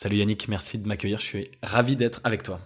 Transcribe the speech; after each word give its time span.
Salut 0.00 0.18
Yannick, 0.18 0.46
merci 0.46 0.78
de 0.78 0.86
m'accueillir. 0.86 1.18
Je 1.18 1.24
suis 1.24 1.50
ravi 1.60 1.96
d'être 1.96 2.20
avec 2.22 2.44
toi. 2.44 2.60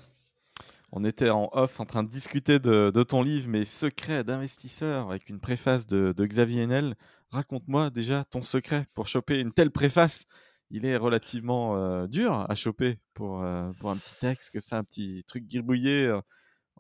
On 0.93 1.03
était 1.03 1.31
en 1.31 1.49
off 1.53 1.81
en 1.81 1.87
train 1.87 2.03
de 2.03 2.11
discuter 2.11 2.59
de, 2.59 2.91
ton 3.05 3.23
livre 3.23 3.49
Mes 3.49 3.65
secrets 3.65 4.23
d'investisseurs 4.23 5.09
avec 5.09 5.31
une 5.31 5.41
préface 5.41 5.87
de, 5.87 6.13
Xavier 6.27 6.63
Enel. 6.63 6.95
Raconte-moi 7.31 7.89
déjà 7.89 8.25
ton 8.25 8.43
secret 8.43 8.85
pour 8.95 9.07
choper 9.07 9.41
une 9.41 9.51
telle 9.51 9.71
préface. 9.71 10.27
Il 10.69 10.85
est 10.85 10.99
relativement 10.99 11.75
euh, 11.79 12.07
dur 12.07 12.45
à 12.51 12.55
choper 12.55 12.99
pour, 13.15 13.43
euh, 13.43 13.73
pour 13.81 13.91
un 13.91 13.97
petit 13.97 14.15
texte, 14.21 14.51
que 14.51 14.61
c'est 14.61 14.75
un 14.75 14.85
petit 14.85 15.25
truc 15.27 15.49
gribouillé 15.49 16.09
euh, 16.09 16.21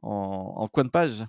en, 0.03 0.53
en 0.59 0.69
coin 0.69 0.85
de 0.85 0.91
page. 0.91 1.25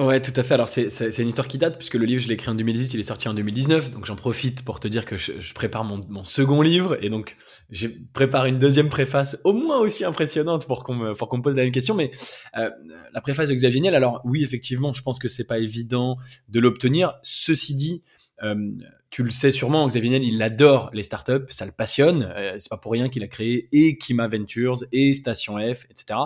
Ouais, 0.00 0.18
tout 0.22 0.32
à 0.34 0.42
fait. 0.42 0.54
Alors, 0.54 0.70
c'est 0.70 1.18
une 1.18 1.28
histoire 1.28 1.46
qui 1.46 1.58
date, 1.58 1.76
puisque 1.76 1.96
le 1.96 2.06
livre, 2.06 2.22
je 2.22 2.28
l'ai 2.28 2.32
écrit 2.32 2.48
en 2.48 2.54
2018, 2.54 2.94
il 2.94 3.00
est 3.00 3.02
sorti 3.02 3.28
en 3.28 3.34
2019. 3.34 3.90
Donc, 3.90 4.06
j'en 4.06 4.16
profite 4.16 4.64
pour 4.64 4.80
te 4.80 4.88
dire 4.88 5.04
que 5.04 5.18
je, 5.18 5.52
prépare 5.52 5.84
mon, 5.84 6.00
mon, 6.08 6.24
second 6.24 6.62
livre. 6.62 6.96
Et 7.04 7.10
donc, 7.10 7.36
j'ai 7.68 7.90
préparé 8.14 8.48
une 8.48 8.58
deuxième 8.58 8.88
préface, 8.88 9.38
au 9.44 9.52
moins 9.52 9.76
aussi 9.76 10.06
impressionnante, 10.06 10.66
pour 10.66 10.84
qu'on 10.84 10.94
me, 10.94 11.14
qu'on 11.14 11.36
me 11.36 11.42
pose 11.42 11.54
la 11.54 11.64
même 11.64 11.72
question. 11.72 11.94
Mais 11.94 12.12
euh, 12.56 12.70
la 13.12 13.20
préface 13.20 13.50
de 13.50 13.54
Xavier 13.54 13.82
Niel, 13.82 13.94
alors 13.94 14.22
oui, 14.24 14.42
effectivement, 14.42 14.94
je 14.94 15.02
pense 15.02 15.18
que 15.18 15.28
c'est 15.28 15.46
pas 15.46 15.58
évident 15.58 16.16
de 16.48 16.60
l'obtenir. 16.60 17.18
Ceci 17.22 17.74
dit, 17.74 18.02
euh, 18.42 18.70
tu 19.10 19.22
le 19.22 19.30
sais 19.30 19.52
sûrement, 19.52 19.86
Xavier 19.86 20.18
Niel, 20.18 20.24
il 20.24 20.42
adore 20.42 20.88
les 20.94 21.02
startups, 21.02 21.44
ça 21.50 21.66
le 21.66 21.72
passionne. 21.72 22.32
Euh, 22.38 22.56
c'est 22.58 22.70
pas 22.70 22.78
pour 22.78 22.92
rien 22.92 23.10
qu'il 23.10 23.22
a 23.22 23.28
créé 23.28 23.68
et 23.72 23.98
Kima 23.98 24.28
Ventures 24.28 24.78
et 24.92 25.12
Station 25.12 25.58
F, 25.58 25.84
etc. 25.90 26.20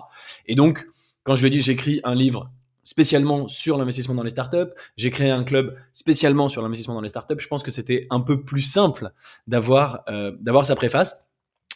Et 0.46 0.54
donc, 0.54 0.86
quand 1.24 1.34
je 1.34 1.42
lui 1.42 1.50
dis 1.50 1.60
j'écris 1.60 2.00
un 2.04 2.14
livre 2.14 2.52
spécialement 2.84 3.48
sur 3.48 3.76
l'investissement 3.76 4.14
dans 4.14 4.22
les 4.22 4.30
startups. 4.30 4.72
J'ai 4.96 5.10
créé 5.10 5.30
un 5.30 5.42
club 5.42 5.76
spécialement 5.92 6.48
sur 6.48 6.62
l'investissement 6.62 6.94
dans 6.94 7.00
les 7.00 7.08
startups. 7.08 7.40
Je 7.40 7.48
pense 7.48 7.62
que 7.62 7.70
c'était 7.70 8.06
un 8.10 8.20
peu 8.20 8.42
plus 8.42 8.62
simple 8.62 9.10
d'avoir 9.46 10.04
euh, 10.08 10.32
d'avoir 10.40 10.64
sa 10.64 10.76
préface. 10.76 11.26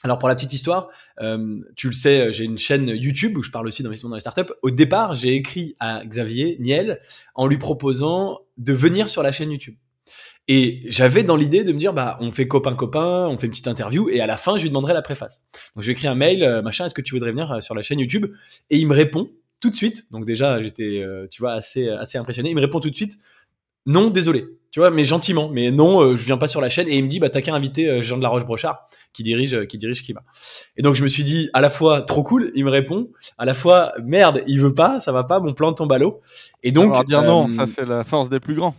Alors 0.05 0.19
pour 0.20 0.29
la 0.29 0.36
petite 0.36 0.53
histoire, 0.53 0.91
euh, 1.20 1.56
tu 1.75 1.89
le 1.89 1.92
sais, 1.92 2.33
j'ai 2.33 2.45
une 2.45 2.59
chaîne 2.59 2.89
YouTube 2.89 3.36
où 3.36 3.42
je 3.42 3.51
parle 3.51 3.67
aussi 3.67 3.83
d'investissement 3.83 4.11
dans 4.11 4.17
les 4.17 4.20
startups. 4.20 4.53
Au 4.62 4.70
départ, 4.70 5.17
j'ai 5.17 5.34
écrit 5.34 5.75
à 5.81 6.05
Xavier 6.05 6.56
Niel 6.61 7.01
en 7.34 7.48
lui 7.48 7.59
proposant 7.59 8.39
de 8.59 8.73
venir 8.73 9.09
sur 9.09 9.25
la 9.25 9.33
chaîne 9.33 9.51
YouTube. 9.51 9.75
Et 10.51 10.81
j'avais 10.86 11.25
dans 11.25 11.36
l'idée 11.36 11.62
de 11.62 11.73
me 11.73 11.79
dire, 11.79 11.92
bah, 11.92 12.17
on 12.20 12.33
fait 12.33 12.48
copain 12.48 12.75
copain, 12.75 13.29
on 13.29 13.36
fait 13.36 13.47
une 13.47 13.51
petite 13.51 13.69
interview, 13.69 14.09
et 14.09 14.23
à 14.23 14.27
la 14.27 14.39
fin, 14.39 14.56
je 14.56 14.62
lui 14.62 14.70
demanderai 14.70 14.95
la 14.95 15.03
préface. 15.03 15.47
Donc, 15.77 15.84
je 15.84 15.92
lui 15.92 16.06
un 16.06 16.14
mail, 16.14 16.42
euh, 16.42 16.62
machin, 16.62 16.86
est-ce 16.86 16.95
que 16.95 17.03
tu 17.03 17.14
voudrais 17.14 17.33
venir 17.33 17.62
sur 17.62 17.75
la 17.75 17.83
chaîne 17.83 17.98
YouTube? 17.98 18.27
Et 18.70 18.79
il 18.79 18.86
me 18.86 18.95
répond 18.95 19.29
tout 19.61 19.70
de 19.70 19.75
suite. 19.75 20.05
Donc 20.11 20.25
déjà, 20.25 20.62
j'étais, 20.62 21.01
euh, 21.03 21.27
tu 21.31 21.42
vois, 21.42 21.53
assez, 21.53 21.89
assez 21.89 22.19
impressionné. 22.19 22.51
Il 22.51 22.56
me 22.56 22.61
répond 22.61 22.81
tout 22.81 22.91
de 22.91 22.95
suite, 22.95 23.19
non, 23.87 24.11
désolé. 24.11 24.47
Tu 24.70 24.81
vois, 24.81 24.91
mais 24.91 25.05
gentiment. 25.05 25.48
Mais 25.48 25.70
non, 25.70 26.01
euh, 26.01 26.17
je 26.17 26.25
viens 26.27 26.37
pas 26.37 26.48
sur 26.48 26.61
la 26.61 26.69
chaîne. 26.69 26.89
Et 26.89 26.97
il 26.98 27.05
me 27.05 27.09
dit, 27.09 27.20
bah 27.20 27.31
t'as 27.31 27.41
qu'à 27.41 27.55
inviter 27.55 27.89
euh, 27.89 28.03
Jean 28.03 28.19
de 28.19 28.23
la 28.23 28.29
Roche-Brochard, 28.29 28.84
qui 29.14 29.23
dirige, 29.23 29.67
qui 29.67 29.79
dirige 29.79 30.03
Kima. 30.03 30.23
Et 30.77 30.83
donc 30.83 30.95
je 30.95 31.03
me 31.03 31.09
suis 31.09 31.25
dit, 31.25 31.48
à 31.55 31.61
la 31.61 31.70
fois 31.70 32.03
trop 32.03 32.23
cool, 32.23 32.53
il 32.55 32.64
me 32.64 32.70
répond, 32.70 33.11
à 33.39 33.47
la 33.47 33.55
fois 33.55 33.95
merde, 34.03 34.42
il 34.47 34.61
veut 34.61 34.75
pas, 34.75 35.01
ça 35.01 35.11
va 35.11 35.25
pas, 35.25 35.41
mon 35.41 35.55
plan 35.55 35.73
tombe 35.73 35.92
à 35.92 35.98
l'eau. 35.98 36.20
Et 36.62 36.70
donc 36.70 37.05
dire 37.06 37.23
non, 37.23 37.48
ça 37.48 37.67
c'est 37.67 37.86
la 37.86 38.05
force 38.05 38.29
des 38.29 38.41
plus 38.41 38.55
grands. 38.55 38.77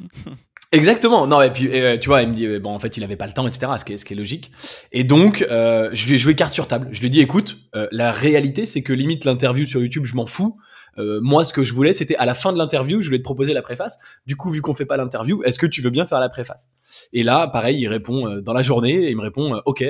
Exactement. 0.72 1.26
Non, 1.26 1.42
et 1.42 1.50
puis 1.50 1.68
euh, 1.70 1.98
tu 1.98 2.08
vois, 2.08 2.22
il 2.22 2.30
me 2.30 2.34
dit 2.34 2.58
bon 2.58 2.70
en 2.70 2.78
fait 2.78 2.96
il 2.96 3.04
avait 3.04 3.16
pas 3.16 3.26
le 3.26 3.34
temps, 3.34 3.46
etc. 3.46 3.72
Ce 3.78 3.84
qui 3.84 3.92
est, 3.92 4.16
logique. 4.16 4.50
Et 4.90 5.04
donc 5.04 5.42
euh, 5.42 5.90
je 5.92 6.06
lui 6.06 6.14
ai 6.14 6.18
joué 6.18 6.34
carte 6.34 6.54
sur 6.54 6.66
table. 6.66 6.88
Je 6.92 7.00
lui 7.00 7.08
ai 7.08 7.10
dit 7.10 7.20
écoute, 7.20 7.58
euh, 7.76 7.88
la 7.92 8.10
réalité 8.10 8.64
c'est 8.64 8.82
que 8.82 8.94
limite 8.94 9.26
l'interview 9.26 9.66
sur 9.66 9.82
YouTube, 9.82 10.06
je 10.06 10.16
m'en 10.16 10.26
fous. 10.26 10.58
moi, 10.96 11.44
ce 11.44 11.52
que 11.52 11.62
je 11.62 11.74
voulais, 11.74 11.92
c'était 11.92 12.16
à 12.16 12.24
la 12.24 12.34
fin 12.34 12.52
de 12.52 12.58
l'interview, 12.58 13.02
je 13.02 13.06
voulais 13.06 13.18
te 13.18 13.24
proposer 13.24 13.52
la 13.52 13.62
préface. 13.62 13.98
Du 14.26 14.36
coup, 14.36 14.50
vu 14.50 14.62
qu'on 14.62 14.74
fait 14.74 14.86
pas 14.86 14.96
l'interview, 14.96 15.42
est-ce 15.44 15.58
que 15.58 15.66
tu 15.66 15.82
veux 15.82 15.90
bien 15.90 16.06
faire 16.06 16.20
la 16.20 16.28
préface? 16.28 16.66
Et 17.12 17.22
là, 17.22 17.48
pareil, 17.48 17.78
il 17.78 17.88
répond 17.88 18.40
dans 18.40 18.52
la 18.54 18.62
journée, 18.62 19.10
il 19.10 19.16
me 19.16 19.22
répond 19.22 19.60
OK 19.66 19.84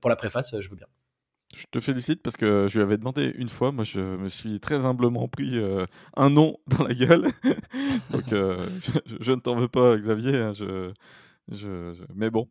pour 0.00 0.10
la 0.10 0.16
préface, 0.16 0.54
je 0.60 0.68
veux 0.68 0.76
bien. 0.76 0.86
Je 1.56 1.64
te 1.70 1.80
félicite 1.80 2.22
parce 2.22 2.36
que 2.36 2.66
je 2.68 2.78
lui 2.78 2.82
avais 2.82 2.98
demandé 2.98 3.32
une 3.36 3.48
fois. 3.48 3.72
Moi, 3.72 3.84
je 3.84 4.00
me 4.00 4.28
suis 4.28 4.60
très 4.60 4.84
humblement 4.84 5.28
pris 5.28 5.58
euh, 5.58 5.86
un 6.14 6.28
nom 6.28 6.58
dans 6.66 6.84
la 6.84 6.94
gueule. 6.94 7.28
Donc, 8.10 8.32
euh, 8.32 8.68
je, 9.20 9.32
ne 9.32 9.40
t'en 9.40 9.56
veux 9.56 9.68
pas, 9.68 9.96
Xavier. 9.96 10.36
Hein, 10.36 10.52
je, 10.52 10.92
je, 11.50 11.94
mais 12.14 12.30
bon, 12.30 12.50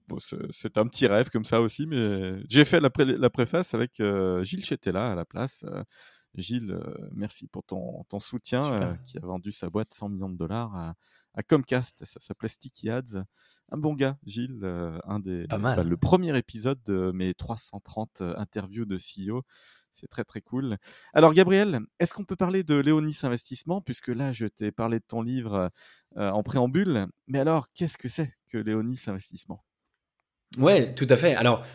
c'est 0.49 0.77
un 0.79 0.87
petit 0.87 1.05
rêve 1.05 1.29
comme 1.29 1.45
ça 1.45 1.61
aussi. 1.61 1.85
Mais 1.85 2.41
j'ai 2.49 2.65
fait 2.65 2.79
la, 2.79 2.89
la, 2.97 3.29
préface 3.29 3.75
avec 3.75 3.99
euh, 3.99 4.43
Gilles 4.43 4.65
Chetella 4.65 5.11
à 5.11 5.15
la 5.15 5.25
place. 5.25 5.63
Gilles, 6.33 6.79
merci 7.13 7.47
pour 7.47 7.63
ton, 7.63 8.03
ton 8.09 8.19
soutien, 8.19 8.95
qui 9.05 9.17
a 9.17 9.21
vendu 9.21 9.51
sa 9.51 9.69
boîte 9.69 9.93
100 9.93 10.09
millions 10.09 10.29
de 10.29 10.37
dollars 10.37 10.75
à, 10.75 10.93
à 11.35 11.43
Comcast. 11.43 12.03
Ça 12.03 12.19
s'appelait 12.19 12.49
Sticky 12.49 12.89
Ads. 12.89 13.23
Un 13.69 13.77
bon 13.77 13.93
gars, 13.93 14.17
Gilles, 14.25 14.61
euh, 14.63 14.97
un 15.03 15.19
des, 15.19 15.45
bah, 15.47 15.83
le 15.83 15.97
premier 15.97 16.37
épisode 16.37 16.81
de 16.83 17.11
mes 17.13 17.33
330 17.33 18.21
euh, 18.21 18.33
interviews 18.37 18.85
de 18.85 18.95
CEO. 18.95 19.43
C'est 19.91 20.07
très 20.07 20.23
très 20.23 20.41
cool. 20.41 20.77
Alors 21.13 21.33
Gabriel, 21.33 21.81
est-ce 21.99 22.13
qu'on 22.13 22.23
peut 22.23 22.35
parler 22.35 22.63
de 22.63 22.75
Léonis 22.75 23.19
Investissement? 23.23 23.81
Puisque 23.81 24.07
là 24.09 24.31
je 24.31 24.45
t'ai 24.45 24.71
parlé 24.71 24.99
de 24.99 25.05
ton 25.05 25.21
livre 25.21 25.69
euh, 26.17 26.29
en 26.29 26.43
préambule. 26.43 27.07
Mais 27.27 27.39
alors 27.39 27.67
qu'est-ce 27.73 27.97
que 27.97 28.07
c'est 28.07 28.31
que 28.47 28.57
Léonis 28.57 29.01
Investissement? 29.07 29.63
Ouais, 30.57 30.93
tout 30.95 31.07
à 31.09 31.17
fait. 31.17 31.35
Alors 31.35 31.65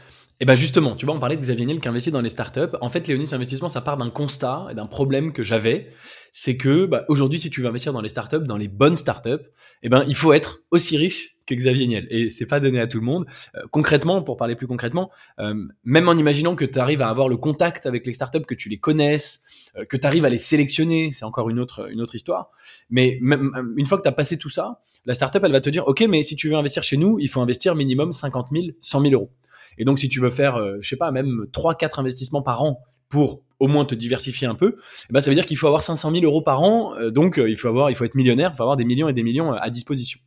et 0.42 0.44
bien 0.44 0.56
justement, 0.56 0.96
tu 0.96 1.06
vois, 1.06 1.14
on 1.14 1.20
parlait 1.20 1.36
de 1.36 1.40
Xavier 1.40 1.66
Niel 1.66 1.78
qui 1.78 1.86
investit 1.86 2.10
dans 2.10 2.20
les 2.20 2.28
startups. 2.28 2.76
En 2.80 2.88
fait, 2.88 3.06
Léonis 3.06 3.32
Investissement, 3.32 3.68
ça 3.68 3.80
part 3.80 3.96
d'un 3.96 4.10
constat 4.10 4.66
et 4.72 4.74
d'un 4.74 4.88
problème 4.88 5.32
que 5.32 5.44
j'avais. 5.44 5.86
C'est 6.32 6.56
que 6.56 6.84
bah, 6.86 7.04
aujourd'hui, 7.06 7.38
si 7.38 7.48
tu 7.48 7.60
veux 7.60 7.68
investir 7.68 7.92
dans 7.92 8.00
les 8.00 8.08
startups, 8.08 8.44
dans 8.44 8.56
les 8.56 8.66
bonnes 8.66 8.96
startups, 8.96 9.46
eh 9.84 9.88
ben, 9.88 10.04
il 10.08 10.16
faut 10.16 10.32
être 10.32 10.62
aussi 10.72 10.96
riche 10.96 11.36
que 11.46 11.54
Xavier 11.54 11.86
Niel. 11.86 12.08
Et 12.10 12.28
c'est 12.28 12.46
pas 12.46 12.58
donné 12.58 12.80
à 12.80 12.88
tout 12.88 12.98
le 12.98 13.04
monde. 13.04 13.24
Euh, 13.54 13.60
concrètement, 13.70 14.20
pour 14.20 14.36
parler 14.36 14.56
plus 14.56 14.66
concrètement, 14.66 15.12
euh, 15.38 15.54
même 15.84 16.08
en 16.08 16.14
imaginant 16.14 16.56
que 16.56 16.64
tu 16.64 16.80
arrives 16.80 17.02
à 17.02 17.08
avoir 17.08 17.28
le 17.28 17.36
contact 17.36 17.86
avec 17.86 18.04
les 18.04 18.12
startups, 18.12 18.44
que 18.44 18.56
tu 18.56 18.68
les 18.68 18.78
connaisses, 18.78 19.44
euh, 19.76 19.84
que 19.84 19.96
tu 19.96 20.08
arrives 20.08 20.24
à 20.24 20.28
les 20.28 20.38
sélectionner, 20.38 21.12
c'est 21.12 21.24
encore 21.24 21.50
une 21.50 21.60
autre, 21.60 21.88
une 21.88 22.00
autre 22.00 22.16
histoire. 22.16 22.50
Mais 22.90 23.16
même, 23.22 23.52
une 23.76 23.86
fois 23.86 23.96
que 23.96 24.02
tu 24.02 24.08
as 24.08 24.12
passé 24.12 24.38
tout 24.38 24.50
ça, 24.50 24.80
la 25.06 25.14
startup, 25.14 25.44
elle 25.44 25.52
va 25.52 25.60
te 25.60 25.70
dire, 25.70 25.86
OK, 25.86 26.00
mais 26.08 26.24
si 26.24 26.34
tu 26.34 26.48
veux 26.48 26.56
investir 26.56 26.82
chez 26.82 26.96
nous, 26.96 27.20
il 27.20 27.28
faut 27.28 27.40
investir 27.40 27.76
minimum 27.76 28.10
50 28.10 28.48
000, 28.50 28.66
100 28.80 29.02
000 29.02 29.12
euros. 29.12 29.30
Et 29.78 29.84
donc, 29.84 29.98
si 29.98 30.08
tu 30.08 30.20
veux 30.20 30.30
faire, 30.30 30.56
euh, 30.56 30.78
je 30.80 30.88
sais 30.88 30.96
pas, 30.96 31.10
même 31.10 31.46
3-4 31.52 32.00
investissements 32.00 32.42
par 32.42 32.62
an 32.62 32.82
pour 33.08 33.42
au 33.58 33.68
moins 33.68 33.84
te 33.84 33.94
diversifier 33.94 34.48
un 34.48 34.54
peu, 34.54 34.76
eh 35.08 35.12
ben, 35.12 35.20
ça 35.20 35.30
veut 35.30 35.36
dire 35.36 35.46
qu'il 35.46 35.56
faut 35.56 35.66
avoir 35.66 35.82
500 35.82 36.10
000 36.10 36.24
euros 36.24 36.42
par 36.42 36.62
an. 36.62 36.94
Euh, 36.96 37.10
donc, 37.10 37.38
euh, 37.38 37.48
il 37.48 37.56
faut 37.56 37.68
avoir, 37.68 37.90
il 37.90 37.94
faut 37.94 38.04
être 38.04 38.14
millionnaire, 38.14 38.50
il 38.52 38.56
faut 38.56 38.62
avoir 38.62 38.76
des 38.76 38.84
millions 38.84 39.08
et 39.08 39.12
des 39.12 39.22
millions 39.22 39.52
à 39.52 39.70
disposition 39.70 40.18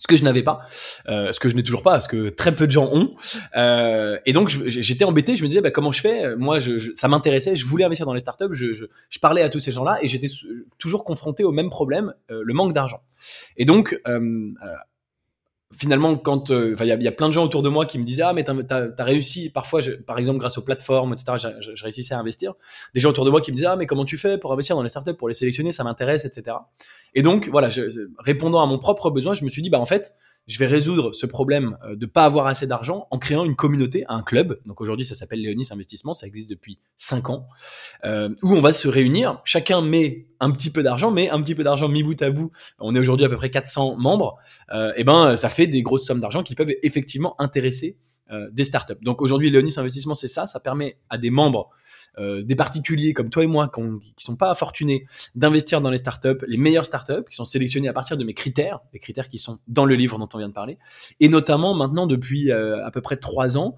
ce 0.00 0.06
que 0.06 0.16
je 0.16 0.22
n'avais 0.22 0.44
pas, 0.44 0.60
euh, 1.08 1.32
ce 1.32 1.40
que 1.40 1.48
je 1.48 1.56
n'ai 1.56 1.64
toujours 1.64 1.82
pas, 1.82 1.90
parce 1.90 2.06
que 2.06 2.28
très 2.28 2.54
peu 2.54 2.68
de 2.68 2.72
gens 2.72 2.88
ont. 2.92 3.16
Euh, 3.56 4.16
et 4.26 4.32
donc 4.32 4.48
j'étais 4.48 5.04
embêté, 5.04 5.34
je 5.34 5.42
me 5.42 5.48
disais 5.48 5.60
bah, 5.60 5.72
comment 5.72 5.90
je 5.90 6.00
fais? 6.00 6.36
Moi, 6.36 6.60
je, 6.60 6.94
ça 6.94 7.08
m'intéressait, 7.08 7.56
je 7.56 7.66
voulais 7.66 7.84
investir 7.84 8.06
dans 8.06 8.14
les 8.14 8.20
startups, 8.20 8.52
je, 8.52 8.74
je, 8.74 8.84
je 9.10 9.18
parlais 9.18 9.42
à 9.42 9.48
tous 9.48 9.58
ces 9.58 9.72
gens-là 9.72 9.98
et 10.00 10.06
j'étais 10.06 10.28
toujours 10.78 11.02
confronté 11.02 11.42
au 11.42 11.50
même 11.50 11.68
problème, 11.68 12.14
le 12.28 12.54
manque 12.54 12.72
d'argent. 12.74 13.02
Et 13.56 13.64
donc 13.64 14.00
finalement, 15.76 16.16
quand 16.16 16.50
euh, 16.50 16.74
il 16.80 16.86
y, 16.86 17.08
a 17.08 17.12
plein 17.12 17.28
de 17.28 17.34
gens 17.34 17.44
autour 17.44 17.62
de 17.62 17.68
moi 17.68 17.84
qui 17.84 17.98
me 17.98 18.04
disaient 18.04 18.22
ah 18.22 18.32
mais 18.32 18.42
t'as 18.42 18.54
as, 18.96 19.04
réussi 19.04 19.50
parfois 19.50 19.80
par 20.06 20.18
exemple 20.18 20.38
grâce 20.38 20.56
aux 20.56 20.62
plateformes 20.62 21.12
etc 21.12 21.50
je, 21.60 21.84
réussissais 21.84 22.14
à 22.14 22.18
investir. 22.18 22.54
Des 22.94 23.00
gens 23.00 23.10
autour 23.10 23.24
de 23.26 23.30
moi 23.30 23.40
qui 23.40 23.50
me 23.52 23.56
disaient 23.56 23.68
ah 23.68 23.76
mais 23.76 23.86
comment 23.86 24.06
tu 24.06 24.16
fais 24.16 24.38
pour 24.38 24.52
investir 24.52 24.76
dans 24.76 24.82
les 24.82 24.88
startups 24.88 25.14
pour 25.14 25.28
les 25.28 25.34
sélectionner 25.34 25.72
ça 25.72 25.84
m'intéresse 25.84 26.24
etc 26.24 26.56
et 27.14 27.22
donc 27.22 27.48
voilà 27.48 27.68
je, 27.68 27.82
répondant 28.18 28.62
à 28.62 28.66
mon 28.66 28.78
propre 28.78 29.10
besoin 29.10 29.34
je 29.34 29.44
me 29.44 29.50
suis 29.50 29.60
dit 29.60 29.68
bah 29.68 29.78
en 29.78 29.86
fait 29.86 30.14
je 30.48 30.58
vais 30.58 30.66
résoudre 30.66 31.12
ce 31.12 31.26
problème 31.26 31.76
euh, 31.84 31.94
de 31.94 32.06
pas 32.06 32.24
avoir 32.24 32.46
assez 32.46 32.66
d'argent 32.66 33.06
en 33.10 33.18
créant 33.18 33.44
une 33.44 33.54
communauté, 33.54 34.04
un 34.08 34.22
club. 34.22 34.58
Donc 34.66 34.80
aujourd'hui, 34.80 35.04
ça 35.04 35.14
s'appelle 35.14 35.40
Léonis 35.40 35.68
Investissement, 35.70 36.14
ça 36.14 36.26
existe 36.26 36.50
depuis 36.50 36.78
5 36.96 37.30
ans, 37.30 37.46
euh, 38.04 38.30
où 38.42 38.54
on 38.54 38.60
va 38.60 38.72
se 38.72 38.88
réunir. 38.88 39.40
Chacun 39.44 39.82
met 39.82 40.26
un 40.40 40.50
petit 40.50 40.70
peu 40.70 40.82
d'argent, 40.82 41.10
mais 41.10 41.28
un 41.28 41.40
petit 41.42 41.54
peu 41.54 41.62
d'argent 41.62 41.88
mis 41.88 42.02
bout 42.02 42.20
à 42.22 42.30
bout. 42.30 42.50
On 42.78 42.94
est 42.94 42.98
aujourd'hui 42.98 43.26
à 43.26 43.28
peu 43.28 43.36
près 43.36 43.50
400 43.50 43.96
membres. 43.98 44.38
Euh, 44.72 44.92
et 44.96 45.04
ben, 45.04 45.36
ça 45.36 45.50
fait 45.50 45.66
des 45.66 45.82
grosses 45.82 46.06
sommes 46.06 46.20
d'argent 46.20 46.42
qui 46.42 46.54
peuvent 46.54 46.72
effectivement 46.82 47.38
intéresser 47.38 47.98
euh, 48.30 48.48
des 48.52 48.64
startups. 48.64 48.98
Donc 49.02 49.22
aujourd'hui, 49.22 49.50
Léonis 49.50 49.74
Investissement, 49.76 50.14
c'est 50.14 50.28
ça. 50.28 50.46
Ça 50.46 50.60
permet 50.60 50.98
à 51.08 51.18
des 51.18 51.30
membres 51.30 51.70
euh, 52.18 52.42
des 52.42 52.56
particuliers 52.56 53.12
comme 53.12 53.30
toi 53.30 53.44
et 53.44 53.46
moi 53.46 53.70
qui, 53.72 53.80
ne 53.80 53.98
sont 54.16 54.36
pas 54.36 54.54
fortunés 54.54 55.06
d'investir 55.34 55.80
dans 55.80 55.90
les 55.90 55.98
startups, 55.98 56.44
les 56.46 56.56
meilleures 56.56 56.86
startups 56.86 57.24
qui 57.28 57.36
sont 57.36 57.44
sélectionnées 57.44 57.88
à 57.88 57.92
partir 57.92 58.16
de 58.16 58.24
mes 58.24 58.34
critères, 58.34 58.80
les 58.92 58.98
critères 58.98 59.28
qui 59.28 59.38
sont 59.38 59.60
dans 59.68 59.84
le 59.84 59.94
livre 59.94 60.18
dont 60.18 60.28
on 60.34 60.38
vient 60.38 60.48
de 60.48 60.54
parler, 60.54 60.78
et 61.20 61.28
notamment 61.28 61.74
maintenant 61.74 62.06
depuis 62.06 62.50
euh, 62.50 62.84
à 62.84 62.90
peu 62.90 63.00
près 63.00 63.16
trois 63.18 63.56
ans. 63.56 63.76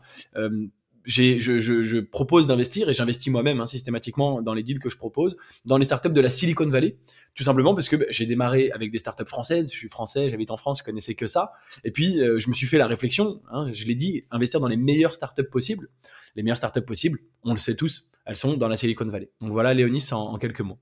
Je, 1.11 2.01
propose 2.01 2.47
d'investir 2.47 2.89
et 2.89 2.95
j'investis 2.95 3.33
moi-même 3.33 3.61
hein, 3.61 3.67
systématiquement 3.67 4.43
dans 4.43 4.55
les 4.55 4.63
deals 4.63 4.79
que 4.79 4.91
je 4.91 4.97
propose 4.97 5.37
dans 5.65 5.77
les 5.77 5.85
startups 5.85 6.11
de 6.11 6.21
la 6.21 6.31
Silicon 6.31 6.67
Valley, 6.67 6.97
tout 7.35 7.43
simplement 7.43 7.75
parce 7.75 7.89
que 7.89 7.97
bah, 7.97 8.05
j'ai 8.11 8.27
démarré 8.27 8.71
avec 8.71 8.93
des 8.93 8.99
startups 8.99 9.27
françaises, 9.27 9.71
je 9.73 9.77
suis 9.77 9.89
français, 9.89 10.31
j'habite 10.31 10.51
en 10.51 10.57
France, 10.57 10.79
je 10.81 10.85
connaissais 10.85 11.15
que 11.15 11.27
ça, 11.27 11.53
et 11.85 11.91
puis 11.91 12.21
euh, 12.21 12.39
je 12.39 12.49
me 12.49 12.55
suis 12.55 12.67
fait 12.67 12.79
la 12.79 12.87
réflexion, 12.87 13.43
hein, 13.51 13.69
je 13.73 13.87
l'ai 13.87 13.95
dit, 13.95 14.25
investir 14.31 14.61
dans 14.61 14.69
les 14.69 14.77
meilleures 14.77 15.15
startups 15.15 15.43
possibles, 15.51 15.89
les 16.37 16.43
meilleures 16.43 16.57
startups 16.57 16.83
possibles, 16.83 17.19
on 17.43 17.53
le 17.53 17.59
sait 17.59 17.75
tous, 17.75 18.11
elles 18.25 18.37
sont 18.37 18.57
dans 18.57 18.69
la 18.69 18.77
Silicon 18.77 19.07
Valley. 19.07 19.31
Donc 19.41 19.51
voilà 19.51 19.75
Léonis 19.75 20.13
en, 20.13 20.21
en 20.21 20.39
quelques 20.39 20.61
mots. 20.61 20.79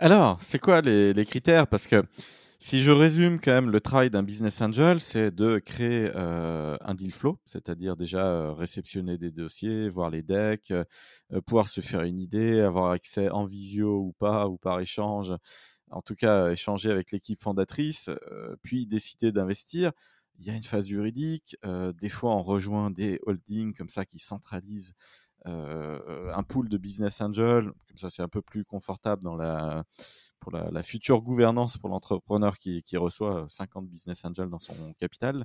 Alors, 0.00 0.38
c'est 0.40 0.58
quoi 0.58 0.80
les, 0.80 1.12
les 1.12 1.24
critères? 1.24 1.66
Parce 1.66 1.86
que 1.86 2.04
si 2.60 2.82
je 2.82 2.90
résume 2.90 3.40
quand 3.40 3.52
même 3.52 3.70
le 3.70 3.80
travail 3.80 4.10
d'un 4.10 4.24
business 4.24 4.60
angel, 4.60 5.00
c'est 5.00 5.30
de 5.30 5.60
créer 5.60 6.10
euh, 6.16 6.76
un 6.80 6.94
deal 6.94 7.12
flow, 7.12 7.38
c'est-à-dire 7.44 7.94
déjà 7.94 8.26
euh, 8.26 8.52
réceptionner 8.52 9.16
des 9.16 9.30
dossiers, 9.30 9.88
voir 9.88 10.10
les 10.10 10.22
decks, 10.22 10.72
euh, 10.72 10.84
pouvoir 11.46 11.68
se 11.68 11.80
faire 11.80 12.02
une 12.02 12.20
idée, 12.20 12.60
avoir 12.60 12.90
accès 12.90 13.30
en 13.30 13.44
visio 13.44 14.00
ou 14.00 14.12
pas, 14.18 14.48
ou 14.48 14.58
par 14.58 14.80
échange, 14.80 15.32
en 15.90 16.02
tout 16.02 16.16
cas 16.16 16.50
échanger 16.50 16.90
avec 16.90 17.12
l'équipe 17.12 17.40
fondatrice, 17.40 18.10
puis 18.62 18.86
décider 18.86 19.30
d'investir. 19.30 19.92
Il 20.40 20.46
y 20.46 20.50
a 20.50 20.54
une 20.54 20.64
phase 20.64 20.88
juridique, 20.88 21.56
des 21.64 22.08
fois 22.08 22.34
on 22.34 22.42
rejoint 22.42 22.90
des 22.90 23.20
holdings 23.26 23.72
comme 23.74 23.88
ça 23.88 24.04
qui 24.04 24.18
centralisent 24.18 24.92
un 25.46 26.42
pool 26.46 26.68
de 26.68 26.76
business 26.76 27.20
angel, 27.22 27.72
comme 27.88 27.96
ça 27.96 28.10
c'est 28.10 28.22
un 28.22 28.28
peu 28.28 28.42
plus 28.42 28.64
confortable 28.64 29.22
dans 29.22 29.36
la 29.36 29.84
pour 30.40 30.52
la, 30.52 30.82
future 30.82 31.20
gouvernance 31.20 31.78
pour 31.78 31.88
l'entrepreneur 31.88 32.58
qui, 32.58 32.96
reçoit 32.96 33.46
50 33.48 33.88
business 33.88 34.24
angels 34.24 34.48
dans 34.48 34.58
son 34.58 34.74
capital, 34.98 35.44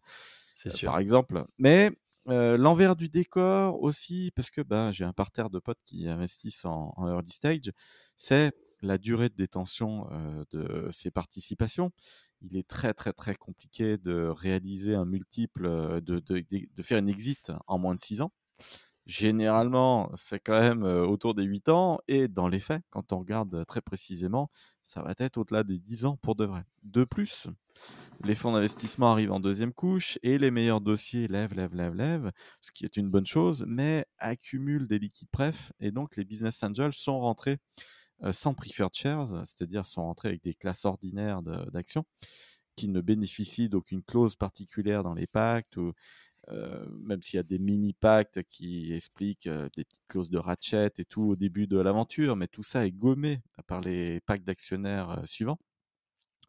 sûr. 0.55 0.89
par 0.89 0.99
exemple. 0.99 1.45
Mais 1.57 1.91
l'envers 2.25 2.95
du 2.95 3.09
décor 3.09 3.81
aussi, 3.81 4.31
parce 4.35 4.49
que 4.49 4.61
bah, 4.61 4.91
j'ai 4.91 5.03
un 5.03 5.13
parterre 5.13 5.49
de 5.49 5.59
potes 5.59 5.81
qui 5.83 6.07
investissent 6.07 6.65
en, 6.65 6.93
early 6.99 7.29
stage, 7.29 7.71
c'est 8.15 8.53
la 8.81 8.97
durée 8.97 9.29
de 9.29 9.35
détention 9.35 10.07
de 10.51 10.89
ces 10.91 11.11
participations. 11.11 11.91
Il 12.41 12.57
est 12.57 12.67
très 12.67 12.93
très 12.93 13.13
très 13.13 13.35
compliqué 13.35 13.97
de 13.97 14.27
réaliser 14.27 14.95
un 14.95 15.05
multiple, 15.05 16.01
de, 16.01 16.19
de, 16.19 16.45
de 16.49 16.83
faire 16.83 16.97
une 16.97 17.09
exit 17.09 17.51
en 17.67 17.77
moins 17.79 17.93
de 17.93 17.99
6 17.99 18.21
ans. 18.21 18.31
Généralement, 19.05 20.09
c'est 20.15 20.39
quand 20.39 20.59
même 20.59 20.83
autour 20.83 21.33
des 21.33 21.43
8 21.43 21.67
ans 21.67 21.99
et 22.07 22.29
dans 22.29 22.47
les 22.47 22.59
faits, 22.59 22.81
quand 22.89 23.11
on 23.11 23.19
regarde 23.19 23.65
très 23.65 23.81
précisément, 23.81 24.49
ça 24.81 25.01
va 25.01 25.13
être 25.19 25.37
au-delà 25.37 25.63
des 25.63 25.77
10 25.77 26.05
ans 26.05 26.17
pour 26.21 26.35
de 26.35 26.45
vrai. 26.45 26.63
De 26.83 27.03
plus, 27.03 27.47
les 28.23 28.35
fonds 28.35 28.53
d'investissement 28.53 29.11
arrivent 29.11 29.33
en 29.33 29.41
deuxième 29.41 29.73
couche 29.73 30.17
et 30.23 30.37
les 30.37 30.51
meilleurs 30.51 30.79
dossiers 30.81 31.27
lèvent, 31.27 31.53
lèvent, 31.53 31.75
lèvent, 31.75 31.95
lèvent, 31.95 32.31
ce 32.61 32.71
qui 32.71 32.85
est 32.85 32.95
une 32.95 33.09
bonne 33.09 33.25
chose, 33.25 33.65
mais 33.67 34.05
accumulent 34.19 34.87
des 34.87 34.99
liquides 34.99 35.29
pref 35.31 35.73
et 35.81 35.91
donc 35.91 36.15
les 36.15 36.23
business 36.23 36.63
angels 36.63 36.93
sont 36.93 37.19
rentrés 37.19 37.57
sans 38.31 38.53
preferred 38.53 38.93
shares, 38.93 39.45
c'est-à-dire 39.45 39.85
sont 39.85 40.03
rentrés 40.03 40.29
avec 40.29 40.43
des 40.43 40.53
classes 40.53 40.85
ordinaires 40.85 41.41
d'actions 41.41 42.05
qui 42.75 42.87
ne 42.87 43.01
bénéficient 43.01 43.69
d'aucune 43.69 44.03
clause 44.03 44.35
particulière 44.35 45.03
dans 45.03 45.13
les 45.13 45.27
pactes 45.27 45.77
ou 45.77 45.93
euh, 46.49 46.85
même 46.89 47.21
s'il 47.21 47.37
y 47.37 47.39
a 47.39 47.43
des 47.43 47.59
mini 47.59 47.93
pactes 47.93 48.43
qui 48.43 48.93
expliquent 48.93 49.47
euh, 49.47 49.69
des 49.77 49.85
petites 49.85 50.07
clauses 50.09 50.29
de 50.29 50.37
ratchet 50.37 50.91
et 50.97 51.05
tout 51.05 51.23
au 51.23 51.35
début 51.35 51.67
de 51.67 51.77
l'aventure, 51.77 52.35
mais 52.35 52.47
tout 52.47 52.63
ça 52.63 52.85
est 52.85 52.91
gommé 52.91 53.41
par 53.65 53.79
les 53.81 54.19
pactes 54.21 54.43
d'actionnaires 54.45 55.11
euh, 55.11 55.25
suivants. 55.25 55.59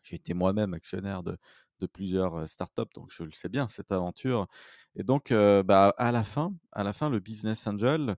J'ai 0.03 0.17
été 0.17 0.35
moi-même 0.35 0.75
actionnaire 0.75 1.23
de, 1.23 1.39
de, 1.79 1.87
plusieurs 1.87 2.49
startups, 2.49 2.83
donc 2.95 3.11
je 3.11 3.25
le 3.25 3.33
sais 3.33 3.49
bien 3.49 3.69
cette 3.69 3.91
aventure. 3.93 4.49
Et 4.97 5.03
donc, 5.03 5.33
bah, 5.33 5.95
à 5.97 6.13
la 6.13 6.25
fin, 6.25 6.55
à 6.73 6.85
la 6.85 6.93
fin, 6.93 7.09
le 7.09 7.21
business 7.21 7.67
angel, 7.67 8.17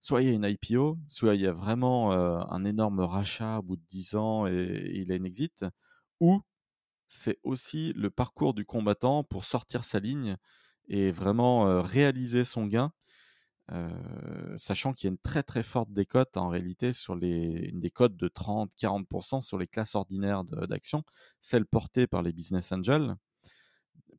soit 0.00 0.22
il 0.22 0.28
y 0.28 0.32
a 0.32 0.34
une 0.34 0.44
IPO, 0.44 0.98
soit 1.06 1.36
il 1.36 1.42
y 1.42 1.46
a 1.46 1.52
vraiment 1.52 2.10
un 2.10 2.64
énorme 2.64 2.98
rachat 3.00 3.58
au 3.58 3.62
bout 3.62 3.76
de 3.76 3.84
10 3.86 4.16
ans 4.16 4.48
et, 4.48 4.52
et 4.52 4.98
il 4.98 5.12
a 5.12 5.14
une 5.14 5.26
exit, 5.26 5.64
ou 6.18 6.40
c'est 7.06 7.38
aussi 7.44 7.92
le 7.94 8.10
parcours 8.10 8.52
du 8.52 8.64
combattant 8.64 9.22
pour 9.24 9.44
sortir 9.44 9.84
sa 9.84 10.00
ligne 10.00 10.36
et 10.88 11.10
vraiment 11.10 11.82
réaliser 11.82 12.44
son 12.44 12.66
gain, 12.66 12.92
sachant 14.56 14.92
qu'il 14.92 15.08
y 15.08 15.10
a 15.10 15.12
une 15.12 15.18
très 15.18 15.42
très 15.42 15.62
forte 15.62 15.92
décote 15.92 16.36
en 16.36 16.48
réalité 16.48 16.92
sur 16.92 17.14
les 17.14 17.68
une 17.70 17.80
décote 17.80 18.16
de 18.16 18.28
30-40% 18.28 19.40
sur 19.40 19.58
les 19.58 19.66
classes 19.66 19.94
ordinaires 19.94 20.44
d'actions, 20.44 21.04
celles 21.40 21.66
portées 21.66 22.06
par 22.06 22.22
les 22.22 22.32
business 22.32 22.72
angels. 22.72 23.14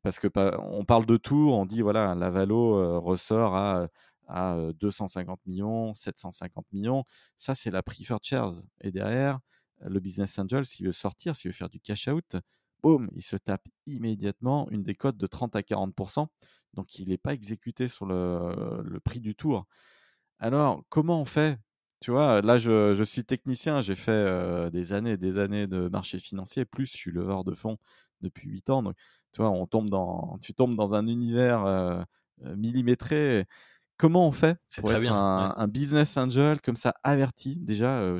Parce 0.02 0.18
que 0.18 0.28
on 0.60 0.84
parle 0.84 1.04
de 1.06 1.16
tout, 1.16 1.50
on 1.52 1.66
dit 1.66 1.82
voilà, 1.82 2.14
Lavalo 2.14 3.00
ressort 3.00 3.56
à, 3.56 3.88
à 4.30 4.56
250 4.78 5.40
millions, 5.46 5.92
750 5.92 6.66
millions. 6.72 7.04
Ça, 7.36 7.54
c'est 7.54 7.70
la 7.70 7.82
preferred 7.82 8.22
shares. 8.22 8.62
Et 8.80 8.90
derrière, 8.90 9.40
le 9.80 10.00
business 10.00 10.38
angel, 10.38 10.64
s'il 10.64 10.86
veut 10.86 10.92
sortir, 10.92 11.36
s'il 11.36 11.50
veut 11.50 11.56
faire 11.56 11.68
du 11.68 11.80
cash 11.80 12.08
out, 12.08 12.36
boum, 12.82 13.10
il 13.14 13.22
se 13.22 13.36
tape 13.36 13.66
immédiatement 13.86 14.68
une 14.70 14.82
décote 14.82 15.16
de 15.16 15.26
30 15.26 15.56
à 15.56 15.62
40%. 15.62 16.26
Donc, 16.74 16.98
il 16.98 17.08
n'est 17.08 17.18
pas 17.18 17.34
exécuté 17.34 17.88
sur 17.88 18.06
le, 18.06 19.00
prix 19.04 19.20
du 19.20 19.34
tour. 19.34 19.66
Alors, 20.38 20.82
comment 20.88 21.20
on 21.20 21.24
fait? 21.24 21.58
Tu 22.00 22.10
vois, 22.10 22.40
là, 22.40 22.58
je, 22.58 23.02
suis 23.04 23.24
technicien, 23.24 23.80
j'ai 23.80 23.94
fait 23.94 24.70
des 24.70 24.92
années 24.92 25.12
et 25.12 25.16
des 25.16 25.38
années 25.38 25.66
de 25.66 25.88
marché 25.88 26.18
financier, 26.18 26.64
plus 26.64 26.86
je 26.86 26.96
suis 26.96 27.10
leveur 27.10 27.44
de 27.44 27.52
fonds 27.54 27.76
depuis 28.20 28.48
8 28.48 28.70
ans. 28.70 28.82
Donc, 28.82 28.96
tu 29.32 29.42
vois, 29.42 29.50
on 29.50 29.66
tombe 29.66 29.90
dans, 29.90 30.38
tu 30.40 30.54
tombes 30.54 30.76
dans 30.76 30.94
un 30.94 31.06
univers 31.06 32.06
millimétré. 32.38 33.46
Comment 33.98 34.26
on 34.26 34.32
fait 34.32 34.58
pour 34.78 34.88
très 34.88 34.96
être 34.96 35.02
bien, 35.02 35.14
un, 35.14 35.68
business 35.68 36.16
angel 36.16 36.60
comme 36.62 36.76
ça 36.76 36.94
averti? 37.02 37.58
Déjà, 37.60 38.14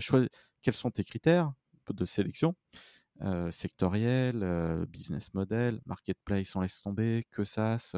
quels 0.63 0.75
sont 0.75 0.91
tes 0.91 1.05
critères 1.05 1.53
de 1.93 2.05
sélection? 2.05 2.55
Sectoriel, 3.51 4.43
euh, 4.43 4.87
business 4.87 5.35
model, 5.35 5.81
marketplace, 5.87 6.55
on 6.57 6.61
laisse 6.61 6.81
tomber, 6.81 7.25
que 7.31 7.45
SaaS, 7.45 7.97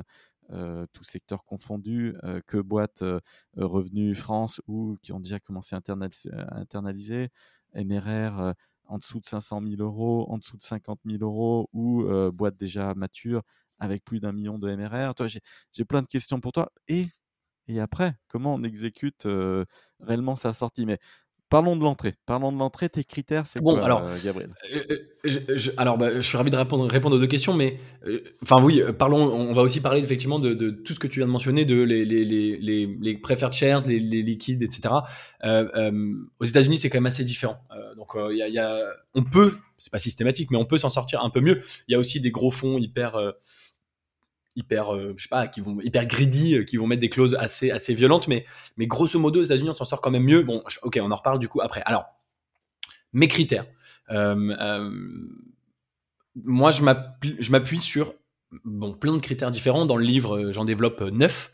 euh, 0.50 0.86
tout 0.92 1.04
secteur 1.04 1.44
confondu, 1.44 2.14
que 2.46 2.58
boîtes 2.58 3.04
revenus 3.56 4.18
France 4.18 4.60
ou 4.66 4.96
qui 5.02 5.12
ont 5.12 5.20
déjà 5.20 5.38
commencé 5.40 5.76
à, 5.76 5.80
internaliser, 6.58 7.28
MRR 7.74 8.54
en 8.86 8.98
dessous 8.98 9.20
de 9.20 9.24
500 9.24 9.62
000 9.62 9.80
euros, 9.80 10.26
en 10.30 10.38
dessous 10.38 10.56
de 10.56 10.62
50 10.62 11.00
000 11.06 11.22
euros 11.22 11.70
ou 11.72 12.04
boîtes 12.32 12.56
déjà 12.56 12.94
matures 12.94 13.42
avec 13.78 14.04
plus 14.04 14.20
d'un 14.20 14.32
million 14.32 14.58
de 14.58 14.74
MRR. 14.74 15.14
J'ai 15.72 15.84
plein 15.84 16.02
de 16.02 16.06
questions 16.06 16.40
pour 16.40 16.52
toi. 16.52 16.70
Et, 16.88 17.06
après, 17.80 18.14
comment 18.28 18.54
on 18.54 18.62
exécute 18.64 19.26
réellement 20.00 20.36
sa 20.36 20.52
sortie? 20.52 20.86
Parlons 21.52 21.76
de 21.76 21.82
l'entrée. 21.82 22.14
Parlons 22.24 22.50
de 22.50 22.56
l'entrée. 22.58 22.88
Tes 22.88 23.04
critères, 23.04 23.46
c'est 23.46 23.60
bon, 23.60 23.74
quoi, 23.74 23.84
alors, 23.84 24.04
euh, 24.04 24.16
Gabriel? 24.24 24.54
euh, 24.74 24.84
euh, 24.90 25.28
je, 25.54 25.70
Alors, 25.76 25.98
bah, 25.98 26.14
je 26.14 26.22
suis 26.22 26.38
ravi 26.38 26.50
de 26.50 26.56
répondre, 26.56 26.90
répondre 26.90 27.16
aux 27.16 27.18
deux 27.18 27.26
questions, 27.26 27.52
mais 27.52 27.76
enfin 28.42 28.62
oui, 28.62 28.82
parlons. 28.98 29.30
On 29.30 29.52
va 29.52 29.60
aussi 29.60 29.82
parler 29.82 30.00
effectivement 30.00 30.38
de, 30.38 30.54
de, 30.54 30.70
tout 30.70 30.94
ce 30.94 30.98
que 30.98 31.06
tu 31.06 31.18
viens 31.18 31.26
de 31.26 31.32
mentionner, 31.32 31.66
de 31.66 31.82
les 31.82 32.06
les 32.06 32.24
les 32.24 32.56
les, 32.56 32.96
les 32.98 33.14
preferred 33.18 33.52
shares, 33.52 33.86
les, 33.86 34.00
les 34.00 34.22
liquides, 34.22 34.62
etc. 34.62 34.94
aux 35.44 36.44
États-Unis, 36.44 36.78
c'est 36.78 36.88
quand 36.88 36.96
même 36.96 37.04
assez 37.06 37.24
différent. 37.24 37.58
donc, 37.98 38.16
il 38.30 38.38
y 38.38 38.42
a, 38.42 38.48
y, 38.48 38.58
a, 38.58 38.80
on 39.14 39.22
peut, 39.22 39.54
c'est 39.76 39.92
pas 39.92 39.98
systématique, 39.98 40.50
mais 40.50 40.56
on 40.56 40.64
peut 40.64 40.78
s'en 40.78 40.88
sortir 40.88 41.22
un 41.22 41.28
peu 41.28 41.42
mieux. 41.42 41.60
Il 41.86 41.92
y 41.92 41.94
a 41.94 41.98
aussi 41.98 42.18
des 42.22 42.30
gros 42.30 42.50
fonds 42.50 42.78
hyper 42.78 43.14
hyper, 44.56 44.94
euh, 44.94 45.14
je 45.16 45.24
sais 45.24 45.28
pas, 45.28 45.46
qui 45.46 45.60
vont 45.60 45.80
hyper 45.80 46.06
greedy, 46.06 46.56
euh, 46.56 46.64
qui 46.64 46.76
vont 46.76 46.86
mettre 46.86 47.00
des 47.00 47.08
clauses 47.08 47.34
assez 47.34 47.70
assez 47.70 47.94
violentes, 47.94 48.28
mais 48.28 48.44
mais 48.76 48.86
grosso 48.86 49.18
modo, 49.18 49.40
aux 49.40 49.44
États-Unis, 49.44 49.70
on 49.70 49.74
s'en 49.74 49.84
sort 49.84 50.00
quand 50.00 50.10
même 50.10 50.24
mieux. 50.24 50.42
Bon, 50.42 50.62
ok, 50.82 50.98
on 51.02 51.10
en 51.10 51.16
reparle 51.16 51.38
du 51.38 51.48
coup 51.48 51.60
après. 51.60 51.82
Alors, 51.86 52.06
mes 53.12 53.28
critères. 53.28 53.66
Euh, 54.10 54.90
moi, 56.34 56.70
je 56.70 56.82
m'appuie 56.82 57.80
sur 57.80 58.14
bon 58.64 58.94
plein 58.94 59.12
de 59.14 59.20
critères 59.20 59.50
différents. 59.50 59.86
Dans 59.86 59.96
le 59.96 60.04
livre, 60.04 60.50
j'en 60.50 60.64
développe 60.64 61.00
neuf. 61.02 61.52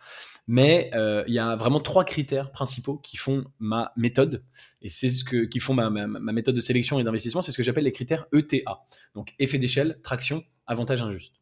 Mais 0.50 0.90
il 0.95 1.35
y 1.35 1.38
a 1.38 1.57
vraiment 1.57 1.81
trois 1.81 2.05
critères 2.05 2.50
principaux 2.52 2.97
qui 2.97 3.19
font 3.19 3.45
ma 3.59 3.93
méthode, 3.97 4.45
et 4.81 4.88
c'est 4.88 5.11
ce 5.11 5.23
que, 5.23 5.45
qui 5.45 5.61
font 5.61 5.75
ma, 5.75 5.90
ma, 5.90 6.07
ma 6.07 6.33
méthode 6.33 6.55
de 6.55 6.61
sélection 6.62 6.99
et 6.99 7.05
d'investissement, 7.05 7.43
c'est 7.43 7.52
ce 7.52 7.57
que 7.59 7.62
j'appelle 7.62 7.85
les 7.85 7.93
critères 7.93 8.25
ETA. 8.33 8.81
Donc 9.14 9.35
effet 9.38 9.59
d'échelle, 9.59 10.00
traction, 10.02 10.43
avantage 10.67 11.02
injuste. 11.02 11.35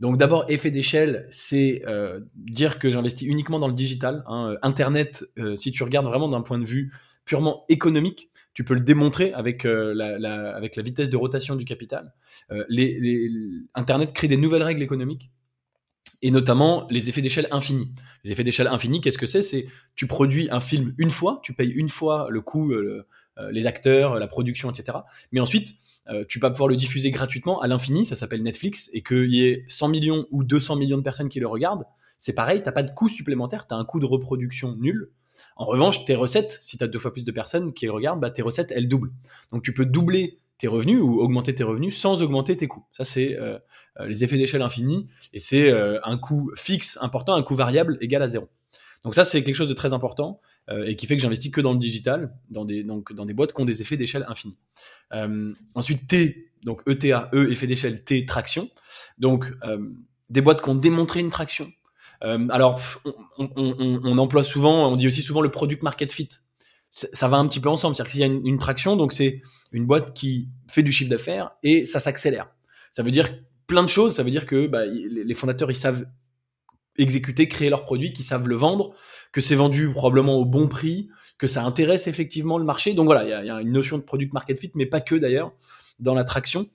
Donc 0.00 0.18
d'abord, 0.18 0.44
effet 0.48 0.70
d'échelle, 0.70 1.26
c'est 1.30 1.82
euh, 1.86 2.20
dire 2.34 2.78
que 2.78 2.90
j'investis 2.90 3.26
uniquement 3.28 3.58
dans 3.58 3.68
le 3.68 3.74
digital. 3.74 4.24
Hein. 4.26 4.50
Euh, 4.50 4.58
Internet, 4.62 5.24
euh, 5.38 5.56
si 5.56 5.72
tu 5.72 5.82
regardes 5.82 6.06
vraiment 6.06 6.28
d'un 6.28 6.42
point 6.42 6.58
de 6.58 6.64
vue 6.64 6.92
purement 7.24 7.64
économique, 7.68 8.30
tu 8.54 8.64
peux 8.64 8.74
le 8.74 8.80
démontrer 8.80 9.32
avec, 9.32 9.64
la, 9.64 10.60
vitesse 10.78 11.10
de 11.10 11.16
rotation 11.16 11.56
du 11.56 11.64
capital. 11.64 12.12
Les, 12.68 13.30
Internet 13.74 14.12
crée 14.12 14.28
des 14.28 14.36
nouvelles 14.36 14.62
règles 14.62 14.82
économiques 14.82 15.30
et 16.20 16.30
notamment 16.30 16.86
les 16.90 17.08
effets 17.08 17.22
d'échelle 17.22 17.48
infinis. 17.50 17.92
Les 18.24 18.32
effets 18.32 18.44
d'échelle 18.44 18.66
infinis, 18.66 19.00
qu'est-ce 19.00 19.16
que 19.16 19.26
c'est? 19.26 19.40
C'est 19.40 19.66
tu 19.96 20.06
produis 20.06 20.48
un 20.50 20.60
film 20.60 20.94
une 20.98 21.10
fois, 21.10 21.40
tu 21.42 21.54
payes 21.54 21.70
une 21.70 21.88
fois 21.88 22.28
le 22.28 22.42
coût, 22.42 22.74
les 23.50 23.66
acteurs, 23.66 24.16
la 24.18 24.26
production, 24.26 24.70
etc. 24.70 24.98
Mais 25.32 25.40
ensuite, 25.40 25.74
euh, 26.10 26.24
tu 26.28 26.38
vas 26.38 26.50
pouvoir 26.50 26.68
le 26.68 26.76
diffuser 26.76 27.10
gratuitement 27.10 27.60
à 27.60 27.66
l'infini, 27.66 28.04
ça 28.04 28.16
s'appelle 28.16 28.42
Netflix, 28.42 28.90
et 28.92 29.02
qu'il 29.02 29.34
y 29.34 29.46
ait 29.46 29.64
100 29.68 29.88
millions 29.88 30.26
ou 30.30 30.44
200 30.44 30.76
millions 30.76 30.98
de 30.98 31.02
personnes 31.02 31.28
qui 31.28 31.40
le 31.40 31.46
regardent, 31.46 31.84
c'est 32.18 32.34
pareil, 32.34 32.60
tu 32.60 32.66
n'as 32.66 32.72
pas 32.72 32.82
de 32.82 32.90
coût 32.90 33.08
supplémentaire, 33.08 33.66
tu 33.66 33.74
as 33.74 33.78
un 33.78 33.84
coût 33.84 34.00
de 34.00 34.06
reproduction 34.06 34.76
nul. 34.76 35.10
En 35.56 35.64
revanche, 35.64 36.04
tes 36.04 36.14
recettes, 36.14 36.58
si 36.62 36.78
tu 36.78 36.84
as 36.84 36.88
deux 36.88 36.98
fois 36.98 37.12
plus 37.12 37.24
de 37.24 37.32
personnes 37.32 37.72
qui 37.72 37.88
regardent, 37.88 38.20
bah, 38.20 38.30
tes 38.30 38.42
recettes, 38.42 38.72
elles 38.74 38.88
doublent. 38.88 39.12
Donc 39.50 39.62
tu 39.62 39.74
peux 39.74 39.86
doubler 39.86 40.38
tes 40.58 40.68
revenus 40.68 41.00
ou 41.00 41.20
augmenter 41.20 41.54
tes 41.54 41.64
revenus 41.64 41.98
sans 41.98 42.22
augmenter 42.22 42.56
tes 42.56 42.68
coûts. 42.68 42.86
Ça, 42.92 43.04
c'est 43.04 43.36
euh, 43.36 43.58
euh, 43.98 44.06
les 44.06 44.24
effets 44.24 44.36
d'échelle 44.36 44.62
infinis 44.62 45.08
et 45.32 45.38
c'est 45.38 45.72
un 45.72 46.18
coût 46.18 46.52
fixe 46.56 46.98
important, 47.00 47.34
un 47.34 47.42
coût 47.42 47.56
variable 47.56 47.98
égal 48.00 48.22
à 48.22 48.28
zéro. 48.28 48.48
Donc 49.02 49.14
ça, 49.14 49.24
c'est 49.24 49.42
quelque 49.42 49.56
chose 49.56 49.68
de 49.68 49.74
très 49.74 49.92
important 49.92 50.40
et 50.70 50.96
qui 50.96 51.06
fait 51.06 51.16
que 51.16 51.22
j'investis 51.22 51.50
que 51.50 51.60
dans 51.60 51.72
le 51.72 51.78
digital, 51.78 52.34
dans 52.48 52.64
des, 52.64 52.82
donc, 52.82 53.12
dans 53.12 53.26
des 53.26 53.34
boîtes 53.34 53.52
qui 53.52 53.60
ont 53.60 53.66
des 53.66 53.82
effets 53.82 53.96
d'échelle 53.96 54.24
infinis. 54.28 54.56
ensuite, 55.74 56.06
T, 56.06 56.50
donc 56.62 56.82
ETA, 56.86 57.30
E, 57.34 57.50
effet 57.50 57.66
d'échelle, 57.66 58.02
T, 58.02 58.24
traction. 58.24 58.70
Donc, 59.18 59.52
des 60.30 60.40
boîtes 60.40 60.62
qui 60.62 60.70
ont 60.70 60.74
démontré 60.74 61.20
une 61.20 61.30
traction. 61.30 61.70
alors, 62.22 62.80
on, 63.38 63.50
on, 63.56 64.18
emploie 64.18 64.42
souvent, 64.42 64.90
on 64.90 64.96
dit 64.96 65.06
aussi 65.06 65.20
souvent 65.20 65.42
le 65.42 65.50
product 65.50 65.82
market 65.82 66.12
fit 66.12 66.30
ça 66.94 67.26
va 67.26 67.38
un 67.38 67.48
petit 67.48 67.60
peu 67.60 67.68
ensemble. 67.68 67.96
C'est-à-dire 67.96 68.12
qu'il 68.12 68.20
y 68.20 68.24
a 68.24 68.26
une, 68.26 68.58
traction, 68.58 68.96
donc 68.96 69.12
c'est 69.12 69.42
une 69.72 69.84
boîte 69.84 70.14
qui 70.14 70.48
fait 70.70 70.84
du 70.84 70.92
chiffre 70.92 71.10
d'affaires 71.10 71.50
et 71.64 71.84
ça 71.84 71.98
s'accélère. 71.98 72.48
Ça 72.92 73.02
veut 73.02 73.10
dire 73.10 73.28
plein 73.66 73.82
de 73.82 73.88
choses. 73.88 74.14
Ça 74.14 74.22
veut 74.22 74.30
dire 74.30 74.46
que 74.46 74.68
bah, 74.68 74.86
les 74.86 75.34
fondateurs, 75.34 75.72
ils 75.72 75.76
savent 75.76 76.06
exécuter, 76.96 77.48
créer 77.48 77.68
leurs 77.68 77.84
produits, 77.84 78.12
qu'ils 78.12 78.24
savent 78.24 78.46
le 78.46 78.54
vendre, 78.54 78.94
que 79.34 79.40
c'est 79.40 79.56
vendu 79.56 79.90
probablement 79.90 80.36
au 80.36 80.44
bon 80.44 80.68
prix, 80.68 81.08
que 81.38 81.48
ça 81.48 81.64
intéresse 81.64 82.06
effectivement 82.06 82.56
le 82.56 82.64
marché. 82.64 82.94
Donc 82.94 83.06
voilà, 83.06 83.24
il 83.24 83.46
y, 83.46 83.50
a 83.50 83.60
une 83.60 83.72
notion 83.72 83.98
de 83.98 84.04
product 84.04 84.32
market 84.32 84.60
fit, 84.60 84.70
mais 84.76 84.86
pas 84.86 85.00
que 85.00 85.16
d'ailleurs, 85.16 85.52
dans 85.98 86.14
la 86.14 86.22
traction. 86.22 86.66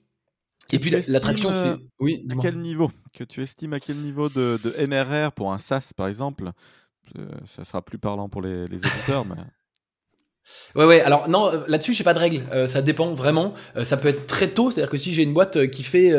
Et, 0.70 0.78
puis 0.78 0.90
l'attraction, 0.90 1.52
c'est. 1.52 1.74
Oui, 1.98 2.24
à 2.30 2.34
quel 2.36 2.58
niveau? 2.58 2.92
Que 3.14 3.24
tu 3.24 3.42
estimes 3.42 3.72
à 3.72 3.80
quel 3.80 3.96
niveau 3.96 4.28
de, 4.28 4.58
MRR 4.86 5.32
pour 5.32 5.52
un 5.54 5.58
SaaS, 5.58 5.92
par 5.96 6.06
exemple? 6.06 6.52
Euh, 7.18 7.28
Ça 7.46 7.64
sera 7.64 7.82
plus 7.82 7.98
parlant 7.98 8.28
pour 8.28 8.42
les, 8.42 8.66
les 8.66 8.86
éditeurs, 8.86 9.24
mais. 9.24 9.36
Ouais, 10.76 10.84
ouais. 10.84 11.00
Alors 11.00 11.28
non, 11.28 11.52
euh, 11.52 11.58
là-dessus, 11.66 11.94
j'ai 11.94 12.04
pas 12.04 12.14
de 12.14 12.18
règle. 12.18 12.44
Euh, 12.52 12.66
ça 12.66 12.82
dépend 12.82 13.12
vraiment. 13.14 13.54
Euh, 13.76 13.84
ça 13.84 13.96
peut 13.96 14.08
être 14.08 14.26
très 14.26 14.48
tôt, 14.48 14.70
c'est-à-dire 14.70 14.90
que 14.90 14.96
si 14.96 15.12
j'ai 15.12 15.22
une 15.22 15.32
boîte 15.32 15.66
qui 15.70 15.82
fait, 15.82 16.12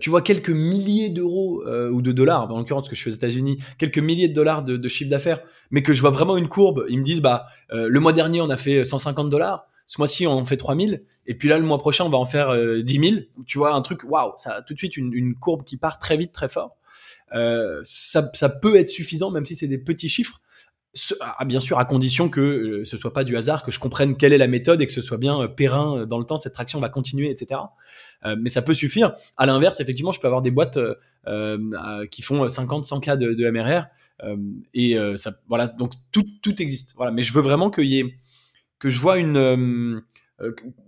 tu 0.00 0.10
vois, 0.10 0.22
quelques 0.22 0.50
milliers 0.50 1.08
d'euros 1.08 1.64
ou 1.64 2.02
de 2.02 2.12
dollars, 2.12 2.50
en 2.50 2.58
l'occurrence, 2.58 2.88
que 2.88 2.96
je 2.96 3.00
suis 3.00 3.10
aux 3.10 3.14
États-Unis, 3.14 3.58
quelques 3.78 3.98
milliers 3.98 4.28
de 4.28 4.34
dollars 4.34 4.62
de, 4.62 4.88
chiffre 4.88 5.10
d'affaires, 5.10 5.40
mais 5.70 5.82
que 5.82 5.92
je 5.92 6.00
vois 6.00 6.10
vraiment 6.10 6.36
une 6.36 6.48
courbe, 6.48 6.84
ils 6.88 6.98
me 6.98 7.04
disent, 7.04 7.20
bah, 7.20 7.46
le 7.70 8.00
mois 8.00 8.12
dernier, 8.12 8.40
on 8.40 8.50
a 8.50 8.56
fait 8.56 8.84
150 8.84 9.30
dollars. 9.30 9.66
Ce 9.86 10.00
mois-ci, 10.00 10.26
on 10.26 10.32
en 10.32 10.44
fait 10.44 10.56
3000. 10.56 11.04
Et 11.26 11.34
puis 11.34 11.48
là, 11.48 11.58
le 11.58 11.64
mois 11.64 11.78
prochain, 11.78 12.04
on 12.04 12.08
va 12.08 12.18
en 12.18 12.24
faire 12.24 12.54
10 12.82 13.10
000. 13.10 13.14
Tu 13.46 13.58
vois, 13.58 13.74
un 13.74 13.82
truc, 13.82 14.02
waouh, 14.04 14.32
ça 14.36 14.54
a 14.54 14.62
tout 14.62 14.74
de 14.74 14.78
suite 14.78 14.96
une, 14.96 15.12
une, 15.12 15.34
courbe 15.34 15.64
qui 15.64 15.76
part 15.76 15.98
très 15.98 16.16
vite, 16.16 16.32
très 16.32 16.48
fort. 16.48 16.76
ça, 17.32 18.30
ça 18.32 18.48
peut 18.48 18.76
être 18.76 18.88
suffisant, 18.88 19.30
même 19.30 19.44
si 19.44 19.56
c'est 19.56 19.68
des 19.68 19.78
petits 19.78 20.08
chiffres 20.08 20.40
bien 21.46 21.60
sûr 21.60 21.78
à 21.78 21.84
condition 21.84 22.28
que 22.28 22.40
euh, 22.40 22.84
ce 22.84 22.96
soit 22.96 23.12
pas 23.12 23.24
du 23.24 23.36
hasard, 23.36 23.64
que 23.64 23.70
je 23.70 23.78
comprenne 23.78 24.16
quelle 24.16 24.32
est 24.32 24.38
la 24.38 24.46
méthode 24.46 24.80
et 24.80 24.86
que 24.86 24.92
ce 24.92 25.00
soit 25.00 25.18
bien 25.18 25.40
euh, 25.40 25.48
périn 25.48 25.98
euh, 26.00 26.06
dans 26.06 26.18
le 26.18 26.24
temps, 26.24 26.36
cette 26.36 26.54
traction 26.54 26.78
va 26.80 26.88
continuer, 26.88 27.30
etc. 27.30 27.60
mais 28.38 28.48
ça 28.48 28.62
peut 28.62 28.72
suffire. 28.72 29.12
À 29.36 29.44
l'inverse, 29.44 29.80
effectivement, 29.80 30.10
je 30.10 30.18
peux 30.18 30.26
avoir 30.26 30.40
des 30.40 30.50
boîtes 30.50 30.78
qui 32.10 32.22
font 32.22 32.48
50, 32.48 32.86
100 32.86 33.00
cas 33.00 33.16
de, 33.16 33.50
MRR 33.50 33.84
et 34.72 34.96
ça, 35.16 35.32
voilà, 35.46 35.66
donc 35.66 35.92
tout, 36.10 36.24
tout 36.40 36.62
existe. 36.62 36.94
Voilà, 36.96 37.12
mais 37.12 37.22
je 37.22 37.34
veux 37.34 37.42
vraiment 37.42 37.70
qu'il 37.70 37.84
y 37.84 37.98
ait, 37.98 38.14
que 38.78 38.88
je 38.88 38.98
vois 38.98 39.18
une, 39.18 40.02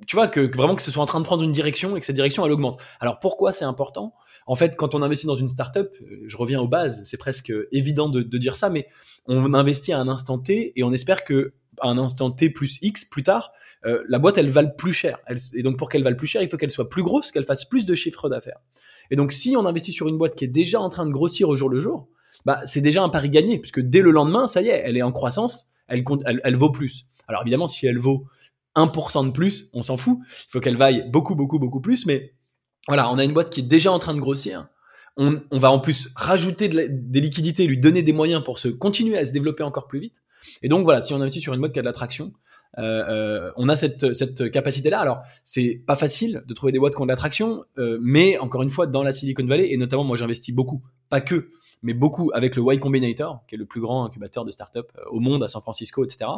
tu 0.06 0.16
vois, 0.16 0.28
que, 0.28 0.40
vraiment 0.54 0.74
que 0.74 0.82
ce 0.82 0.90
soit 0.90 1.02
en 1.02 1.06
train 1.06 1.20
de 1.20 1.24
prendre 1.24 1.42
une 1.42 1.52
direction 1.52 1.96
et 1.96 2.00
que 2.00 2.06
cette 2.06 2.16
direction 2.16 2.44
elle 2.44 2.52
augmente. 2.52 2.80
Alors 3.00 3.20
pourquoi 3.20 3.52
c'est 3.52 3.64
important? 3.64 4.14
En 4.46 4.54
fait, 4.54 4.76
quand 4.76 4.94
on 4.94 5.02
investit 5.02 5.26
dans 5.26 5.34
une 5.34 5.48
startup, 5.48 5.88
euh, 6.02 6.22
je 6.26 6.36
reviens 6.36 6.60
aux 6.60 6.68
bases, 6.68 7.02
c'est 7.04 7.16
presque 7.16 7.52
évident 7.72 8.08
de, 8.08 8.22
dire 8.22 8.56
ça, 8.56 8.70
mais 8.70 8.86
on 9.26 9.54
investit 9.54 9.92
à 9.92 9.98
un 9.98 10.08
instant 10.08 10.38
T 10.38 10.72
et 10.76 10.82
on 10.84 10.92
espère 10.92 11.24
que 11.24 11.54
à 11.80 11.88
un 11.88 11.98
instant 11.98 12.30
T 12.30 12.50
plus 12.50 12.78
X 12.80 13.04
plus 13.04 13.22
tard, 13.22 13.52
euh, 13.84 14.02
la 14.08 14.18
boîte 14.18 14.38
elle 14.38 14.50
vale 14.50 14.74
plus 14.76 14.92
cher. 14.92 15.18
et 15.54 15.62
donc 15.62 15.76
pour 15.76 15.88
qu'elle 15.88 16.04
vale 16.04 16.16
plus 16.16 16.26
cher, 16.26 16.42
il 16.42 16.48
faut 16.48 16.56
qu'elle 16.56 16.70
soit 16.70 16.88
plus 16.88 17.02
grosse, 17.02 17.30
qu'elle 17.30 17.44
fasse 17.44 17.64
plus 17.64 17.86
de 17.86 17.94
chiffre 17.94 18.28
d'affaires. 18.28 18.58
Et 19.10 19.16
donc 19.16 19.32
si 19.32 19.56
on 19.56 19.66
investit 19.66 19.92
sur 19.92 20.08
une 20.08 20.18
boîte 20.18 20.34
qui 20.34 20.44
est 20.44 20.48
déjà 20.48 20.80
en 20.80 20.88
train 20.88 21.06
de 21.06 21.12
grossir 21.12 21.48
au 21.48 21.56
jour 21.56 21.68
le 21.68 21.80
jour, 21.80 22.08
bah 22.44 22.60
c'est 22.64 22.80
déjà 22.80 23.02
un 23.02 23.08
pari 23.08 23.30
gagné 23.30 23.58
puisque 23.58 23.80
dès 23.80 24.00
le 24.00 24.10
lendemain, 24.10 24.46
ça 24.46 24.62
y 24.62 24.68
est, 24.68 24.82
elle 24.84 24.96
est 24.96 25.02
en 25.02 25.12
croissance, 25.12 25.70
elle, 25.88 26.04
elle, 26.24 26.40
elle 26.44 26.56
vaut 26.56 26.70
plus. 26.70 27.06
Alors 27.28 27.42
évidemment, 27.42 27.66
si 27.66 27.86
elle 27.86 27.98
vaut 27.98 28.26
1% 28.76 29.26
de 29.26 29.32
plus, 29.32 29.70
on 29.72 29.82
s'en 29.82 29.96
fout. 29.96 30.18
Il 30.22 30.50
faut 30.50 30.60
qu'elle 30.60 30.76
vaille 30.76 31.08
beaucoup, 31.10 31.34
beaucoup, 31.34 31.58
beaucoup 31.58 31.80
plus, 31.80 32.06
mais 32.06 32.34
voilà, 32.86 33.10
on 33.10 33.18
a 33.18 33.24
une 33.24 33.32
boîte 33.32 33.50
qui 33.50 33.60
est 33.60 33.64
déjà 33.64 33.90
en 33.90 33.98
train 33.98 34.14
de 34.14 34.20
grossir. 34.20 34.68
On, 35.18 35.40
va 35.52 35.70
en 35.70 35.78
plus 35.78 36.10
rajouter 36.14 36.68
des 36.68 37.20
liquidités, 37.20 37.66
lui 37.66 37.78
donner 37.78 38.02
des 38.02 38.12
moyens 38.12 38.44
pour 38.44 38.58
se 38.58 38.68
continuer 38.68 39.16
à 39.16 39.24
se 39.24 39.32
développer 39.32 39.62
encore 39.62 39.86
plus 39.86 39.98
vite. 39.98 40.22
Et 40.62 40.68
donc 40.68 40.84
voilà, 40.84 41.00
si 41.00 41.14
on 41.14 41.16
investit 41.16 41.40
sur 41.40 41.54
une 41.54 41.60
boîte 41.60 41.72
qui 41.72 41.78
a 41.78 41.82
de 41.82 41.86
l'attraction, 41.86 42.32
euh, 42.78 43.04
euh, 43.08 43.52
on 43.56 43.70
a 43.70 43.76
cette, 43.76 44.12
cette 44.12 44.50
capacité-là. 44.50 45.00
Alors, 45.00 45.22
c'est 45.42 45.82
pas 45.86 45.96
facile 45.96 46.44
de 46.46 46.54
trouver 46.54 46.72
des 46.72 46.78
boîtes 46.78 46.94
qui 46.94 47.00
ont 47.00 47.06
de 47.06 47.10
l'attraction, 47.10 47.64
euh, 47.78 47.98
mais 48.02 48.38
encore 48.38 48.62
une 48.62 48.68
fois, 48.68 48.86
dans 48.86 49.02
la 49.02 49.12
Silicon 49.12 49.46
Valley, 49.46 49.72
et 49.72 49.76
notamment 49.78 50.04
moi 50.04 50.16
j'investis 50.16 50.54
beaucoup, 50.54 50.82
pas 51.08 51.22
que, 51.22 51.48
mais 51.86 51.94
beaucoup 51.94 52.32
avec 52.34 52.56
le 52.56 52.62
Y 52.62 52.80
Combinator, 52.80 53.44
qui 53.46 53.54
est 53.54 53.58
le 53.58 53.64
plus 53.64 53.80
grand 53.80 54.04
incubateur 54.04 54.44
de 54.44 54.50
start-up 54.50 54.90
euh, 54.98 55.04
au 55.10 55.20
monde 55.20 55.44
à 55.44 55.48
San 55.48 55.62
Francisco, 55.62 56.04
etc., 56.04 56.28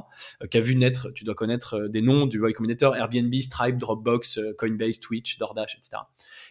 euh, 0.43 0.47
qui 0.47 0.59
a 0.59 0.61
vu 0.61 0.76
naître, 0.76 1.11
tu 1.14 1.25
dois 1.25 1.35
connaître 1.35 1.78
euh, 1.78 1.88
des 1.88 2.02
noms 2.02 2.26
du 2.26 2.38
Y 2.38 2.52
Combinator, 2.52 2.95
Airbnb, 2.95 3.35
Stripe, 3.40 3.78
Dropbox, 3.78 4.38
Coinbase, 4.59 5.00
Twitch, 5.00 5.38
DoorDash, 5.38 5.78
etc. 5.78 6.02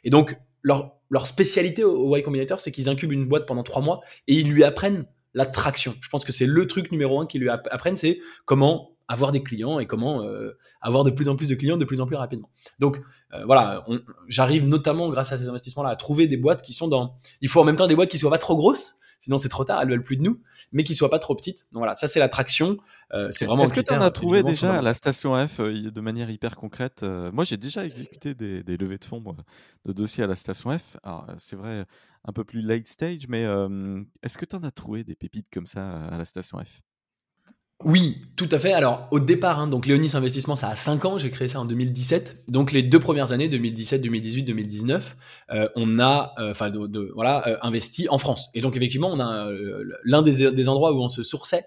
Et 0.03 0.09
donc, 0.09 0.35
leur, 0.63 0.95
leur 1.11 1.27
spécialité 1.27 1.83
au 1.83 2.17
Y 2.17 2.23
Combinator, 2.23 2.59
c'est 2.59 2.71
qu'ils 2.71 2.89
incubent 2.89 3.11
une 3.11 3.27
boîte 3.27 3.45
pendant 3.45 3.63
trois 3.63 3.83
mois 3.83 4.01
et 4.27 4.33
ils 4.33 4.49
lui 4.49 4.63
apprennent 4.63 5.05
la 5.35 5.45
traction. 5.45 5.93
Je 6.01 6.09
pense 6.09 6.25
que 6.25 6.31
c'est 6.31 6.47
le 6.47 6.65
truc 6.65 6.91
numéro 6.91 7.21
un 7.21 7.27
qu'ils 7.27 7.41
lui 7.41 7.49
apprennent, 7.49 7.97
c'est 7.97 8.19
comment 8.45 8.96
avoir 9.07 9.31
des 9.31 9.41
clients 9.41 9.79
et 9.79 9.87
comment 9.87 10.23
avoir 10.81 11.03
de 11.03 11.11
plus 11.11 11.29
en 11.29 11.35
plus 11.35 11.47
de 11.47 11.55
clients 11.55 11.77
de 11.77 11.85
plus 11.85 12.01
en 12.01 12.07
plus 12.07 12.15
rapidement. 12.15 12.49
Donc 12.79 13.01
voilà, 13.45 13.85
j'arrive 14.27 14.67
notamment 14.67 15.09
grâce 15.09 15.31
à 15.31 15.37
ces 15.37 15.47
investissements-là 15.47 15.89
à 15.89 15.95
trouver 15.95 16.27
des 16.27 16.37
boîtes 16.37 16.61
qui 16.61 16.73
sont 16.73 16.87
dans. 16.87 17.17
Il 17.41 17.49
faut 17.49 17.61
en 17.61 17.63
même 17.63 17.75
temps 17.75 17.87
des 17.87 17.95
boîtes 17.95 18.09
qui 18.09 18.19
soient 18.19 18.31
pas 18.31 18.37
trop 18.37 18.55
grosses, 18.55 18.95
sinon 19.19 19.37
c'est 19.37 19.49
trop 19.49 19.63
tard, 19.63 19.81
elles 19.81 19.89
veulent 19.89 20.03
plus 20.03 20.17
de 20.17 20.23
nous, 20.23 20.41
mais 20.71 20.83
qui 20.83 20.95
soient 20.95 21.09
pas 21.09 21.19
trop 21.19 21.35
petites. 21.35 21.67
Donc 21.71 21.79
voilà, 21.79 21.95
ça 21.95 22.07
c'est 22.07 22.19
l'attraction. 22.19 22.77
c'est 23.31 23.45
vraiment. 23.45 23.63
Est-ce 23.63 23.73
que 23.73 23.81
tu 23.81 23.93
en 23.93 24.01
as 24.01 24.11
trouvé 24.11 24.43
déjà 24.43 24.73
à 24.73 24.81
la 24.81 24.93
station 24.93 25.35
F 25.47 25.59
de 25.59 26.01
manière 26.01 26.29
hyper 26.29 26.55
concrète 26.55 27.03
Moi 27.03 27.43
j'ai 27.43 27.57
déjà 27.57 27.85
exécuté 27.85 28.33
des, 28.33 28.63
des, 28.63 28.77
levées 28.77 28.97
de 28.97 29.05
fonds 29.05 29.23
de 29.85 29.93
dossiers 29.93 30.23
à 30.23 30.27
la 30.27 30.35
station 30.35 30.77
F. 30.77 30.97
Alors 31.03 31.27
c'est 31.37 31.55
vrai 31.55 31.85
un 32.25 32.33
peu 32.33 32.43
plus 32.43 32.61
late 32.61 32.87
stage, 32.87 33.27
mais 33.29 33.43
est-ce 34.23 34.37
que 34.37 34.45
tu 34.45 34.55
en 34.55 34.63
as 34.63 34.71
trouvé 34.71 35.03
des 35.03 35.15
pépites 35.15 35.47
comme 35.51 35.65
ça 35.65 36.07
à 36.07 36.17
la 36.17 36.25
station 36.25 36.59
F? 36.59 36.81
Oui, 37.85 38.21
tout 38.35 38.49
à 38.51 38.57
fait. 38.57 38.73
Alors, 38.73 39.07
au 39.11 39.19
départ, 39.19 39.59
hein, 39.59 39.67
donc 39.67 39.85
Léonis 39.85 40.15
Investissement, 40.15 40.55
ça 40.55 40.69
a 40.69 40.75
5 40.75 41.05
ans, 41.05 41.19
j'ai 41.19 41.29
créé 41.29 41.47
ça 41.47 41.59
en 41.59 41.65
2017. 41.65 42.45
Donc, 42.47 42.71
les 42.71 42.81
deux 42.81 42.99
premières 42.99 43.31
années, 43.31 43.49
2017, 43.49 44.01
2018, 44.01 44.43
2019, 44.43 45.15
on 45.75 45.99
a 45.99 46.33
euh, 46.39 46.51
enfin, 46.51 46.71
voilà, 47.13 47.47
euh, 47.47 47.57
investi 47.61 48.09
en 48.09 48.17
France. 48.17 48.49
Et 48.55 48.61
donc, 48.61 48.75
effectivement, 48.75 49.11
on 49.11 49.19
a 49.19 49.47
euh, 49.47 49.83
l'un 50.03 50.23
des, 50.23 50.51
des, 50.51 50.69
endroits 50.69 50.91
où 50.91 51.01
on 51.03 51.07
se 51.07 51.21
sourçait, 51.21 51.65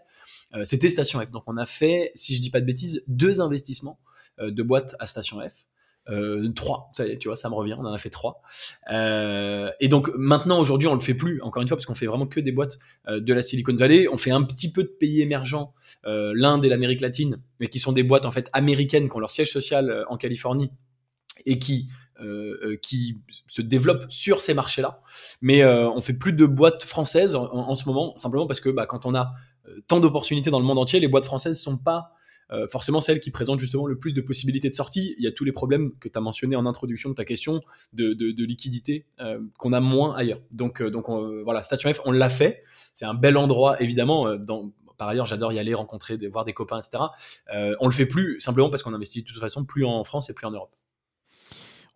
c'était 0.64 0.90
Station 0.90 1.21
F. 1.21 1.31
Donc, 1.31 1.45
on 1.47 1.57
a 1.57 1.64
fait, 1.64 2.11
si 2.17 2.35
je 2.35 2.40
dis 2.40 2.50
pas 2.50 2.61
de 2.61 2.67
bêtises, 2.67 3.05
deux 3.07 3.40
investissements 3.40 4.00
de 4.40 4.62
boîtes 4.64 4.97
à 4.99 5.07
Station 5.07 5.38
F. 5.38 5.70
Euh, 6.11 6.49
trois, 6.55 6.90
ça 6.93 7.07
y 7.07 7.11
est, 7.11 7.19
tu 7.19 7.29
vois, 7.29 7.37
ça 7.37 7.49
me 7.49 7.55
revient, 7.55 7.75
on 7.79 7.85
en 7.85 7.93
a 7.93 7.99
fait 7.99 8.11
trois. 8.11 8.43
Euh, 8.93 9.71
et 9.81 9.88
donc 9.88 10.11
maintenant, 10.17 10.59
aujourd'hui, 10.59 10.88
on 10.88 10.95
le 10.95 11.00
fait 11.00 11.14
plus, 11.14 11.40
encore 11.43 11.62
une 11.62 11.69
fois, 11.69 11.76
parce 11.76 11.87
qu'on 11.87 11.95
fait 11.95 12.07
vraiment 12.07 12.26
que 12.26 12.40
des 12.40 12.52
boîtes 12.52 12.79
euh, 13.09 13.21
de 13.21 13.33
la 13.33 13.43
Silicon 13.43 13.75
Valley. 13.75 14.09
On 14.09 14.19
fait 14.19 14.31
un 14.31 14.43
petit 14.43 14.73
peu 14.73 14.83
de 14.83 14.88
pays 14.88 15.21
émergents, 15.21 15.73
euh, 16.07 16.33
l'Inde 16.35 16.64
et 16.64 16.69
l'Amérique 16.69 17.00
latine, 17.00 17.40
mais 17.61 17.69
qui 17.69 17.79
sont 17.79 17.93
des 17.93 18.02
boîtes 18.02 18.26
en 18.26 18.33
fait 18.33 18.49
américaines 18.52 19.09
qui 19.09 19.17
ont 19.17 19.21
leur 19.21 19.31
siège 19.31 19.52
social 19.52 19.90
euh, 19.90 20.05
en 20.09 20.17
Californie 20.17 20.71
et 21.47 21.59
qui 21.59 21.88
euh, 22.21 22.76
qui 22.83 23.23
se 23.47 23.62
développent 23.62 24.05
sur 24.11 24.43
ces 24.43 24.52
marchés-là. 24.52 25.00
Mais 25.40 25.64
on 25.64 26.02
fait 26.02 26.12
plus 26.12 26.35
de 26.35 26.45
boîtes 26.45 26.83
françaises 26.83 27.35
en, 27.35 27.50
en, 27.50 27.75
ce 27.75 27.88
moment, 27.88 28.14
simplement 28.17 28.47
parce 28.47 28.61
que 28.61 28.69
bah, 28.69 28.85
quand 28.85 29.07
on 29.07 29.14
a 29.14 29.33
tant 29.87 30.00
d'opportunités 30.00 30.50
dans 30.50 30.61
le 30.61 30.67
monde 30.67 30.76
entier, 30.76 31.00
les 31.00 31.09
boîtes 31.09 31.25
françaises 31.25 31.59
sont 31.59 31.79
pas 31.79 32.12
euh, 32.52 32.66
forcément 32.69 33.00
celle 33.00 33.21
qui 33.21 33.30
présente 33.30 33.59
justement 33.61 33.87
le 33.87 33.99
plus 33.99 34.12
de 34.12 34.21
possibilités 34.21 34.69
de 34.69 34.75
sortie. 34.75 35.14
Il 35.19 35.25
y 35.25 35.26
a 35.26 35.33
tous 35.33 35.45
les 35.45 35.52
problèmes 35.52 35.92
que 35.99 36.09
tu 36.09 36.19
as 36.19 36.21
mentionnés 36.21 36.57
en 36.57 36.66
introduction 36.66 37.11
de 37.11 37.14
ta 37.14 37.25
question 37.25 37.61
de, 37.92 38.12
de, 38.12 38.45
liquidité 38.45 39.07
euh, 39.21 39.40
qu'on 39.59 39.73
a 39.73 39.80
moins 39.80 40.14
ailleurs. 40.14 40.40
Donc, 40.50 40.83
euh, 40.83 40.90
donc 40.90 41.07
voilà, 41.45 41.62
Station 41.62 41.92
F, 41.92 42.00
on 42.04 42.12
l'a 42.12 42.28
fait. 42.28 42.62
C'est 42.95 43.04
un 43.04 43.14
bel 43.14 43.37
endroit, 43.37 43.80
évidemment. 43.80 44.26
Par 44.99 45.09
ailleurs, 45.09 45.26
j'adore 45.26 45.52
y 45.52 45.59
aller, 45.59 45.75
rencontrer, 45.75 46.16
voir 46.28 46.45
des 46.45 46.52
copains, 46.52 46.80
etc. 46.80 47.04
on 47.80 47.87
le 47.87 47.92
fait 47.92 48.07
plus 48.07 48.40
simplement 48.40 48.69
parce 48.69 48.83
qu'on 48.83 48.95
investit 48.95 49.23
de 49.23 49.26
toute 49.26 49.38
façon 49.38 49.64
plus 49.64 49.85
en 49.85 50.04
France 50.04 50.28
et 50.30 50.35
plus 50.35 50.47
en 50.47 50.50
Europe. 50.50 50.75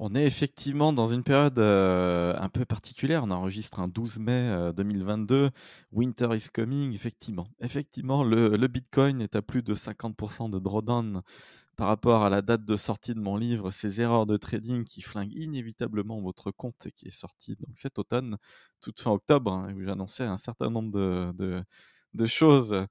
On 0.00 0.14
est 0.14 0.26
effectivement 0.26 0.92
dans 0.92 1.06
une 1.06 1.22
période 1.22 1.58
euh, 1.58 2.34
un 2.38 2.48
peu 2.48 2.64
particulière. 2.64 3.22
On 3.24 3.30
enregistre 3.30 3.78
un 3.78 3.86
12 3.86 4.18
mai 4.18 4.72
2022. 4.74 5.34
Euh, 5.34 5.50
Winter 5.92 6.28
is 6.34 6.48
coming, 6.52 6.92
effectivement. 6.92 7.46
Effectivement, 7.60 8.24
le, 8.24 8.56
Bitcoin 8.66 9.20
est 9.20 9.36
à 9.36 9.42
plus 9.42 9.62
de 9.62 9.74
50% 9.74 10.50
de 10.50 10.58
drawdown 10.58 11.22
par 11.76 11.88
rapport 11.88 12.22
à 12.24 12.30
la 12.30 12.42
date 12.42 12.64
de 12.64 12.76
sortie 12.76 13.14
de 13.14 13.20
mon 13.20 13.36
livre, 13.36 13.70
ces 13.70 14.00
erreurs 14.00 14.26
de 14.26 14.36
trading 14.36 14.84
qui 14.84 15.02
flinguent 15.02 15.34
inévitablement 15.34 16.20
votre 16.20 16.50
compte, 16.50 16.88
qui 16.94 17.08
est 17.08 17.16
sorti 17.16 17.56
donc 17.56 17.70
cet 17.74 17.98
automne, 17.98 18.36
toute 18.80 19.00
fin 19.00 19.10
octobre, 19.10 19.52
hein, 19.52 19.74
où 19.74 19.82
j'annonçais 19.82 20.24
un 20.24 20.36
certain 20.38 20.70
nombre 20.70 20.92
de, 20.92 22.26
choses 22.26 22.86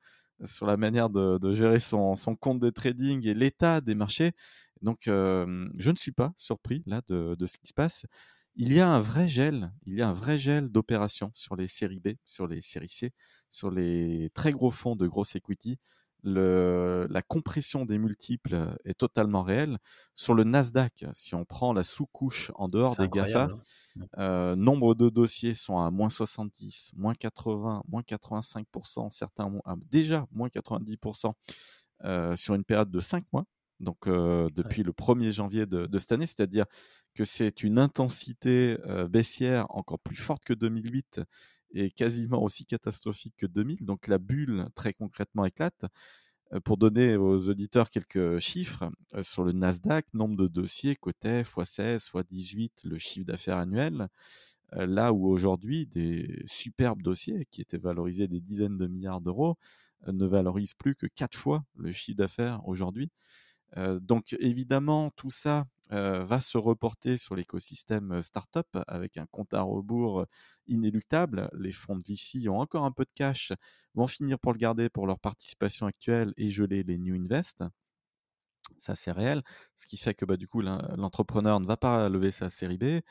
sur 0.45 0.65
la 0.65 0.75
manière 0.77 1.10
de, 1.10 1.53
gérer 1.53 1.79
son, 1.79 2.15
compte 2.39 2.60
de 2.60 2.69
trading 2.69 3.25
et 3.27 3.33
l'état 3.33 3.81
des 3.81 3.95
marchés. 3.95 4.33
Donc, 4.84 5.02
je 5.06 5.90
ne 5.90 5.96
suis 5.96 6.12
pas 6.12 6.34
surpris 6.36 6.84
là 6.86 7.02
de, 7.08 7.36
de, 7.36 7.48
ce 7.48 7.58
qui 7.58 7.68
se 7.68 7.74
passe. 7.74 8.06
Il 8.56 8.72
y 8.72 8.80
a 8.80 8.88
un 8.88 9.00
vrai 9.00 9.28
gel, 9.28 9.72
il 9.86 9.96
y 9.96 10.04
a 10.04 10.10
un 10.10 10.13
vrai 10.13 10.38
gel 10.38 10.70
d'opérations 10.70 11.32
sur 11.34 11.56
les 11.56 11.68
séries 11.68 12.00
B, 12.00 12.10
sur 12.25 12.46
les 12.46 12.62
séries 12.62 12.90
C, 12.90 13.12
sur 13.50 13.72
les 13.72 14.30
très 14.36 14.52
gros 14.52 14.70
fonds 14.70 14.96
de 14.96 15.08
grosse 15.08 15.36
equity 15.36 15.80
le, 16.24 17.06
la 17.10 17.22
compression 17.22 17.86
des 17.86 17.98
multiples 17.98 18.75
est 18.86 18.98
totalement 18.98 19.44
réelle. 19.44 19.78
Sur 20.16 20.34
le 20.34 20.44
Nasdaq, 20.44 21.06
si 21.13 21.36
on 21.36 21.46
prend 21.46 21.74
la 21.74 21.84
sous-couche 21.84 22.52
en 22.56 22.70
dehors 22.70 22.96
des 22.96 23.10
GAFA, 23.10 23.50
hein. 23.50 24.06
euh, 24.18 24.56
nombre 24.56 24.96
de 24.96 25.10
dossiers 25.10 25.54
sont 25.54 25.80
à 25.80 25.92
moins 25.92 26.10
70, 26.10 26.92
moins 26.96 27.13
80, 27.13 27.84
moins 27.88 28.02
85%, 28.02 29.10
certains 29.10 29.52
ah, 29.66 29.75
déjà 29.92 30.25
moins 30.32 30.48
90% 30.48 31.34
euh, 32.06 32.36
sur 32.36 32.56
une 32.56 32.63
période 32.63 32.90
de 32.90 33.00
5 33.00 33.25
mois. 33.34 33.46
Donc 33.80 34.08
euh, 34.08 34.50
depuis 34.53 34.84
le 34.84 34.92
1er 34.92 35.32
janvier 35.32 35.65
de, 35.65 35.86
de 35.88 36.00
cette 36.00 36.12
année, 36.12 36.25
c'est-à-dire 36.25 36.65
que 37.15 37.25
c'est 37.25 37.63
une 37.63 37.77
intensité 37.77 38.77
baissière 39.10 39.68
encore 39.70 40.00
plus 40.00 40.15
forte 40.15 40.44
que 40.44 40.53
2008 40.53 41.22
et 41.74 41.92
quasiment 41.92 42.42
aussi 42.42 42.65
catastrophique 42.65 43.36
que 43.38 43.46
2000. 43.46 43.86
Donc 43.86 44.08
la 44.08 44.18
bulle, 44.18 44.68
très 44.75 44.94
concrètement, 44.94 45.46
éclate. 45.46 45.86
Euh, 46.53 46.60
pour 46.60 46.77
donner 46.77 47.15
aux 47.15 47.50
auditeurs 47.50 47.89
quelques 47.89 48.39
chiffres, 48.39 48.89
sur 49.22 49.44
le 49.44 49.51
Nasdaq, 49.51 50.13
nombre 50.13 50.38
de 50.38 50.48
dossiers 50.48 50.96
cotait 50.96 51.42
x16, 51.42 52.12
x18 52.12 52.72
le 52.86 52.98
chiffre 52.98 53.25
d'affaires 53.25 53.58
annuel. 53.58 54.08
Là 54.75 55.13
où 55.13 55.27
aujourd'hui, 55.27 55.86
des 55.86 56.42
superbes 56.48 57.03
dossiers 57.03 57.46
qui 57.51 57.62
étaient 57.62 57.77
valorisés 57.77 58.27
des 58.27 58.42
dizaines 58.42 58.75
de 58.75 58.88
milliards 58.88 59.22
d'euros 59.22 59.56
ne 60.08 60.25
valorisent 60.25 60.74
plus 60.74 60.96
que 60.96 61.06
4 61.06 61.38
fois 61.38 61.63
le 61.75 61.92
chiffre 61.92 62.18
d'affaires 62.18 62.68
aujourd'hui. 62.68 63.12
Donc 64.01 64.36
évidemment, 64.39 65.12
tout 65.15 65.32
ça 65.32 65.65
va 65.89 66.39
se 66.39 66.58
reporter 66.58 67.18
sur 67.18 67.36
l'écosystème 67.36 68.22
startup 68.24 68.68
avec 68.88 69.18
un 69.18 69.25
compte 69.27 69.53
à 69.53 69.62
rebours 69.62 70.25
inéluctable. 70.68 71.50
Les 71.53 71.72
fonds 71.72 71.98
de 71.98 72.03
VC 72.03 72.48
ont 72.50 72.60
encore 72.60 72.86
un 72.86 72.92
peu 72.92 73.03
de 73.03 73.12
cash, 73.13 73.51
vont 73.94 74.08
finir 74.08 74.39
pour 74.39 74.53
le 74.53 74.58
garder 74.58 74.89
pour 74.89 75.06
leur 75.08 75.20
participation 75.20 75.86
actuelle 75.86 76.34
et 76.38 76.50
geler 76.50 76.84
les 76.84 76.98
new 76.98 77.15
invest. 77.15 77.63
Ça, 78.77 78.96
c'est 78.96 79.12
réel. 79.12 79.43
Ce 79.75 79.88
qui 79.88 79.98
fait 79.98 80.13
que 80.13 80.25
bah, 80.25 80.38
du 80.38 80.48
coup, 80.48 80.62
l'entrepreneur 80.62 81.60
ne 81.60 81.65
va 81.65 81.77
pas 81.77 82.10
lever 82.10 82.32
sa 82.32 82.50
série 82.50 82.77
B 82.77 83.01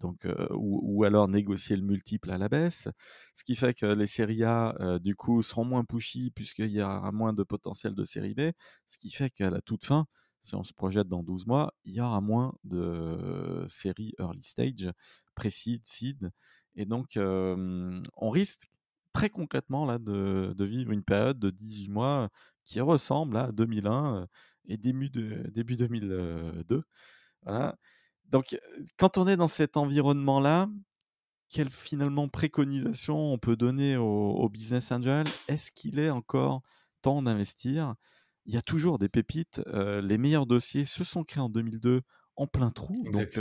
donc, 0.00 0.26
ou, 0.50 1.04
alors 1.04 1.28
négocier 1.28 1.76
le 1.76 1.82
multiple 1.82 2.30
à 2.30 2.38
la 2.38 2.48
baisse. 2.48 2.88
Ce 3.34 3.44
qui 3.44 3.54
fait 3.54 3.74
que 3.74 3.86
les 3.86 4.06
séries 4.06 4.44
A, 4.44 4.98
du 5.00 5.14
coup, 5.14 5.42
seront 5.42 5.64
moins 5.64 5.84
pushy 5.84 6.30
puisqu'il 6.30 6.70
y 6.70 6.82
aura 6.82 7.12
moins 7.12 7.32
de 7.32 7.42
potentiel 7.42 7.94
de 7.94 8.04
série 8.04 8.34
B. 8.34 8.50
Ce 8.86 8.98
qui 8.98 9.10
fait 9.10 9.30
qu'à 9.30 9.50
la 9.50 9.60
toute 9.60 9.84
fin, 9.84 10.06
si 10.40 10.54
on 10.54 10.62
se 10.62 10.72
projette 10.72 11.08
dans 11.08 11.22
12 11.22 11.46
mois, 11.46 11.74
il 11.84 11.94
y 11.94 12.00
aura 12.00 12.20
moins 12.20 12.54
de 12.64 13.64
séries 13.68 14.14
early 14.18 14.42
stage, 14.42 14.90
pré-seed, 15.34 15.82
seed. 15.84 16.30
Et 16.74 16.86
donc, 16.86 17.16
on 17.16 18.30
risque 18.30 18.68
très 19.12 19.30
concrètement 19.30 19.84
là, 19.86 19.98
de, 19.98 20.54
vivre 20.64 20.92
une 20.92 21.02
période 21.02 21.38
de 21.38 21.50
18 21.50 21.88
mois 21.88 22.28
qui 22.64 22.80
ressemble 22.80 23.36
à 23.36 23.52
2001 23.52 24.26
et 24.66 24.76
début, 24.76 25.10
début 25.10 25.76
2002. 25.76 26.82
Voilà. 27.42 27.76
Donc, 28.26 28.58
quand 28.98 29.16
on 29.16 29.26
est 29.26 29.36
dans 29.36 29.48
cet 29.48 29.76
environnement-là, 29.76 30.68
quelle 31.48 31.70
finalement 31.70 32.28
préconisation 32.28 33.32
on 33.32 33.38
peut 33.38 33.56
donner 33.56 33.96
au 33.96 34.48
business 34.50 34.92
angel? 34.92 35.26
Est-ce 35.48 35.70
qu'il 35.72 35.98
est 35.98 36.10
encore 36.10 36.62
temps 37.00 37.22
d'investir? 37.22 37.94
Il 38.44 38.54
y 38.54 38.58
a 38.58 38.62
toujours 38.62 38.98
des 38.98 39.08
pépites. 39.08 39.62
les 39.66 40.18
meilleurs 40.18 40.46
dossiers 40.46 40.84
se 40.84 41.04
sont 41.04 41.24
créés 41.24 41.42
en 41.42 41.48
2002 41.48 42.02
en 42.38 42.46
plein 42.46 42.70
trou. 42.70 43.04
Donc, 43.12 43.38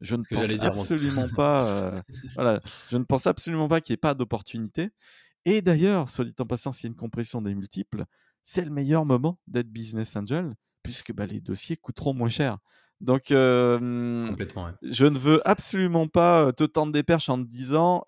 je 0.00 0.14
ne 0.14 0.22
pense 0.28 0.64
absolument 0.64 1.26
pas. 1.36 2.02
voilà, 2.34 2.60
je 2.88 2.98
ne 2.98 3.04
pense 3.04 3.26
absolument 3.26 3.68
pas 3.68 3.80
qu'il 3.80 3.92
n'y 3.92 3.94
ait 3.94 3.98
pas 3.98 4.14
d'opportunité. 4.14 4.90
Et 5.46 5.62
d'ailleurs, 5.62 6.10
soit 6.10 6.24
dit 6.24 6.34
en 6.38 6.44
passant, 6.44 6.72
s'il 6.72 6.84
y 6.84 6.86
a 6.88 6.90
une 6.90 6.96
compression 6.96 7.40
des 7.40 7.54
multiples, 7.54 8.04
c'est 8.44 8.64
le 8.64 8.70
meilleur 8.70 9.06
moment 9.06 9.38
d'être 9.46 9.68
business 9.68 10.16
angel 10.16 10.54
puisque 10.82 11.12
bah, 11.12 11.26
les 11.26 11.40
dossiers 11.40 11.76
coûteront 11.76 12.14
moins 12.14 12.28
cher. 12.28 12.58
Donc, 13.00 13.26
je 14.82 15.06
ne 15.06 15.18
veux 15.18 15.48
absolument 15.48 16.08
pas 16.08 16.52
te 16.52 16.64
tendre 16.64 16.92
des 16.92 17.02
perches 17.02 17.30
en 17.30 17.38
te 17.42 17.48
disant 17.48 18.04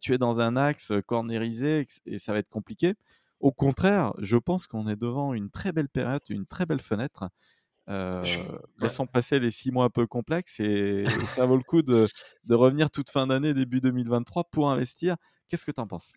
tu 0.00 0.14
es 0.14 0.18
dans 0.18 0.40
un 0.40 0.56
axe 0.56 0.92
cornérisé 1.06 1.86
et 2.06 2.18
ça 2.18 2.32
va 2.32 2.38
être 2.38 2.48
compliqué. 2.48 2.94
Au 3.40 3.52
contraire, 3.52 4.12
je 4.18 4.36
pense 4.36 4.66
qu'on 4.66 4.86
est 4.86 4.96
devant 4.96 5.32
une 5.32 5.50
très 5.50 5.72
belle 5.72 5.88
période, 5.88 6.20
une 6.28 6.46
très 6.46 6.66
belle 6.66 6.80
fenêtre. 6.80 7.30
Euh, 7.90 8.22
laissons 8.80 9.06
passer 9.06 9.40
les 9.40 9.50
six 9.50 9.72
mois 9.72 9.84
un 9.84 9.90
peu 9.90 10.06
complexes 10.06 10.60
et, 10.60 11.04
ça 11.28 11.44
vaut 11.44 11.56
le 11.56 11.64
coup 11.64 11.82
de, 11.82 12.06
revenir 12.48 12.90
toute 12.90 13.10
fin 13.10 13.26
d'année, 13.26 13.52
début 13.52 13.80
2023 13.80 14.44
pour 14.50 14.70
investir. 14.70 15.16
Qu'est-ce 15.48 15.64
que 15.64 15.72
tu 15.72 15.80
en 15.80 15.86
penses? 15.86 16.12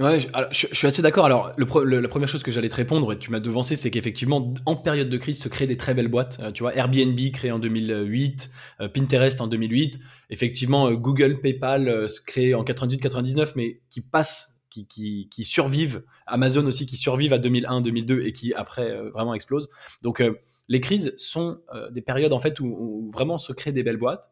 Ouais, 0.00 0.18
je, 0.20 0.66
suis 0.72 0.86
assez 0.86 1.02
d'accord. 1.02 1.26
Alors, 1.26 1.52
la 1.58 2.08
première 2.08 2.28
chose 2.28 2.42
que 2.42 2.50
j'allais 2.50 2.70
te 2.70 2.76
répondre, 2.76 3.12
et 3.12 3.18
tu 3.18 3.30
m'as 3.30 3.40
devancé, 3.40 3.76
c'est 3.76 3.90
qu'effectivement, 3.90 4.52
en 4.64 4.74
période 4.74 5.10
de 5.10 5.18
crise, 5.18 5.38
se 5.38 5.48
créent 5.48 5.66
des 5.66 5.76
très 5.76 5.92
belles 5.92 6.08
boîtes. 6.08 6.40
Euh, 6.40 6.50
tu 6.50 6.62
vois, 6.62 6.74
Airbnb 6.74 7.18
créé 7.32 7.52
en 7.52 7.58
2008, 7.58 8.50
euh, 8.80 8.88
Pinterest 8.88 9.40
en 9.42 9.48
2008. 9.48 10.00
Effectivement, 10.30 10.90
Google, 10.92 11.40
PayPal 11.40 12.08
se 12.08 12.22
créé 12.22 12.54
en 12.54 12.64
98-99, 12.64 13.52
mais 13.54 13.82
qui 13.90 14.00
passent 14.00 14.61
qui, 14.72 15.44
survivent, 15.44 16.02
Amazon 16.26 16.66
aussi 16.66 16.86
qui 16.86 16.96
survivent 16.96 17.32
à 17.32 17.38
2001, 17.38 17.80
2002 17.82 18.22
et 18.22 18.32
qui 18.32 18.54
après 18.54 18.90
euh, 18.90 19.10
vraiment 19.10 19.34
explosent. 19.34 19.68
Donc 20.02 20.20
euh, 20.20 20.38
les 20.68 20.80
crises 20.80 21.14
sont 21.16 21.60
euh, 21.74 21.90
des 21.90 22.00
périodes 22.00 22.32
en 22.32 22.40
fait 22.40 22.58
où, 22.60 23.10
vraiment 23.12 23.38
se 23.38 23.52
créent 23.52 23.72
des 23.72 23.82
belles 23.82 23.98
boîtes. 23.98 24.30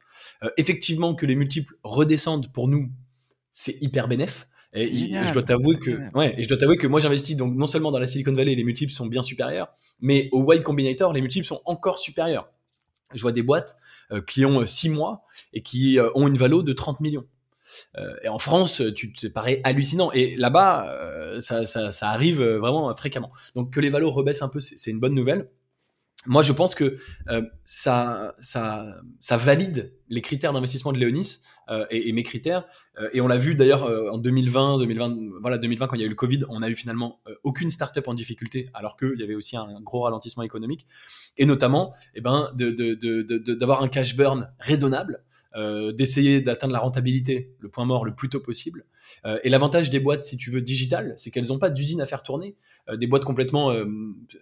effectivement 0.57 1.14
que 1.14 1.26
les 1.26 1.35
multiples 1.35 1.74
redescendent 1.83 2.50
pour 2.53 2.68
nous, 2.68 2.90
c'est 3.53 3.76
hyper 3.83 4.09
bénéf. 4.09 4.48
Et, 4.72 4.85
je 4.85 5.33
dois 5.33 5.42
t'avouer 5.42 5.76
que, 5.79 6.16
ouais, 6.16 6.35
et 6.38 6.44
je 6.44 6.48
dois 6.48 6.57
t'avouer 6.57 6.76
que 6.76 6.87
moi 6.87 7.00
j'investis 7.00 7.37
donc 7.37 7.57
non 7.57 7.66
seulement 7.66 7.90
dans 7.90 7.98
la 7.98 8.07
Silicon 8.07 8.33
Valley, 8.33 8.55
les 8.55 8.62
multiples 8.62 8.92
sont 8.92 9.07
bien 9.07 9.22
supérieurs, 9.22 9.68
mais 10.00 10.29
au 10.31 10.50
Y 10.53 10.62
Combinator, 10.62 11.12
les 11.12 11.20
multiples 11.20 11.46
sont 11.46 11.61
encore 11.64 11.98
supérieurs. 11.98 12.48
Je 13.12 13.20
vois 13.20 13.33
des 13.33 13.42
boîtes 13.42 13.76
qui 14.29 14.44
ont 14.44 14.64
6 14.64 14.90
mois 14.90 15.24
et 15.53 15.62
qui 15.62 15.98
ont 16.14 16.29
une 16.29 16.38
valeur 16.38 16.62
de 16.62 16.72
30 16.72 17.00
millions. 17.00 17.26
Euh, 17.96 18.14
et 18.22 18.28
en 18.28 18.38
France, 18.38 18.83
tu 18.94 19.12
te 19.12 19.26
parais 19.26 19.61
hallucinant. 19.64 20.11
Et 20.12 20.37
là-bas, 20.37 20.90
euh, 20.90 21.40
ça, 21.40 21.90
arrive 22.02 22.42
vraiment 22.42 22.94
fréquemment. 22.94 23.30
Donc 23.54 23.72
que 23.72 23.80
les 23.80 23.90
valeurs 23.90 24.12
rebaissent 24.12 24.42
un 24.42 24.48
peu, 24.48 24.61
c'est 24.61 24.90
une 24.90 25.00
bonne 25.00 25.14
nouvelle. 25.14 25.48
Moi, 26.26 26.42
je 26.42 26.52
pense 26.52 26.74
que 26.74 26.98
euh, 27.30 27.42
ça, 27.64 28.35
ça, 28.38 29.00
ça 29.20 29.37
valide 29.38 29.94
les 30.09 30.20
critères 30.20 30.52
d'investissement 30.52 30.92
de 30.92 30.98
Léonis 30.98 31.38
et, 31.90 32.12
mes 32.12 32.24
critères. 32.24 32.64
et 33.12 33.20
on 33.20 33.28
l'a 33.28 33.37
vu 33.37 33.54
d'ailleurs 33.54 33.85
en 34.12 34.18
2020, 34.18 34.78
2020, 34.78 35.38
voilà 35.40 35.56
2020 35.56 35.87
quand 35.87 35.94
il 35.94 36.00
y 36.00 36.02
a 36.02 36.06
eu 36.06 36.11
le 36.11 36.16
Covid, 36.16 36.40
on 36.48 36.62
a 36.62 36.68
eu 36.68 36.74
finalement 36.74 37.20
aucune 37.44 37.70
startup 37.70 38.09
en 38.09 38.14
difficulté, 38.14 38.68
alors 38.74 38.96
qu'il 38.96 39.20
y 39.20 39.22
avait 39.22 39.37
aussi 39.37 39.56
un 39.56 39.80
gros 39.80 40.00
ralentissement 40.00 40.42
économique. 40.42 40.88
Et 41.37 41.46
notamment, 41.46 41.94
eh 42.16 42.20
ben, 42.20 42.50
d'avoir 42.56 43.85
un 43.85 43.88
cash 43.88 44.16
burn 44.16 44.50
raisonnable. 44.59 45.22
Euh, 45.56 45.90
d'essayer 45.90 46.40
d'atteindre 46.40 46.72
la 46.72 46.78
rentabilité, 46.78 47.50
le 47.58 47.68
point 47.68 47.84
mort, 47.84 48.04
le 48.04 48.14
plus 48.14 48.28
tôt 48.28 48.38
possible. 48.38 48.84
Euh, 49.24 49.38
et 49.42 49.48
l'avantage 49.48 49.90
des 49.90 50.00
boîtes, 50.00 50.24
si 50.24 50.36
tu 50.36 50.50
veux, 50.50 50.60
digitales, 50.60 51.14
c'est 51.16 51.30
qu'elles 51.30 51.48
n'ont 51.48 51.58
pas 51.58 51.70
d'usine 51.70 52.00
à 52.00 52.06
faire 52.06 52.22
tourner. 52.22 52.56
Euh, 52.88 52.96
des 52.96 53.06
boîtes 53.06 53.24
complètement 53.24 53.72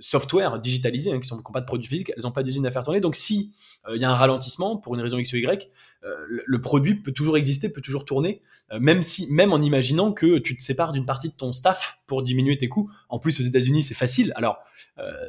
software, 0.01 0.59
digitalisées, 0.59 1.12
hein, 1.12 1.21
qui 1.21 1.33
n'ont 1.33 1.42
pas 1.42 1.61
de 1.61 1.66
produits 1.66 1.88
physiques, 1.88 2.12
elles 2.16 2.23
n'ont 2.23 2.33
pas 2.33 2.42
d'usine 2.42 2.66
à 2.66 2.71
faire 2.71 2.83
tourner. 2.85 3.01
Donc 3.01 3.16
si 3.16 3.53
il 3.94 4.01
y 4.01 4.05
a 4.05 4.11
un 4.11 4.14
ralentissement, 4.14 4.77
pour 4.77 4.94
une 4.94 5.01
raison 5.01 5.18
X 5.18 5.33
ou 5.33 5.37
Y, 5.37 5.71
le 6.03 6.61
produit 6.61 6.94
peut 6.94 7.12
toujours 7.12 7.37
exister, 7.37 7.68
peut 7.68 7.81
toujours 7.81 8.05
tourner, 8.05 8.42
même, 8.79 9.03
si, 9.03 9.33
même 9.33 9.53
en 9.53 9.62
imaginant 9.62 10.12
que 10.12 10.38
tu 10.38 10.57
te 10.57 10.62
sépares 10.62 10.92
d'une 10.92 11.07
partie 11.07 11.29
de 11.29 11.35
ton 11.35 11.53
staff 11.53 11.99
pour 12.07 12.23
diminuer 12.23 12.59
tes 12.59 12.68
coûts. 12.68 12.90
En 13.09 13.18
plus, 13.18 13.40
aux 13.40 13.44
États-Unis, 13.44 13.83
c'est 13.83 13.94
facile. 13.94 14.33
Alors, 14.37 14.59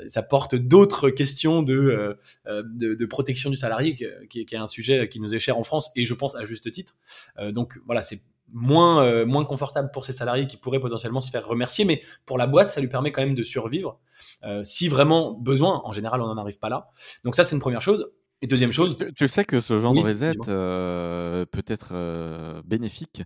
ça 0.08 0.24
porte 0.24 0.56
d'autres 0.56 1.10
questions 1.10 1.64
de, 1.64 2.18
de, 2.46 3.06
protection 3.06 3.50
du 3.50 3.58
salarié, 3.58 3.96
qui, 3.96 4.46
qui, 4.46 4.56
est 4.56 4.58
un 4.58 4.68
sujet 4.68 5.08
qui 5.10 5.20
nous 5.20 5.34
est 5.34 5.40
cher 5.40 5.58
en 5.58 5.64
France 5.64 5.92
et 5.96 6.06
je 6.06 6.14
pense 6.14 6.36
à 6.36 6.46
juste 6.46 6.72
titre. 6.72 6.96
Euh, 7.38 7.52
donc 7.52 7.80
voilà, 7.86 8.02
c'est 8.02 8.22
moins, 8.54 9.04
euh, 9.04 9.26
moins 9.26 9.46
confortable 9.46 9.90
pour 9.92 10.06
ces 10.06 10.14
salariés 10.14 10.48
qui 10.48 10.58
pourraient 10.58 10.80
potentiellement 10.80 11.22
se 11.22 11.32
faire 11.32 11.48
remercier, 11.48 11.86
mais 11.86 12.02
pour 12.26 12.38
la 12.38 12.48
boîte, 12.48 12.72
ça 12.72 12.82
lui 12.82 12.88
permet 12.88 13.12
quand 13.12 13.22
même 13.22 13.36
de 13.36 13.44
survivre. 13.44 14.00
Euh, 14.44 14.64
si 14.64 14.88
vraiment 14.88 15.34
besoin, 15.34 15.82
en 15.86 15.94
général, 15.94 16.22
on 16.22 16.28
n'en 16.28 16.38
arrive 16.38 16.60
pas 16.60 16.70
là. 16.70 16.90
Donc 17.24 17.36
ça, 17.36 17.44
c'est 17.44 17.56
une 17.56 17.62
première 17.62 17.82
chose. 17.82 18.12
Et 18.42 18.48
deuxième 18.48 18.72
chose. 18.72 18.98
Tu, 19.18 19.28
sais 19.28 19.44
que 19.44 19.60
ce 19.60 19.82
genre 19.82 19.94
de 19.94 20.00
reset 20.00 20.32
euh, 20.48 21.46
peut 21.46 21.66
être 21.68 22.62
bénéfique. 22.66 23.24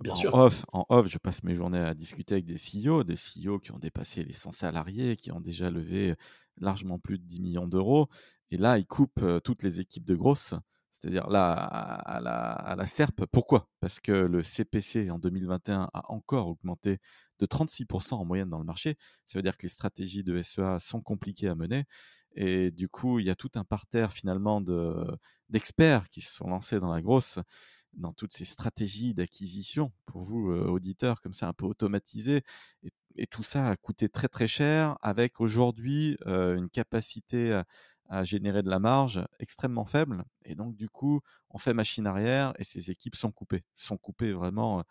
Bien 0.00 0.12
en 0.12 0.16
sûr. 0.16 0.34
Off, 0.34 0.64
en 0.72 0.84
off, 0.88 1.06
je 1.06 1.18
passe 1.18 1.44
mes 1.44 1.54
journées 1.54 1.78
à 1.78 1.94
discuter 1.94 2.34
avec 2.34 2.44
des 2.44 2.56
CEO, 2.56 3.04
des 3.04 3.14
CEO 3.14 3.60
qui 3.60 3.70
ont 3.70 3.78
dépassé 3.78 4.24
les 4.24 4.32
100 4.32 4.50
salariés, 4.50 5.14
qui 5.14 5.30
ont 5.30 5.40
déjà 5.40 5.70
levé 5.70 6.16
largement 6.60 6.98
plus 6.98 7.18
de 7.18 7.24
10 7.24 7.40
millions 7.40 7.68
d'euros. 7.68 8.08
Et 8.50 8.56
là, 8.56 8.78
ils 8.78 8.86
coupent 8.86 9.24
toutes 9.44 9.62
les 9.62 9.78
équipes 9.78 10.04
de 10.04 10.16
grosses, 10.16 10.54
c'est-à-dire 10.90 11.28
là, 11.28 11.52
à, 11.52 12.20
la, 12.20 12.52
à 12.52 12.86
SERP. 12.86 13.26
Pourquoi? 13.26 13.68
Parce 13.80 14.00
que 14.00 14.12
le 14.12 14.42
CPC 14.42 15.10
en 15.10 15.18
2021 15.18 15.90
a 15.92 16.12
encore 16.12 16.48
augmenté 16.48 16.98
de 17.38 17.46
36% 17.46 18.14
en 18.14 18.24
moyenne 18.24 18.48
dans 18.48 18.58
le 18.58 18.64
marché. 18.64 18.96
Ça 19.24 19.38
veut 19.38 19.42
dire 19.42 19.56
que 19.56 19.62
les 19.62 19.68
stratégies 19.68 20.24
de 20.24 20.40
SEA 20.40 20.78
sont 20.80 21.00
compliquées 21.00 21.48
à 21.48 21.54
mener. 21.54 21.84
Et 22.34 22.70
du 22.70 22.88
coup, 22.88 23.18
il 23.18 23.26
y 23.26 23.30
a 23.30 23.34
tout 23.34 23.50
un 23.54 23.64
parterre 23.64 24.12
finalement 24.12 24.60
d'experts 25.48 26.08
qui 26.10 26.20
se 26.20 26.34
sont 26.34 26.48
lancés 26.48 26.80
dans 26.80 26.92
la 26.92 27.00
grosse, 27.00 27.38
dans 27.94 28.12
toutes 28.12 28.32
ces 28.32 28.44
stratégies 28.44 29.14
d'acquisition 29.14 29.92
pour 30.06 30.22
vous, 30.22 30.50
euh, 30.50 30.66
auditeurs, 30.66 31.20
comme 31.20 31.32
ça 31.32 31.48
un 31.48 31.52
peu 31.52 31.66
automatisées. 31.66 32.42
Et, 32.82 32.90
tout 33.32 33.42
ça 33.42 33.70
a 33.70 33.76
coûté 33.76 34.08
très 34.08 34.28
très 34.28 34.46
cher 34.46 34.96
avec 35.02 35.40
aujourd'hui 35.40 36.16
euh, 36.28 36.56
une 36.56 36.70
capacité 36.70 37.62
à, 38.08 38.24
générer 38.24 38.62
de 38.62 38.70
la 38.70 38.78
marge 38.78 39.24
extrêmement 39.38 39.84
faible. 39.84 40.24
Et 40.44 40.54
donc, 40.54 40.76
du 40.76 40.88
coup, 40.88 41.20
on 41.50 41.58
fait 41.58 41.74
machine 41.74 42.06
arrière 42.06 42.52
et 42.58 42.64
ces 42.64 42.90
équipes 42.90 43.16
sont 43.16 43.30
coupées. 43.30 43.64
Sont 43.76 43.96
coupées 43.96 44.32
vraiment 44.32 44.84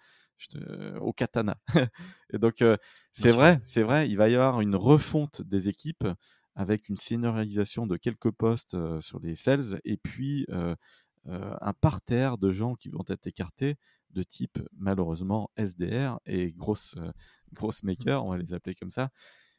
euh, 0.56 1.00
au 1.00 1.14
katana. 1.14 1.58
et 2.32 2.38
donc, 2.38 2.64
c'est 3.12 3.32
vrai, 3.32 3.60
c'est 3.64 3.84
vrai, 3.84 4.10
il 4.10 4.18
va 4.18 4.30
y 4.30 4.36
avoir 4.36 4.62
une 4.62 4.76
refonte 4.76 5.42
des 5.42 5.70
équipes 5.70 6.08
avec 6.56 6.90
une 6.90 6.98
seniorisation 6.98 7.86
de 7.86 7.98
quelques 7.98 8.32
postes 8.32 8.76
sur 9.00 9.20
les 9.20 9.36
sales 9.36 9.80
et 9.86 9.98
puis 9.98 10.48
un 11.26 11.74
parterre 11.74 12.38
de 12.38 12.52
gens 12.52 12.76
qui 12.76 12.90
vont 12.90 13.04
être 13.08 13.28
écartés 13.28 13.76
de 14.12 14.24
type 14.24 14.60
malheureusement 14.76 15.52
SDR 15.58 16.20
et 16.26 16.48
grosse 16.54 16.96
grosse 17.54 17.84
mmh. 17.84 17.88
maker, 17.88 18.26
on 18.26 18.32
va 18.32 18.38
les 18.38 18.54
appeler 18.54 18.76
comme 18.76 18.90
ça. 18.90 19.10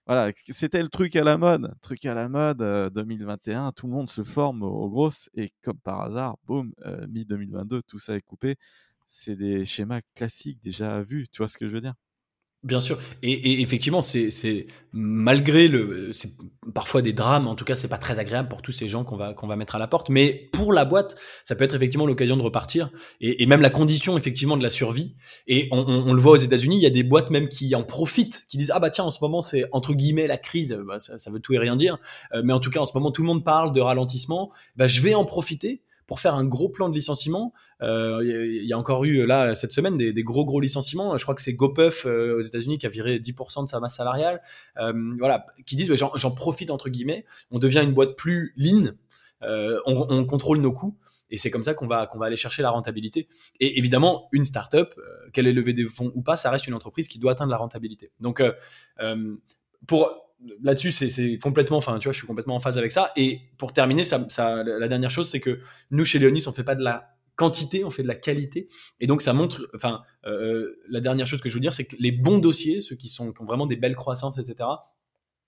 Voilà, 0.09 0.33
c'était 0.49 0.83
le 0.83 0.89
truc 0.89 1.17
à 1.17 1.23
la 1.25 1.37
mode, 1.37 1.75
truc 1.83 2.07
à 2.07 2.15
la 2.15 2.31
mode 2.31 2.59
2021, 2.95 3.73
tout 3.73 3.87
le 3.87 3.93
monde 3.93 4.09
se 4.09 4.23
forme 4.25 4.63
aux, 4.63 4.89
grosses 4.89 5.29
et 5.35 5.53
comme 5.63 5.79
par 5.79 6.01
hasard, 6.01 6.37
boum, 6.47 6.73
mi 7.11 7.27
2022, 7.27 7.83
tout 7.83 7.99
ça 7.99 8.17
est 8.17 8.23
coupé. 8.23 8.57
C'est 9.07 9.37
des 9.37 9.67
schémas 9.67 10.01
classiques 10.15 10.63
déjà 10.63 11.03
vus, 11.03 11.29
tu 11.31 11.39
vois 11.39 11.49
ce 11.49 11.59
que 11.59 11.69
je 11.69 11.75
veux 11.75 11.83
dire? 11.83 11.95
Bien 12.65 12.81
sûr. 12.81 12.99
Et, 13.23 13.63
effectivement, 13.63 14.03
c'est 14.03 14.67
malgré 14.93 15.69
le, 15.69 16.13
c'est 16.13 16.33
parfois 16.75 17.03
des 17.03 17.13
drames. 17.13 17.47
En 17.47 17.55
tout 17.55 17.65
cas, 17.65 17.77
c'est 17.77 17.87
pas 17.87 17.99
très 17.99 18.19
agréable 18.19 18.49
pour 18.49 18.63
tous 18.63 18.73
ces 18.73 18.89
gens 18.89 19.05
qu'on 19.05 19.17
va 19.17 19.33
qu'on 19.33 19.47
va 19.47 19.55
mettre 19.55 19.77
à 19.77 19.79
la 19.79 19.87
porte. 19.87 20.09
Mais 20.09 20.51
pour 20.53 20.73
la 20.73 20.85
boîte, 20.85 21.17
ça 21.45 21.55
peut 21.55 21.63
être 21.63 21.77
effectivement 21.77 22.05
l'occasion 22.05 22.37
de 22.37 22.43
repartir 22.43 22.91
et, 23.21 23.47
même 23.47 23.61
la 23.61 23.71
condition 23.71 24.19
effectivement 24.19 24.57
de 24.57 24.65
la 24.65 24.71
survie. 24.71 25.15
Et 25.47 25.69
on, 25.71 26.13
le 26.13 26.21
voit 26.21 26.33
aux 26.33 26.37
États-Unis, 26.37 26.77
il 26.77 26.83
y 26.83 26.87
a 26.87 26.91
des 26.91 27.05
boîtes 27.05 27.31
même 27.31 27.49
qui 27.49 27.73
en 27.77 27.85
profitent, 27.85 28.45
qui 28.49 28.59
disent 28.59 28.73
ah 28.75 28.81
bah 28.81 28.91
tiens 28.91 29.05
en 29.05 29.13
ce 29.13 29.19
moment 29.23 29.41
c'est 29.41 29.67
entre 29.71 29.95
guillemets 29.95 30.27
la 30.27 30.37
crise. 30.37 30.77
Bah, 30.85 30.99
ça, 30.99 31.31
veut 31.31 31.41
tout 31.41 31.55
et 31.55 31.59
rien 31.59 31.77
dire. 31.77 31.99
Euh, 32.35 32.43
mais 32.45 32.53
en 32.53 32.61
tout 32.61 32.71
cas 32.71 32.81
en 32.81 32.87
ce 32.87 32.93
moment 32.95 33.13
tout 33.13 33.23
le 33.23 33.29
monde 33.29 33.45
parle 33.45 33.73
de 33.73 33.81
ralentissement. 33.81 34.51
Bah 34.75 34.89
je 34.89 35.01
vais 35.01 35.15
en 35.15 35.25
profiter 35.25 35.83
pour 36.09 36.19
faire 36.19 36.35
un 36.35 36.45
gros 36.45 36.69
plan 36.69 36.89
de 36.89 36.95
licenciement. 36.95 37.53
Euh, 37.83 38.21
il 38.23 38.65
y, 38.65 38.73
a 38.73 38.79
encore 38.79 39.05
eu 39.05 39.25
là 39.27 39.55
cette 39.55 39.73
semaine 39.73 39.97
des, 39.97 40.23
gros 40.23 40.45
gros 40.45 40.61
licenciements. 40.61 41.17
Je 41.17 41.23
crois 41.23 41.35
que 41.35 41.43
c'est 41.43 41.55
GoPuff 41.55 42.07
euh, 42.07 42.39
aux 42.39 42.41
États-Unis 42.41 42.79
qui 42.79 42.87
a 42.87 42.89
viré 42.89 43.19
10% 43.19 43.65
de 43.65 43.69
sa 43.69 43.81
masse 43.81 43.97
salariale. 43.97 44.43
Euh, 44.79 44.93
voilà, 45.19 45.47
qui 45.67 45.77
disent 45.77 45.93
j'en 45.95 46.31
profite 46.31 46.71
entre 46.71 46.89
guillemets. 46.89 47.25
On 47.51 47.59
devient 47.59 47.81
une 47.83 47.95
boîte 47.95 48.17
plus 48.17 48.53
lean. 48.57 48.93
On, 49.87 50.25
contrôle 50.25 50.59
nos 50.59 50.73
coûts 50.73 50.97
et 51.31 51.37
c'est 51.37 51.51
comme 51.51 51.63
ça 51.63 51.73
qu'on 51.73 51.87
va 51.87 52.07
qu'on 52.07 52.19
va 52.19 52.27
aller 52.27 52.37
chercher 52.37 52.63
la 52.63 52.71
rentabilité. 52.71 53.29
Et 53.61 53.79
évidemment, 53.79 54.29
une 54.33 54.45
startup, 54.45 54.95
qu'elle 55.33 55.47
ait 55.47 55.53
levé 55.53 55.73
des 55.73 55.87
fonds 55.87 56.11
ou 56.17 56.23
pas, 56.23 56.37
ça 56.37 56.51
reste 56.51 56.67
une 56.67 56.75
entreprise 56.75 57.07
qui 57.07 57.21
doit 57.21 57.33
atteindre 57.33 57.53
la 57.53 57.57
rentabilité. 57.57 58.11
Donc 58.19 58.43
pour 59.87 60.29
là-dessus, 60.63 60.93
c'est 60.93 61.39
complètement, 61.39 61.79
enfin, 61.79 61.99
tu 61.99 62.05
vois, 62.05 62.13
je 62.13 62.19
suis 62.19 62.27
complètement 62.27 62.57
en 62.57 62.61
phase 62.61 62.79
avec 62.79 62.93
ça. 62.93 63.13
Et 63.17 63.41
pour 63.59 63.73
terminer, 63.73 64.05
ça, 64.05 64.25
ça 64.29 64.63
la 64.65 64.89
dernière 64.89 65.11
chose, 65.11 65.29
c'est 65.29 65.41
que 65.41 65.61
nous, 65.91 66.05
chez 66.05 66.19
Léonis, 66.19 66.45
on 66.47 66.53
fait 66.53 66.65
pas 66.65 66.75
de 66.75 66.83
la 66.83 67.18
quantité, 67.39 67.85
on 67.85 67.91
fait 67.91 68.03
de 68.03 68.09
la 68.09 68.17
qualité. 68.17 68.69
Et 69.01 69.07
donc, 69.07 69.23
ça 69.23 69.33
montre, 69.33 69.71
enfin, 69.75 70.03
euh, 70.27 70.75
la 70.89 71.01
dernière 71.01 71.27
chose 71.27 71.41
que 71.41 71.49
je 71.49 71.55
veux 71.55 71.61
dire, 71.61 71.73
c'est 71.73 71.87
que 71.87 71.97
les 71.99 72.11
bons 72.13 72.39
dossiers, 72.39 72.83
ceux 72.83 72.97
qui, 72.97 73.09
sont, 73.09 73.33
qui 73.33 73.41
ont 73.41 73.47
vraiment 73.47 73.67
des 73.67 73.77
belles 73.77 73.95
croissances, 73.95 74.39
etc., 74.39 74.69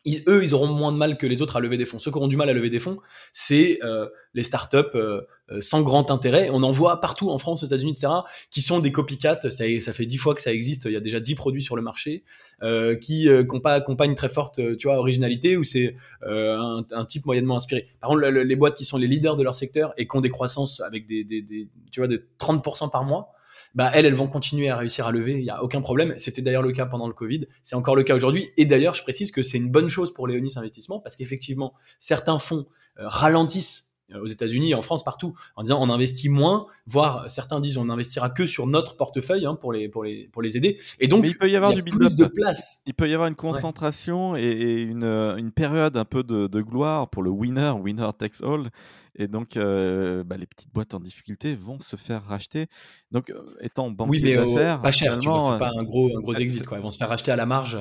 eux, 0.07 0.43
ils 0.43 0.55
auront 0.55 0.69
moins 0.69 0.93
de 0.93 0.97
mal 0.97 1.19
que 1.19 1.27
les 1.27 1.43
autres 1.43 1.57
à 1.57 1.61
lever 1.61 1.77
des 1.77 1.85
fonds. 1.85 1.99
Ceux 1.99 2.11
qui 2.11 2.17
auront 2.17 2.29
du 2.29 2.37
mal 2.37 2.49
à 2.49 2.53
lever 2.53 2.71
des 2.71 2.81
fonds, 2.81 2.99
c'est 3.33 3.79
euh, 3.83 4.09
les 4.33 4.43
startups 4.43 4.79
euh, 4.95 5.23
euh, 5.51 5.61
sans 5.61 5.83
grand 5.83 6.11
intérêt. 6.11 6.49
On 6.51 6.63
en 6.63 6.73
voit 6.73 7.01
partout 7.01 7.31
en 7.31 7.39
France, 7.39 7.63
aux 7.63 7.67
États-Unis, 7.67 7.91
etc., 7.91 8.13
qui 8.51 8.63
sont 8.63 8.81
des 8.81 8.93
copycats. 8.93 9.39
Ça, 9.43 9.65
ça 9.81 9.93
fait 9.93 10.07
dix 10.07 10.17
fois 10.17 10.35
que 10.35 10.41
ça 10.41 10.53
existe. 10.53 10.87
Il 10.87 10.93
y 10.93 10.97
a 10.97 11.01
déjà 11.01 11.21
dix 11.21 11.35
produits 11.35 11.63
sur 11.63 11.77
le 11.77 11.83
marché 11.83 12.25
euh, 12.63 12.97
qui 12.97 13.29
n'ont 13.29 13.61
pas, 13.61 14.07
une 14.07 14.15
très 14.15 14.31
forte, 14.31 14.77
tu 14.79 14.89
vois, 14.89 14.97
originalité 14.97 15.57
ou 15.57 15.65
c'est 15.65 15.97
un, 16.23 16.83
un, 16.91 17.05
type 17.05 17.27
moyennement 17.27 17.57
inspiré. 17.57 17.89
Par 18.01 18.11
contre, 18.11 18.23
les 18.23 18.57
boîtes 18.57 18.77
qui 18.77 18.85
sont 18.85 18.97
les 18.97 19.07
leaders 19.07 19.37
de 19.37 19.43
leur 19.43 19.55
secteur 19.55 19.93
et 19.99 20.07
qui 20.07 20.17
ont 20.17 20.21
des 20.21 20.31
croissances 20.31 20.81
avec 20.81 21.07
des, 21.07 21.25
des, 21.25 21.43
des 21.43 21.69
tu 21.91 22.01
vois, 22.01 22.09
de 22.09 22.27
30% 22.39 22.91
par 22.91 23.05
mois, 23.05 23.33
bah 23.75 23.91
elles, 23.95 24.07
elles 24.07 24.15
vont 24.15 24.27
continuer 24.27 24.69
à 24.69 24.77
réussir 24.77 25.07
à 25.07 25.13
lever, 25.13 25.33
il 25.33 25.43
n'y 25.43 25.51
a 25.51 25.63
aucun 25.63 25.81
problème. 25.81 26.15
C'était 26.17 26.43
d'ailleurs 26.43 26.63
le 26.63 26.73
cas 26.73 26.87
pendant 26.87 27.07
le 27.07 27.15
Covid, 27.15 27.47
c'est 27.63 27.77
encore 27.77 27.97
le 27.97 28.03
cas 28.03 28.15
aujourd'hui. 28.15 28.51
Et 28.57 28.65
d'ailleurs, 28.65 28.95
je 28.95 29.03
précise 29.03 29.31
que 29.31 29.43
c'est 29.43 29.59
une 29.59 29.71
bonne 29.71 29.89
chose 29.89 30.13
pour 30.13 30.27
Léonis 30.27 30.55
Investissement 30.57 31.01
parce 31.01 31.17
qu'effectivement, 31.17 31.75
certains 31.99 32.39
fonds 32.39 32.67
euh, 32.99 33.07
ralentissent 33.07 33.90
aux 34.21 34.27
États-Unis, 34.27 34.75
en 34.75 34.83
France, 34.83 35.05
partout, 35.05 35.35
en 35.57 35.63
disant 35.63 35.79
on 35.81 35.91
investit 35.91 36.29
moins, 36.29 36.67
voire 36.87 37.29
certains 37.31 37.61
disent 37.61 37.79
on 37.79 37.89
investira 37.89 38.31
que 38.31 38.47
sur 38.47 38.67
notre 38.67 38.97
portefeuille 38.97 39.47
hein, 39.47 39.55
pour, 39.55 39.73
les, 39.73 39.89
pour, 39.89 40.05
les, 40.05 40.29
pour 40.33 40.43
les 40.43 40.57
aider. 40.57 40.79
Et 40.99 41.09
donc, 41.09 41.25
il 41.27 41.37
peut 41.37 41.51
y 41.51 41.57
avoir 41.57 41.73
du 41.73 41.83
plus 41.83 42.17
de 42.17 42.27
place. 42.27 42.83
Il 42.87 42.95
peut 42.95 43.09
y 43.09 43.15
avoir 43.15 43.29
une 43.29 43.35
concentration 43.35 44.37
et, 44.37 44.83
une, 44.83 45.05
une, 45.05 45.53
période 45.53 45.97
un 45.97 46.05
peu 46.05 46.23
de, 46.23 46.47
de, 46.47 46.61
gloire 46.61 47.09
pour 47.09 47.23
le 47.23 47.31
winner, 47.31 47.73
winner 47.81 48.09
takes 48.19 48.43
all. 48.43 48.71
Et 49.17 49.29
donc, 49.29 49.57
euh, 49.57 50.25
bah, 50.25 50.37
les 50.37 50.47
petites 50.47 50.73
boîtes 50.73 50.95
en 50.95 51.01
difficulté 51.01 51.55
vont 51.55 51.81
se 51.81 51.97
faire 51.97 52.25
racheter. 52.25 52.67
Donc, 53.11 53.31
euh, 53.31 53.43
étant 53.61 53.91
banquier 53.91 54.39
oui, 54.39 54.55
d'affaires, 54.55 54.81
pas 54.81 54.93
cher, 54.93 55.19
c'est 55.21 55.59
pas 55.59 55.73
un 55.77 55.83
gros, 55.83 56.11
un 56.17 56.21
gros 56.21 56.35
exit. 56.35 56.65
Quoi. 56.65 56.79
Ils 56.79 56.83
vont 56.83 56.91
se 56.91 56.99
faire 56.99 57.09
racheter 57.09 57.33
à 57.33 57.37
la 57.37 57.47
marge. 57.47 57.79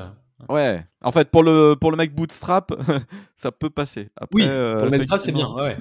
Ouais, 0.48 0.86
en 1.02 1.12
fait, 1.12 1.30
pour 1.30 1.44
le, 1.44 1.76
pour 1.80 1.92
le 1.92 1.98
mec 1.98 2.16
bootstrap, 2.16 2.74
ça 3.36 3.52
peut 3.52 3.70
passer. 3.70 4.10
oui, 4.34 4.44
pour 4.44 4.52
le 4.52 4.90
mec 4.90 5.02
bootstrap, 5.02 5.22
c'est 5.22 5.32
bien. 5.32 5.54
Ouais. 5.54 5.78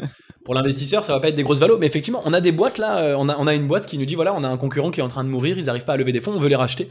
Pour 0.49 0.55
l'investisseur, 0.55 1.05
ça 1.05 1.13
va 1.13 1.21
pas 1.21 1.29
être 1.29 1.35
des 1.35 1.43
grosses 1.43 1.59
valos, 1.59 1.77
mais 1.77 1.85
effectivement, 1.85 2.23
on 2.25 2.33
a 2.33 2.41
des 2.41 2.53
boîtes 2.53 2.79
là, 2.79 3.19
on 3.19 3.29
a, 3.29 3.37
on 3.37 3.47
a 3.47 3.55
une 3.55 3.67
boîte 3.67 3.85
qui 3.85 3.99
nous 3.99 4.07
dit 4.07 4.15
voilà, 4.15 4.33
on 4.33 4.43
a 4.43 4.49
un 4.49 4.57
concurrent 4.57 4.91
qui 4.91 5.01
est 5.01 5.03
en 5.03 5.09
train 5.09 5.23
de 5.23 5.29
mourir, 5.29 5.59
ils 5.59 5.67
n'arrivent 5.67 5.85
pas 5.85 5.93
à 5.93 5.99
lever 5.99 6.11
des 6.11 6.23
fonds, 6.23 6.33
on 6.33 6.39
veut 6.39 6.49
les 6.49 6.57
racheter. 6.57 6.89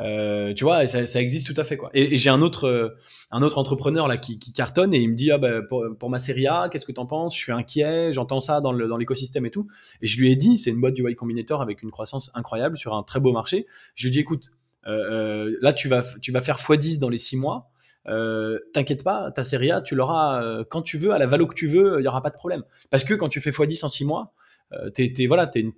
Euh, 0.00 0.52
tu 0.52 0.64
vois, 0.64 0.86
ça, 0.86 1.06
ça, 1.06 1.18
existe 1.18 1.46
tout 1.46 1.58
à 1.58 1.64
fait 1.64 1.78
quoi. 1.78 1.88
Et, 1.94 2.18
j'ai 2.18 2.28
un 2.28 2.42
autre, 2.42 2.66
euh, 2.66 2.96
un 3.30 3.40
autre 3.40 3.56
entrepreneur 3.56 4.06
là 4.06 4.18
qui, 4.18 4.38
qui, 4.38 4.52
cartonne 4.52 4.92
et 4.92 4.98
il 4.98 5.08
me 5.08 5.14
dit 5.14 5.30
ah 5.30 5.38
bah, 5.38 5.62
pour, 5.62 6.10
ma 6.10 6.18
série 6.18 6.46
A, 6.46 6.68
qu'est-ce 6.70 6.84
que 6.84 6.92
t'en 6.92 7.06
penses? 7.06 7.34
Je 7.34 7.40
suis 7.40 7.52
inquiet, 7.52 8.12
j'entends 8.12 8.42
ça 8.42 8.60
dans, 8.60 8.72
l'écosystème 8.72 9.46
et 9.46 9.50
tout. 9.50 9.66
Et 10.02 10.06
je 10.06 10.20
lui 10.20 10.30
ai 10.30 10.36
dit, 10.36 10.58
c'est 10.58 10.68
une 10.68 10.80
boîte 10.80 10.94
du 10.94 11.02
Y 11.02 11.14
Combinator 11.14 11.62
avec 11.62 11.82
une 11.82 11.90
croissance 11.90 12.30
incroyable 12.34 12.76
sur 12.76 12.94
un 12.94 13.02
très 13.02 13.18
beau 13.18 13.32
marché. 13.32 13.66
Je 13.94 14.04
lui 14.04 14.08
ai 14.08 14.12
dit 14.12 14.20
écoute, 14.20 14.52
euh, 14.86 14.90
euh, 14.90 15.56
là 15.60 15.72
tu 15.72 15.88
vas, 15.88 16.02
tu 16.20 16.32
vas 16.32 16.40
faire 16.40 16.58
x10 16.58 16.98
dans 16.98 17.08
les 17.08 17.18
6 17.18 17.36
mois. 17.36 17.70
Euh, 18.10 18.58
t'inquiète 18.72 19.04
pas, 19.04 19.30
ta 19.30 19.44
série 19.44 19.70
A, 19.70 19.80
tu 19.80 19.94
l'auras 19.94 20.42
euh, 20.42 20.64
quand 20.68 20.82
tu 20.82 20.98
veux, 20.98 21.12
à 21.12 21.18
la 21.18 21.26
valo 21.26 21.46
que 21.46 21.54
tu 21.54 21.68
veux, 21.68 22.00
il 22.00 22.04
y 22.04 22.08
aura 22.08 22.22
pas 22.22 22.30
de 22.30 22.34
problème. 22.34 22.64
Parce 22.90 23.04
que 23.04 23.14
quand 23.14 23.28
tu 23.28 23.40
fais 23.40 23.50
x10 23.50 23.84
en 23.84 23.88
6 23.88 24.04
mois, 24.04 24.34
euh, 24.72 24.90
t'es, 24.90 25.26
voilà, 25.26 25.46
t'es 25.46 25.60
une, 25.60 25.72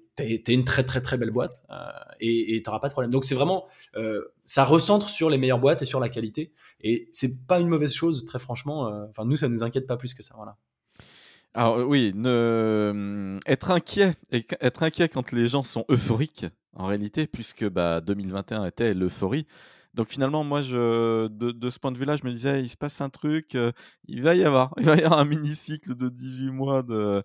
une 0.48 0.64
très 0.64 0.84
très 0.84 1.00
très 1.00 1.16
belle 1.16 1.30
boîte 1.30 1.64
et 2.20 2.60
t'auras 2.64 2.78
pas 2.78 2.88
de 2.88 2.92
problème. 2.92 3.10
Donc 3.10 3.24
c'est 3.24 3.34
vraiment, 3.34 3.66
ça 4.46 4.64
recentre 4.64 5.08
sur 5.08 5.30
les 5.30 5.38
meilleures 5.38 5.60
boîtes 5.60 5.82
et 5.82 5.86
sur 5.86 6.00
la 6.00 6.08
qualité. 6.08 6.52
Et 6.80 7.08
c'est 7.12 7.46
pas 7.46 7.60
une 7.60 7.68
mauvaise 7.68 7.92
chose, 7.92 8.24
très 8.24 8.38
franchement. 8.38 8.90
Enfin 9.10 9.24
nous, 9.24 9.36
ça 9.36 9.48
nous 9.48 9.62
inquiète 9.62 9.86
pas 9.86 9.96
plus 9.96 10.14
que 10.14 10.22
ça. 10.22 10.34
Voilà. 10.36 10.56
Alors 11.54 11.86
oui, 11.86 12.12
ne... 12.14 13.38
être 13.46 13.70
inquiet 13.70 14.14
et 14.30 14.46
être 14.60 14.82
inquiet 14.82 15.08
quand 15.08 15.32
les 15.32 15.48
gens 15.48 15.62
sont 15.62 15.84
euphoriques 15.90 16.46
en 16.74 16.86
réalité, 16.86 17.26
puisque 17.26 17.68
bah, 17.68 18.00
2021 18.00 18.64
était 18.64 18.94
l'euphorie. 18.94 19.46
Donc 19.94 20.08
finalement, 20.08 20.42
moi, 20.42 20.62
je, 20.62 21.28
de, 21.28 21.70
ce 21.70 21.78
point 21.78 21.92
de 21.92 21.98
vue-là, 21.98 22.16
je 22.16 22.24
me 22.24 22.32
disais, 22.32 22.62
il 22.62 22.68
se 22.68 22.76
passe 22.76 23.00
un 23.00 23.10
truc, 23.10 23.54
euh, 23.54 23.72
il 24.06 24.22
va 24.22 24.34
y 24.34 24.44
avoir, 24.44 24.72
il 24.78 24.84
va 24.84 24.96
y 24.96 25.02
avoir 25.02 25.20
un 25.20 25.24
mini 25.24 25.54
cycle 25.54 25.94
de 25.94 26.08
18 26.08 26.50
mois 26.50 26.82
de, 26.82 27.22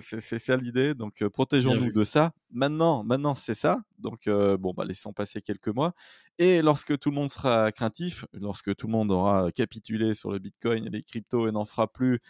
c'est 0.00 0.38
ça 0.38 0.56
l'idée. 0.56 0.94
Donc 0.94 1.22
euh, 1.22 1.30
protégeons-nous 1.30 1.92
de 1.92 2.02
ça. 2.02 2.32
Maintenant, 2.50 3.04
maintenant 3.04 3.34
c'est 3.34 3.54
ça. 3.54 3.78
Donc 3.98 4.26
euh, 4.26 4.56
bon, 4.58 4.74
bah, 4.74 4.84
laissons 4.84 5.12
passer 5.12 5.40
quelques 5.40 5.68
mois. 5.68 5.94
Et 6.38 6.60
lorsque 6.60 6.98
tout 6.98 7.10
le 7.10 7.14
monde 7.14 7.30
sera 7.30 7.72
craintif, 7.72 8.26
lorsque 8.34 8.74
tout 8.76 8.86
le 8.86 8.92
monde 8.92 9.10
aura 9.10 9.50
capitulé 9.52 10.14
sur 10.14 10.32
le 10.32 10.38
Bitcoin 10.38 10.86
et 10.86 10.90
les 10.90 11.02
cryptos 11.02 11.48
et 11.48 11.52
n'en 11.52 11.64
fera 11.64 11.86
plus, 11.90 12.20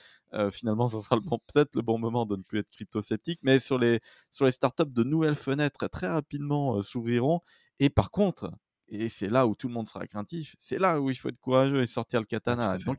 finalement, 0.53 0.89
ça 0.89 1.01
sera 1.01 1.19
bon, 1.19 1.39
peut-être 1.53 1.75
le 1.77 1.83
bon 1.83 1.99
moment 1.99 2.27
de 2.27 2.37
ne 2.37 2.43
plus 2.43 2.61
être 2.61 2.71
crypto-sceptique. 2.71 3.41
Mais 3.43 3.59
sur 3.59 3.79
les 3.79 4.01
sur 4.31 4.45
les 4.45 4.53
startups, 4.53 4.85
de 4.87 5.03
nouvelles 5.03 5.35
fenêtres 5.35 5.89
très 5.89 6.09
rapidement 6.09 6.81
s'ouvriront. 6.83 7.41
Et 7.81 7.89
par 7.89 8.11
contre, 8.11 8.53
et 8.91 9.09
c'est 9.09 9.29
là 9.29 9.47
où 9.47 9.55
tout 9.55 9.69
le 9.69 9.75
monde 9.75 9.89
sera 9.89 10.07
craintif. 10.07 10.55
C'est 10.59 10.79
là 10.79 11.01
où 11.01 11.11
il 11.11 11.17
faut 11.17 11.29
être 11.29 11.39
courageux 11.41 11.81
et 11.81 11.87
sortir 11.87 12.21
le 12.21 12.27
katana. 12.27 12.79
Donc, 12.79 12.99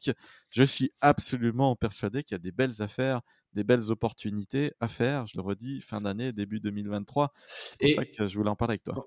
je 0.49 0.63
suis 0.63 0.91
absolument 1.01 1.75
persuadé 1.75 2.23
qu'il 2.23 2.35
y 2.35 2.35
a 2.35 2.39
des 2.39 2.51
belles 2.51 2.81
affaires, 2.81 3.21
des 3.53 3.63
belles 3.63 3.91
opportunités 3.91 4.73
à 4.79 4.87
faire. 4.87 5.27
Je 5.27 5.37
le 5.37 5.41
redis, 5.43 5.81
fin 5.81 6.01
d'année, 6.01 6.31
début 6.33 6.59
2023. 6.61 7.33
C'est 7.69 7.77
pour 7.79 7.89
ça 7.89 8.05
que 8.05 8.27
je 8.27 8.37
voulais 8.37 8.49
en 8.49 8.55
parler 8.55 8.73
avec 8.73 8.83
toi. 8.83 9.01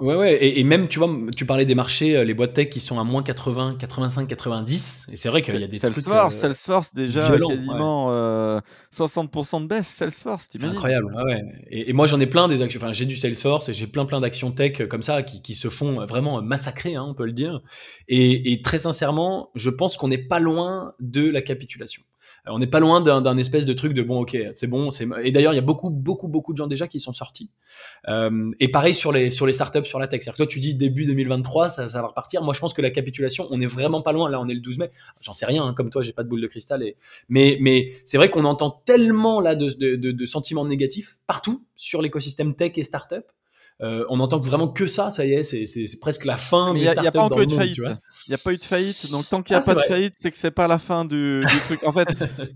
Ouais, 0.00 0.14
ouais, 0.14 0.58
et, 0.58 0.64
même, 0.64 0.88
tu 0.88 0.98
vois, 0.98 1.10
tu 1.36 1.44
parlais 1.44 1.66
des 1.66 1.74
marchés, 1.74 2.16
euh, 2.16 2.24
les 2.24 2.32
boîtes 2.32 2.54
tech 2.54 2.70
qui 2.70 2.80
sont 2.80 2.98
à 2.98 3.04
moins 3.04 3.22
80, 3.22 3.76
85, 3.78 4.26
90, 4.26 5.10
et 5.12 5.16
c'est 5.16 5.28
vrai 5.28 5.42
qu'il 5.42 5.60
y 5.60 5.62
a 5.62 5.66
des 5.66 5.76
Salesforce, 5.76 6.06
trucs... 6.06 6.16
Euh, 6.16 6.30
Salesforce, 6.30 6.94
déjà, 6.94 7.36
quasiment 7.46 8.10
60% 8.90 9.56
euh, 9.56 9.60
de 9.60 9.66
baisse, 9.66 9.88
Salesforce, 9.88 10.48
C'est 10.50 10.64
incroyable, 10.64 11.14
ouais. 11.14 11.42
Et, 11.70 11.92
moi, 11.92 12.06
j'en 12.06 12.18
ai 12.18 12.26
plein 12.26 12.48
des 12.48 12.62
actions, 12.62 12.80
enfin, 12.82 12.92
j'ai 12.92 13.04
du 13.04 13.16
Salesforce, 13.16 13.68
et 13.68 13.74
j'ai 13.74 13.86
plein, 13.86 14.06
plein 14.06 14.22
d'actions 14.22 14.50
tech 14.52 14.88
comme 14.88 15.02
ça, 15.02 15.22
qui, 15.22 15.42
qui 15.42 15.54
se 15.54 15.68
font 15.68 16.06
vraiment 16.06 16.40
massacrer, 16.40 16.94
hein, 16.94 17.04
on 17.06 17.14
peut 17.14 17.26
le 17.26 17.32
dire. 17.32 17.60
Et, 18.08 18.52
et 18.52 18.62
très 18.62 18.78
sincèrement, 18.78 19.50
je 19.54 19.68
pense 19.68 19.98
qu'on 19.98 20.08
n'est 20.08 20.18
pas 20.18 20.38
loin 20.38 20.94
de 21.00 21.28
la 21.28 21.42
capitulation. 21.42 22.02
Euh, 22.46 22.52
on 22.52 22.58
n'est 22.58 22.66
pas 22.66 22.80
loin 22.80 23.00
d'un 23.00 23.36
espèce 23.36 23.66
de 23.66 23.72
truc 23.72 23.94
de 23.94 24.02
bon, 24.02 24.20
ok, 24.22 24.36
c'est 24.54 24.66
bon. 24.66 24.90
c'est 24.90 25.06
Et 25.22 25.32
d'ailleurs, 25.32 25.52
il 25.52 25.56
y 25.56 25.60
a 25.60 25.62
beaucoup, 25.62 25.90
beaucoup, 25.90 26.28
beaucoup 26.28 26.52
de 26.52 26.58
gens 26.58 26.66
déjà 26.66 26.88
qui 26.88 27.00
sont 27.00 27.12
sortis. 27.12 27.50
Euh, 28.08 28.50
et 28.60 28.68
pareil 28.68 28.94
sur 28.94 29.12
les 29.12 29.30
sur 29.30 29.46
les 29.46 29.52
startups, 29.52 29.84
sur 29.84 29.98
la 29.98 30.08
tech. 30.08 30.22
C'est-à-dire 30.22 30.34
que 30.34 30.42
toi, 30.44 30.46
tu 30.46 30.60
dis 30.60 30.74
début 30.74 31.04
2023, 31.06 31.68
ça, 31.68 31.88
ça 31.88 32.00
va 32.00 32.08
repartir. 32.08 32.42
Moi, 32.42 32.54
je 32.54 32.60
pense 32.60 32.74
que 32.74 32.82
la 32.82 32.90
capitulation, 32.90 33.46
on 33.50 33.60
est 33.60 33.66
vraiment 33.66 34.02
pas 34.02 34.12
loin. 34.12 34.28
Là, 34.30 34.40
on 34.40 34.48
est 34.48 34.54
le 34.54 34.60
12 34.60 34.78
mai. 34.78 34.90
J'en 35.20 35.32
sais 35.32 35.46
rien. 35.46 35.64
Hein, 35.64 35.74
comme 35.74 35.90
toi, 35.90 36.02
j'ai 36.02 36.12
pas 36.12 36.22
de 36.22 36.28
boule 36.28 36.40
de 36.40 36.46
cristal. 36.46 36.82
Et... 36.82 36.96
Mais 37.28 37.58
mais 37.60 37.92
c'est 38.04 38.16
vrai 38.16 38.30
qu'on 38.30 38.44
entend 38.44 38.82
tellement 38.84 39.40
là 39.40 39.54
de, 39.54 39.70
de, 39.70 39.96
de, 39.96 40.12
de 40.12 40.26
sentiments 40.26 40.64
négatifs 40.64 41.18
partout 41.26 41.64
sur 41.76 42.02
l'écosystème 42.02 42.54
tech 42.54 42.72
et 42.76 42.84
startup 42.84 43.24
euh, 43.82 44.04
on 44.10 44.20
entend 44.20 44.38
vraiment 44.38 44.68
que 44.68 44.86
ça, 44.86 45.10
ça 45.10 45.24
y 45.24 45.32
est, 45.32 45.44
c'est 45.44 46.00
presque 46.00 46.26
la 46.26 46.36
fin. 46.36 46.74
Il 46.74 46.82
n'y 46.82 46.88
a, 46.88 46.92
a, 46.92 47.10
pas 47.10 47.22
encore 47.22 47.40
eu 47.40 47.46
de 47.46 47.52
faillite. 47.52 47.78
Il 47.78 48.30
n'y 48.30 48.34
a 48.34 48.38
pas 48.38 48.52
eu 48.52 48.58
de 48.58 48.64
faillite, 48.64 49.10
donc 49.10 49.28
tant 49.28 49.42
qu'il 49.42 49.54
n'y 49.54 49.60
a 49.60 49.62
ah, 49.62 49.74
pas 49.74 49.74
de 49.74 49.86
faillite, 49.86 50.14
c'est 50.20 50.30
que 50.30 50.36
c'est 50.36 50.50
pas 50.50 50.68
la 50.68 50.78
fin 50.78 51.06
du, 51.06 51.42
truc. 51.64 51.82
En 51.84 51.92
fait, 51.92 52.08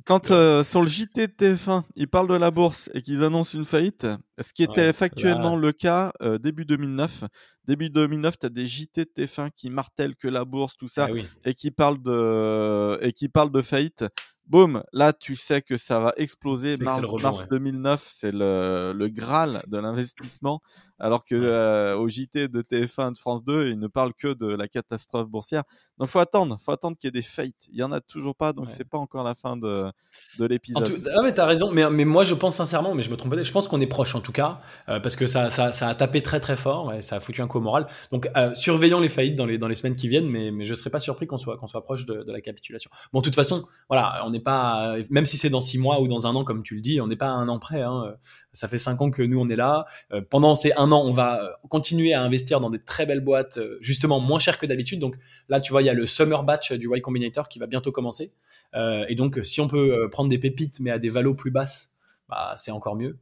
quand 0.04 0.30
euh, 0.30 0.62
sur 0.62 0.82
le 0.82 0.86
JT 0.86 1.28
de 1.28 1.32
TF1, 1.32 1.82
ils 1.96 2.08
parlent 2.08 2.28
de 2.28 2.34
la 2.34 2.50
bourse 2.50 2.90
et 2.92 3.00
qu'ils 3.00 3.24
annoncent 3.24 3.56
une 3.56 3.64
faillite, 3.64 4.06
ce 4.38 4.52
qui 4.52 4.64
était 4.64 4.92
factuellement 4.92 5.56
le 5.56 5.72
cas 5.72 6.12
euh, 6.22 6.38
début 6.38 6.66
2009. 6.66 7.24
Début 7.66 7.88
2009, 7.88 8.38
tu 8.38 8.46
as 8.46 8.48
des 8.50 8.66
JT 8.66 9.06
de 9.06 9.24
TF1 9.24 9.48
qui 9.50 9.70
martèlent 9.70 10.16
que 10.16 10.28
la 10.28 10.44
bourse, 10.44 10.76
tout 10.76 10.88
ça, 10.88 11.08
ah 11.10 11.18
et 11.46 11.54
qui 11.54 11.70
parlent 11.70 12.02
de 12.02 12.98
et 13.00 13.14
qui 13.14 13.30
parlent 13.30 13.52
de 13.52 13.62
faillite 13.62 14.04
boum, 14.46 14.82
là 14.92 15.12
tu 15.12 15.36
sais 15.36 15.62
que 15.62 15.76
ça 15.76 16.00
va 16.00 16.12
exploser. 16.16 16.76
mars 16.76 17.46
2009, 17.48 18.06
c'est 18.06 18.32
le, 18.32 18.92
le, 18.94 19.08
Graal 19.08 19.62
de 19.68 19.78
l'investissement, 19.78 20.60
alors 20.98 21.24
que 21.24 21.34
euh, 21.34 21.96
au 21.96 22.08
JT 22.08 22.48
de 22.48 22.62
TF1 22.62 23.12
de 23.12 23.18
France 23.18 23.42
2, 23.44 23.70
ils 23.70 23.78
ne 23.78 23.86
parlent 23.86 24.14
que 24.14 24.34
de 24.34 24.46
la 24.46 24.68
catastrophe 24.68 25.28
boursière. 25.28 25.62
Donc 25.98 26.08
faut 26.08 26.18
attendre, 26.18 26.58
faut 26.60 26.72
attendre 26.72 26.96
qu'il 26.96 27.08
y 27.08 27.10
ait 27.10 27.12
des 27.12 27.22
fates. 27.22 27.54
Il 27.70 27.78
y 27.78 27.82
en 27.82 27.92
a 27.92 28.00
toujours 28.00 28.36
pas, 28.36 28.52
donc 28.52 28.70
c'est 28.70 28.88
pas 28.88 28.98
encore 28.98 29.24
la 29.24 29.34
fin 29.34 29.56
de, 29.56 29.90
de 30.38 30.44
l'épisode. 30.44 31.10
Ah 31.14 31.22
mais 31.22 31.32
t'as 31.32 31.46
raison, 31.46 31.70
mais, 31.70 31.88
mais 31.90 32.04
moi 32.04 32.24
je 32.24 32.34
pense 32.34 32.56
sincèrement, 32.56 32.94
mais 32.94 33.02
je 33.02 33.10
me 33.10 33.16
trompe 33.16 33.34
pas, 33.34 33.42
je 33.42 33.52
pense 33.52 33.68
qu'on 33.68 33.80
est 33.80 33.86
proche 33.86 34.14
en 34.14 34.20
tout 34.20 34.32
cas, 34.32 34.60
euh, 34.88 35.00
parce 35.00 35.16
que 35.16 35.26
ça, 35.26 35.50
ça, 35.50 35.72
ça, 35.72 35.88
a 35.88 35.94
tapé 35.94 36.22
très 36.22 36.40
très 36.40 36.56
fort, 36.56 36.92
et 36.92 37.00
ça 37.02 37.16
a 37.16 37.20
foutu 37.20 37.40
un 37.40 37.46
coup 37.46 37.58
au 37.58 37.62
moral. 37.62 37.86
Donc 38.10 38.28
euh, 38.36 38.54
surveillons 38.54 39.00
les 39.00 39.08
faillites 39.08 39.36
dans 39.36 39.46
les, 39.46 39.58
dans 39.58 39.68
les 39.68 39.74
semaines 39.74 39.96
qui 39.96 40.08
viennent, 40.08 40.28
mais, 40.28 40.50
mais 40.50 40.66
je 40.66 40.74
serais 40.74 40.90
pas 40.90 41.00
surpris 41.00 41.26
qu'on 41.26 41.38
soit, 41.38 41.56
qu'on 41.56 41.66
soit 41.66 41.82
proche 41.82 42.04
de, 42.04 42.22
de 42.22 42.32
la 42.32 42.40
capitulation. 42.40 42.90
Bon, 43.12 43.20
de 43.20 43.24
toute 43.24 43.34
façon, 43.34 43.64
voilà, 43.88 44.22
on 44.26 44.33
n'est 44.34 44.40
pas, 44.40 44.96
même 45.10 45.24
si 45.24 45.38
c'est 45.38 45.48
dans 45.48 45.60
six 45.60 45.78
mois 45.78 46.00
ou 46.00 46.06
dans 46.06 46.26
un 46.26 46.34
an, 46.34 46.44
comme 46.44 46.62
tu 46.62 46.74
le 46.74 46.80
dis, 46.80 47.00
on 47.00 47.06
n'est 47.06 47.16
pas 47.16 47.28
un 47.28 47.48
an 47.48 47.58
près. 47.58 47.82
Hein. 47.82 48.14
Ça 48.52 48.68
fait 48.68 48.78
cinq 48.78 49.00
ans 49.00 49.10
que 49.10 49.22
nous 49.22 49.40
on 49.40 49.48
est 49.48 49.56
là. 49.56 49.86
Euh, 50.12 50.20
pendant 50.28 50.54
ces 50.56 50.72
un 50.76 50.92
an, 50.92 51.02
on 51.04 51.12
va 51.12 51.42
euh, 51.42 51.48
continuer 51.68 52.12
à 52.12 52.22
investir 52.22 52.60
dans 52.60 52.70
des 52.70 52.78
très 52.78 53.06
belles 53.06 53.20
boîtes, 53.20 53.58
euh, 53.58 53.78
justement 53.80 54.20
moins 54.20 54.38
chères 54.38 54.58
que 54.58 54.66
d'habitude. 54.66 55.00
Donc 55.00 55.16
là, 55.48 55.60
tu 55.60 55.72
vois, 55.72 55.82
il 55.82 55.86
y 55.86 55.88
a 55.88 55.94
le 55.94 56.06
summer 56.06 56.44
batch 56.44 56.72
du 56.72 56.88
Y 56.88 57.00
Combinator 57.00 57.48
qui 57.48 57.58
va 57.58 57.66
bientôt 57.66 57.92
commencer. 57.92 58.32
et 58.74 59.14
donc, 59.14 59.40
si 59.44 59.60
on 59.60 59.68
peut 59.68 60.08
prendre 60.10 60.28
des 60.28 60.38
pépites 60.38 60.80
mais 60.80 60.90
à 60.90 60.98
des 60.98 61.08
valos 61.08 61.34
plus 61.34 61.50
basses, 61.50 61.92
bah, 62.28 62.54
c'est 62.56 62.70
encore 62.70 62.96
mieux. 62.96 63.16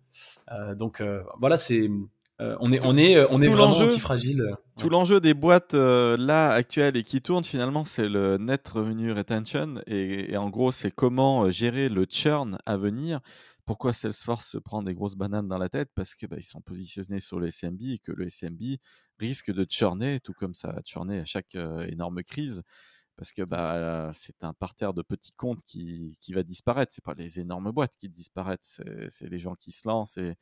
donc 0.77 1.03
voilà, 1.39 1.57
c'est 1.57 1.91
on 2.61 2.73
est, 2.73 2.85
on 2.85 2.97
est, 2.97 3.25
on 3.31 3.41
est 3.41 3.49
vraiment 3.49 3.77
anti-fragile. 3.77 4.55
Tout 4.79 4.89
l'enjeu 4.89 5.21
des 5.21 5.35
boîtes 5.35 5.75
là 5.75 6.51
actuelles 6.51 6.97
et 6.97 7.05
qui 7.05 7.21
tournent 7.21 7.45
finalement, 7.45 7.85
c'est 7.85 8.09
le 8.09 8.39
net 8.39 8.67
revenue 8.69 9.13
retention 9.13 9.83
et, 9.87 10.37
en 10.37 10.51
gros, 10.51 10.73
c'est 10.73 10.91
comment 10.91 11.51
gérer 11.51 11.89
le 11.89 12.07
churn 12.09 12.59
à 12.67 12.77
venir. 12.77 13.21
Pourquoi 13.65 13.93
Salesforce 13.93 14.51
se 14.51 14.59
prend 14.59 14.83
des 14.83 14.93
grosses 14.93 15.15
bananes 15.15 15.47
dans 15.47 15.59
la 15.59 15.69
tête? 15.69 15.91
Parce 15.95 16.17
que 16.17 16.27
bah, 16.27 16.37
ils 16.37 16.43
sont 16.43 16.61
positionnés 16.61 17.21
sur 17.21 17.39
le 17.39 17.49
SMB 17.49 17.83
et 17.83 17.99
que 17.99 18.11
le 18.11 18.29
SMB 18.29 18.61
risque 19.21 19.53
de 19.53 19.65
churner, 19.69 20.19
tout 20.19 20.33
comme 20.33 20.53
ça 20.55 20.71
a 20.71 20.83
churné 20.85 21.21
à 21.21 21.25
chaque 21.25 21.55
énorme 21.55 22.23
crise 22.25 22.63
parce 23.17 23.33
que 23.33 23.43
bah, 23.43 24.11
c'est 24.15 24.43
un 24.43 24.53
parterre 24.53 24.95
de 24.95 25.03
petits 25.03 25.33
comptes 25.33 25.63
qui, 25.65 26.17
qui 26.21 26.33
va 26.33 26.43
disparaître. 26.43 26.93
C'est 26.93 27.05
pas 27.05 27.15
les 27.15 27.39
énormes 27.39 27.71
boîtes 27.71 27.97
qui 27.97 28.09
disparaissent, 28.09 28.81
c'est 29.11 29.29
les 29.29 29.39
gens 29.39 29.55
qui 29.55 29.71
se 29.71 29.87
lancent 29.87 30.17
et, 30.17 30.35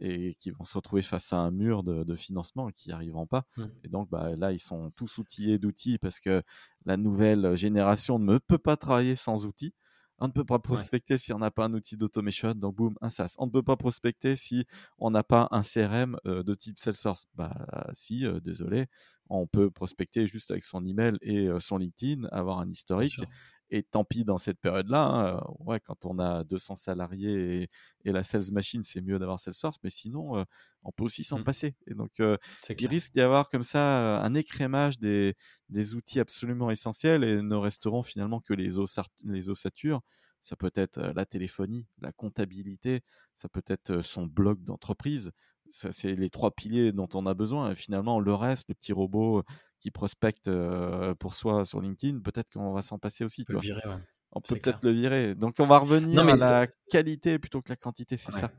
et 0.00 0.34
qui 0.34 0.50
vont 0.50 0.64
se 0.64 0.74
retrouver 0.74 1.02
face 1.02 1.32
à 1.32 1.36
un 1.36 1.50
mur 1.50 1.82
de, 1.82 2.14
financement 2.14 2.68
et 2.68 2.72
qui 2.72 2.88
n'y 2.88 2.94
arriveront 2.94 3.26
pas. 3.26 3.44
Mmh. 3.56 3.64
Et 3.84 3.88
donc 3.88 4.10
bah, 4.10 4.34
là, 4.36 4.52
ils 4.52 4.58
sont 4.58 4.90
tous 4.92 5.18
outillés 5.18 5.58
d'outils 5.58 5.98
parce 5.98 6.20
que 6.20 6.42
la 6.84 6.96
nouvelle 6.96 7.56
génération 7.56 8.18
ne 8.18 8.38
peut 8.38 8.58
pas 8.58 8.76
travailler 8.76 9.16
sans 9.16 9.46
outils. 9.46 9.72
On 10.18 10.28
ne 10.28 10.32
peut 10.32 10.44
pas 10.44 10.60
prospecter 10.60 11.18
si 11.18 11.32
on 11.32 11.38
n'a 11.38 11.50
pas 11.50 11.64
un 11.64 11.74
outil 11.74 11.96
d'automation, 11.96 12.54
donc 12.54 12.76
boum, 12.76 12.94
un 13.00 13.08
SaaS. 13.08 13.34
On 13.38 13.46
ne 13.46 13.50
peut 13.50 13.62
pas 13.62 13.76
prospecter 13.76 14.36
si 14.36 14.64
on 14.98 15.10
n'a 15.10 15.24
pas 15.24 15.48
un 15.50 15.62
CRM 15.62 16.16
euh, 16.26 16.42
de 16.44 16.54
type 16.54 16.78
Salesforce. 16.78 17.26
Bah 17.34 17.90
si, 17.94 18.24
euh, 18.24 18.38
désolé, 18.40 18.86
on 19.28 19.46
peut 19.46 19.70
prospecter 19.70 20.26
juste 20.26 20.50
avec 20.52 20.62
son 20.62 20.86
email 20.86 21.18
et 21.20 21.48
euh, 21.48 21.58
son 21.58 21.78
LinkedIn, 21.78 22.28
avoir 22.30 22.60
un 22.60 22.70
historique 22.70 23.20
et 23.70 23.82
tant 23.82 24.04
pis 24.04 24.24
dans 24.24 24.38
cette 24.38 24.60
période-là. 24.60 25.04
Hein, 25.04 25.36
euh, 25.36 25.40
ouais, 25.60 25.80
quand 25.80 26.06
on 26.06 26.18
a 26.18 26.44
200 26.44 26.76
salariés 26.76 27.68
et, 28.04 28.12
la 28.12 28.22
sales 28.22 28.52
machine, 28.52 28.82
c'est 28.82 29.00
mieux 29.00 29.18
d'avoir 29.18 29.40
Salesforce, 29.40 29.78
mais 29.82 29.90
sinon, 29.90 30.38
euh, 30.38 30.44
on 30.82 30.92
peut 30.92 31.04
aussi 31.04 31.24
s'en 31.24 31.40
mmh. 31.40 31.44
passer. 31.44 31.74
Et 31.86 31.94
donc, 31.94 32.20
euh, 32.20 32.36
il 32.68 32.86
risque 32.86 33.12
d'y 33.12 33.20
avoir 33.20 33.48
comme 33.48 33.62
ça 33.62 34.20
un 34.22 34.34
écrémage 34.34 34.98
des, 34.98 35.34
des, 35.68 35.94
outils 35.94 36.20
absolument 36.20 36.70
essentiels 36.70 37.24
et 37.24 37.42
ne 37.42 37.56
resteront 37.56 38.02
finalement 38.02 38.40
que 38.40 38.54
les, 38.54 38.70
les 39.24 39.48
ossatures. 39.48 40.00
Ça 40.40 40.56
peut 40.56 40.72
être 40.74 41.00
la 41.00 41.24
téléphonie, 41.24 41.86
la 42.02 42.12
comptabilité, 42.12 43.00
ça 43.32 43.48
peut 43.48 43.62
être 43.66 44.02
son 44.02 44.26
blog 44.26 44.62
d'entreprise. 44.62 45.32
C'est 45.70 46.14
les 46.14 46.28
trois 46.28 46.50
piliers 46.50 46.92
dont 46.92 47.08
on 47.14 47.24
a 47.24 47.32
besoin. 47.32 47.70
Et 47.70 47.74
finalement, 47.74 48.20
le 48.20 48.34
reste, 48.34 48.68
le 48.68 48.74
petit 48.74 48.92
robot 48.92 49.42
qui 49.84 49.90
prospecte 49.90 50.50
pour 51.18 51.34
soi 51.34 51.66
sur 51.66 51.78
LinkedIn, 51.78 52.20
peut-être 52.20 52.50
qu'on 52.54 52.72
va 52.72 52.80
s'en 52.80 52.98
passer 52.98 53.22
aussi. 53.22 53.44
Tu 53.44 53.54
On 54.32 54.40
peut 54.40 54.56
peut-être 54.56 54.82
le 54.82 54.92
virer. 54.92 55.34
Donc 55.34 55.56
on 55.58 55.66
va 55.66 55.76
revenir 55.76 56.26
à 56.26 56.36
la 56.36 56.66
qualité 56.88 57.38
plutôt 57.38 57.60
que 57.60 57.68
la 57.68 57.76
quantité, 57.76 58.16
c'est 58.16 58.32
ça. 58.32 58.50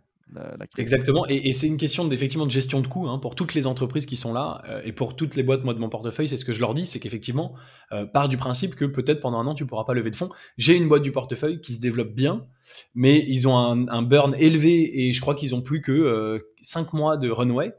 Exactement, 0.78 1.26
et, 1.28 1.54
c'est 1.54 1.68
une 1.68 1.78
question 1.78 2.10
effectivement 2.12 2.46
de 2.46 2.52
gestion 2.52 2.82
de 2.82 2.88
coûts 2.88 3.08
hein, 3.08 3.20
pour 3.20 3.36
toutes 3.36 3.54
les 3.54 3.66
entreprises 3.66 4.06
qui 4.06 4.18
sont 4.18 4.34
là 4.34 4.64
euh, 4.68 4.82
et 4.84 4.92
pour 4.92 5.16
toutes 5.16 5.36
les 5.36 5.44
boîtes 5.44 5.64
moi 5.64 5.74
de 5.74 5.80
mon 5.80 5.90
portefeuille, 5.90 6.28
c'est 6.28 6.38
ce 6.38 6.46
que 6.46 6.54
je 6.54 6.60
leur 6.60 6.74
dis, 6.74 6.86
c'est 6.86 7.00
qu'effectivement, 7.00 7.54
euh, 7.92 8.06
part 8.06 8.28
du 8.28 8.38
principe 8.38 8.76
que 8.76 8.86
peut-être 8.86 9.20
pendant 9.20 9.40
un 9.40 9.48
an 9.48 9.54
tu 9.54 9.66
pourras 9.66 9.84
pas 9.84 9.94
lever 9.94 10.12
de 10.12 10.16
fonds. 10.16 10.30
J'ai 10.58 10.78
une 10.78 10.88
boîte 10.88 11.04
du 11.04 11.12
portefeuille 11.12 11.62
qui 11.62 11.74
se 11.74 11.80
développe 11.80 12.14
bien, 12.14 12.46
mais 12.94 13.24
ils 13.28 13.48
ont 13.48 13.58
un, 13.58 14.02
burn 14.04 14.36
élevé 14.38 15.08
et 15.08 15.14
je 15.14 15.22
crois 15.22 15.34
qu'ils 15.34 15.56
ont 15.56 15.62
plus 15.62 15.82
que 15.82 16.40
5 16.62 16.88
euh, 16.88 16.98
mois 16.98 17.18
de 17.18 17.30
runway. 17.30 17.74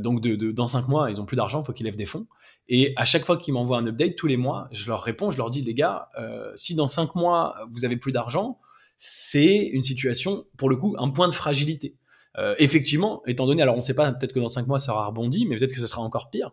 donc 0.00 0.20
de, 0.20 0.52
dans 0.52 0.66
5 0.66 0.88
mois, 0.88 1.10
ils 1.10 1.20
ont 1.20 1.26
plus 1.26 1.36
d'argent, 1.36 1.62
il 1.62 1.66
faut 1.66 1.72
qu'ils 1.72 1.86
lèvent 1.86 1.96
des 1.96 2.06
fonds. 2.06 2.26
Et 2.68 2.92
à 2.96 3.04
chaque 3.04 3.24
fois 3.24 3.36
qu'ils 3.36 3.54
m'envoient 3.54 3.78
un 3.78 3.86
update, 3.86 4.16
tous 4.16 4.26
les 4.26 4.36
mois, 4.36 4.68
je 4.72 4.88
leur 4.88 5.02
réponds, 5.02 5.30
je 5.30 5.36
leur 5.36 5.50
dis, 5.50 5.60
les 5.62 5.74
gars, 5.74 6.08
euh, 6.18 6.52
si 6.56 6.74
dans 6.74 6.88
cinq 6.88 7.14
mois, 7.14 7.56
vous 7.70 7.84
avez 7.84 7.96
plus 7.96 8.12
d'argent, 8.12 8.58
c'est 8.96 9.56
une 9.58 9.82
situation, 9.82 10.46
pour 10.56 10.70
le 10.70 10.76
coup, 10.76 10.96
un 10.98 11.10
point 11.10 11.28
de 11.28 11.34
fragilité. 11.34 11.96
Euh, 12.38 12.54
effectivement, 12.58 13.22
étant 13.26 13.46
donné, 13.46 13.62
alors 13.62 13.74
on 13.74 13.78
ne 13.78 13.82
sait 13.82 13.94
pas, 13.94 14.10
peut-être 14.12 14.32
que 14.32 14.40
dans 14.40 14.48
cinq 14.48 14.66
mois, 14.66 14.80
ça 14.80 14.92
aura 14.92 15.06
rebondi, 15.06 15.46
mais 15.46 15.56
peut-être 15.56 15.74
que 15.74 15.80
ce 15.80 15.86
sera 15.86 16.02
encore 16.02 16.30
pire. 16.30 16.52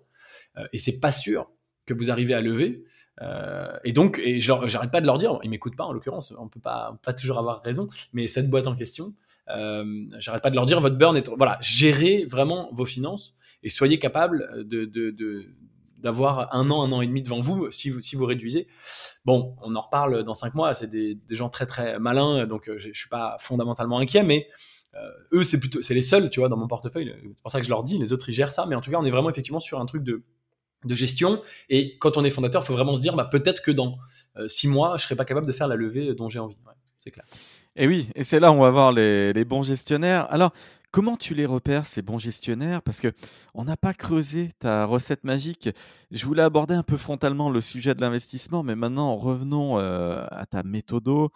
Euh, 0.58 0.68
et 0.74 0.78
c'est 0.78 1.00
pas 1.00 1.12
sûr 1.12 1.50
que 1.86 1.94
vous 1.94 2.12
arrivez 2.12 2.34
à 2.34 2.42
lever. 2.42 2.84
Euh, 3.22 3.72
et 3.84 3.94
donc, 3.94 4.20
et 4.24 4.40
j'arrête 4.40 4.92
pas 4.92 5.02
de 5.02 5.06
leur 5.06 5.18
dire, 5.18 5.40
ils 5.44 5.50
m'écoutent 5.50 5.76
pas 5.76 5.84
en 5.84 5.94
l'occurrence, 5.94 6.34
on 6.38 6.48
peut 6.48 6.60
pas, 6.60 6.98
pas 7.04 7.14
toujours 7.14 7.40
avoir 7.40 7.62
raison, 7.62 7.88
mais 8.14 8.28
cette 8.28 8.50
boîte 8.50 8.68
en 8.68 8.76
question, 8.76 9.14
euh, 9.50 10.06
j'arrête 10.20 10.42
pas 10.42 10.50
de 10.50 10.56
leur 10.56 10.66
dire, 10.66 10.80
votre 10.80 10.96
burn 10.96 11.16
est, 11.18 11.28
voilà, 11.30 11.58
gérez 11.62 12.26
vraiment 12.26 12.70
vos 12.72 12.86
finances 12.86 13.36
et 13.64 13.70
soyez 13.70 14.00
capable 14.00 14.66
de, 14.68 14.86
de, 14.86 15.12
de 15.12 15.46
d'avoir 16.02 16.54
un 16.54 16.70
an, 16.70 16.84
un 16.84 16.92
an 16.92 17.02
et 17.02 17.08
demi 17.08 17.22
devant 17.22 17.40
vous 17.40 17.72
si 17.72 17.90
vous, 17.90 18.02
si 18.02 18.16
vous 18.16 18.26
réduisez. 18.26 18.68
Bon, 19.26 19.56
on 19.62 19.76
en 19.76 19.82
reparle 19.82 20.24
dans 20.24 20.34
cinq 20.34 20.56
mois, 20.56 20.74
c'est 20.74 20.90
des, 20.90 21.16
des, 21.16 21.36
gens 21.36 21.50
très 21.50 21.66
très 21.66 22.00
malins, 22.00 22.46
donc 22.48 22.68
euh, 22.68 22.78
je, 22.78 22.90
je 22.92 23.00
suis 23.00 23.10
pas 23.10 23.38
fondamentalement 23.40 24.00
inquiet, 24.00 24.24
mais 24.24 24.48
euh, 24.96 25.40
eux, 25.40 25.44
c'est 25.44 25.60
plutôt, 25.60 25.82
c'est 25.82 25.94
les 25.94 26.02
seuls, 26.02 26.30
tu 26.30 26.40
vois, 26.40 26.50
dans 26.50 26.58
mon 26.58 26.68
portefeuille. 26.68 27.14
C'est 27.22 27.42
pour 27.42 27.52
ça 27.52 27.60
que 27.60 27.66
je 27.66 27.70
leur 27.70 27.84
dis, 27.84 27.98
les 27.98 28.14
autres 28.14 28.28
ils 28.30 28.34
gèrent 28.34 28.52
ça, 28.52 28.66
mais 28.66 28.76
en 28.76 28.82
tout 28.82 28.92
cas, 28.92 28.98
on 29.00 29.06
est 29.06 29.12
vraiment 29.12 29.30
effectivement 29.30 29.60
sur 29.60 29.80
un 29.80 29.86
truc 29.86 30.04
de, 30.04 30.24
de 30.86 30.96
gestion. 30.96 31.42
Et 31.70 31.98
quand 32.00 32.18
on 32.18 32.26
est 32.26 32.30
fondateur, 32.30 32.62
il 32.64 32.66
faut 32.66 32.74
vraiment 32.74 32.96
se 32.96 33.02
dire, 33.02 33.16
bah, 33.16 33.26
peut-être 33.26 33.62
que 33.62 33.72
dans 33.72 33.98
euh, 34.38 34.48
six 34.48 34.68
mois, 34.68 34.98
je 34.98 35.04
serai 35.04 35.16
pas 35.16 35.26
capable 35.26 35.48
de 35.48 35.52
faire 35.52 35.68
la 35.68 35.76
levée 35.76 36.14
dont 36.14 36.30
j'ai 36.30 36.40
envie. 36.40 36.58
c'est 36.98 37.12
clair. 37.12 37.26
Et 37.78 37.88
oui, 37.88 38.10
et 38.16 38.26
c'est 38.26 38.42
là 38.42 38.52
où 38.52 38.56
on 38.56 38.62
va 38.62 38.72
voir 38.72 38.92
les, 38.92 39.32
les 39.32 39.46
bons 39.46 39.64
gestionnaires. 39.64 40.28
Alors, 40.30 40.52
comment 40.92 41.18
tu 41.18 41.34
les 41.34 41.46
repères, 41.46 41.86
ces 41.88 42.02
bons 42.02 42.18
gestionnaires? 42.18 42.82
Parce 42.82 43.00
que 43.00 43.14
on 43.54 43.64
n'a 43.64 43.78
pas 43.78 43.94
creusé 43.94 44.52
ta 44.60 44.86
recette 44.86 45.24
magique. 45.24 45.70
Je 46.12 46.26
voulais 46.26 46.44
aborder 46.44 46.76
un 46.76 46.84
peu 46.84 46.98
frontalement 46.98 47.50
le 47.50 47.62
sujet 47.62 47.96
de 47.96 48.02
l'investissement, 48.02 48.64
mais 48.64 48.76
maintenant 48.76 49.16
revenons 49.16 49.78
à 49.78 50.46
ta 50.50 50.64
méthodo. 50.64 51.32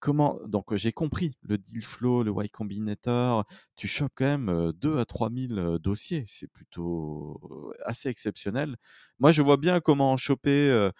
Comment 0.00 0.40
donc 0.46 0.74
j'ai 0.74 0.90
compris 0.90 1.36
le 1.42 1.58
deal 1.58 1.84
flow, 1.84 2.24
le 2.24 2.32
Y 2.32 2.50
Combinator. 2.50 3.44
Tu 3.76 3.86
chopes 3.86 4.10
quand 4.16 4.24
même 4.24 4.72
2 4.80 4.98
à 4.98 5.04
3 5.04 5.30
000 5.30 5.78
dossiers, 5.78 6.24
c'est 6.26 6.50
plutôt 6.50 7.72
assez 7.84 8.08
exceptionnel. 8.08 8.76
Moi, 9.20 9.30
je 9.30 9.42
vois 9.42 9.58
bien 9.58 9.78
comment 9.78 10.16
choper 10.16 10.90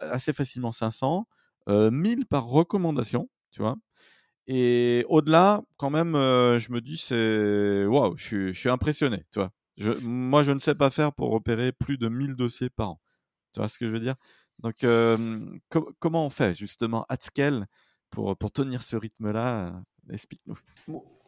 assez 0.00 0.32
facilement 0.32 0.72
500, 0.72 1.26
1000 1.68 2.24
par 2.24 2.46
recommandation, 2.46 3.28
tu 3.50 3.60
vois. 3.60 3.76
Et 4.50 5.04
au-delà, 5.10 5.62
quand 5.76 5.90
même, 5.90 6.14
je 6.14 6.72
me 6.72 6.80
dis 6.80 6.96
c'est 6.96 7.84
waouh, 7.84 8.16
je 8.16 8.52
suis, 8.52 8.68
impressionné, 8.70 9.24
tu 9.30 9.40
vois. 9.40 9.52
moi, 10.02 10.42
je 10.42 10.52
ne 10.52 10.58
sais 10.58 10.74
pas 10.74 10.88
faire 10.88 11.12
pour 11.12 11.32
opérer 11.34 11.70
plus 11.70 11.98
de 11.98 12.08
1000 12.08 12.34
dossiers 12.34 12.70
par 12.70 12.92
an. 12.92 13.00
Tu 13.52 13.60
vois 13.60 13.68
ce 13.68 13.78
que 13.78 13.86
je 13.86 13.90
veux 13.90 14.00
dire? 14.00 14.14
Donc, 14.60 14.76
comment 15.98 16.24
on 16.24 16.30
fait 16.30 16.54
justement 16.54 17.04
at 17.10 17.18
scale 17.20 17.66
pour, 18.08 18.38
pour 18.38 18.50
tenir 18.50 18.82
ce 18.82 18.96
rythme-là 18.96 19.82
Explique-nous. 20.10 20.58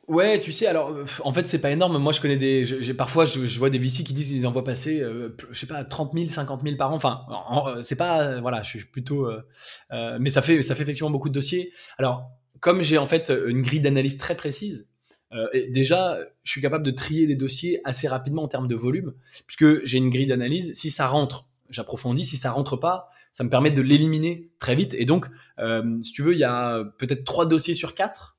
Ouais, 0.09 0.41
tu 0.41 0.51
sais, 0.51 0.67
alors 0.67 0.97
en 1.23 1.33
fait, 1.35 1.47
c'est 1.47 1.61
pas 1.61 1.71
énorme. 1.71 1.99
Moi, 1.99 2.13
je 2.13 2.23
connais 2.23 2.39
des. 2.39 2.95
Parfois, 2.95 3.27
je, 3.27 3.59
vois 3.59 3.69
des 3.69 3.79
VC 3.79 4.03
qui 4.03 4.15
disent 4.15 4.31
qu'ils 4.31 4.47
envoient 4.47 4.65
passer, 4.65 5.05
je 5.51 5.59
sais 5.59 5.67
pas, 5.67 5.85
30 5.85 6.15
000, 6.15 6.31
50 6.31 6.63
000 6.63 6.77
par 6.77 6.91
an. 6.91 6.97
Enfin, 6.97 7.27
c'est 7.83 7.97
pas. 7.97 8.41
voilà, 8.41 8.63
je 8.63 8.71
suis 8.71 8.85
plutôt. 8.87 9.31
mais 9.91 10.31
ça 10.31 10.41
fait, 10.41 10.63
ça 10.63 10.75
fait 10.75 10.85
effectivement 10.85 11.11
beaucoup 11.11 11.29
de 11.29 11.35
dossiers. 11.35 11.73
Alors, 11.99 12.40
comme 12.61 12.83
j'ai 12.83 12.99
en 12.99 13.07
fait 13.07 13.31
une 13.31 13.63
grille 13.63 13.81
d'analyse 13.81 14.19
très 14.19 14.37
précise, 14.37 14.87
déjà, 15.71 16.19
je 16.43 16.51
suis 16.51 16.61
capable 16.61 16.85
de 16.85 16.91
trier 16.91 17.27
des 17.27 17.37
dossiers 17.37 17.81
assez 17.85 18.09
rapidement 18.09 18.43
en 18.43 18.49
termes 18.49 18.67
de 18.67 18.75
volume, 18.75 19.15
puisque 19.47 19.85
j'ai 19.85 19.99
une 19.99 20.11
grille 20.11 20.27
d'analyse. 20.27 20.75
Si 20.75 20.91
ça 20.91 21.07
rentre, 21.07 21.47
j'approfondis. 21.71 22.27
Si 22.27 22.37
ça 22.37 22.51
rentre 22.51 22.77
pas, 22.77 23.11
ça 23.33 23.45
me 23.45 23.49
permet 23.49 23.71
de 23.71 23.81
l'éliminer 23.81 24.51
très 24.59 24.75
vite. 24.75 24.95
Et 24.95 25.05
donc, 25.05 25.27
euh, 25.59 26.01
si 26.03 26.13
tu 26.13 26.23
veux, 26.23 26.33
il 26.33 26.39
y 26.39 26.45
a 26.45 26.85
peut-être 26.99 27.25
trois 27.25 27.47
dossiers 27.47 27.75
sur 27.75 27.95
quatre 27.95 28.37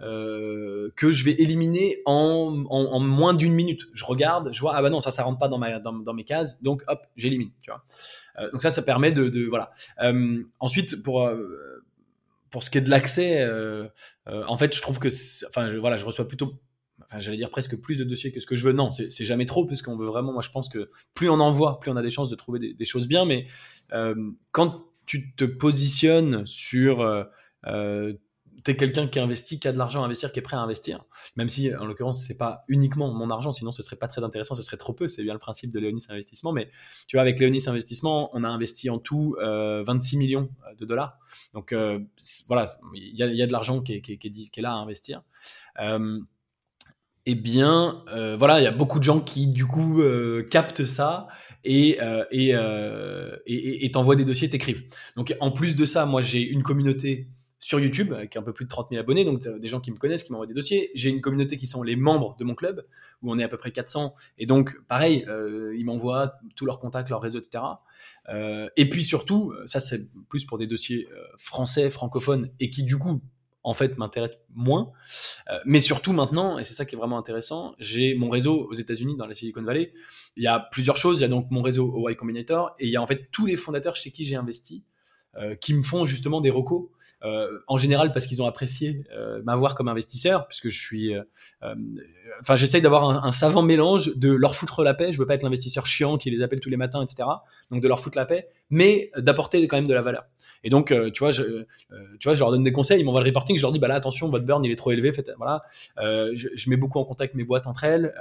euh, 0.00 0.90
que 0.96 1.12
je 1.12 1.24
vais 1.24 1.32
éliminer 1.32 2.02
en, 2.04 2.64
en, 2.68 3.00
moins 3.00 3.34
d'une 3.34 3.52
minute. 3.52 3.82
Je 3.92 4.04
regarde, 4.04 4.52
je 4.52 4.60
vois, 4.60 4.74
ah 4.74 4.82
bah 4.82 4.90
non, 4.90 5.00
ça, 5.00 5.10
ça 5.10 5.22
rentre 5.22 5.38
pas 5.38 5.48
dans, 5.48 5.58
ma, 5.58 5.78
dans, 5.78 5.92
dans 5.92 6.14
mes 6.14 6.24
cases, 6.24 6.60
donc 6.62 6.82
hop, 6.88 7.00
j'élimine. 7.16 7.50
Euh, 8.38 8.50
donc 8.50 8.60
ça, 8.60 8.70
ça 8.70 8.82
permet 8.82 9.12
de, 9.12 9.46
voilà. 9.48 9.70
Euh, 10.02 10.42
ensuite, 10.58 11.02
pour 11.02 11.30
pour 12.54 12.62
ce 12.62 12.70
qui 12.70 12.78
est 12.78 12.82
de 12.82 12.90
l'accès, 12.90 13.44
en 14.28 14.56
fait, 14.56 14.72
je 14.76 14.80
trouve 14.80 15.00
que, 15.00 15.08
enfin, 15.48 15.70
je, 15.70 15.76
voilà, 15.76 15.96
je 15.96 16.06
reçois 16.06 16.28
plutôt 16.28 16.54
j'allais 17.18 17.36
dire 17.36 17.50
presque 17.50 17.80
plus 17.80 17.96
de 17.96 18.04
dossiers 18.04 18.30
que 18.30 18.38
ce 18.38 18.46
que 18.46 18.54
je 18.54 18.64
veux. 18.68 18.72
Non, 18.72 18.90
c'est 18.90 19.24
jamais 19.24 19.44
trop, 19.44 19.66
puisqu'on 19.66 19.96
veut 19.96 20.06
vraiment, 20.06 20.32
moi 20.32 20.42
je 20.42 20.50
pense 20.50 20.68
que 20.68 20.90
plus 21.14 21.28
on 21.28 21.40
envoie, 21.40 21.80
plus 21.80 21.90
on 21.90 21.96
a 21.96 22.02
des 22.02 22.12
chances 22.12 22.30
de 22.30 22.36
trouver 22.36 22.74
des, 22.74 22.84
choses 22.84 23.08
bien. 23.08 23.24
Mais 23.24 23.48
euh, 23.92 24.14
quand 24.52 24.84
tu 25.04 25.34
te 25.34 25.44
positionnes 25.44 26.46
sur. 26.46 27.02
Euh, 28.54 28.58
euh, 28.58 28.62
tu 28.64 28.70
es 28.70 28.76
quelqu'un 28.76 29.06
qui 29.08 29.18
investit, 29.18 29.58
qui 29.58 29.68
a 29.68 29.72
de 29.72 29.78
l'argent 29.78 30.02
à 30.02 30.06
investir, 30.06 30.32
qui 30.32 30.38
est 30.38 30.42
prêt 30.42 30.56
à 30.56 30.60
investir, 30.60 31.04
même 31.36 31.48
si 31.48 31.74
en 31.74 31.86
l'occurrence 31.86 32.24
c'est 32.26 32.36
pas 32.36 32.64
uniquement 32.68 33.12
mon 33.12 33.30
argent, 33.30 33.52
sinon 33.52 33.72
ce 33.72 33.82
serait 33.82 33.96
pas 33.96 34.08
très 34.08 34.24
intéressant, 34.24 34.54
ce 34.54 34.62
serait 34.62 34.76
trop 34.76 34.92
peu. 34.92 35.08
C'est 35.08 35.22
bien 35.22 35.32
le 35.32 35.38
principe 35.38 35.70
de 35.72 35.80
Léonis 35.80 36.04
Investissement, 36.08 36.52
mais 36.52 36.70
tu 37.08 37.16
vois 37.16 37.22
avec 37.22 37.38
Léonis 37.38 37.64
Investissement, 37.66 38.30
on 38.32 38.44
a 38.44 38.48
investi 38.48 38.90
en 38.90 38.98
tout 38.98 39.36
26 39.40 40.16
millions 40.16 40.48
de 40.78 40.84
dollars. 40.84 41.18
Donc 41.52 41.74
voilà, 42.48 42.64
il 42.94 43.16
y, 43.16 43.42
a 43.42 43.46
de 43.46 43.52
l'argent 43.52 43.80
qui, 43.80 44.00
qui, 44.00 44.12
est 44.12 44.60
là 44.60 44.72
à 44.72 44.76
investir 44.76 45.22
eh 47.26 47.34
bien, 47.34 48.02
euh, 48.12 48.36
voilà, 48.36 48.60
il 48.60 48.64
y 48.64 48.66
a 48.66 48.72
beaucoup 48.72 48.98
de 48.98 49.04
gens 49.04 49.20
qui 49.20 49.46
du 49.46 49.66
coup 49.66 50.02
euh, 50.02 50.42
captent 50.42 50.84
ça 50.84 51.28
et 51.64 51.98
euh, 52.02 53.36
et 53.46 53.90
t'envoient 53.90 54.16
des 54.16 54.26
dossiers, 54.26 54.50
t'écrivent. 54.50 54.84
Donc 55.16 55.34
en 55.40 55.50
plus 55.50 55.74
de 55.76 55.86
ça, 55.86 56.04
moi 56.04 56.20
j'ai 56.20 56.42
une 56.42 56.62
communauté 56.62 57.28
sur 57.64 57.80
YouTube 57.80 58.12
avec 58.12 58.36
un 58.36 58.42
peu 58.42 58.52
plus 58.52 58.66
de 58.66 58.70
30 58.70 58.90
000 58.90 59.00
abonnés, 59.00 59.24
donc 59.24 59.40
des 59.40 59.68
gens 59.68 59.80
qui 59.80 59.90
me 59.90 59.96
connaissent, 59.96 60.22
qui 60.22 60.32
m'envoient 60.32 60.46
des 60.46 60.54
dossiers. 60.54 60.90
J'ai 60.94 61.08
une 61.08 61.22
communauté 61.22 61.56
qui 61.56 61.66
sont 61.66 61.82
les 61.82 61.96
membres 61.96 62.36
de 62.38 62.44
mon 62.44 62.54
club, 62.54 62.84
où 63.22 63.32
on 63.32 63.38
est 63.38 63.44
à 63.44 63.48
peu 63.48 63.56
près 63.56 63.72
400, 63.72 64.14
et 64.36 64.44
donc 64.44 64.78
pareil, 64.86 65.26
ils 65.74 65.84
m'envoient 65.84 66.34
tous 66.56 66.66
leurs 66.66 66.78
contacts, 66.78 67.08
leurs 67.08 67.22
réseaux, 67.22 67.38
etc. 67.38 67.64
et 68.76 68.88
puis 68.90 69.02
surtout, 69.02 69.54
ça 69.64 69.80
c'est 69.80 70.10
plus 70.28 70.44
pour 70.44 70.58
des 70.58 70.66
dossiers 70.66 71.08
français, 71.38 71.88
francophones, 71.88 72.50
et 72.60 72.68
qui 72.68 72.82
du 72.82 72.98
coup 72.98 73.22
en 73.64 73.72
fait 73.72 73.96
m'intéresse 73.98 74.38
moins. 74.54 74.92
Euh, 75.50 75.58
mais 75.64 75.80
surtout 75.80 76.12
maintenant, 76.12 76.58
et 76.58 76.64
c'est 76.64 76.74
ça 76.74 76.84
qui 76.84 76.94
est 76.94 76.98
vraiment 76.98 77.18
intéressant, 77.18 77.74
j'ai 77.78 78.14
mon 78.14 78.28
réseau 78.28 78.68
aux 78.68 78.74
États-Unis, 78.74 79.16
dans 79.16 79.26
la 79.26 79.34
Silicon 79.34 79.62
Valley. 79.62 79.92
Il 80.36 80.44
y 80.44 80.46
a 80.46 80.60
plusieurs 80.60 80.98
choses. 80.98 81.18
Il 81.18 81.22
y 81.22 81.24
a 81.24 81.28
donc 81.28 81.50
mon 81.50 81.62
réseau 81.62 81.90
au 81.90 82.08
Y 82.08 82.16
Combinator 82.16 82.74
et 82.78 82.86
il 82.86 82.92
y 82.92 82.96
a 82.96 83.02
en 83.02 83.06
fait 83.06 83.30
tous 83.32 83.46
les 83.46 83.56
fondateurs 83.56 83.96
chez 83.96 84.10
qui 84.10 84.24
j'ai 84.24 84.36
investi 84.36 84.84
euh, 85.38 85.54
qui 85.54 85.74
me 85.74 85.82
font 85.82 86.06
justement 86.06 86.40
des 86.40 86.50
recos. 86.50 86.88
Euh, 87.22 87.58
en 87.68 87.78
général 87.78 88.12
parce 88.12 88.26
qu'ils 88.26 88.42
ont 88.42 88.46
apprécié 88.46 89.02
m'avoir 89.44 89.74
comme 89.74 89.88
investisseur, 89.88 90.46
puisque 90.46 90.68
je 90.68 90.78
suis, 90.78 91.14
enfin 92.42 92.54
j'essaye 92.54 92.82
d'avoir 92.82 93.24
un, 93.24 93.32
savant 93.32 93.62
mélange 93.62 94.14
de 94.14 94.30
leur 94.30 94.54
foutre 94.54 94.82
la 94.82 94.92
paix. 94.92 95.10
Je 95.10 95.18
veux 95.18 95.24
pas 95.24 95.34
être 95.34 95.42
l'investisseur 95.42 95.86
chiant 95.86 96.18
qui 96.18 96.30
les 96.30 96.42
appelle 96.42 96.60
tous 96.60 96.68
les 96.68 96.76
matins, 96.76 97.02
etc. 97.02 97.26
Donc 97.70 97.82
de 97.82 97.88
leur 97.88 98.00
foutre 98.00 98.18
la 98.18 98.26
paix, 98.26 98.48
mais 98.68 99.10
d'apporter 99.16 99.66
quand 99.68 99.78
même 99.78 99.86
de 99.86 99.94
la 99.94 100.02
valeur. 100.02 100.24
Et 100.64 100.70
donc, 100.70 100.90
euh, 100.90 101.10
tu 101.10 101.20
vois, 101.20 101.30
je, 101.30 101.42
euh, 101.42 101.66
tu 102.18 102.26
vois, 102.26 102.34
je 102.34 102.40
leur 102.40 102.50
donne 102.50 102.64
des 102.64 102.72
conseils, 102.72 102.98
ils 102.98 103.04
m'envoient 103.04 103.20
le 103.20 103.26
reporting, 103.26 103.56
je 103.56 103.62
leur 103.62 103.70
dis, 103.70 103.78
bah 103.78 103.86
là, 103.86 103.94
attention, 103.94 104.30
votre 104.30 104.46
burn, 104.46 104.64
il 104.64 104.72
est 104.72 104.76
trop 104.76 104.90
élevé, 104.90 105.12
faites, 105.12 105.30
voilà. 105.36 105.60
Euh, 105.98 106.32
je, 106.34 106.48
je, 106.54 106.70
mets 106.70 106.76
beaucoup 106.76 106.98
en 106.98 107.04
contact 107.04 107.34
mes 107.34 107.44
boîtes 107.44 107.66
entre 107.66 107.84
elles. 107.84 108.14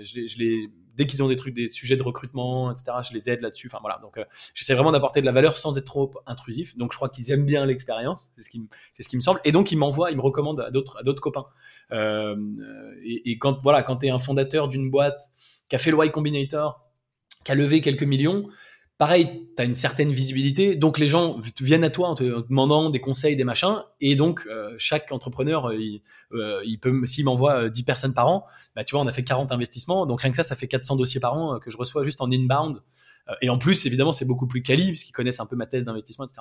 je, 0.00 0.26
je 0.26 0.38
les, 0.38 0.70
dès 0.98 1.06
qu'ils 1.06 1.22
ont 1.22 1.28
des 1.28 1.36
trucs, 1.36 1.54
des 1.54 1.70
sujets 1.70 1.96
de 1.96 2.02
recrutement, 2.02 2.70
etc., 2.70 2.98
je 3.08 3.14
les 3.14 3.30
aide 3.30 3.40
là-dessus. 3.40 3.68
Enfin 3.68 3.78
voilà, 3.80 3.98
donc 4.02 4.20
j'essaie 4.52 4.74
vraiment 4.74 4.92
d'apporter 4.92 5.20
de 5.20 5.26
la 5.26 5.32
valeur 5.32 5.56
sans 5.56 5.78
être 5.78 5.84
trop 5.84 6.12
intrusif. 6.26 6.76
Donc 6.76 6.92
je 6.92 6.98
crois 6.98 7.08
qu'ils 7.08 7.30
aiment 7.30 7.46
bien 7.46 7.64
l'expérience, 7.64 8.30
c'est 8.36 8.42
ce 8.42 8.50
qui, 8.50 8.68
c'est 8.92 9.04
ce 9.04 9.08
qui 9.08 9.16
me 9.16 9.22
semble. 9.22 9.40
Et 9.44 9.52
donc 9.52 9.72
ils 9.72 9.78
m'envoient, 9.78 10.10
ils 10.10 10.16
me 10.16 10.22
recommandent 10.22 10.60
à 10.60 10.70
d'autres, 10.70 10.98
à 10.98 11.02
d'autres 11.02 11.22
copains. 11.22 11.46
Euh, 11.92 12.36
et, 13.02 13.30
et, 13.30 13.38
quand 13.38 13.62
voilà, 13.62 13.82
quand 13.82 13.96
t'es 13.96 14.10
un 14.10 14.18
fondateur 14.18 14.68
d'une 14.68 14.90
boîte 14.90 15.30
qui 15.68 15.76
a 15.76 15.78
fait 15.78 15.90
le 15.90 16.04
Y 16.04 16.10
Combinator, 16.10 16.84
qui 17.44 17.52
a 17.52 17.54
levé 17.54 17.80
quelques 17.80 18.02
millions, 18.02 18.48
pareil, 18.98 19.48
tu 19.56 19.62
as 19.62 19.64
une 19.64 19.76
certaine 19.76 20.10
visibilité, 20.10 20.74
donc 20.74 20.98
les 20.98 21.08
gens 21.08 21.40
viennent 21.60 21.84
à 21.84 21.90
toi 21.90 22.08
en 22.08 22.14
te, 22.16 22.24
demandant 22.48 22.90
des 22.90 23.00
conseils, 23.00 23.36
des 23.36 23.44
machins, 23.44 23.84
et 24.00 24.16
donc 24.16 24.44
euh, 24.46 24.74
chaque 24.76 25.12
entrepreneur, 25.12 25.66
euh, 25.66 25.76
il, 25.76 26.02
euh, 26.32 26.60
il 26.66 26.80
peut, 26.80 27.06
s'il 27.06 27.24
m'envoie 27.24 27.70
10 27.70 27.84
personnes 27.84 28.12
par 28.12 28.28
an, 28.28 28.44
bah, 28.74 28.82
tu 28.82 28.96
vois, 28.96 29.04
on 29.04 29.06
a 29.06 29.12
fait 29.12 29.22
40 29.22 29.52
investissements, 29.52 30.04
donc 30.04 30.20
rien 30.20 30.32
que 30.32 30.36
ça, 30.36 30.42
ça 30.42 30.56
fait 30.56 30.66
400 30.66 30.96
dossiers 30.96 31.20
par 31.20 31.34
an 31.34 31.60
que 31.60 31.70
je 31.70 31.76
reçois 31.76 32.02
juste 32.02 32.20
en 32.20 32.30
inbound. 32.30 32.82
Et 33.42 33.50
en 33.50 33.58
plus, 33.58 33.84
évidemment, 33.84 34.12
c'est 34.12 34.24
beaucoup 34.24 34.46
plus 34.46 34.62
quali, 34.62 34.88
puisqu'ils 34.88 35.12
connaissent 35.12 35.38
un 35.38 35.44
peu 35.44 35.54
ma 35.54 35.66
thèse 35.66 35.84
d'investissement, 35.84 36.24
etc. 36.24 36.40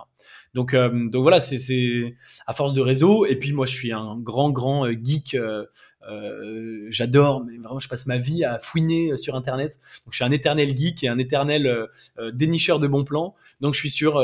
Donc, 0.54 0.74
donc 0.74 1.22
voilà, 1.22 1.41
c'est 1.41 2.15
à 2.46 2.54
force 2.54 2.74
de 2.74 2.80
réseau. 2.80 3.26
Et 3.26 3.36
puis 3.36 3.52
moi, 3.52 3.65
je 3.65 3.74
suis 3.74 3.91
un 3.91 4.17
grand, 4.17 4.52
grand 4.52 4.89
geek 4.89 5.36
j'adore, 6.89 7.43
mais 7.43 7.58
vraiment, 7.58 7.80
je 7.80 7.89
passe 7.89 8.06
ma 8.06 8.17
vie 8.17 8.43
à 8.43 8.60
fouiner 8.60 9.12
euh, 9.12 9.17
sur 9.17 9.36
Internet. 9.36 9.80
Donc, 10.06 10.13
je 10.13 10.17
suis 10.17 10.26
un 10.26 10.32
éternel 10.32 10.76
geek 10.76 11.04
et 11.04 11.08
un 11.08 11.17
éternel 11.17 11.67
euh, 11.67 12.32
dénicheur 12.32 12.80
de 12.80 12.88
bons 12.88 13.04
plans. 13.04 13.36
Donc, 13.62 13.74
je 13.74 13.80
suis 13.80 13.89
sur 13.89 14.24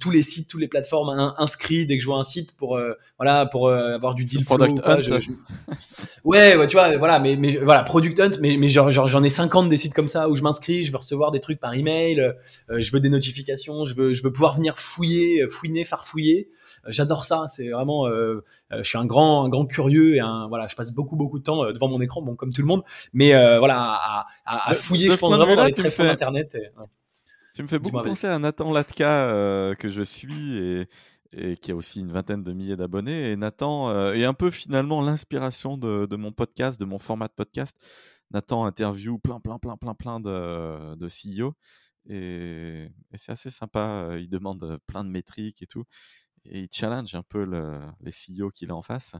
tous 0.00 0.10
les 0.10 0.22
sites, 0.22 0.48
toutes 0.48 0.60
les 0.60 0.68
plateformes 0.68 1.34
inscrits 1.38 1.86
dès 1.86 1.96
que 1.96 2.02
je 2.02 2.06
vois 2.08 2.18
un 2.18 2.24
site 2.24 2.52
pour 2.56 2.80
voilà 3.18 3.46
pour 3.46 3.70
avoir 3.70 4.14
du 4.14 4.24
deal 4.24 4.44
flow. 4.44 4.58
ouais, 6.24 6.56
ouais, 6.56 6.66
tu 6.66 6.76
vois, 6.76 6.96
voilà, 6.96 7.20
mais, 7.20 7.36
mais 7.36 7.56
voilà, 7.56 7.84
product 7.84 8.18
hunt, 8.18 8.32
mais, 8.40 8.56
mais 8.56 8.68
genre, 8.68 8.90
j'en 8.90 9.22
ai 9.22 9.30
50 9.30 9.68
des 9.68 9.76
sites 9.76 9.94
comme 9.94 10.08
ça 10.08 10.28
où 10.28 10.34
je 10.34 10.42
m'inscris, 10.42 10.82
je 10.82 10.90
veux 10.90 10.98
recevoir 10.98 11.30
des 11.30 11.40
trucs 11.40 11.60
par 11.60 11.74
email, 11.74 12.34
je 12.68 12.92
veux 12.92 13.00
des 13.00 13.08
notifications, 13.08 13.84
je 13.84 13.94
veux, 13.94 14.12
je 14.12 14.22
veux 14.22 14.32
pouvoir 14.32 14.56
venir 14.56 14.78
fouiller, 14.78 15.46
fouiner, 15.48 15.84
farfouiller. 15.84 16.48
J'adore 16.86 17.24
ça. 17.24 17.46
C'est 17.48 17.68
vraiment, 17.68 18.06
euh, 18.06 18.20
euh, 18.30 18.44
je 18.78 18.82
suis 18.82 18.98
un 18.98 19.06
grand, 19.06 19.44
un 19.44 19.48
grand 19.48 19.66
curieux 19.66 20.14
et 20.14 20.20
un, 20.20 20.48
voilà, 20.48 20.68
je 20.68 20.76
passe 20.76 20.92
beaucoup, 20.92 21.16
beaucoup 21.16 21.38
de 21.38 21.44
temps 21.44 21.64
euh, 21.64 21.72
devant 21.72 21.88
mon 21.88 22.00
écran, 22.00 22.22
bon, 22.22 22.36
comme 22.36 22.52
tout 22.52 22.60
le 22.60 22.66
monde, 22.66 22.82
mais 23.12 23.30
voilà, 23.58 23.98
à, 24.44 24.70
à, 24.70 24.74
fouiller, 24.74 25.10
je 25.10 25.16
pense 25.16 25.34
vraiment 25.34 25.56
dans 25.56 25.64
les 25.64 25.72
tréfonds 25.72 26.04
d'internet. 26.04 26.56
Tu 27.54 27.62
me 27.62 27.68
fais 27.68 27.78
beaucoup 27.78 28.00
penser 28.02 28.28
à 28.28 28.38
Nathan 28.38 28.72
Latka 28.72 29.74
que 29.78 29.88
je 29.88 30.02
suis 30.02 30.56
et, 30.56 30.88
et 31.32 31.56
qui 31.56 31.72
a 31.72 31.76
aussi 31.76 32.00
une 32.00 32.12
vingtaine 32.12 32.44
de 32.44 32.52
milliers 32.52 32.76
d'abonnés. 32.76 33.32
Et 33.32 33.36
Nathan 33.36 34.12
est 34.12 34.24
un 34.24 34.34
peu 34.34 34.50
finalement 34.50 35.02
l'inspiration 35.02 35.76
de, 35.76 36.06
de, 36.06 36.16
mon 36.16 36.32
podcast, 36.32 36.78
de 36.80 36.84
mon 36.84 36.98
format 36.98 37.26
de 37.26 37.34
podcast. 37.34 37.76
Nathan 38.30 38.64
interview 38.64 39.18
plein, 39.18 39.40
plein, 39.40 39.58
plein, 39.58 39.76
plein, 39.76 39.94
plein 39.94 40.20
de, 40.20 40.94
de 40.94 41.08
CEO. 41.08 41.54
Et, 42.08 42.84
et 43.12 43.16
c'est 43.16 43.32
assez 43.32 43.50
sympa. 43.50 44.10
Il 44.18 44.28
demande 44.28 44.78
plein 44.86 45.04
de 45.04 45.10
métriques 45.10 45.62
et 45.62 45.66
tout 45.66 45.84
et 46.44 46.60
il 46.60 46.68
challenge 46.72 47.14
un 47.14 47.22
peu 47.22 47.44
le, 47.44 47.80
les 48.00 48.12
CEO 48.12 48.50
qu'il 48.50 48.70
a 48.70 48.76
en 48.76 48.82
face. 48.82 49.14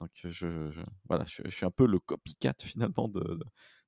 Donc, 0.00 0.10
je, 0.24 0.70
voilà, 1.08 1.24
je, 1.26 1.48
suis 1.50 1.66
un 1.66 1.70
peu 1.70 1.86
le 1.86 1.98
copycat 1.98 2.54
finalement 2.62 3.08
de, 3.08 3.38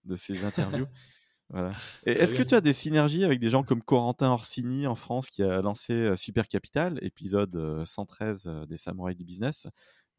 de, 0.04 0.16
ces 0.16 0.44
interviews. 0.44 0.86
voilà. 1.50 1.72
est-ce 2.04 2.34
que 2.34 2.42
tu 2.42 2.54
as 2.54 2.60
des 2.60 2.72
synergies 2.72 3.24
avec 3.24 3.40
des 3.40 3.48
gens 3.48 3.64
comme 3.64 3.82
Corentin 3.82 4.30
Orsini 4.30 4.86
en 4.86 4.94
France 4.94 5.28
qui 5.28 5.42
a 5.42 5.60
lancé 5.60 6.14
Super 6.16 6.48
Capital, 6.48 6.98
épisode 7.02 7.84
113 7.84 8.50
des 8.68 8.76
Samouraïs 8.76 9.16
du 9.16 9.24
business? 9.24 9.66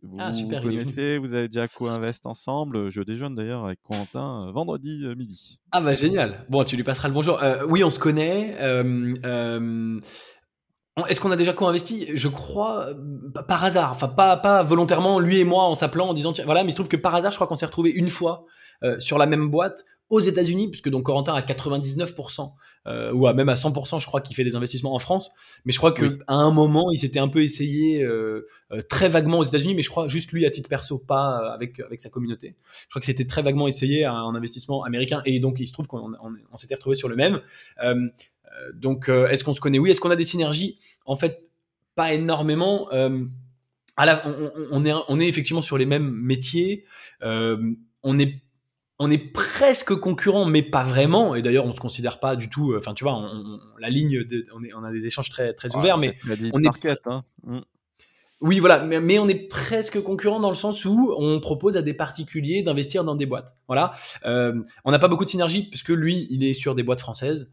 Vous, 0.01 0.17
Ah, 0.19 0.33
super, 0.33 0.61
vous 0.61 0.69
connaissez, 0.69 1.17
vous 1.17 1.33
avez 1.33 1.47
déjà 1.47 1.67
co-invest 1.67 2.25
ensemble? 2.25 2.89
Je 2.89 3.01
déjeune 3.01 3.33
d'ailleurs 3.33 3.65
avec 3.65 3.79
Quentin 3.81 4.47
euh, 4.47 4.51
vendredi 4.51 5.01
euh, 5.03 5.15
midi. 5.15 5.59
Ah 5.71 5.81
bah 5.81 5.93
génial. 5.93 6.45
Bon, 6.49 6.63
tu 6.63 6.75
lui 6.75 6.83
passeras 6.83 7.07
le 7.07 7.13
bonjour. 7.13 7.41
Euh, 7.41 7.65
oui, 7.67 7.83
on 7.83 7.89
se 7.89 7.99
connaît. 7.99 8.55
Euh, 8.61 9.13
euh, 9.25 9.59
on- 9.59 10.01
Est-ce 11.09 11.19
qu'on 11.19 11.31
a 11.31 11.35
déjà 11.35 11.51
co-investi? 11.53 12.07
Je 12.13 12.27
crois 12.29 12.87
euh, 12.87 12.93
pa- 13.33 13.43
par 13.43 13.63
hasard. 13.65 13.91
Enfin, 13.91 14.07
pas, 14.07 14.37
pas 14.37 14.63
volontairement, 14.63 15.19
lui 15.19 15.39
et 15.39 15.43
moi, 15.43 15.63
en 15.63 15.75
s'appelant, 15.75 16.07
en 16.09 16.13
disant 16.13 16.31
tiens, 16.31 16.45
voilà. 16.45 16.63
Mais 16.63 16.69
il 16.69 16.71
se 16.71 16.77
trouve 16.77 16.87
que 16.87 16.95
par 16.95 17.13
hasard, 17.15 17.31
je 17.31 17.35
crois 17.35 17.47
qu'on 17.47 17.57
s'est 17.57 17.65
retrouvé 17.65 17.91
une 17.91 18.07
fois 18.07 18.45
euh, 18.83 18.97
sur 18.99 19.17
la 19.17 19.25
même 19.25 19.49
boîte 19.49 19.83
aux 20.09 20.19
États-Unis, 20.19 20.69
puisque 20.69 20.87
donc 20.89 21.03
Corentin 21.03 21.33
a 21.33 21.41
99%, 21.41 22.53
euh, 22.87 23.11
ou 23.11 23.25
à 23.27 23.33
même 23.33 23.49
à 23.49 23.55
100%, 23.55 23.99
je 23.99 24.05
crois 24.05 24.21
qu'il 24.21 24.35
fait 24.35 24.43
des 24.43 24.55
investissements 24.55 24.93
en 24.93 24.99
France. 24.99 25.31
Mais 25.65 25.71
je 25.73 25.79
crois 25.79 25.91
que 25.91 26.05
Oui. 26.05 26.17
à 26.27 26.35
un 26.35 26.51
moment, 26.51 26.85
il 26.91 26.97
s'était 26.97 27.19
un 27.19 27.27
peu 27.27 27.41
essayé 27.41 28.03
euh, 28.03 28.47
euh, 28.71 28.81
très 28.87 29.09
vaguement 29.09 29.39
aux 29.39 29.43
États-Unis, 29.43 29.73
mais 29.75 29.81
je 29.81 29.89
crois 29.89 30.07
juste 30.07 30.31
lui 30.31 30.45
à 30.45 30.51
titre 30.51 30.69
perso, 30.69 30.99
pas 30.99 31.41
euh, 31.41 31.49
avec 31.55 31.79
avec 31.81 31.99
sa 31.99 32.09
communauté. 32.09 32.55
Je 32.83 32.89
crois 32.91 32.99
que 33.01 33.05
c'était 33.07 33.25
très 33.25 33.41
vaguement 33.41 33.67
essayé 33.67 34.07
en 34.07 34.33
investissement 34.35 34.83
américain, 34.83 35.21
et 35.25 35.39
donc 35.39 35.55
il 35.59 35.67
se 35.67 35.73
trouve 35.73 35.87
qu'on 35.87 36.13
on- 36.13 36.35
on 36.53 36.55
s'était 36.55 36.75
retrouvé 36.75 36.95
sur 36.95 37.09
le 37.09 37.15
même. 37.15 37.41
Euh, 37.83 38.07
donc, 38.73 39.09
euh, 39.09 39.27
est-ce 39.27 39.43
qu'on 39.43 39.53
se 39.53 39.61
connaît? 39.61 39.79
Oui. 39.79 39.91
Est-ce 39.91 39.99
qu'on 40.01 40.11
a 40.11 40.15
des 40.15 40.23
synergies? 40.25 40.77
En 41.05 41.15
fait, 41.15 41.51
pas 41.95 42.13
énormément. 42.13 42.91
Euh, 42.93 43.23
à 43.97 44.05
la- 44.05 44.27
on, 44.71 44.83
est, 44.85 44.93
on 45.07 45.19
est 45.19 45.27
effectivement 45.27 45.61
sur 45.61 45.77
les 45.77 45.85
mêmes 45.85 46.09
métiers. 46.11 46.85
Euh, 47.23 47.57
on 48.03 48.19
est 48.19 48.41
on 48.97 49.11
est 49.11 49.17
presque 49.17 49.93
concurrents, 49.95 50.45
mais 50.45 50.61
pas 50.61 50.83
vraiment. 50.83 51.35
Et 51.35 51.41
d'ailleurs, 51.41 51.65
on 51.65 51.75
se 51.75 51.81
considère 51.81 52.17
pas 52.21 52.37
du 52.37 52.49
tout. 52.49 52.71
euh, 52.71 52.77
Enfin, 52.77 52.93
tu 52.93 53.03
vois, 53.03 53.13
on, 53.13 53.25
on- 53.25 53.59
la 53.77 53.89
ligne, 53.89 54.23
de- 54.23 54.45
on, 54.55 54.63
est, 54.63 54.73
on 54.73 54.85
a 54.85 54.91
des 54.93 55.05
échanges 55.05 55.29
très 55.29 55.53
très 55.53 55.75
ouverts, 55.75 55.97
mais 55.97 56.15
on 56.53 56.59
est- 56.59 56.63
market, 56.63 56.99
hein. 57.05 57.25
Mm. 57.43 57.59
oui, 58.39 58.59
voilà, 58.59 58.79
mais, 58.85 59.01
mais 59.01 59.19
on 59.19 59.27
est 59.27 59.49
presque 59.49 60.01
concurrent 60.01 60.39
dans 60.39 60.49
le 60.49 60.55
sens 60.55 60.85
où 60.85 61.13
on 61.17 61.41
propose 61.41 61.75
à 61.75 61.81
des 61.81 61.93
particuliers 61.93 62.63
d'investir 62.63 63.03
dans 63.03 63.15
des 63.15 63.25
boîtes. 63.25 63.57
Voilà, 63.67 63.93
Euh, 64.25 64.53
on 64.85 64.91
n'a 64.91 64.99
pas 64.99 65.09
beaucoup 65.09 65.25
de 65.25 65.29
synergie 65.29 65.69
puisque 65.69 65.89
lui, 65.89 66.27
il 66.29 66.45
est 66.45 66.53
sur 66.53 66.73
des 66.73 66.83
boîtes 66.83 67.01
françaises 67.01 67.41
euh, 67.43 67.49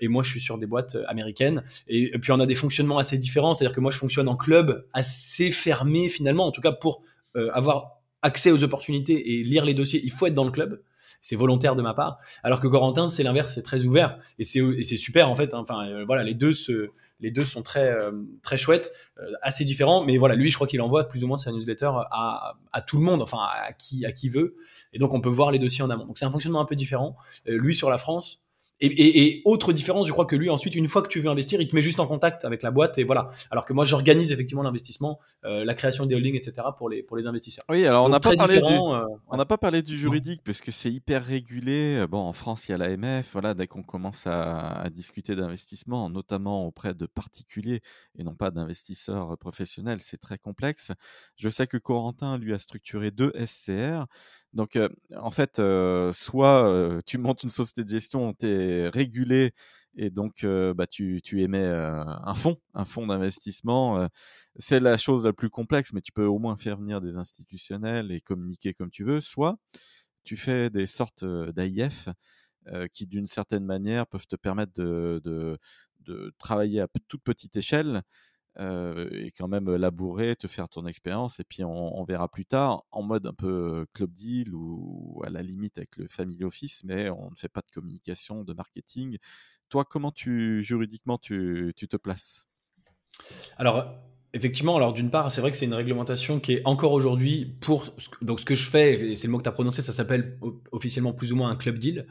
et 0.00 0.08
moi, 0.08 0.22
je 0.22 0.30
suis 0.30 0.40
sur 0.40 0.58
des 0.58 0.66
boîtes 0.66 0.94
euh, 0.94 1.04
américaines. 1.08 1.62
Et, 1.88 2.18
puis, 2.18 2.32
on 2.32 2.40
a 2.40 2.46
des 2.46 2.54
fonctionnements 2.54 2.98
assez 2.98 3.18
différents. 3.18 3.54
C'est-à-dire 3.54 3.74
que 3.74 3.80
moi, 3.80 3.90
je 3.90 3.98
fonctionne 3.98 4.28
en 4.28 4.36
club 4.36 4.86
assez 4.92 5.50
fermé 5.50 6.08
finalement. 6.08 6.46
En 6.46 6.52
tout 6.52 6.60
cas, 6.60 6.72
pour 6.72 7.02
euh, 7.36 7.50
avoir 7.52 8.00
accès 8.22 8.50
aux 8.50 8.62
opportunités 8.64 9.32
et 9.32 9.42
lire 9.42 9.64
les 9.64 9.74
dossiers, 9.74 10.00
il 10.02 10.10
faut 10.10 10.26
être 10.26 10.34
dans 10.34 10.44
le 10.44 10.50
club. 10.50 10.82
C'est 11.22 11.36
volontaire 11.36 11.76
de 11.76 11.82
ma 11.82 11.92
part. 11.92 12.18
Alors 12.42 12.60
que 12.60 12.66
Corentin, 12.66 13.08
c'est 13.08 13.22
l'inverse, 13.22 13.54
c'est 13.54 13.62
très 13.62 13.84
ouvert 13.84 14.18
et 14.38 14.44
c'est 14.44 14.96
super 14.96 15.30
en 15.30 15.36
fait. 15.36 15.52
hein. 15.52 15.58
Enfin, 15.58 15.86
euh, 15.86 16.04
voilà, 16.06 16.22
les 16.22 16.34
deux 16.34 16.54
sont 16.54 17.62
très 17.62 17.90
euh, 17.90 18.12
chouettes 18.56 18.90
euh, 19.18 19.30
assez 19.42 19.64
différents, 19.64 20.02
mais 20.02 20.16
voilà, 20.16 20.34
lui, 20.34 20.50
je 20.50 20.54
crois 20.54 20.66
qu'il 20.66 20.80
envoie 20.80 21.08
plus 21.08 21.22
ou 21.22 21.26
moins 21.26 21.36
sa 21.36 21.52
newsletter 21.52 21.90
à, 22.10 22.54
tout 22.86 22.96
le 22.96 23.04
monde, 23.04 23.20
enfin 23.20 23.38
à 23.40 23.72
qui 23.72 24.28
veut, 24.30 24.56
et 24.92 24.98
donc 24.98 25.12
on 25.12 25.20
peut 25.20 25.28
voir 25.28 25.50
les 25.50 25.58
dossiers 25.58 25.84
en 25.84 25.90
amont. 25.90 26.06
Donc 26.06 26.18
c'est 26.18 26.24
un 26.24 26.30
fonctionnement 26.30 26.60
un 26.60 26.64
peu 26.64 26.76
différent. 26.76 27.16
Euh, 27.48 27.58
lui 27.58 27.74
sur 27.74 27.90
la 27.90 27.98
France. 27.98 28.42
Et, 28.80 28.86
et, 28.86 29.22
et 29.22 29.42
autre 29.44 29.72
différence, 29.72 30.06
je 30.06 30.12
crois 30.12 30.26
que 30.26 30.36
lui 30.36 30.50
ensuite, 30.50 30.74
une 30.74 30.88
fois 30.88 31.02
que 31.02 31.08
tu 31.08 31.20
veux 31.20 31.28
investir, 31.30 31.60
il 31.60 31.68
te 31.68 31.74
met 31.74 31.82
juste 31.82 32.00
en 32.00 32.06
contact 32.06 32.44
avec 32.44 32.62
la 32.62 32.70
boîte 32.70 32.98
et 32.98 33.04
voilà. 33.04 33.30
Alors 33.50 33.64
que 33.64 33.72
moi, 33.72 33.84
j'organise 33.84 34.32
effectivement 34.32 34.62
l'investissement, 34.62 35.18
euh, 35.44 35.64
la 35.64 35.74
création 35.74 36.06
des 36.06 36.14
holdings, 36.14 36.36
etc. 36.36 36.66
pour 36.76 36.88
les 36.88 37.02
pour 37.02 37.16
les 37.16 37.26
investisseurs. 37.26 37.64
Oui, 37.68 37.86
alors 37.86 38.04
on 38.04 38.08
Donc, 38.08 38.12
n'a 38.12 38.20
pas 38.20 38.36
parlé 38.36 38.60
du, 38.60 38.64
euh, 38.64 39.06
On 39.28 39.36
n'a 39.36 39.46
pas 39.46 39.58
parlé 39.58 39.82
du 39.82 39.96
juridique 39.96 40.42
parce 40.44 40.60
que 40.60 40.70
c'est 40.70 40.90
hyper 40.92 41.24
régulé. 41.24 41.96
Euh, 41.98 42.06
Bon, 42.10 42.18
en 42.18 42.32
France, 42.32 42.68
il 42.68 42.72
y 42.72 42.74
a 42.74 42.78
l'AMF. 42.78 43.30
Voilà, 43.32 43.54
dès 43.54 43.68
qu'on 43.68 43.84
commence 43.84 44.26
à, 44.26 44.80
à 44.80 44.90
discuter 44.90 45.36
d'investissement, 45.36 46.10
notamment 46.10 46.66
auprès 46.66 46.92
de 46.92 47.06
particuliers 47.06 47.82
et 48.18 48.24
non 48.24 48.34
pas 48.34 48.50
d'investisseurs 48.50 49.32
euh, 49.32 49.36
professionnels, 49.36 50.00
c'est 50.00 50.18
très 50.20 50.38
complexe. 50.38 50.90
Je 51.36 51.48
sais 51.48 51.68
que 51.68 51.76
Corentin, 51.76 52.36
lui, 52.36 52.52
a 52.52 52.58
structuré 52.58 53.12
deux 53.12 53.32
SCR. 53.46 54.06
Donc, 54.52 54.76
euh, 54.76 54.88
en 55.16 55.30
fait, 55.30 55.58
euh, 55.58 56.12
soit 56.12 56.68
euh, 56.68 57.00
tu 57.06 57.18
montes 57.18 57.44
une 57.44 57.50
société 57.50 57.84
de 57.84 57.88
gestion, 57.88 58.34
tu 58.34 58.46
es 58.46 58.88
régulé 58.88 59.52
et 59.96 60.10
donc 60.10 60.44
bah, 60.44 60.86
tu, 60.86 61.20
tu 61.22 61.42
émets 61.42 61.66
un 61.66 62.34
fonds, 62.34 62.56
un 62.74 62.84
fonds 62.84 63.06
d'investissement. 63.08 64.08
c'est 64.56 64.78
la 64.80 64.96
chose 64.96 65.24
la 65.24 65.32
plus 65.32 65.50
complexe, 65.50 65.92
mais 65.92 66.00
tu 66.00 66.12
peux 66.12 66.24
au 66.24 66.38
moins 66.38 66.56
faire 66.56 66.76
venir 66.76 67.00
des 67.00 67.18
institutionnels 67.18 68.12
et 68.12 68.20
communiquer 68.20 68.72
comme 68.72 68.90
tu 68.90 69.02
veux. 69.04 69.20
Soit 69.20 69.58
tu 70.24 70.36
fais 70.36 70.70
des 70.70 70.86
sortes 70.86 71.24
d'AIF 71.24 72.08
qui, 72.92 73.06
d'une 73.06 73.26
certaine 73.26 73.64
manière, 73.64 74.06
peuvent 74.06 74.28
te 74.28 74.36
permettre 74.36 74.72
de, 74.74 75.20
de, 75.24 75.58
de 76.00 76.32
travailler 76.38 76.80
à 76.80 76.88
toute 77.08 77.22
petite 77.24 77.56
échelle 77.56 78.02
euh, 78.58 79.08
et 79.12 79.30
quand 79.30 79.48
même 79.48 79.74
labourer, 79.74 80.36
te 80.36 80.46
faire 80.46 80.68
ton 80.68 80.86
expérience, 80.86 81.40
et 81.40 81.44
puis 81.44 81.64
on, 81.64 82.04
verra 82.04 82.28
plus 82.28 82.46
tard 82.46 82.84
en 82.90 83.02
mode 83.02 83.26
un 83.26 83.32
peu 83.32 83.86
club 83.92 84.12
deal 84.12 84.54
ou 84.54 85.22
à 85.24 85.30
la 85.30 85.42
limite 85.42 85.78
avec 85.78 85.96
le 85.96 86.08
family 86.08 86.44
office, 86.44 86.82
mais 86.84 87.10
on 87.10 87.30
ne 87.30 87.36
fait 87.36 87.48
pas 87.48 87.60
de 87.60 87.70
communication, 87.72 88.42
de 88.42 88.52
marketing. 88.52 89.18
Toi, 89.68 89.84
comment 89.84 90.10
tu 90.10 90.62
juridiquement 90.62 91.18
tu, 91.18 91.72
tu 91.76 91.86
te 91.86 91.96
places? 91.96 92.46
Alors, 93.56 93.94
effectivement, 94.32 94.76
alors 94.76 94.92
d'une 94.92 95.10
part, 95.10 95.30
c'est 95.30 95.40
vrai 95.40 95.50
que 95.50 95.56
c'est 95.56 95.66
une 95.66 95.74
réglementation 95.74 96.40
qui 96.40 96.54
est 96.54 96.62
encore 96.64 96.92
aujourd'hui 96.92 97.56
pour 97.60 97.94
donc 98.22 98.40
ce 98.40 98.44
que 98.44 98.54
je 98.54 98.68
fais, 98.68 99.10
et 99.10 99.16
c'est 99.16 99.26
le 99.26 99.32
mot 99.32 99.38
que 99.38 99.44
tu 99.44 99.48
as 99.48 99.52
prononcé, 99.52 99.82
ça 99.82 99.92
s'appelle 99.92 100.38
officiellement 100.72 101.12
plus 101.12 101.32
ou 101.32 101.36
moins 101.36 101.50
un 101.50 101.56
club 101.56 101.78
deal. 101.78 102.06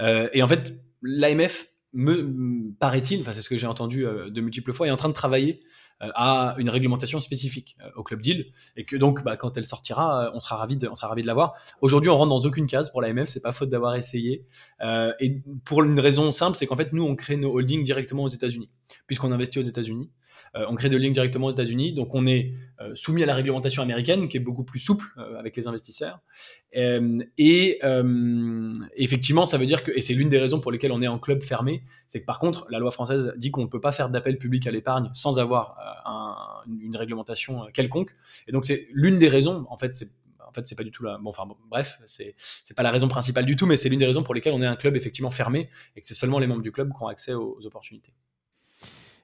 Euh, 0.00 0.28
et 0.32 0.42
en 0.42 0.48
fait, 0.48 0.74
l'AMF 1.02 1.68
me 1.94 2.72
paraît-il, 2.78 3.20
enfin 3.20 3.32
c'est 3.32 3.42
ce 3.42 3.48
que 3.48 3.56
j'ai 3.56 3.66
entendu 3.66 4.06
euh, 4.06 4.28
de 4.28 4.40
multiples 4.40 4.72
fois, 4.72 4.86
est 4.86 4.90
en 4.90 4.96
train 4.96 5.08
de 5.08 5.14
travailler 5.14 5.60
euh, 6.02 6.08
à 6.14 6.56
une 6.58 6.68
réglementation 6.68 7.20
spécifique 7.20 7.76
euh, 7.82 7.88
au 7.96 8.02
club 8.02 8.20
deal 8.20 8.46
et 8.76 8.84
que 8.84 8.96
donc 8.96 9.22
bah, 9.22 9.36
quand 9.36 9.56
elle 9.56 9.64
sortira, 9.64 10.30
on 10.34 10.40
sera 10.40 10.56
ravi 10.56 10.76
de, 10.76 10.88
on 10.88 10.96
sera 10.96 11.08
ravi 11.08 11.22
de 11.22 11.26
l'avoir. 11.26 11.54
Aujourd'hui, 11.80 12.10
on 12.10 12.18
rentre 12.18 12.30
dans 12.30 12.48
aucune 12.48 12.66
case 12.66 12.90
pour 12.90 13.00
l'AMF, 13.00 13.28
c'est 13.28 13.42
pas 13.42 13.52
faute 13.52 13.70
d'avoir 13.70 13.94
essayé. 13.94 14.44
Et 15.20 15.42
pour 15.64 15.82
une 15.82 16.00
raison 16.00 16.32
simple, 16.32 16.56
c'est 16.56 16.66
qu'en 16.66 16.76
fait 16.76 16.92
nous 16.92 17.04
on 17.04 17.14
crée 17.14 17.36
nos 17.36 17.52
holdings 17.52 17.84
directement 17.84 18.24
aux 18.24 18.28
États-Unis, 18.28 18.68
puisqu'on 19.06 19.32
investit 19.32 19.58
aux 19.60 19.62
États-Unis. 19.62 20.10
Euh, 20.56 20.66
on 20.68 20.74
crée 20.74 20.88
des 20.88 20.98
lignes 20.98 21.12
directement 21.12 21.46
aux 21.46 21.50
États-Unis, 21.52 21.92
donc 21.92 22.14
on 22.14 22.26
est 22.26 22.54
euh, 22.80 22.94
soumis 22.94 23.22
à 23.22 23.26
la 23.26 23.34
réglementation 23.34 23.82
américaine 23.82 24.28
qui 24.28 24.36
est 24.36 24.40
beaucoup 24.40 24.64
plus 24.64 24.80
souple 24.80 25.06
euh, 25.18 25.38
avec 25.38 25.56
les 25.56 25.66
investisseurs. 25.66 26.20
Et 26.72 27.80
effectivement, 28.96 29.46
ça 29.46 29.58
veut 29.58 29.66
dire 29.66 29.82
que, 29.84 29.92
et 29.92 30.00
c'est 30.00 30.14
l'une 30.14 30.28
des 30.28 30.38
raisons 30.38 30.60
pour 30.60 30.72
lesquelles 30.72 30.92
on 30.92 31.02
est 31.02 31.08
en 31.08 31.18
club 31.18 31.42
fermé, 31.42 31.82
c'est 32.08 32.20
que 32.20 32.26
par 32.26 32.38
contre, 32.38 32.66
la 32.70 32.78
loi 32.78 32.90
française 32.90 33.32
dit 33.36 33.50
qu'on 33.50 33.62
ne 33.62 33.68
peut 33.68 33.80
pas 33.80 33.92
faire 33.92 34.08
d'appel 34.08 34.38
public 34.38 34.66
à 34.66 34.70
l'épargne 34.70 35.10
sans 35.12 35.38
avoir 35.38 35.76
un- 36.04 36.68
une 36.80 36.96
réglementation 36.96 37.66
quelconque. 37.72 38.14
Et 38.48 38.52
donc 38.52 38.64
c'est 38.64 38.88
l'une 38.92 39.18
des 39.18 39.28
raisons, 39.28 39.66
en 39.70 39.78
fait, 39.78 39.94
c'est 39.94 40.10
en 40.46 40.52
fait, 40.52 40.68
c'est 40.68 40.76
pas 40.76 40.84
du 40.84 40.92
tout 40.92 41.02
la. 41.02 41.18
Bon, 41.18 41.30
enfin, 41.30 41.48
bref, 41.68 41.98
c'est 42.06 42.36
c'est 42.62 42.74
pas 42.74 42.84
la 42.84 42.92
raison 42.92 43.08
principale 43.08 43.44
du 43.44 43.56
tout, 43.56 43.66
mais 43.66 43.76
c'est 43.76 43.88
l'une 43.88 43.98
des 43.98 44.06
raisons 44.06 44.22
pour 44.22 44.34
lesquelles 44.34 44.52
on 44.52 44.62
est 44.62 44.66
un 44.66 44.76
club 44.76 44.94
effectivement 44.94 45.32
fermé 45.32 45.68
et 45.96 46.00
que 46.00 46.06
c'est 46.06 46.14
seulement 46.14 46.38
les 46.38 46.46
membres 46.46 46.62
du 46.62 46.70
club 46.70 46.92
qui 46.96 47.02
ont 47.02 47.08
accès 47.08 47.34
aux 47.34 47.58
opportunités. 47.64 48.12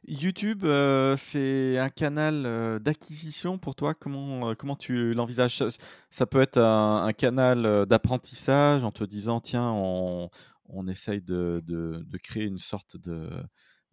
YouTube, 0.06 0.64
euh, 0.64 1.14
c'est 1.16 1.78
un 1.78 1.90
canal 1.90 2.46
euh, 2.46 2.78
d'acquisition 2.78 3.58
pour 3.58 3.74
toi. 3.74 3.94
Comment, 3.94 4.50
euh, 4.50 4.54
comment 4.54 4.76
tu 4.76 5.12
l'envisages? 5.14 5.62
Ça, 6.10 6.26
peut 6.26 6.40
être 6.40 6.58
un, 6.58 7.12
canal 7.12 7.86
d'apprentissage 7.86 8.82
en 8.82 8.92
te 8.92 9.04
disant 9.04 9.40
tiens, 9.40 9.70
on, 9.70 10.30
on 10.66 10.88
essaye 10.88 11.20
de, 11.20 11.62
de, 11.66 12.02
de 12.06 12.18
créer 12.18 12.44
une 12.44 12.58
sorte 12.58 12.96
de, 12.96 13.30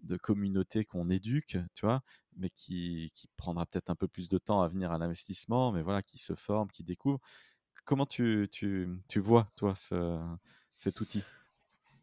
de 0.03 0.17
communauté 0.17 0.85
qu'on 0.85 1.09
éduque, 1.09 1.57
tu 1.73 1.85
vois, 1.85 2.01
mais 2.37 2.49
qui, 2.49 3.11
qui 3.13 3.27
prendra 3.35 3.65
peut-être 3.65 3.89
un 3.89 3.95
peu 3.95 4.07
plus 4.07 4.29
de 4.29 4.37
temps 4.37 4.61
à 4.61 4.67
venir 4.69 4.91
à 4.91 4.97
l'investissement, 4.97 5.71
mais 5.71 5.81
voilà, 5.81 6.01
qui 6.01 6.17
se 6.19 6.35
forme, 6.35 6.69
qui 6.69 6.83
découvre. 6.83 7.19
Comment 7.85 8.05
tu, 8.05 8.47
tu, 8.51 8.87
tu 9.07 9.19
vois, 9.19 9.51
toi, 9.55 9.75
ce, 9.75 10.19
cet 10.75 11.01
outil? 11.01 11.23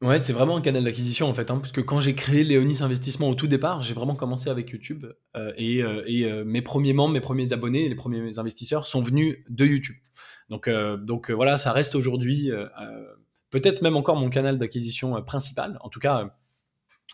Ouais, 0.02 0.18
c'est 0.18 0.32
vraiment 0.32 0.56
un 0.56 0.60
canal 0.60 0.84
d'acquisition 0.84 1.28
en 1.28 1.34
fait, 1.34 1.50
hein, 1.50 1.58
parce 1.58 1.72
que 1.72 1.80
quand 1.80 2.00
j'ai 2.00 2.14
créé 2.14 2.44
Léonis 2.44 2.82
Investissement 2.82 3.28
au 3.28 3.34
tout 3.34 3.46
départ, 3.46 3.82
j'ai 3.82 3.94
vraiment 3.94 4.14
commencé 4.14 4.50
avec 4.50 4.70
YouTube 4.70 5.06
euh, 5.36 5.52
et, 5.56 5.82
euh, 5.82 6.04
euh, 6.08 6.44
mes 6.44 6.62
premiers 6.62 6.92
membres, 6.92 7.14
mes 7.14 7.20
premiers 7.20 7.52
abonnés, 7.52 7.88
les 7.88 7.94
premiers 7.94 8.38
investisseurs 8.38 8.86
sont 8.86 9.02
venus 9.02 9.38
de 9.48 9.64
YouTube. 9.64 9.96
Donc, 10.50 11.30
voilà, 11.30 11.58
ça 11.58 11.72
reste 11.72 11.94
aujourd'hui 11.94 12.50
peut-être 13.50 13.82
même 13.82 13.96
encore 13.96 14.16
mon 14.16 14.28
canal 14.28 14.58
d'acquisition 14.58 15.22
principal. 15.22 15.78
En 15.80 15.88
tout 15.88 16.00
cas, 16.00 16.36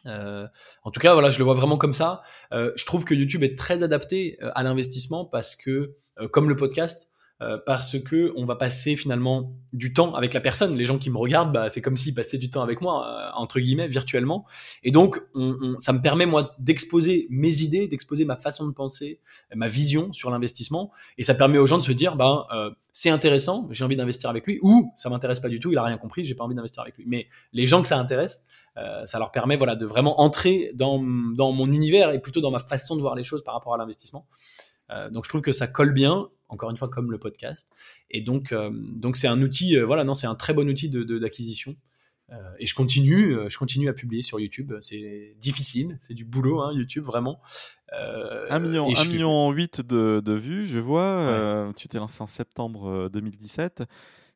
en 0.05 0.91
tout 0.93 1.01
cas, 1.01 1.13
voilà, 1.13 1.31
je 1.31 1.39
le 1.39 1.45
vois 1.45 1.55
vraiment 1.55 1.79
comme 1.79 1.93
ça. 1.93 2.23
Je 2.51 2.85
trouve 2.85 3.05
que 3.05 3.15
YouTube 3.15 3.45
est 3.45 3.57
très 3.57 3.85
adapté 3.85 4.37
à 4.41 4.65
l'investissement 4.65 5.25
parce 5.25 5.55
que, 5.55 5.95
comme 6.33 6.49
le 6.49 6.57
podcast, 6.57 7.10
euh, 7.43 7.59
parce 7.65 7.99
que 7.99 8.33
on 8.37 8.45
va 8.45 8.57
passer 8.57 8.97
finalement 8.97 9.53
du 9.73 9.93
temps 9.93 10.15
avec 10.15 10.35
la 10.35 10.41
personne. 10.41 10.77
Les 10.77 10.85
gens 10.85 10.99
qui 10.99 11.09
me 11.11 11.17
regardent, 11.17 11.53
bah, 11.53 11.71
c'est 11.71 11.81
comme 11.81 11.97
s'ils 11.97 12.15
passaient 12.15 12.39
du 12.39 12.51
temps 12.51 12.63
avec 12.63 12.81
moi, 12.81 13.07
euh, 13.07 13.31
entre 13.41 13.61
guillemets, 13.61 13.89
virtuellement. 13.89 14.45
Et 14.83 14.91
donc, 14.91 15.21
on, 15.35 15.57
on- 15.61 15.81
ça 15.81 15.93
me 15.93 16.01
permet 16.03 16.27
moi 16.27 16.55
d'exposer 16.59 17.27
mes 17.31 17.63
idées, 17.63 17.89
d'exposer 17.89 18.25
ma 18.25 18.37
façon 18.37 18.67
de 18.67 18.73
penser, 18.73 19.21
ma 19.55 19.69
vision 19.69 20.13
sur 20.13 20.31
l'investissement, 20.31 20.91
et 21.19 21.23
ça 21.23 21.35
permet 21.35 21.59
aux 21.59 21.67
gens 21.67 21.79
de 21.79 21.83
se 21.83 21.93
dire, 21.93 22.17
ben, 22.17 22.45
euh, 22.55 22.71
c'est 22.93 23.11
intéressant, 23.11 23.69
j'ai 23.71 23.85
envie 23.85 23.97
d'investir 23.97 24.29
avec 24.31 24.47
lui, 24.47 24.59
ou 24.63 24.93
ça 24.97 25.09
m'intéresse 25.09 25.41
pas 25.41 25.49
du 25.49 25.61
tout, 25.61 25.71
il 25.73 25.79
a 25.79 25.85
rien 25.85 25.97
compris, 25.99 26.25
j'ai 26.25 26.35
pas 26.35 26.45
envie 26.45 26.57
d'investir 26.57 26.83
avec 26.83 26.97
lui. 26.99 27.05
Mais 27.07 27.27
les 27.53 27.67
gens 27.67 27.81
que 27.83 27.89
ça 27.89 27.99
intéresse, 27.99 28.45
euh, 28.77 29.05
ça 29.07 29.19
leur 29.19 29.33
permet 29.33 29.57
voilà 29.57 29.75
de 29.77 29.85
vraiment 29.87 30.21
entrer 30.21 30.71
dans, 30.75 30.99
dans 31.35 31.53
mon 31.53 31.73
univers 31.73 32.11
et 32.13 32.21
plutôt 32.21 32.41
dans 32.41 32.51
ma 32.53 32.61
façon 32.61 32.95
de 32.97 33.01
voir 33.01 33.15
les 33.17 33.25
choses 33.25 33.43
par 33.43 33.55
rapport 33.55 33.75
à 33.75 33.77
l'investissement. 33.79 34.27
Donc 35.11 35.25
je 35.25 35.29
trouve 35.29 35.43
que 35.43 35.53
ça 35.53 35.67
colle 35.67 35.93
bien, 35.93 36.29
encore 36.49 36.71
une 36.71 36.77
fois 36.77 36.89
comme 36.89 37.11
le 37.11 37.19
podcast. 37.19 37.69
Et 38.11 38.21
donc 38.21 38.55
donc 38.97 39.17
c'est 39.17 39.29
un 39.29 39.41
outil, 39.43 39.79
voilà, 39.79 40.05
non, 40.05 40.15
c'est 40.15 40.27
un 40.27 40.35
très 40.35 40.53
bon 40.53 40.69
outil 40.69 40.89
de 40.89 41.19
d'acquisition. 41.19 41.77
et 42.59 42.67
je 42.67 42.75
continue, 42.75 43.37
je 43.49 43.59
continue 43.59 43.89
à 43.89 43.93
publier 43.93 44.23
sur 44.23 44.41
YouTube. 44.41 44.73
C'est 44.81 45.35
difficile, 45.39 45.97
c'est 46.01 46.15
du 46.15 46.25
boulot, 46.25 46.61
hein, 46.61 46.73
YouTube 46.73 47.05
vraiment. 47.05 47.41
Euh, 47.93 48.47
1 48.51 48.59
million, 48.61 48.97
1 48.97 49.05
million 49.05 49.51
8 49.51 49.81
de, 49.81 50.23
de, 50.25 50.33
vues, 50.33 50.67
je 50.67 50.79
vois. 50.79 51.73
tu 51.77 51.89
t'es 51.89 51.99
lancé 51.99 52.23
en 52.23 52.27
septembre 52.27 53.09
2017. 53.11 53.85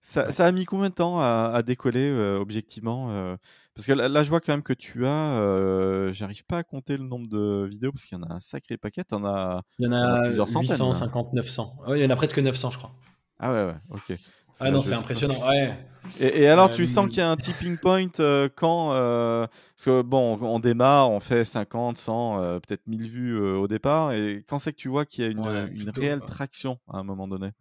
Ça, 0.07 0.31
ça, 0.31 0.45
a 0.45 0.53
mis 0.53 0.67
combien 0.67 0.91
de 0.91 0.95
temps 0.95 1.19
à, 1.19 1.51
à 1.55 1.63
décoller 1.63 2.13
objectivement 2.39 3.37
Parce 3.75 3.87
que 3.87 3.93
là, 3.93 4.23
je 4.23 4.29
vois 4.29 4.41
quand 4.41 4.53
même 4.53 4.63
que 4.63 4.75
tu 4.75 5.07
as. 5.07 6.13
J'arrive 6.13 6.45
pas 6.45 6.59
à 6.59 6.63
compter 6.63 6.99
le 6.99 7.05
nombre 7.05 7.27
de 7.27 7.67
vidéos 7.67 7.91
parce 7.91 8.05
qu'il 8.05 8.19
y 8.19 8.21
en 8.21 8.25
a 8.25 8.35
un 8.35 8.39
sacré 8.39 8.77
paquet. 8.77 9.03
En 9.13 9.25
as, 9.25 9.63
il 9.79 9.87
y 9.87 9.89
en 9.89 9.93
a, 9.93 10.25
plusieurs 10.25 10.47
850, 10.47 11.33
900. 11.33 11.77
il 11.89 12.03
y 12.03 12.05
en 12.05 12.11
a 12.11 12.17
presque 12.17 12.39
900, 12.39 12.73
je 12.73 12.79
crois. 12.79 12.93
Ah 13.39 13.51
ouais, 13.51 13.65
ouais, 13.65 13.77
ok. 13.91 14.19
Ah 14.61 14.71
non, 14.71 14.81
c'est 14.81 14.95
impressionnant. 14.95 15.49
Ouais. 15.49 15.75
Et, 16.21 16.49
alors, 16.49 16.71
tu 16.71 16.85
sens 16.85 17.09
qu'il 17.09 17.19
y 17.19 17.23
a 17.23 17.31
un 17.31 17.37
tipping 17.37 17.79
point 17.79 18.09
quand. 18.55 18.89
parce 18.91 19.85
que 19.85 20.03
bon, 20.03 20.39
on 20.43 20.59
démarre, 20.59 21.11
on 21.11 21.21
fait 21.21 21.47
50, 21.47 21.97
100, 21.97 22.61
peut-être 22.61 22.87
1000 22.87 23.09
vues 23.09 23.41
au 23.41 23.67
départ. 23.69 24.13
Et 24.13 24.45
quand 24.47 24.59
c'est 24.59 24.73
que 24.73 24.79
tu 24.79 24.91
vois 24.91 25.07
qu'il 25.07 25.25
y 25.25 25.27
a 25.27 25.31
une, 25.31 25.71
une 25.75 25.89
réelle 25.89 26.21
traction 26.21 26.79
à 26.93 26.99
un 26.99 27.05
moment 27.05 27.27
donné? 27.27 27.53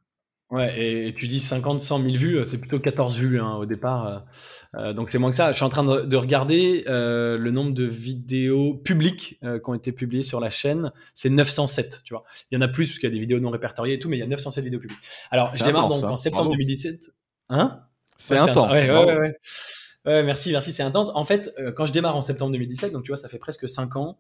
Ouais, 0.54 1.08
et, 1.08 1.16
tu 1.16 1.26
dis 1.26 1.40
50, 1.40 1.82
100 1.84 2.04
000 2.04 2.14
vues, 2.16 2.46
c'est 2.46 2.60
plutôt 2.60 2.80
14 2.80 3.18
vues 3.18 3.40
hein, 3.40 3.56
au 3.56 3.66
départ. 3.66 4.06
Euh, 4.06 4.20
euh, 4.76 4.94
donc 4.94 5.10
c'est 5.10 5.18
moins 5.18 5.32
que 5.32 5.38
ça. 5.38 5.50
Je 5.50 5.56
suis 5.56 5.66
en 5.66 5.70
train 5.70 5.84
de, 5.84 6.16
regarder 6.16 6.84
euh, 6.88 7.40
le 7.40 7.50
nombre 7.50 7.72
de 7.72 7.84
vidéos 7.84 8.76
publiques 8.76 9.40
qui 9.42 9.70
ont 9.70 9.74
été 9.74 9.92
publiées 9.92 10.22
sur 10.22 10.40
la 10.40 10.52
chaîne. 10.52 10.92
C'est 11.16 11.32
907, 11.32 12.02
tu 12.06 12.14
vois. 12.14 12.22
Il 12.52 12.56
y 12.56 12.58
en 12.60 12.62
a 12.62 12.68
plus 12.68 12.88
parce 12.88 13.00
qu'il 13.00 13.10
y 13.10 13.12
a 13.12 13.16
des 13.16 13.20
vidéos 13.20 13.40
non 13.40 13.50
répertoriées 13.50 13.96
et 13.96 14.00
tout, 14.00 14.10
mais 14.10 14.18
il 14.18 14.20
y 14.20 14.24
a 14.24 14.28
907 14.28 14.64
vidéos 14.64 14.80
publiques. 14.80 15.00
Alors, 15.32 15.56
je 15.56 15.64
démarre 15.64 15.90
donc 15.90 16.04
en 16.04 16.18
septembre 16.18 16.52
2017. 16.52 17.12
Hein? 17.50 17.80
C'est 18.18 18.38
intense. 18.38 18.72
Ouais, 18.72 18.92
ouais, 18.92 19.06
ouais, 19.06 19.36
ouais, 20.06 20.24
merci, 20.24 20.52
merci, 20.52 20.72
c'est 20.72 20.84
intense. 20.84 21.10
En 21.16 21.26
fait, 21.26 21.52
quand 21.76 21.88
je 21.88 21.94
démarre 21.94 22.16
en 22.16 22.22
septembre 22.22 22.52
2017, 22.52 22.94
donc 22.94 23.02
tu 23.02 23.10
vois, 23.10 23.18
ça 23.18 23.28
fait 23.28 23.40
presque 23.40 23.68
5 23.68 23.96
ans 23.96 24.20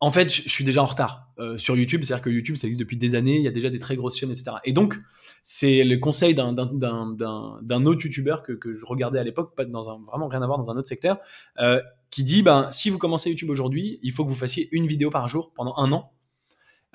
en 0.00 0.10
fait, 0.12 0.32
je, 0.32 0.48
suis 0.48 0.64
déjà 0.64 0.82
en 0.82 0.86
retard 0.86 1.28
euh, 1.38 1.58
sur 1.58 1.76
YouTube. 1.76 2.02
C'est-à-dire 2.04 2.22
que 2.22 2.30
YouTube, 2.30 2.56
ça 2.56 2.66
existe 2.66 2.80
depuis 2.80 2.96
des 2.96 3.14
années. 3.14 3.36
Il 3.36 3.42
y 3.42 3.48
a 3.48 3.52
déjà 3.52 3.70
des 3.70 3.78
très 3.78 3.96
grosses 3.96 4.16
chaînes, 4.16 4.30
etc. 4.30 4.56
Et 4.64 4.72
donc, 4.72 4.96
c'est 5.42 5.82
le 5.82 5.96
conseil 5.98 6.34
d'un 6.34 6.56
autre 6.56 8.04
YouTuber 8.04 8.36
que, 8.44 8.72
je 8.72 8.84
regardais 8.84 9.18
à 9.18 9.24
l'époque, 9.24 9.54
pas 9.56 9.64
dans 9.64 9.90
un 9.90 9.98
vraiment 10.06 10.28
rien 10.28 10.42
à 10.42 10.46
voir 10.46 10.58
dans 10.58 10.70
un 10.70 10.76
autre 10.76 10.88
secteur, 10.88 11.18
euh, 11.58 11.80
qui 12.10 12.22
dit 12.22 12.42
ben 12.42 12.68
si 12.70 12.90
vous 12.90 12.98
commencez 12.98 13.30
YouTube 13.30 13.50
aujourd'hui, 13.50 13.98
il 14.02 14.12
faut 14.12 14.24
que 14.24 14.30
vous 14.30 14.36
fassiez 14.36 14.68
une 14.72 14.86
vidéo 14.86 15.10
par 15.10 15.28
jour 15.28 15.52
pendant 15.54 15.76
un 15.76 15.90
an. 15.92 16.12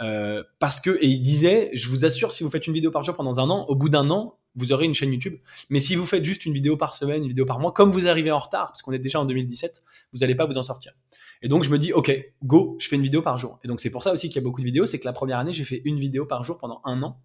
Euh, 0.02 0.44
parce 0.60 0.80
que 0.80 0.98
et 1.02 1.08
il 1.08 1.22
disait, 1.22 1.70
je 1.74 1.90
vous 1.90 2.06
assure, 2.06 2.32
si 2.32 2.44
vous 2.44 2.50
faites 2.50 2.68
une 2.68 2.74
vidéo 2.74 2.92
par 2.92 3.04
jour 3.04 3.16
pendant 3.16 3.40
un 3.40 3.50
an, 3.50 3.66
au 3.68 3.76
bout 3.76 3.90
d'un 3.90 4.10
an, 4.10 4.38
vous 4.56 4.72
aurez 4.72 4.86
une 4.86 4.94
chaîne 4.94 5.12
YouTube. 5.12 5.38
Mais 5.70 5.80
si 5.80 5.96
vous 5.96 6.06
faites 6.06 6.24
juste 6.24 6.46
une 6.46 6.54
vidéo 6.54 6.78
par 6.78 6.96
semaine, 6.96 7.24
une 7.24 7.30
vidéo 7.30 7.46
par 7.46 7.60
mois, 7.60 7.72
comme 7.72 7.92
vous 7.92 8.08
arrivez 8.08 8.32
en 8.32 8.38
retard, 8.38 8.68
parce 8.68 8.82
qu'on 8.82 8.92
est 8.92 9.00
déjà 9.00 9.20
en 9.20 9.26
2017, 9.26 9.84
vous 10.14 10.20
n'allez 10.20 10.36
pas 10.36 10.46
vous 10.46 10.58
en 10.58 10.64
sortir. 10.64 10.94
Et 11.42 11.48
donc 11.48 11.64
je 11.64 11.70
me 11.70 11.78
dis, 11.78 11.92
ok, 11.94 12.12
go, 12.44 12.78
je 12.80 12.88
fais 12.88 12.96
une 12.96 13.04
vidéo 13.04 13.22
par 13.22 13.38
jour. 13.38 13.60
Et 13.64 13.68
donc 13.68 13.82
c'est 13.82 13.90
pour 13.90 14.04
ça 14.04 14.14
aussi 14.14 14.28
qu'il 14.30 14.36
y 14.36 14.40
a 14.40 14.44
beaucoup 14.44 14.62
de 14.62 14.66
vidéos, 14.66 14.86
c'est 14.86 15.00
que 15.00 15.06
la 15.06 15.14
première 15.14 15.40
année, 15.40 15.54
j'ai 15.54 15.66
fait 15.66 15.82
une 15.86 16.00
vidéo 16.00 16.26
par 16.26 16.44
jour 16.44 16.58
pendant 16.58 16.82
un 16.86 17.02
an. 17.04 17.20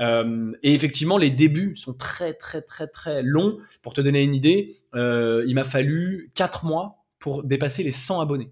Euh, 0.00 0.52
et 0.62 0.74
effectivement, 0.74 1.18
les 1.18 1.30
débuts 1.30 1.76
sont 1.76 1.94
très 1.94 2.34
très 2.34 2.62
très 2.62 2.86
très 2.86 3.22
longs. 3.22 3.58
Pour 3.82 3.92
te 3.92 4.00
donner 4.00 4.22
une 4.22 4.34
idée, 4.34 4.76
euh, 4.94 5.44
il 5.46 5.54
m'a 5.54 5.64
fallu 5.64 6.30
4 6.34 6.64
mois 6.64 7.04
pour 7.18 7.42
dépasser 7.44 7.82
les 7.82 7.90
100 7.90 8.20
abonnés. 8.20 8.50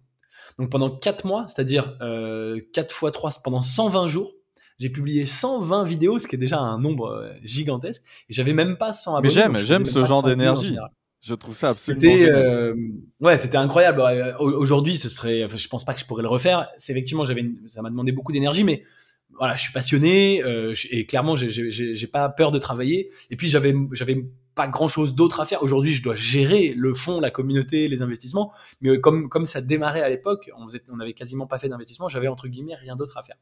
Donc 0.58 0.70
pendant 0.70 0.90
4 0.90 1.26
mois, 1.26 1.46
c'est-à-dire 1.48 1.96
euh, 2.02 2.58
4 2.72 2.92
fois 2.92 3.10
3, 3.10 3.30
pendant 3.42 3.62
120 3.62 4.08
jours, 4.08 4.34
j'ai 4.78 4.90
publié 4.90 5.26
120 5.26 5.84
vidéos, 5.84 6.18
ce 6.18 6.28
qui 6.28 6.36
est 6.36 6.38
déjà 6.38 6.58
un 6.58 6.78
nombre 6.78 7.08
euh, 7.08 7.32
gigantesque. 7.42 8.02
Et 8.28 8.32
j'avais 8.32 8.52
même 8.52 8.76
pas 8.76 8.92
100 8.92 9.16
abonnés. 9.16 9.28
Mais 9.28 9.30
j'aime, 9.30 9.58
j'aime 9.58 9.86
ce 9.86 10.04
genre 10.04 10.22
d'énergie. 10.22 10.76
Je 11.20 11.34
trouve 11.34 11.54
ça 11.54 11.70
absolument. 11.70 12.00
C'était 12.00 12.30
euh, 12.30 12.74
ouais, 13.20 13.38
c'était 13.38 13.56
incroyable. 13.56 14.00
Aujourd'hui, 14.38 14.96
ce 14.96 15.08
serait, 15.08 15.48
je 15.48 15.68
pense 15.68 15.84
pas 15.84 15.94
que 15.94 16.00
je 16.00 16.06
pourrais 16.06 16.22
le 16.22 16.28
refaire. 16.28 16.68
C'est 16.76 16.92
effectivement, 16.92 17.24
j'avais, 17.24 17.44
ça 17.66 17.82
m'a 17.82 17.90
demandé 17.90 18.12
beaucoup 18.12 18.30
d'énergie, 18.30 18.62
mais 18.62 18.84
voilà, 19.36 19.56
je 19.56 19.62
suis 19.62 19.72
passionné 19.72 20.42
euh, 20.44 20.74
et 20.90 21.06
clairement, 21.06 21.34
j'ai 21.34 22.06
pas 22.06 22.28
peur 22.28 22.52
de 22.52 22.58
travailler. 22.60 23.10
Et 23.30 23.36
puis 23.36 23.48
j'avais, 23.48 23.74
j'avais 23.92 24.26
pas 24.54 24.68
grand 24.68 24.86
chose 24.86 25.16
d'autre 25.16 25.40
à 25.40 25.44
faire. 25.44 25.62
Aujourd'hui, 25.64 25.92
je 25.92 26.04
dois 26.04 26.14
gérer 26.14 26.72
le 26.76 26.94
fond, 26.94 27.18
la 27.18 27.30
communauté, 27.30 27.88
les 27.88 28.00
investissements. 28.00 28.52
Mais 28.80 29.00
comme 29.00 29.28
comme 29.28 29.46
ça 29.46 29.60
démarrait 29.60 30.02
à 30.02 30.08
l'époque, 30.08 30.50
on 30.56 30.68
faisait, 30.68 30.82
on 30.88 31.00
avait 31.00 31.14
quasiment 31.14 31.48
pas 31.48 31.58
fait 31.58 31.68
d'investissement. 31.68 32.08
J'avais 32.08 32.28
entre 32.28 32.46
guillemets 32.46 32.76
rien 32.76 32.94
d'autre 32.94 33.18
à 33.18 33.24
faire. 33.24 33.36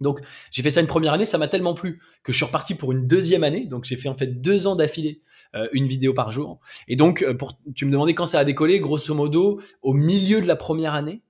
Donc 0.00 0.20
j'ai 0.50 0.62
fait 0.62 0.70
ça 0.70 0.80
une 0.80 0.86
première 0.86 1.12
année, 1.12 1.26
ça 1.26 1.38
m'a 1.38 1.48
tellement 1.48 1.74
plu 1.74 2.00
que 2.22 2.32
je 2.32 2.36
suis 2.36 2.46
reparti 2.46 2.74
pour 2.74 2.92
une 2.92 3.06
deuxième 3.06 3.44
année. 3.44 3.66
Donc 3.66 3.84
j'ai 3.84 3.96
fait 3.96 4.08
en 4.08 4.16
fait 4.16 4.40
deux 4.40 4.66
ans 4.66 4.76
d'affilée 4.76 5.20
euh, 5.54 5.68
une 5.72 5.86
vidéo 5.86 6.14
par 6.14 6.32
jour. 6.32 6.60
Et 6.88 6.96
donc 6.96 7.22
euh, 7.22 7.34
pour, 7.34 7.58
tu 7.74 7.86
me 7.86 7.92
demandais 7.92 8.14
quand 8.14 8.26
ça 8.26 8.38
a 8.38 8.44
décollé, 8.44 8.80
grosso 8.80 9.14
modo 9.14 9.60
au 9.82 9.94
milieu 9.94 10.40
de 10.40 10.46
la 10.46 10.56
première 10.56 10.94
année. 10.94 11.22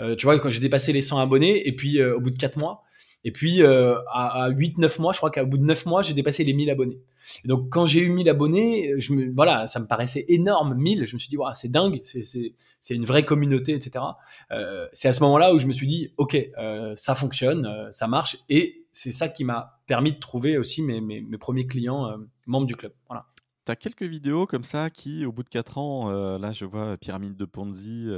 Euh, 0.00 0.16
tu 0.16 0.26
vois 0.26 0.38
quand 0.38 0.50
j'ai 0.50 0.60
dépassé 0.60 0.92
les 0.92 1.02
100 1.02 1.18
abonnés 1.18 1.66
et 1.66 1.72
puis 1.74 2.02
au 2.02 2.20
bout 2.20 2.30
de 2.30 2.38
quatre 2.38 2.58
mois. 2.58 2.82
Et 3.24 3.32
puis 3.32 3.62
à, 3.62 3.96
à 4.12 4.50
8-9 4.50 5.00
mois, 5.00 5.12
je 5.12 5.18
crois 5.18 5.30
qu'au 5.30 5.46
bout 5.46 5.58
de 5.58 5.64
9 5.64 5.86
mois, 5.86 6.02
j'ai 6.02 6.14
dépassé 6.14 6.44
les 6.44 6.52
1000 6.52 6.70
abonnés. 6.70 7.00
Donc 7.44 7.68
quand 7.70 7.86
j'ai 7.86 8.00
eu 8.00 8.08
1000 8.08 8.28
abonnés, 8.28 8.94
je 8.98 9.12
me, 9.12 9.32
voilà, 9.34 9.66
ça 9.66 9.80
me 9.80 9.86
paraissait 9.86 10.24
énorme, 10.28 10.74
1000. 10.74 11.06
Je 11.06 11.14
me 11.14 11.18
suis 11.18 11.28
dit, 11.28 11.36
wow, 11.36 11.54
c'est 11.54 11.70
dingue, 11.70 12.00
c'est 12.04 12.94
une 12.94 13.04
vraie 13.04 13.24
communauté, 13.24 13.74
etc. 13.74 14.04
Euh, 14.52 14.88
c'est 14.92 15.08
à 15.08 15.12
ce 15.12 15.22
moment-là 15.22 15.54
où 15.54 15.58
je 15.58 15.66
me 15.66 15.72
suis 15.72 15.86
dit, 15.86 16.12
ok, 16.16 16.36
euh, 16.58 16.94
ça 16.96 17.14
fonctionne, 17.14 17.66
euh, 17.66 17.92
ça 17.92 18.06
marche, 18.06 18.38
et 18.48 18.86
c'est 18.92 19.12
ça 19.12 19.28
qui 19.28 19.44
m'a 19.44 19.80
permis 19.86 20.12
de 20.12 20.18
trouver 20.18 20.58
aussi 20.58 20.82
mes, 20.82 21.00
mes, 21.00 21.38
premiers 21.38 21.66
clients 21.66 22.12
membres 22.46 22.66
du 22.66 22.74
club. 22.74 22.92
Voilà. 23.08 23.26
Tu 23.64 23.72
as 23.72 23.76
quelques 23.76 24.02
vidéos 24.02 24.46
comme 24.46 24.64
ça 24.64 24.90
qui, 24.90 25.24
au 25.24 25.32
bout 25.32 25.44
de 25.44 25.48
4 25.48 25.78
ans, 25.78 26.10
là 26.38 26.50
je 26.50 26.64
vois 26.64 26.96
Pyramide 26.96 27.36
de 27.36 27.44
Ponzi, 27.44 28.08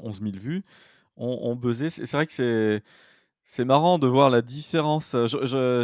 11 0.00 0.20
000 0.22 0.32
vues, 0.36 0.64
ont 1.16 1.54
buzzé. 1.54 1.90
C'est 1.90 2.10
vrai 2.12 2.26
que 2.26 2.32
c'est 2.32 2.82
c'est 3.44 3.64
marrant 3.64 3.98
de 3.98 4.06
voir 4.06 4.30
la 4.30 4.40
différence. 4.40 5.16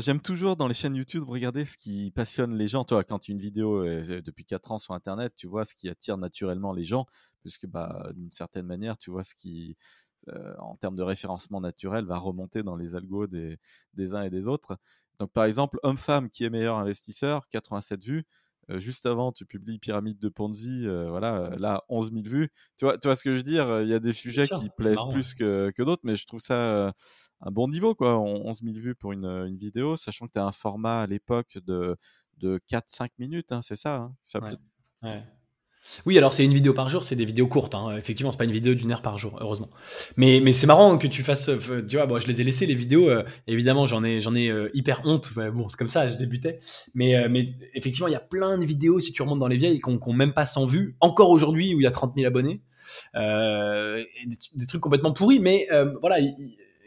J'aime 0.01 0.21
toujours 0.21 0.57
dans 0.57 0.69
les 0.69 0.75
chaînes 0.75 0.95
YouTube 0.95 1.25
regarder 1.25 1.65
ce 1.65 1.77
qui 1.77 2.11
passionne 2.13 2.57
les 2.57 2.69
gens. 2.69 2.85
Toi, 2.85 3.05
quand 3.05 3.29
une 3.29 3.39
vidéo 3.39 3.85
est 3.85 4.23
depuis 4.23 4.45
4 4.45 4.73
ans 4.73 4.79
sur 4.79 4.95
Internet, 4.95 5.35
tu 5.37 5.47
vois 5.49 5.65
ce 5.65 5.75
qui 5.75 5.89
attire 5.89 6.19
naturellement 6.19 6.73
les 6.73 6.85
gens, 6.85 7.05
puisque 7.41 7.67
bah, 7.67 8.11
d'une 8.15 8.31
certaine 8.31 8.67
manière, 8.67 8.97
tu 8.97 9.11
vois 9.11 9.25
ce 9.25 9.35
qui, 9.35 9.77
euh, 10.29 10.55
en 10.59 10.77
termes 10.77 10.97
de 10.97 11.03
référencement 11.03 11.61
naturel, 11.61 12.05
va 12.05 12.19
remonter 12.19 12.63
dans 12.63 12.77
les 12.77 12.95
algos 12.95 13.27
des, 13.27 13.59
des 13.95 14.15
uns 14.15 14.23
et 14.23 14.31
des 14.31 14.47
autres. 14.47 14.79
Donc, 15.19 15.33
par 15.33 15.45
exemple, 15.45 15.81
homme-femme 15.83 16.31
qui 16.31 16.45
est 16.45 16.51
meilleur 16.51 16.77
investisseur, 16.79 17.49
87 17.49 18.05
vues. 18.05 18.25
Euh, 18.71 18.79
juste 18.79 19.07
avant, 19.07 19.33
tu 19.33 19.47
publies 19.47 19.79
Pyramide 19.79 20.19
de 20.19 20.29
Ponzi, 20.29 20.87
euh, 20.87 21.09
voilà, 21.09 21.51
là, 21.59 21.85
11 21.89 22.13
000 22.13 22.25
vues. 22.27 22.51
Tu 22.77 22.85
vois, 22.85 22.99
tu 22.99 23.09
vois 23.09 23.17
ce 23.17 23.25
que 23.25 23.33
je 23.33 23.37
veux 23.37 23.43
dire? 23.43 23.83
Il 23.83 23.89
y 23.89 23.95
a 23.95 24.01
des 24.01 24.13
sujets 24.13 24.47
qui 24.47 24.71
plaisent 24.77 25.05
plus 25.11 25.35
que, 25.35 25.71
que 25.75 25.83
d'autres, 25.83 26.03
mais 26.05 26.17
je 26.17 26.27
trouve 26.27 26.41
ça 26.41 26.93
un 27.41 27.51
bon 27.51 27.69
niveau, 27.69 27.95
quoi. 27.95 28.19
11 28.19 28.63
000 28.63 28.77
vues 28.77 28.95
pour 28.95 29.13
une, 29.13 29.27
une 29.27 29.57
vidéo, 29.57 29.97
sachant 29.97 30.27
que 30.27 30.33
tu 30.33 30.39
as 30.39 30.45
un 30.45 30.53
format 30.53 31.03
à 31.03 31.07
l'époque 31.07 31.59
de, 31.65 31.97
de 32.39 32.59
4-5 32.69 33.11
minutes, 33.19 33.53
hein, 33.53 33.63
c'est 33.63 33.77
ça, 33.77 33.97
hein. 33.97 34.17
ça 34.25 34.41
ouais. 35.03 35.23
Oui, 36.07 36.17
alors 36.19 36.33
c'est 36.33 36.45
une 36.45 36.55
vidéo 36.55 36.75
par 36.75 36.89
jour, 36.89 37.05
c'est 37.05 37.17
des 37.17 37.25
vidéos 37.25 37.47
courtes. 37.47 37.75
Hein. 37.75 37.97
Effectivement, 37.97 38.33
c'est 38.33 38.39
pas 38.39 38.45
une 38.45 38.53
vidéo 38.53 38.75
d'une 38.75 38.93
heure 38.93 39.03
par 39.03 39.19
jour, 39.19 39.39
heureusement. 39.41 39.69
Mais, 40.17 40.41
mais 40.43 40.53
c'est 40.53 40.67
marrant 40.67 40.99
que 40.99 41.07
tu 41.07 41.23
fasses. 41.23 41.49
Euh, 41.49 41.85
tu 41.87 41.97
vois, 41.97 42.07
bon, 42.07 42.19
je 42.19 42.27
les 42.27 42.41
ai 42.41 42.45
laissées 42.45 42.67
les 42.67 42.75
vidéos. 42.75 43.09
Euh, 43.09 43.25
évidemment, 43.47 43.87
j'en 43.87 44.05
ai, 44.05 44.21
j'en 44.21 44.35
ai 44.35 44.49
euh, 44.49 44.71
hyper 44.75 45.03
honte. 45.05 45.33
bon, 45.35 45.69
c'est 45.69 45.77
comme 45.77 45.89
ça, 45.89 46.09
je 46.09 46.17
débutais. 46.17 46.61
Mais, 46.95 47.29
mais 47.29 47.49
effectivement, 47.75 48.09
il 48.09 48.13
y 48.13 48.17
a 48.17 48.21
plein 48.21 48.59
de 48.59 48.65
vidéos 48.65 49.01
si 49.01 49.13
tu 49.13 49.23
remontes 49.23 49.39
dans 49.39 49.49
les 49.49 49.57
vieilles 49.57 49.81
qui 49.81 49.91
n'ont 49.91 50.13
même 50.13 50.33
pas 50.33 50.47
100 50.47 50.67
vues. 50.67 50.97
Encore 51.01 51.31
aujourd'hui, 51.31 51.75
où 51.75 51.81
il 51.81 51.85
y 51.85 51.87
a 51.87 51.91
30 51.91 52.15
000 52.15 52.27
abonnés, 52.27 52.61
des, 53.15 54.67
trucs 54.67 54.81
complètement 54.81 55.13
pourris. 55.13 55.41
Mais 55.41 55.69
voilà 56.01 56.19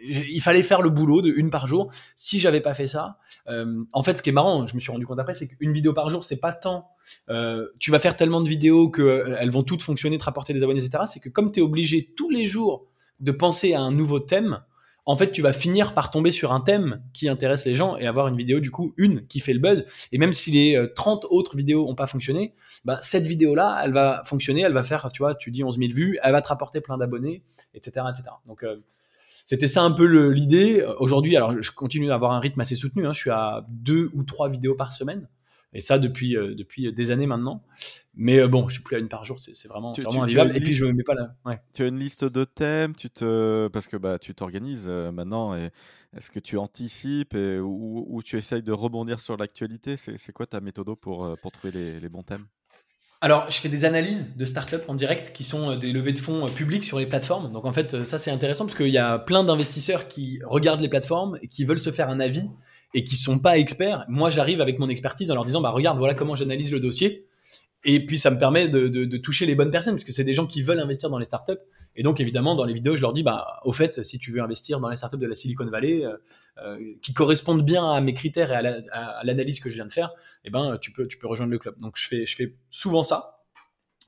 il 0.04 0.42
fallait 0.42 0.64
faire 0.64 0.82
le 0.82 0.90
boulot 0.90 1.22
de 1.22 1.30
une 1.30 1.50
par 1.50 1.68
jour. 1.68 1.92
Si 2.16 2.40
j'avais 2.40 2.62
pas 2.62 2.74
fait 2.74 2.88
ça, 2.88 3.18
euh, 3.48 3.84
en 3.92 4.04
fait, 4.04 4.18
ce 4.18 4.22
qui 4.22 4.30
est 4.30 4.34
marrant, 4.34 4.66
je 4.66 4.76
me 4.76 4.80
suis 4.80 4.92
rendu 4.92 5.06
compte 5.06 5.20
après, 5.20 5.34
c'est 5.34 5.48
qu'une 5.48 5.72
vidéo 5.72 5.94
par 5.94 6.10
jour, 6.10 6.24
c'est 6.24 6.40
pas 6.40 6.54
tant. 6.54 6.90
Euh, 7.30 7.68
tu 7.80 7.92
vas 7.92 8.00
faire 8.00 8.16
tellement 8.16 8.42
de 8.42 8.50
vidéos 8.50 8.90
que 8.90 9.02
euh, 9.02 9.36
elles 9.40 9.52
vont 9.52 9.64
toutes 9.64 9.82
fonctionner, 9.82 10.18
te 10.18 10.24
rapporter 10.24 10.54
des 10.54 10.64
abonnés, 10.64 10.84
etc. 10.84 11.04
C'est 11.08 11.20
que 11.20 11.30
comme 11.30 11.52
tu 11.52 11.60
es 11.60 11.64
obligé 11.64 12.14
tous 12.16 12.30
les 12.30 12.48
jours 12.48 12.88
de 13.20 13.32
penser 13.32 13.74
à 13.74 13.82
un 13.82 13.92
nouveau 13.92 14.20
thème, 14.20 14.62
en 15.06 15.18
fait, 15.18 15.32
tu 15.32 15.42
vas 15.42 15.52
finir 15.52 15.96
par 15.96 16.12
tomber 16.12 16.32
sur 16.32 16.54
un 16.54 16.62
thème 16.62 17.02
qui 17.14 17.28
intéresse 17.28 17.66
les 17.66 17.74
gens 17.74 17.98
et 17.98 18.06
avoir 18.06 18.28
une 18.28 18.38
vidéo, 18.38 18.60
du 18.60 18.70
coup, 18.70 18.94
une 18.98 19.26
qui 19.26 19.40
fait 19.40 19.54
le 19.54 19.60
buzz. 19.60 19.86
Et 20.12 20.20
même 20.20 20.32
si 20.32 20.52
les 20.52 20.88
30 20.96 21.26
autres 21.32 21.58
vidéos 21.58 21.90
ont 21.90 21.96
pas 21.96 22.06
fonctionné, 22.06 22.54
bah, 22.86 23.00
cette 23.02 23.26
vidéo-là, 23.26 23.82
elle 23.84 23.94
va 23.94 24.22
fonctionner, 24.26 24.62
elle 24.62 24.74
va 24.74 24.84
faire, 24.84 25.12
tu 25.12 25.24
vois, 25.24 25.34
tu 25.34 25.50
dis 25.50 25.64
11 25.64 25.80
000 25.80 25.92
vues, 25.92 26.20
elle 26.22 26.32
va 26.32 26.42
te 26.44 26.50
rapporter 26.50 26.82
plein 26.82 27.00
d'abonnés, 27.00 27.42
etc., 27.74 28.06
etc. 28.12 28.30
Donc, 28.46 28.64
c'était 29.52 29.68
ça 29.68 29.84
un 29.84 29.92
peu 29.92 30.06
l'idée. 30.32 30.82
Aujourd'hui, 31.00 31.36
alors 31.36 31.62
je 31.62 31.72
continue 31.72 32.10
à 32.10 32.16
avoir 32.16 32.32
un 32.32 32.40
rythme 32.40 32.62
assez 32.62 32.76
soutenu. 32.76 33.06
Hein. 33.06 33.12
Je 33.12 33.20
suis 33.20 33.32
à 33.32 33.66
deux 33.68 34.10
ou 34.14 34.24
trois 34.24 34.48
vidéos 34.48 34.76
par 34.76 34.94
semaine. 34.94 35.28
Et 35.74 35.82
ça 35.82 36.00
depuis, 36.00 36.36
depuis 36.36 36.94
des 36.94 37.12
années 37.12 37.28
maintenant. 37.28 37.62
Mais 38.16 38.48
bon, 38.48 38.70
je 38.70 38.76
suis 38.76 38.82
plus 38.82 38.96
à 38.96 39.00
une 39.00 39.10
par 39.10 39.26
jour, 39.26 39.40
c'est 39.40 39.68
vraiment, 39.68 39.92
vraiment 39.92 40.24
invivable. 40.24 40.56
Et 40.56 40.62
puis 40.62 40.72
je 40.72 40.86
me 40.86 40.94
mets 40.94 41.04
pas 41.04 41.16
là. 41.16 41.36
Tu 41.74 41.84
as 41.84 41.88
une 41.88 42.00
liste 42.00 42.24
de 42.24 42.46
thèmes, 42.46 42.96
tu 42.96 43.10
te... 43.10 43.68
parce 43.68 43.90
que 43.90 43.98
bah, 43.98 44.20
tu 44.20 44.34
t'organises 44.34 44.88
maintenant. 44.88 45.54
Et 45.54 45.72
est-ce 46.16 46.32
que 46.32 46.40
tu 46.40 46.58
anticipes 46.58 47.34
et, 47.34 47.60
ou, 47.60 48.22
tu 48.24 48.38
essayes 48.38 48.64
de 48.64 48.72
rebondir 48.72 49.20
sur 49.20 49.36
l'actualité? 49.36 49.98
C'est 49.98 50.32
quoi 50.32 50.46
ta 50.46 50.62
méthode 50.62 50.96
pour, 50.96 51.38
pour 51.42 51.52
trouver 51.52 51.74
les, 51.74 52.00
les 52.00 52.08
bons 52.08 52.24
thèmes? 52.24 52.46
Alors, 53.24 53.46
je 53.52 53.58
fais 53.58 53.70
des 53.70 53.86
analyses 53.86 54.36
de 54.36 54.46
startups 54.46 54.82
en 54.88 54.96
direct 54.96 55.32
qui 55.32 55.44
sont 55.44 55.76
des 55.76 55.92
levées 55.92 56.12
de 56.12 56.18
fonds 56.18 56.48
publiques 56.48 56.84
sur 56.84 56.98
les 56.98 57.06
plateformes. 57.06 57.52
Donc, 57.52 57.66
en 57.66 57.72
fait, 57.72 58.04
ça, 58.04 58.18
c'est 58.18 58.32
intéressant 58.32 58.66
parce 58.66 58.76
qu'il 58.76 58.88
y 58.88 58.98
a 58.98 59.20
plein 59.20 59.44
d'investisseurs 59.44 60.08
qui 60.08 60.40
regardent 60.44 60.82
les 60.82 60.90
plateformes 60.90 61.38
et 61.44 61.48
qui 61.48 61.64
veulent 61.64 61.78
se 61.78 61.92
faire 61.92 62.10
un 62.10 62.20
avis 62.20 62.50
et 62.96 63.04
qui 63.04 63.16
sont 63.16 63.38
pas 63.38 63.60
experts. 63.60 64.06
Moi, 64.10 64.32
j'arrive 64.32 64.60
avec 64.60 64.80
mon 64.80 64.90
expertise 64.90 65.30
en 65.30 65.36
leur 65.36 65.46
disant, 65.46 65.62
bah, 65.62 65.70
regarde, 65.70 66.00
voilà 66.00 66.16
comment 66.16 66.36
j'analyse 66.36 66.72
le 66.72 66.80
dossier. 66.80 67.28
Et 67.84 68.06
puis, 68.06 68.18
ça 68.18 68.30
me 68.30 68.38
permet 68.38 68.68
de, 68.68 68.88
de, 68.88 69.06
de 69.06 69.18
toucher 69.18 69.46
les 69.46 69.56
bonnes 69.56 69.72
personnes, 69.72 69.96
parce 69.96 70.04
que 70.04 70.12
c'est 70.12 70.24
des 70.24 70.34
gens 70.34 70.46
qui 70.46 70.62
veulent 70.62 70.80
investir 70.80 71.10
dans 71.10 71.18
les 71.18 71.26
startups. 71.26 71.60
Et 71.96 72.04
donc, 72.04 72.20
évidemment, 72.20 72.56
dans 72.56 72.64
les 72.64 72.74
vidéos, 72.74 72.96
je 72.96 73.02
leur 73.02 73.12
dis, 73.12 73.24
bah, 73.24 73.60
au 73.66 73.74
fait, 73.74 74.04
si 74.04 74.20
tu 74.20 74.32
veux 74.32 74.42
investir 74.42 74.80
dans 74.80 74.90
les 74.90 74.98
startups 74.98 75.18
de 75.18 75.28
la 75.28 75.36
Silicon 75.36 75.66
Valley, 75.66 76.06
euh, 76.06 76.16
euh 76.64 76.80
qui 77.02 77.14
correspondent 77.14 77.66
bien 77.66 77.92
à 77.92 78.00
mes 78.02 78.14
critères 78.14 78.52
et 78.52 78.56
à 78.92 79.24
l'analyse 79.24 79.60
que 79.60 79.70
je 79.70 79.76
viens 79.76 79.86
de 79.86 79.92
faire, 79.92 80.12
eh 80.46 80.50
ben, 80.50 80.78
tu 80.80 80.92
peux, 80.92 81.08
tu 81.08 81.18
peux 81.18 81.28
rejoindre 81.28 81.52
le 81.52 81.60
club. 81.60 81.76
Donc, 81.80 81.98
je 81.98 82.08
fais, 82.08 82.26
je 82.26 82.36
fais 82.36 82.56
souvent 82.70 83.04
ça. 83.04 83.40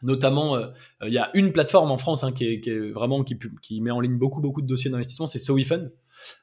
Notamment, 0.04 0.56
euh, 0.56 0.68
il 1.06 1.14
y 1.14 1.18
a 1.18 1.32
une 1.34 1.54
plateforme 1.54 1.90
en 1.90 1.98
France 1.98 2.24
hein, 2.24 2.34
qui, 2.34 2.46
est, 2.46 2.60
qui, 2.60 2.70
est, 2.70 2.92
vraiment 2.92 3.24
qui, 3.24 3.40
qui, 3.62 3.80
met 3.80 3.92
en 3.92 4.02
ligne 4.02 4.18
beaucoup 4.18 4.42
beaucoup 4.42 4.62
de 4.62 4.68
dossiers 4.68 4.92
d'investissement, 4.92 5.28
c'est 5.28 5.40
SoWeFund. 5.40 5.94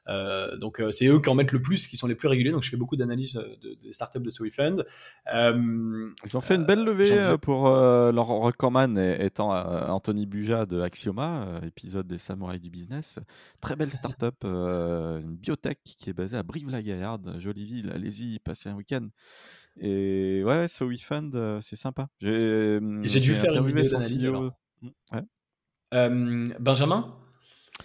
Euh, 0.07 0.57
donc 0.57 0.79
euh, 0.79 0.91
c'est 0.91 1.07
eux 1.07 1.19
qui 1.19 1.29
en 1.29 1.35
mettent 1.35 1.51
le 1.51 1.61
plus, 1.61 1.87
qui 1.87 1.97
sont 1.97 2.07
les 2.07 2.15
plus 2.15 2.27
réguliers. 2.27 2.51
Donc 2.51 2.63
je 2.63 2.69
fais 2.69 2.77
beaucoup 2.77 2.95
d'analyses 2.95 3.35
euh, 3.35 3.55
de, 3.61 3.75
de, 3.75 3.91
startups 3.91 4.19
de 4.19 4.29
SoWeFund. 4.29 4.85
Ils 5.33 6.37
ont 6.37 6.41
fait 6.41 6.55
une 6.55 6.65
belle 6.65 6.83
levée 6.83 7.37
pour 7.41 7.69
leur 7.69 8.27
recordman 8.27 8.97
étant 8.97 9.51
Anthony 9.51 10.25
Buja 10.25 10.65
de 10.65 10.81
Axioma, 10.81 11.61
épisode 11.65 12.07
des 12.07 12.17
samouraïs 12.17 12.61
du 12.61 12.69
business. 12.69 13.19
Très 13.59 13.75
belle 13.75 13.91
startup, 13.91 14.43
une 14.43 15.35
biotech 15.35 15.79
qui 15.83 16.09
est 16.09 16.13
basée 16.13 16.37
à 16.37 16.43
Brive-la-Gaillarde, 16.43 17.35
jolie 17.39 17.65
ville. 17.65 17.91
Allez-y, 17.93 18.39
passez 18.39 18.69
un 18.69 18.75
week-end. 18.75 19.07
Et 19.79 20.43
ouais, 20.43 20.67
SoWeFund, 20.67 21.59
c'est 21.61 21.75
sympa. 21.75 22.07
J'ai 22.19 22.79
dû 23.19 23.35
faire 23.35 23.55
une 23.55 23.65
vidéo 23.65 23.83
d'analyse. 23.83 24.29
Ouais. 25.11 26.49
Benjamin? 26.59 27.20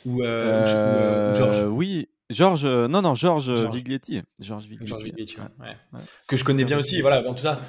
Ou, 0.05 0.23
euh, 0.23 0.65
euh, 0.65 1.35
Georges 1.35 1.65
Oui, 1.71 2.09
Georges, 2.29 2.65
euh, 2.65 2.89
non, 2.89 3.03
non, 3.03 3.15
Georges 3.15 3.51
Viglietti. 3.51 4.23
Georges 4.41 4.67
Viglietti, 4.67 5.37
ouais. 5.39 6.01
Que 6.27 6.37
je 6.37 6.45
connais 6.45 6.65
bien 6.65 6.79
aussi, 6.79 7.01
voilà, 7.01 7.23
bon, 7.23 7.33
tout 7.33 7.43
ça. 7.43 7.61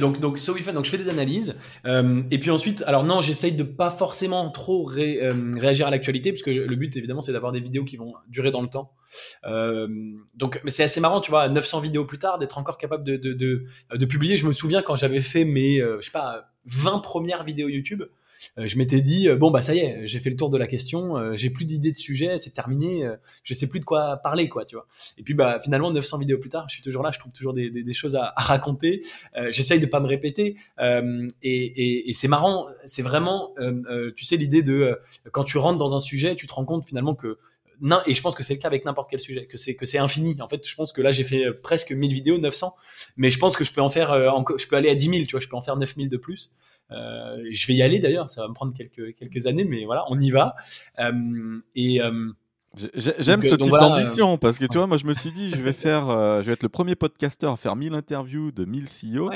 donc, 0.00 0.18
donc, 0.18 0.38
so 0.38 0.54
donc, 0.72 0.84
je 0.84 0.90
fais 0.90 0.98
des 0.98 1.08
analyses. 1.08 1.54
et 1.84 2.38
puis 2.38 2.50
ensuite, 2.50 2.82
alors 2.86 3.04
non, 3.04 3.20
j'essaye 3.20 3.52
de 3.52 3.62
pas 3.62 3.90
forcément 3.90 4.50
trop 4.50 4.84
réagir 4.84 5.86
à 5.86 5.90
l'actualité, 5.90 6.32
parce 6.32 6.42
que 6.42 6.50
le 6.50 6.76
but, 6.76 6.96
évidemment, 6.96 7.20
c'est 7.20 7.32
d'avoir 7.32 7.52
des 7.52 7.60
vidéos 7.60 7.84
qui 7.84 7.96
vont 7.96 8.14
durer 8.28 8.50
dans 8.50 8.62
le 8.62 8.68
temps. 8.68 8.92
donc, 10.34 10.60
mais 10.64 10.70
c'est 10.70 10.84
assez 10.84 11.00
marrant, 11.00 11.20
tu 11.20 11.30
vois, 11.30 11.48
900 11.48 11.80
vidéos 11.80 12.04
plus 12.04 12.18
tard, 12.18 12.38
d'être 12.38 12.58
encore 12.58 12.78
capable 12.78 13.04
de, 13.04 13.16
de, 13.16 13.32
de, 13.32 13.66
de, 13.94 14.04
publier. 14.06 14.36
Je 14.36 14.46
me 14.46 14.52
souviens 14.52 14.82
quand 14.82 14.96
j'avais 14.96 15.20
fait 15.20 15.44
mes, 15.44 15.78
je 15.78 16.00
sais 16.00 16.10
pas, 16.10 16.50
20 16.66 17.00
premières 17.00 17.44
vidéos 17.44 17.68
YouTube. 17.68 18.02
Euh, 18.58 18.66
je 18.66 18.78
m'étais 18.78 19.00
dit 19.00 19.28
euh, 19.28 19.36
bon 19.36 19.50
bah 19.50 19.62
ça 19.62 19.74
y 19.74 19.78
est, 19.78 20.06
j'ai 20.06 20.18
fait 20.18 20.30
le 20.30 20.36
tour 20.36 20.50
de 20.50 20.58
la 20.58 20.66
question, 20.66 21.16
euh, 21.16 21.32
j'ai 21.34 21.50
plus 21.50 21.64
d'idées 21.64 21.92
de 21.92 21.98
sujet, 21.98 22.38
c'est 22.38 22.52
terminé, 22.52 23.08
je 23.42 23.54
sais 23.54 23.68
plus 23.68 23.80
de 23.80 23.84
quoi 23.84 24.18
parler 24.18 24.48
quoi, 24.48 24.64
tu 24.64 24.76
vois. 24.76 24.86
Et 25.16 25.22
puis 25.22 25.34
bah 25.34 25.60
finalement 25.62 25.90
900 25.90 26.18
vidéos 26.18 26.38
plus 26.38 26.50
tard, 26.50 26.66
je 26.68 26.74
suis 26.74 26.82
toujours 26.82 27.02
là, 27.02 27.10
je 27.12 27.18
trouve 27.18 27.32
toujours 27.32 27.54
des, 27.54 27.92
choses 27.92 28.16
à, 28.16 28.32
raconter. 28.36 29.02
J'essaye 29.50 29.80
de 29.80 29.86
pas 29.86 30.00
me 30.00 30.06
répéter 30.06 30.56
et, 30.78 32.08
et, 32.08 32.12
c'est 32.12 32.28
marrant, 32.28 32.66
c'est 32.84 33.02
vraiment 33.02 33.54
tu 34.16 34.24
sais 34.24 34.36
l'idée 34.36 34.62
de 34.62 34.98
quand 35.32 35.44
tu 35.44 35.58
rentres 35.58 35.78
dans 35.78 35.94
un 35.94 36.00
sujet, 36.00 36.34
tu 36.36 36.46
te 36.46 36.54
rends 36.54 36.64
compte 36.64 36.86
finalement 36.86 37.14
que 37.14 37.38
et 38.06 38.14
je 38.14 38.20
pense 38.22 38.34
que 38.34 38.42
c'est 38.42 38.54
le 38.54 38.60
cas 38.60 38.66
avec 38.66 38.84
n'importe 38.84 39.08
quel 39.08 39.20
sujet, 39.20 39.46
que 39.46 39.56
c'est 39.56 39.76
que 39.76 39.86
c'est 39.86 39.98
infini. 39.98 40.36
En 40.40 40.48
fait, 40.48 40.66
je 40.66 40.74
pense 40.74 40.92
que 40.92 41.00
là 41.00 41.12
j'ai 41.12 41.22
fait 41.22 41.52
presque 41.62 41.92
1000 41.92 42.12
vidéos, 42.12 42.38
900, 42.38 42.74
mais 43.16 43.30
je 43.30 43.38
pense 43.38 43.56
que 43.56 43.64
je 43.64 43.72
peux 43.72 43.80
en 43.80 43.88
faire, 43.88 44.12
je 44.58 44.66
peux 44.66 44.76
aller 44.76 44.90
à 44.90 44.94
10 44.94 45.08
000, 45.08 45.24
tu 45.26 45.32
vois, 45.32 45.40
je 45.40 45.48
peux 45.48 45.56
en 45.56 45.62
faire 45.62 45.76
9000 45.76 46.08
de 46.08 46.16
plus. 46.16 46.50
Euh, 46.90 47.42
je 47.50 47.66
vais 47.66 47.74
y 47.74 47.82
aller 47.82 47.98
d'ailleurs, 47.98 48.30
ça 48.30 48.42
va 48.42 48.48
me 48.48 48.54
prendre 48.54 48.74
quelques, 48.74 49.14
quelques 49.16 49.46
années, 49.46 49.64
mais 49.64 49.84
voilà, 49.84 50.04
on 50.08 50.18
y 50.18 50.30
va. 50.30 50.54
Euh, 50.98 51.60
et. 51.74 52.00
Euh, 52.00 52.32
j'aime 52.94 53.42
ce 53.42 53.54
type 53.54 53.72
d'ambition 53.72 54.36
parce 54.36 54.58
que 54.58 54.66
tu 54.66 54.76
vois, 54.76 54.86
moi 54.86 54.98
je 54.98 55.06
me 55.06 55.14
suis 55.14 55.32
dit, 55.32 55.50
je 55.50 55.62
vais 55.62 55.72
faire, 55.72 56.08
je 56.42 56.46
vais 56.46 56.52
être 56.52 56.62
le 56.62 56.68
premier 56.68 56.94
podcasteur 56.94 57.52
à 57.52 57.56
faire 57.56 57.74
1000 57.76 57.94
interviews 57.94 58.52
de 58.52 58.64
1000 58.64 58.84
CEO. 58.84 59.30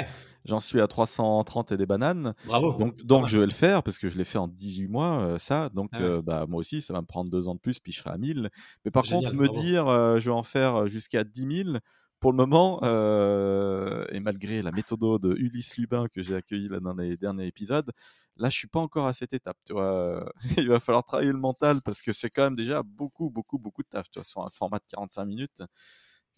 J'en 0.44 0.61
suis 0.61 0.80
à 0.80 0.88
330 0.88 1.72
et 1.72 1.76
des 1.76 1.86
bananes. 1.86 2.34
Bravo. 2.46 2.72
Donc, 2.72 3.00
donc 3.05 3.28
je 3.28 3.38
vais 3.38 3.46
le 3.46 3.53
faire 3.53 3.84
parce 3.84 3.98
que 3.98 4.09
je 4.09 4.18
l'ai 4.18 4.24
fait 4.24 4.38
en 4.38 4.48
18 4.48 4.88
mois, 4.88 5.36
ça. 5.38 5.70
Donc, 5.70 5.90
ah 5.94 6.20
bah, 6.22 6.46
moi 6.48 6.61
aussi, 6.61 6.82
ça 6.82 6.92
va 6.92 7.00
me 7.00 7.07
prendre 7.07 7.30
deux 7.30 7.48
ans 7.48 7.55
de 7.55 7.61
plus, 7.61 7.80
puis 7.80 7.90
je 7.90 8.00
serai 8.00 8.11
à 8.11 8.18
1000. 8.18 8.50
Mais 8.84 8.90
par 8.90 9.05
contre, 9.05 9.32
me 9.32 9.48
dire, 9.48 9.86
je 9.86 10.24
vais 10.24 10.36
en 10.36 10.42
faire 10.42 10.86
jusqu'à 10.86 11.24
10 11.24 11.64
000, 11.64 11.78
pour 12.22 12.30
le 12.30 12.36
moment, 12.36 12.78
euh, 12.84 14.06
et 14.12 14.20
malgré 14.20 14.62
la 14.62 14.70
méthode 14.70 15.20
de 15.20 15.34
Ulysse 15.36 15.76
Lubin 15.76 16.06
que 16.06 16.22
j'ai 16.22 16.36
accueilli 16.36 16.68
là 16.68 16.78
dans 16.78 16.94
les 16.94 17.16
derniers 17.16 17.48
épisodes, 17.48 17.90
là 18.36 18.48
je 18.48 18.56
suis 18.56 18.68
pas 18.68 18.78
encore 18.78 19.08
à 19.08 19.12
cette 19.12 19.32
étape. 19.32 19.56
Tu 19.66 19.72
vois, 19.72 20.32
il 20.56 20.68
va 20.68 20.78
falloir 20.78 21.04
travailler 21.04 21.32
le 21.32 21.38
mental 21.38 21.82
parce 21.82 22.00
que 22.00 22.12
c'est 22.12 22.30
quand 22.30 22.44
même 22.44 22.54
déjà 22.54 22.84
beaucoup, 22.84 23.28
beaucoup, 23.28 23.58
beaucoup 23.58 23.82
de 23.82 23.88
taf. 23.88 24.08
Tu 24.08 24.20
vois, 24.20 24.24
sur 24.24 24.40
un 24.42 24.50
format 24.50 24.78
de 24.78 24.84
45 24.86 25.24
minutes, 25.24 25.62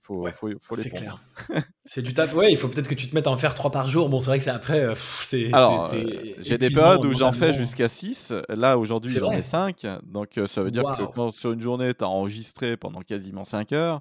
faut, 0.00 0.26
faut, 0.32 0.48
faut 0.58 0.76
les 0.76 0.88
clair. 0.88 1.22
c'est 1.84 2.00
du 2.00 2.14
taf. 2.14 2.34
Ouais, 2.34 2.50
il 2.50 2.56
faut 2.56 2.68
peut-être 2.68 2.88
que 2.88 2.94
tu 2.94 3.06
te 3.06 3.14
mettes 3.14 3.26
à 3.26 3.30
en 3.30 3.36
faire 3.36 3.54
3 3.54 3.70
par 3.70 3.86
jour. 3.90 4.08
Bon, 4.08 4.20
c'est 4.20 4.28
vrai 4.28 4.38
que 4.38 4.44
c'est 4.44 4.50
après. 4.50 4.80
Euh, 4.80 4.94
c'est, 5.22 5.52
Alors, 5.52 5.92
euh, 5.92 6.34
j'ai 6.38 6.56
des 6.56 6.70
périodes 6.70 7.04
où 7.04 7.12
j'en 7.12 7.32
fais 7.32 7.52
jusqu'à 7.52 7.90
6. 7.90 8.32
Là, 8.48 8.78
aujourd'hui, 8.78 9.14
j'en 9.18 9.32
ai 9.32 9.42
5. 9.42 9.86
Donc, 10.02 10.40
ça 10.46 10.62
veut 10.62 10.70
dire 10.70 10.84
que 10.96 11.04
quand 11.12 11.30
sur 11.30 11.52
une 11.52 11.60
journée, 11.60 11.92
tu 11.92 12.04
as 12.04 12.08
enregistré 12.08 12.78
pendant 12.78 13.02
quasiment 13.02 13.44
5 13.44 13.72
heures, 13.72 14.00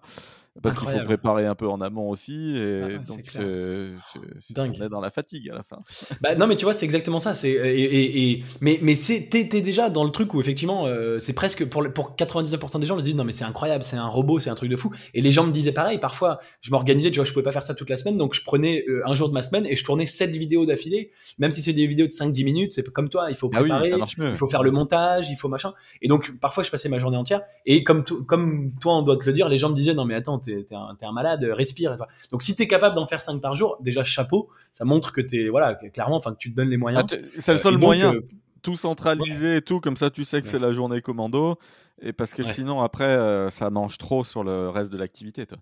parce 0.62 0.78
qu'il 0.78 0.88
faut 0.88 1.04
préparer 1.04 1.48
un 1.48 1.56
peu 1.56 1.68
en 1.68 1.82
amont 1.82 2.10
aussi 2.10 2.56
et 2.56 3.00
donc 3.00 3.22
c'est 3.24 4.54
dingue 4.54 4.76
on 4.80 4.86
est 4.86 4.90
dans 4.90 5.02
la 5.02 5.10
fatigue 5.10 5.50
à 5.50 5.56
la 5.56 5.64
fin. 5.64 5.80
Bah, 6.22 6.36
non 6.36 6.48
mais 6.48 6.56
tu 6.56 6.64
vois 6.64 6.74
c'est 6.74 6.86
exactement 6.86 7.20
ça 7.20 7.34
c'est 7.34 7.52
et, 7.52 8.32
et, 8.32 8.44
mais 8.62 8.80
mais 8.82 8.96
t'es, 8.96 9.44
déjà 9.44 9.90
dans 9.90 10.04
le 10.04 10.12
truc 10.12 10.34
où 10.34 10.40
effectivement 10.40 10.86
euh, 10.86 11.20
c'est 11.20 11.34
presque 11.34 11.66
pour 11.66 11.84
pour 11.92 12.16
99% 12.16 12.80
des 12.80 12.86
gens 12.86 12.96
ils 12.96 13.00
se 13.00 13.06
disent 13.06 13.16
non 13.16 13.24
mais 13.24 13.32
c'est 13.32 13.44
incroyable 13.46 13.84
c'est 13.84 13.98
un 13.98 14.08
robot 14.08 14.40
c'est 14.40 14.50
un 14.50 14.56
truc 14.56 14.70
de 14.70 14.76
fou. 14.76 14.94
Et 15.14 15.22
les 15.22 15.32
gens 15.32 15.46
me 15.46 15.52
disaient 15.52 15.72
pareil 15.72 15.98
parfois 15.98 16.40
je 16.62 16.72
m'organisais 16.72 17.10
tu 17.10 17.18
vois 17.18 17.26
je 17.26 17.32
pouvais 17.32 17.44
pas 17.44 17.52
faire 17.52 17.64
ça 17.64 17.74
toute 17.74 17.90
la 17.90 17.98
semaine 17.98 18.18
donc 18.18 18.36
je 18.36 18.44
prenais 18.44 18.86
euh, 18.88 19.02
un 19.06 19.16
jour 19.16 19.30
de 19.30 19.34
ma 19.34 19.42
semaine 19.42 19.66
et 19.66 19.76
je 19.76 19.84
tournais 19.84 20.06
7 20.06 20.32
vidéos 20.32 20.66
d'affilée. 20.66 21.12
Même 21.40 21.52
si 21.52 21.62
c'est 21.62 21.74
des 21.74 21.88
vidéos 21.88 22.06
de 22.06 22.12
5-10 22.12 22.46
minutes 22.46 22.74
c'est 22.74 22.88
comme 22.90 23.10
toi 23.10 23.28
il 23.30 23.36
faut 23.36 23.50
ah 23.54 23.60
préparer 23.60 23.92
il 24.18 24.38
faut 24.38 24.48
faire 24.48 24.64
le 24.64 24.72
montage 24.72 25.30
il 25.30 25.36
faut 25.36 25.50
machin. 25.50 25.74
Et 26.02 26.08
donc 26.08 26.32
parfois 26.40 26.64
je 26.64 26.70
passais 26.70 26.90
ma 26.90 27.00
journée 27.00 27.18
entière. 27.18 27.42
Et 27.66 27.84
comme 27.84 28.04
comme 28.04 28.72
toi 28.80 28.98
on 28.98 29.02
doit 29.02 29.18
te 29.18 29.26
le 29.26 29.34
dire 29.34 29.50
les 29.50 29.58
gens 29.58 29.70
me 29.70 29.76
disaient 29.76 29.96
non 29.96 30.06
mais 30.06 30.16
attends 30.16 30.43
t'es 30.44 30.68
un, 30.72 30.98
un, 31.02 31.12
malade, 31.12 31.44
respire. 31.44 31.96
Donc 32.32 32.44
si 32.44 32.56
tu 32.56 32.64
es 32.64 32.68
capable 32.68 32.96
d'en 32.96 33.08
faire 33.08 33.22
5 33.22 33.42
par 33.42 33.56
jour, 33.56 33.78
déjà 33.82 34.04
chapeau, 34.04 34.50
ça 34.72 34.86
montre 34.86 35.12
que 35.12 35.22
tu 35.22 35.46
es, 35.46 35.50
voilà, 35.50 35.76
clairement, 35.76 36.18
enfin, 36.18 36.36
tu 36.38 36.52
te 36.52 36.56
donnes 36.56 36.70
les 36.70 36.78
moyens. 36.78 37.06
Ah, 37.12 37.16
c'est 37.40 37.52
le 37.52 37.58
seul 37.58 37.76
euh, 37.76 37.78
moyen. 37.78 38.14
Euh, 38.14 38.22
tout 38.62 38.76
centraliser 38.76 39.58
et 39.58 39.62
tout, 39.62 39.80
comme 39.80 39.98
ça 39.98 40.10
tu 40.10 40.24
sais 40.24 40.42
que 40.42 40.48
c'est 40.48 40.60
la 40.60 40.72
journée 40.72 41.02
commando. 41.02 41.58
Et 42.02 42.14
parce 42.14 42.34
que 42.34 42.44
sinon, 42.44 42.82
après, 42.82 43.06
euh, 43.06 43.50
ça 43.50 43.70
mange 43.70 43.98
trop 43.98 44.24
sur 44.24 44.44
le 44.44 44.70
reste 44.70 44.92
de 44.92 44.98
l'activité, 44.98 45.46
toi. 45.46 45.58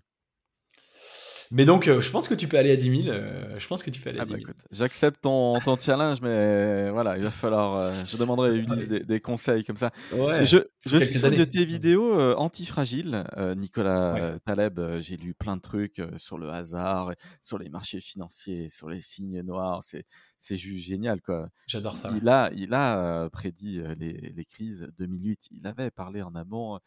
Mais 1.54 1.66
donc, 1.66 1.86
euh, 1.86 2.00
je 2.00 2.10
pense 2.10 2.28
que 2.28 2.34
tu 2.34 2.48
peux 2.48 2.56
aller 2.56 2.72
à 2.72 2.76
10 2.76 3.02
000. 3.02 3.14
Euh, 3.14 3.58
je 3.58 3.68
pense 3.68 3.82
que 3.82 3.90
tu 3.90 4.00
peux 4.00 4.08
aller 4.08 4.18
à 4.18 4.24
10 4.24 4.32
ah 4.32 4.36
000. 4.38 4.48
Bah, 4.48 4.54
j'accepte 4.70 5.20
ton, 5.20 5.60
ton, 5.60 5.76
challenge, 5.78 6.22
mais 6.22 6.88
voilà, 6.90 7.18
il 7.18 7.24
va 7.24 7.30
falloir. 7.30 7.76
Euh, 7.76 7.92
je 8.06 8.16
demanderai 8.16 8.56
Ulysse 8.56 8.88
des, 8.88 9.00
des, 9.00 9.20
conseils 9.20 9.62
comme 9.62 9.76
ça. 9.76 9.90
Ouais, 10.14 10.46
je 10.46 10.56
je 10.86 10.96
suis 10.96 11.18
sur 11.18 11.30
de 11.30 11.44
tes 11.44 11.66
vidéos 11.66 12.18
antifragiles, 12.38 13.24
Nicolas 13.56 14.38
Taleb. 14.46 14.80
J'ai 15.00 15.18
lu 15.18 15.34
plein 15.34 15.56
de 15.56 15.60
trucs 15.60 16.00
sur 16.16 16.38
le 16.38 16.48
hasard, 16.48 17.12
sur 17.42 17.58
les 17.58 17.68
marchés 17.68 18.00
financiers, 18.00 18.70
sur 18.70 18.88
les 18.88 19.02
signes 19.02 19.42
noirs. 19.42 19.84
C'est 19.84 20.06
c'est 20.38 20.56
juste 20.56 20.86
génial, 20.86 21.20
quoi. 21.20 21.50
J'adore 21.66 21.98
ça. 21.98 22.12
Il 22.16 22.28
a, 22.30 22.50
il 22.56 22.72
a 22.72 23.28
prédit 23.28 23.82
les, 23.98 24.32
les 24.34 24.44
crises 24.46 24.88
2008. 24.98 25.48
Il 25.50 25.66
avait 25.66 25.90
parlé 25.90 26.22
en 26.22 26.34
amont. 26.34 26.80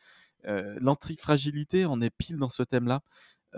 L'antifragilité, 0.43 1.86
on 1.86 2.01
est 2.01 2.09
pile 2.09 2.38
dans 2.38 2.49
ce 2.49 2.63
thème-là. 2.63 3.01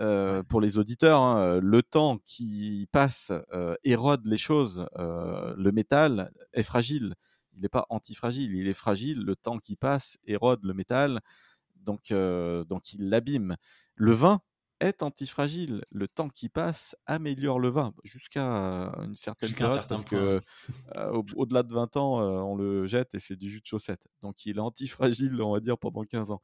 Euh, 0.00 0.44
pour 0.44 0.60
les 0.60 0.78
auditeurs, 0.78 1.20
hein, 1.20 1.40
euh, 1.40 1.60
le 1.60 1.82
temps 1.82 2.18
qui 2.24 2.88
passe 2.92 3.32
euh, 3.52 3.74
érode 3.82 4.24
les 4.26 4.38
choses. 4.38 4.86
le 4.96 5.70
métal 5.72 6.30
est 6.52 6.62
fragile. 6.62 7.14
Il 7.54 7.62
n'est 7.62 7.68
pas 7.68 7.86
antifragile, 7.90 8.54
il 8.54 8.68
est 8.68 8.74
fragile. 8.74 9.24
Le 9.24 9.34
temps 9.34 9.58
qui 9.58 9.74
passe 9.74 10.18
érode 10.24 10.64
le 10.64 10.74
métal, 10.74 11.20
donc, 11.76 12.12
donc 12.12 12.92
il 12.92 13.08
l'abîme. 13.08 13.56
Le 13.96 14.12
vin 14.12 14.40
est 14.80 15.02
antifragile. 15.02 15.84
Le 15.90 16.08
temps 16.08 16.28
qui 16.28 16.48
passe 16.48 16.96
améliore 17.06 17.58
le 17.58 17.68
vin 17.68 17.94
jusqu'à 18.04 18.42
une 19.02 19.16
certaine 19.16 19.52
période 19.52 19.86
parce 19.88 20.04
que 20.04 20.40
au-delà 21.34 21.62
de 21.62 21.72
20 21.72 21.96
ans, 21.96 22.20
on 22.20 22.56
le 22.56 22.86
jette 22.86 23.14
et 23.14 23.18
c'est 23.18 23.36
du 23.36 23.50
jus 23.50 23.60
de 23.60 23.66
chaussette. 23.66 24.06
Donc 24.20 24.46
il 24.46 24.56
est 24.56 24.60
antifragile, 24.60 25.40
on 25.42 25.52
va 25.52 25.60
dire, 25.60 25.78
pendant 25.78 26.04
15 26.04 26.30
ans. 26.30 26.40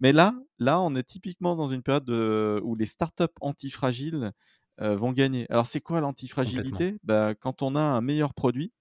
Mais 0.00 0.12
là, 0.12 0.34
là, 0.58 0.80
on 0.80 0.94
est 0.94 1.04
typiquement 1.04 1.56
dans 1.56 1.66
une 1.68 1.82
période 1.82 2.10
où 2.10 2.74
les 2.74 2.86
startups 2.86 3.24
antifragiles 3.40 4.32
vont 4.78 5.12
gagner. 5.12 5.46
Alors, 5.50 5.66
c'est 5.66 5.80
quoi 5.80 6.00
l'antifragilité? 6.00 6.98
Bah, 7.04 7.34
Quand 7.34 7.62
on 7.62 7.76
a 7.76 7.80
un 7.80 8.00
meilleur 8.00 8.34
produit, 8.34 8.72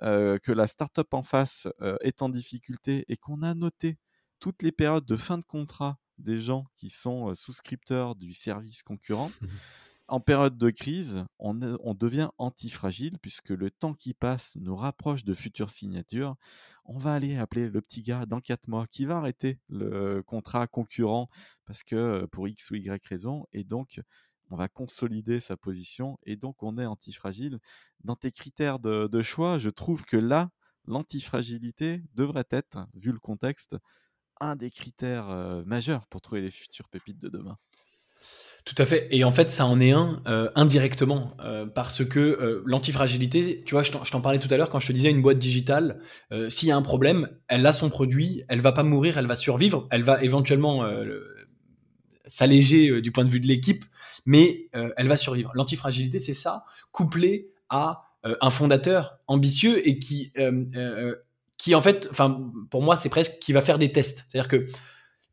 que 0.00 0.52
la 0.52 0.66
startup 0.66 1.14
en 1.14 1.22
face 1.22 1.68
est 2.00 2.22
en 2.22 2.28
difficulté 2.28 3.04
et 3.08 3.16
qu'on 3.16 3.42
a 3.42 3.54
noté 3.54 3.98
toutes 4.40 4.62
les 4.62 4.72
périodes 4.72 5.06
de 5.06 5.14
fin 5.14 5.38
de 5.38 5.44
contrat 5.44 5.98
des 6.18 6.38
gens 6.38 6.66
qui 6.74 6.90
sont 6.90 7.34
souscripteurs 7.34 8.14
du 8.14 8.32
service 8.32 8.82
concurrent, 8.82 9.30
mmh 9.40 9.46
en 10.12 10.20
période 10.20 10.58
de 10.58 10.68
crise, 10.68 11.24
on, 11.38 11.54
devient 11.54 12.28
antifragile 12.36 13.18
puisque 13.20 13.48
le 13.48 13.70
temps 13.70 13.94
qui 13.94 14.12
passe 14.12 14.58
nous 14.60 14.76
rapproche 14.76 15.24
de 15.24 15.32
futures 15.32 15.70
signatures. 15.70 16.36
On 16.84 16.98
va 16.98 17.14
aller 17.14 17.38
appeler 17.38 17.70
le 17.70 17.80
petit 17.80 18.02
gars 18.02 18.26
dans 18.26 18.40
4 18.40 18.68
mois 18.68 18.86
qui 18.86 19.06
va 19.06 19.16
arrêter 19.16 19.58
le 19.70 20.22
contrat 20.22 20.66
concurrent 20.66 21.30
parce 21.64 21.82
que 21.82 22.26
pour 22.26 22.46
X 22.46 22.70
ou 22.70 22.74
Y 22.74 23.06
raison 23.06 23.46
et 23.52 23.64
donc 23.64 24.02
on 24.50 24.56
va 24.56 24.68
consolider 24.68 25.40
sa 25.40 25.56
position 25.56 26.18
et 26.26 26.36
donc 26.36 26.62
on 26.62 26.76
est 26.76 26.84
antifragile. 26.84 27.58
Dans 28.04 28.16
tes 28.16 28.32
critères 28.32 28.80
de 28.80 29.22
choix, 29.22 29.58
je 29.58 29.70
trouve 29.70 30.04
que 30.04 30.18
là, 30.18 30.50
l'antifragilité 30.84 32.02
devrait 32.12 32.48
être, 32.50 32.86
vu 32.92 33.12
le 33.12 33.18
contexte, 33.18 33.76
un 34.42 34.56
des 34.56 34.70
critères 34.70 35.28
majeurs 35.64 36.06
pour 36.08 36.20
trouver 36.20 36.40
les 36.42 36.50
futures 36.50 36.88
pépites 36.88 37.20
de 37.20 37.28
demain. 37.28 37.56
Tout 38.64 38.76
à 38.78 38.86
fait. 38.86 39.08
Et 39.10 39.24
en 39.24 39.32
fait, 39.32 39.50
ça 39.50 39.66
en 39.66 39.80
est 39.80 39.90
un 39.90 40.22
indirectement 40.54 41.36
parce 41.74 42.04
que 42.04 42.62
l'antifragilité, 42.66 43.62
tu 43.64 43.74
vois, 43.74 43.82
je 43.82 43.90
t'en 43.90 44.20
parlais 44.20 44.38
tout 44.38 44.52
à 44.52 44.56
l'heure 44.56 44.70
quand 44.70 44.78
je 44.78 44.86
te 44.88 44.92
disais 44.92 45.10
une 45.10 45.22
boîte 45.22 45.38
digitale, 45.38 46.00
s'il 46.48 46.68
y 46.68 46.70
a 46.70 46.76
un 46.76 46.82
problème, 46.82 47.28
elle 47.48 47.66
a 47.66 47.72
son 47.72 47.88
produit, 47.88 48.44
elle 48.48 48.60
va 48.60 48.72
pas 48.72 48.84
mourir, 48.84 49.18
elle 49.18 49.26
va 49.26 49.34
survivre, 49.34 49.88
elle 49.90 50.02
va 50.02 50.22
éventuellement 50.22 50.84
s'alléger 52.26 53.00
du 53.00 53.10
point 53.10 53.24
de 53.24 53.30
vue 53.30 53.40
de 53.40 53.48
l'équipe, 53.48 53.84
mais 54.26 54.68
elle 54.72 55.08
va 55.08 55.16
survivre. 55.16 55.50
L'antifragilité, 55.54 56.20
c'est 56.20 56.34
ça, 56.34 56.64
couplé 56.92 57.50
à 57.68 58.04
un 58.22 58.50
fondateur 58.50 59.18
ambitieux 59.26 59.86
et 59.88 59.98
qui 59.98 60.32
qui 61.62 61.76
en 61.76 61.80
fait, 61.80 62.08
enfin, 62.10 62.50
pour 62.70 62.82
moi, 62.82 62.96
c'est 62.96 63.08
presque 63.08 63.38
qui 63.38 63.52
va 63.52 63.60
faire 63.60 63.78
des 63.78 63.92
tests. 63.92 64.26
C'est-à-dire 64.28 64.48
que, 64.48 64.64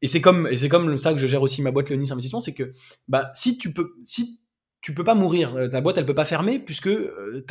et 0.03 0.07
c'est 0.07 0.21
comme, 0.21 0.47
et 0.47 0.57
c'est 0.57 0.69
comme 0.69 0.99
ça 0.99 1.11
que 1.11 1.19
je 1.19 1.25
gère 1.25 1.41
aussi 1.41 1.63
ma 1.63 1.71
boîte 1.71 1.89
Leonis 1.89 2.11
Investissement, 2.11 2.39
c'est 2.39 2.53
que, 2.53 2.71
bah, 3.07 3.31
si 3.33 3.57
tu 3.57 3.73
peux, 3.73 3.95
si 4.05 4.39
tu 4.81 4.93
peux 4.93 5.03
pas 5.03 5.15
mourir, 5.15 5.55
euh, 5.55 5.67
ta 5.69 5.81
boîte, 5.81 5.97
elle 5.97 6.05
peut 6.05 6.13
pas 6.13 6.25
fermer 6.25 6.59
puisque 6.59 6.85
euh, 6.85 7.43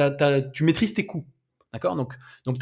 tu 0.54 0.62
maîtrises 0.62 0.94
tes 0.94 1.06
coûts. 1.06 1.26
D'accord? 1.72 1.96
Donc, 1.96 2.14
donc 2.44 2.58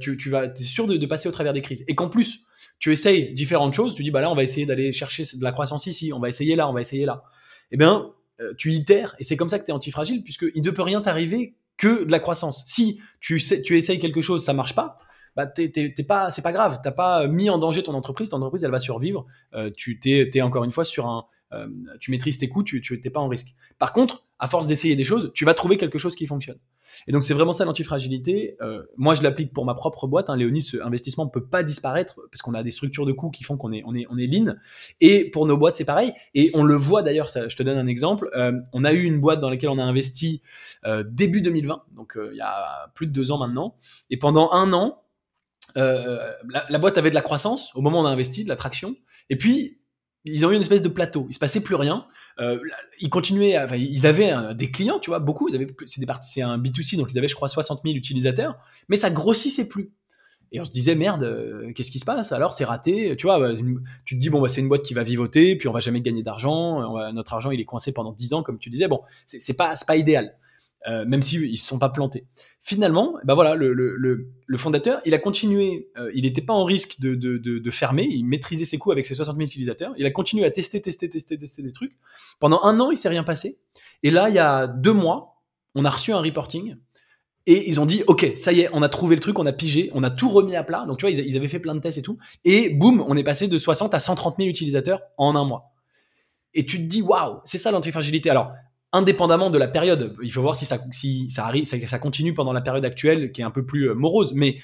tu, 0.00 0.16
tu, 0.16 0.30
vas, 0.30 0.44
es 0.44 0.62
sûr 0.62 0.86
de, 0.86 1.04
passer 1.06 1.28
au 1.28 1.32
travers 1.32 1.52
des 1.52 1.62
crises. 1.62 1.84
Et 1.88 1.96
qu'en 1.96 2.08
plus, 2.08 2.44
tu 2.78 2.92
essayes 2.92 3.34
différentes 3.34 3.74
choses. 3.74 3.96
Tu 3.96 4.04
dis, 4.04 4.12
bah 4.12 4.20
là, 4.20 4.30
on 4.30 4.36
va 4.36 4.44
essayer 4.44 4.66
d'aller 4.66 4.92
chercher 4.92 5.24
de 5.24 5.42
la 5.42 5.50
croissance 5.50 5.88
ici, 5.88 6.12
on 6.14 6.20
va 6.20 6.28
essayer 6.28 6.54
là, 6.54 6.68
on 6.68 6.72
va 6.72 6.80
essayer 6.80 7.06
là. 7.06 7.24
Eh 7.72 7.76
bien, 7.76 8.12
euh, 8.40 8.54
tu 8.56 8.70
itères, 8.70 9.16
et 9.18 9.24
c'est 9.24 9.36
comme 9.36 9.48
ça 9.48 9.58
que 9.58 9.64
tu 9.64 9.72
es 9.72 9.74
antifragile, 9.74 10.22
puisqu'il 10.22 10.62
ne 10.62 10.70
peut 10.70 10.82
rien 10.82 11.00
t'arriver 11.00 11.56
que 11.76 12.04
de 12.04 12.12
la 12.12 12.20
croissance. 12.20 12.62
Si 12.66 13.00
tu, 13.18 13.42
tu 13.42 13.76
essayes 13.76 13.98
quelque 13.98 14.22
chose, 14.22 14.44
ça 14.44 14.52
marche 14.52 14.76
pas, 14.76 14.96
bah 15.36 15.46
t'es, 15.46 15.92
pas, 16.06 16.30
c'est 16.30 16.42
pas 16.42 16.52
grave. 16.52 16.80
T'as 16.82 16.90
pas 16.90 17.26
mis 17.26 17.50
en 17.50 17.58
danger 17.58 17.82
ton 17.82 17.94
entreprise. 17.94 18.28
Ton 18.28 18.38
entreprise, 18.38 18.64
elle 18.64 18.70
va 18.70 18.78
survivre. 18.78 19.26
Euh, 19.54 19.70
tu 19.74 19.98
t'es, 19.98 20.42
encore 20.42 20.64
une 20.64 20.72
fois 20.72 20.84
sur 20.84 21.06
un, 21.06 21.26
euh, 21.52 21.66
tu 21.98 22.10
maîtrises 22.10 22.38
tes 22.38 22.48
coûts, 22.48 22.62
tu, 22.62 22.80
tu 22.80 23.00
t'es 23.00 23.10
pas 23.10 23.20
en 23.20 23.28
risque. 23.28 23.54
Par 23.78 23.92
contre, 23.92 24.24
à 24.38 24.48
force 24.48 24.66
d'essayer 24.66 24.96
des 24.96 25.04
choses, 25.04 25.32
tu 25.34 25.44
vas 25.44 25.54
trouver 25.54 25.76
quelque 25.76 25.98
chose 25.98 26.14
qui 26.14 26.26
fonctionne. 26.26 26.58
Et 27.06 27.12
donc 27.12 27.24
c'est 27.24 27.34
vraiment 27.34 27.52
ça 27.52 27.64
l'antifragilité. 27.64 28.56
Euh, 28.60 28.82
moi, 28.96 29.14
je 29.14 29.22
l'applique 29.22 29.52
pour 29.52 29.64
ma 29.64 29.74
propre 29.74 30.06
boîte. 30.06 30.30
Hein. 30.30 30.36
Léonie, 30.36 30.62
ce 30.62 30.76
investissement 30.82 31.24
ne 31.24 31.30
peut 31.30 31.44
pas 31.44 31.62
disparaître 31.62 32.20
parce 32.30 32.40
qu'on 32.42 32.54
a 32.54 32.62
des 32.62 32.70
structures 32.70 33.04
de 33.04 33.12
coûts 33.12 33.30
qui 33.30 33.44
font 33.44 33.56
qu'on 33.56 33.72
est, 33.72 33.82
on 33.84 33.94
est, 33.94 34.06
on 34.10 34.16
est 34.16 34.26
lean. 34.26 34.54
Et 35.00 35.30
pour 35.30 35.46
nos 35.46 35.56
boîtes, 35.56 35.76
c'est 35.76 35.84
pareil. 35.84 36.12
Et 36.34 36.50
on 36.54 36.62
le 36.62 36.74
voit 36.74 37.02
d'ailleurs. 37.02 37.28
Je 37.28 37.54
te 37.54 37.62
donne 37.62 37.78
un 37.78 37.86
exemple. 37.86 38.30
On 38.72 38.84
a 38.84 38.92
eu 38.92 39.04
une 39.04 39.20
boîte 39.20 39.40
dans 39.40 39.50
laquelle 39.50 39.70
on 39.70 39.78
a 39.78 39.84
investi 39.84 40.42
début 41.06 41.42
2020, 41.42 41.84
donc 41.94 42.18
il 42.30 42.36
y 42.36 42.40
a 42.40 42.90
plus 42.94 43.06
de 43.06 43.12
deux 43.12 43.30
ans 43.30 43.38
maintenant. 43.38 43.76
Et 44.08 44.16
pendant 44.16 44.50
un 44.52 44.72
an, 44.72 45.00
euh, 45.76 46.32
la, 46.68 46.78
boîte 46.78 46.98
avait 46.98 47.10
de 47.10 47.14
la 47.14 47.22
croissance 47.22 47.74
au 47.74 47.80
moment 47.80 48.00
où 48.00 48.02
on 48.02 48.06
a 48.06 48.10
investi, 48.10 48.44
de 48.44 48.48
la 48.48 48.56
traction. 48.56 48.94
Et 49.28 49.36
puis, 49.36 49.78
ils 50.24 50.44
ont 50.44 50.50
eu 50.50 50.54
une 50.54 50.60
espèce 50.60 50.82
de 50.82 50.88
plateau. 50.88 51.26
Il 51.30 51.34
se 51.34 51.38
passait 51.38 51.62
plus 51.62 51.74
rien. 51.74 52.06
Euh, 52.40 52.58
ils 53.00 53.10
continuaient, 53.10 53.58
enfin, 53.58 53.76
ils 53.76 54.06
avaient 54.06 54.54
des 54.54 54.70
clients, 54.70 54.98
tu 54.98 55.10
vois, 55.10 55.18
beaucoup. 55.18 55.48
C'est 55.86 56.42
un 56.42 56.58
B2C, 56.58 56.96
donc 56.96 57.10
ils 57.12 57.18
avaient, 57.18 57.28
je 57.28 57.34
crois, 57.34 57.48
60 57.48 57.82
000 57.84 57.96
utilisateurs. 57.96 58.56
Mais 58.88 58.96
ça 58.96 59.10
grossissait 59.10 59.68
plus. 59.68 59.92
Et 60.52 60.60
on 60.60 60.64
se 60.64 60.70
disait, 60.70 60.94
merde, 60.94 61.22
euh, 61.22 61.72
qu'est-ce 61.72 61.90
qui 61.90 62.00
se 62.00 62.04
passe? 62.04 62.32
Alors, 62.32 62.52
c'est 62.52 62.64
raté. 62.64 63.16
Tu 63.16 63.26
vois, 63.26 63.38
bah, 63.38 63.52
tu 64.04 64.16
te 64.16 64.20
dis, 64.20 64.30
bon, 64.30 64.40
bah, 64.40 64.48
c'est 64.48 64.60
une 64.60 64.68
boîte 64.68 64.82
qui 64.82 64.94
va 64.94 65.02
vivoter, 65.02 65.56
puis 65.56 65.68
on 65.68 65.72
va 65.72 65.80
jamais 65.80 66.00
gagner 66.00 66.22
d'argent. 66.22 67.12
notre 67.12 67.34
argent, 67.34 67.50
il 67.50 67.60
est 67.60 67.64
coincé 67.64 67.92
pendant 67.92 68.12
10 68.12 68.34
ans, 68.34 68.42
comme 68.42 68.58
tu 68.58 68.70
disais. 68.70 68.88
Bon, 68.88 69.02
c'est, 69.26 69.56
pas, 69.56 69.74
idéal. 69.96 70.34
Euh, 70.88 71.04
même 71.04 71.20
s'ils 71.20 71.44
ils 71.44 71.58
se 71.58 71.66
sont 71.66 71.78
pas 71.78 71.90
plantés. 71.90 72.24
Finalement, 72.62 73.14
ben 73.24 73.34
voilà, 73.34 73.54
le, 73.54 74.56
fondateur, 74.56 75.00
il 75.04 75.12
a 75.14 75.18
continué, 75.18 75.90
euh, 75.98 76.10
il 76.14 76.22
n'était 76.22 76.40
pas 76.40 76.54
en 76.54 76.64
risque 76.64 77.00
de, 77.00 77.14
de, 77.14 77.36
de, 77.36 77.70
fermer, 77.70 78.04
il 78.04 78.24
maîtrisait 78.24 78.64
ses 78.64 78.78
coûts 78.78 78.90
avec 78.90 79.04
ses 79.04 79.14
60 79.14 79.36
000 79.36 79.46
utilisateurs, 79.46 79.92
il 79.98 80.06
a 80.06 80.10
continué 80.10 80.44
à 80.46 80.50
tester, 80.50 80.80
tester, 80.80 81.10
tester, 81.10 81.38
tester 81.38 81.62
des 81.62 81.72
trucs. 81.72 81.92
Pendant 82.38 82.62
un 82.62 82.80
an, 82.80 82.90
il 82.90 82.96
s'est 82.96 83.10
rien 83.10 83.24
passé. 83.24 83.58
Et 84.02 84.10
là, 84.10 84.30
il 84.30 84.34
y 84.34 84.38
a 84.38 84.66
deux 84.66 84.92
mois, 84.92 85.42
on 85.74 85.84
a 85.84 85.90
reçu 85.90 86.12
un 86.12 86.20
reporting 86.20 86.76
et 87.50 87.68
ils 87.68 87.80
ont 87.80 87.86
dit, 87.86 88.04
OK, 88.06 88.32
ça 88.36 88.52
y 88.52 88.60
est, 88.60 88.70
on 88.72 88.80
a 88.80 88.88
trouvé 88.88 89.16
le 89.16 89.20
truc, 89.20 89.40
on 89.40 89.44
a 89.44 89.52
pigé, 89.52 89.90
on 89.92 90.04
a 90.04 90.10
tout 90.10 90.28
remis 90.28 90.54
à 90.54 90.62
plat. 90.62 90.84
Donc, 90.86 90.98
tu 90.98 91.06
vois, 91.06 91.10
ils, 91.10 91.36
avaient 91.36 91.48
fait 91.48 91.58
plein 91.58 91.74
de 91.74 91.80
tests 91.80 91.98
et 91.98 92.02
tout. 92.02 92.16
Et 92.44 92.70
boum, 92.70 93.04
on 93.08 93.16
est 93.16 93.24
passé 93.24 93.48
de 93.48 93.58
60 93.58 93.92
à 93.92 93.98
130 93.98 94.36
000 94.36 94.48
utilisateurs 94.48 95.00
en 95.18 95.34
un 95.34 95.44
mois. 95.44 95.72
Et 96.54 96.64
tu 96.64 96.76
te 96.76 96.84
dis, 96.84 97.02
waouh, 97.02 97.40
c'est 97.44 97.58
ça 97.58 97.72
l'antifragilité. 97.72 98.30
Alors, 98.30 98.52
indépendamment 98.92 99.50
de 99.50 99.58
la 99.58 99.66
période. 99.66 100.14
Il 100.22 100.32
faut 100.32 100.42
voir 100.42 100.54
si 100.54 100.64
ça, 100.64 100.78
arrive, 101.38 101.64
ça, 101.64 101.98
continue 101.98 102.34
pendant 102.34 102.52
la 102.52 102.60
période 102.60 102.84
actuelle 102.84 103.32
qui 103.32 103.40
est 103.40 103.44
un 103.44 103.50
peu 103.50 103.66
plus 103.66 103.90
euh, 103.90 103.94
morose. 103.94 104.32
Mais, 104.32 104.58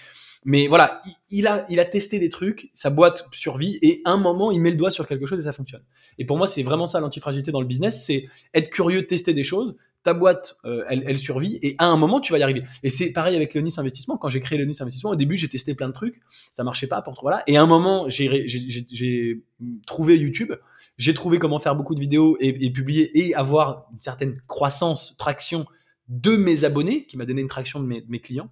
mais 0.44 0.68
voilà, 0.68 1.02
il, 1.32 1.48
a, 1.48 1.66
il 1.68 1.80
a 1.80 1.84
testé 1.86 2.20
des 2.20 2.28
trucs, 2.28 2.70
sa 2.72 2.90
boîte 2.90 3.26
survit 3.32 3.80
et 3.82 4.00
un 4.04 4.16
moment, 4.16 4.52
il 4.52 4.60
met 4.60 4.70
le 4.70 4.76
doigt 4.76 4.92
sur 4.92 5.08
quelque 5.08 5.26
chose 5.26 5.40
et 5.40 5.44
ça 5.44 5.52
fonctionne. 5.52 5.82
Et 6.18 6.24
pour 6.24 6.38
moi, 6.38 6.46
c'est 6.46 6.62
vraiment 6.62 6.86
ça 6.86 7.00
l'antifragilité 7.00 7.50
dans 7.50 7.60
le 7.60 7.66
business, 7.66 8.04
c'est 8.06 8.28
être 8.54 8.70
curieux 8.70 9.08
tester 9.08 9.34
des 9.34 9.42
choses. 9.42 9.76
Ta 10.06 10.14
boîte, 10.14 10.56
euh, 10.64 10.84
elle, 10.88 11.18
survit 11.18 11.58
et 11.62 11.74
à 11.78 11.86
un 11.86 11.96
moment, 11.96 12.20
tu 12.20 12.32
vas 12.32 12.38
y 12.38 12.42
arriver. 12.44 12.62
Et 12.84 12.90
c'est 12.90 13.12
pareil 13.12 13.34
avec 13.34 13.54
Leonis 13.54 13.74
Investissement. 13.76 14.16
Quand 14.16 14.28
j'ai 14.28 14.38
créé 14.38 14.56
Leonis 14.56 14.76
Investissement, 14.80 15.10
au 15.10 15.16
début, 15.16 15.36
j'ai 15.36 15.48
testé 15.48 15.74
plein 15.74 15.88
de 15.88 15.92
trucs, 15.92 16.20
ça 16.52 16.62
marchait 16.62 16.86
pas 16.86 17.02
pour 17.02 17.18
voilà. 17.20 17.42
Et 17.48 17.56
à 17.56 17.62
un 17.62 17.66
moment, 17.66 18.08
j'ai 18.08 19.42
trouvé 19.84 20.16
YouTube 20.16 20.52
j'ai 20.98 21.12
trouvé 21.12 21.38
comment 21.38 21.58
faire 21.58 21.76
beaucoup 21.76 21.94
de 21.94 22.00
vidéos 22.00 22.36
et, 22.40 22.70
publier 22.70 23.18
et 23.18 23.34
avoir 23.34 23.88
une 23.92 24.00
certaine 24.00 24.40
croissance, 24.46 25.16
traction 25.18 25.66
de 26.08 26.36
mes 26.36 26.64
abonnés, 26.64 27.06
qui 27.06 27.16
m'a 27.16 27.26
donné 27.26 27.42
une 27.42 27.48
traction 27.48 27.80
de 27.80 27.86
mes, 27.86 28.20
clients. 28.20 28.50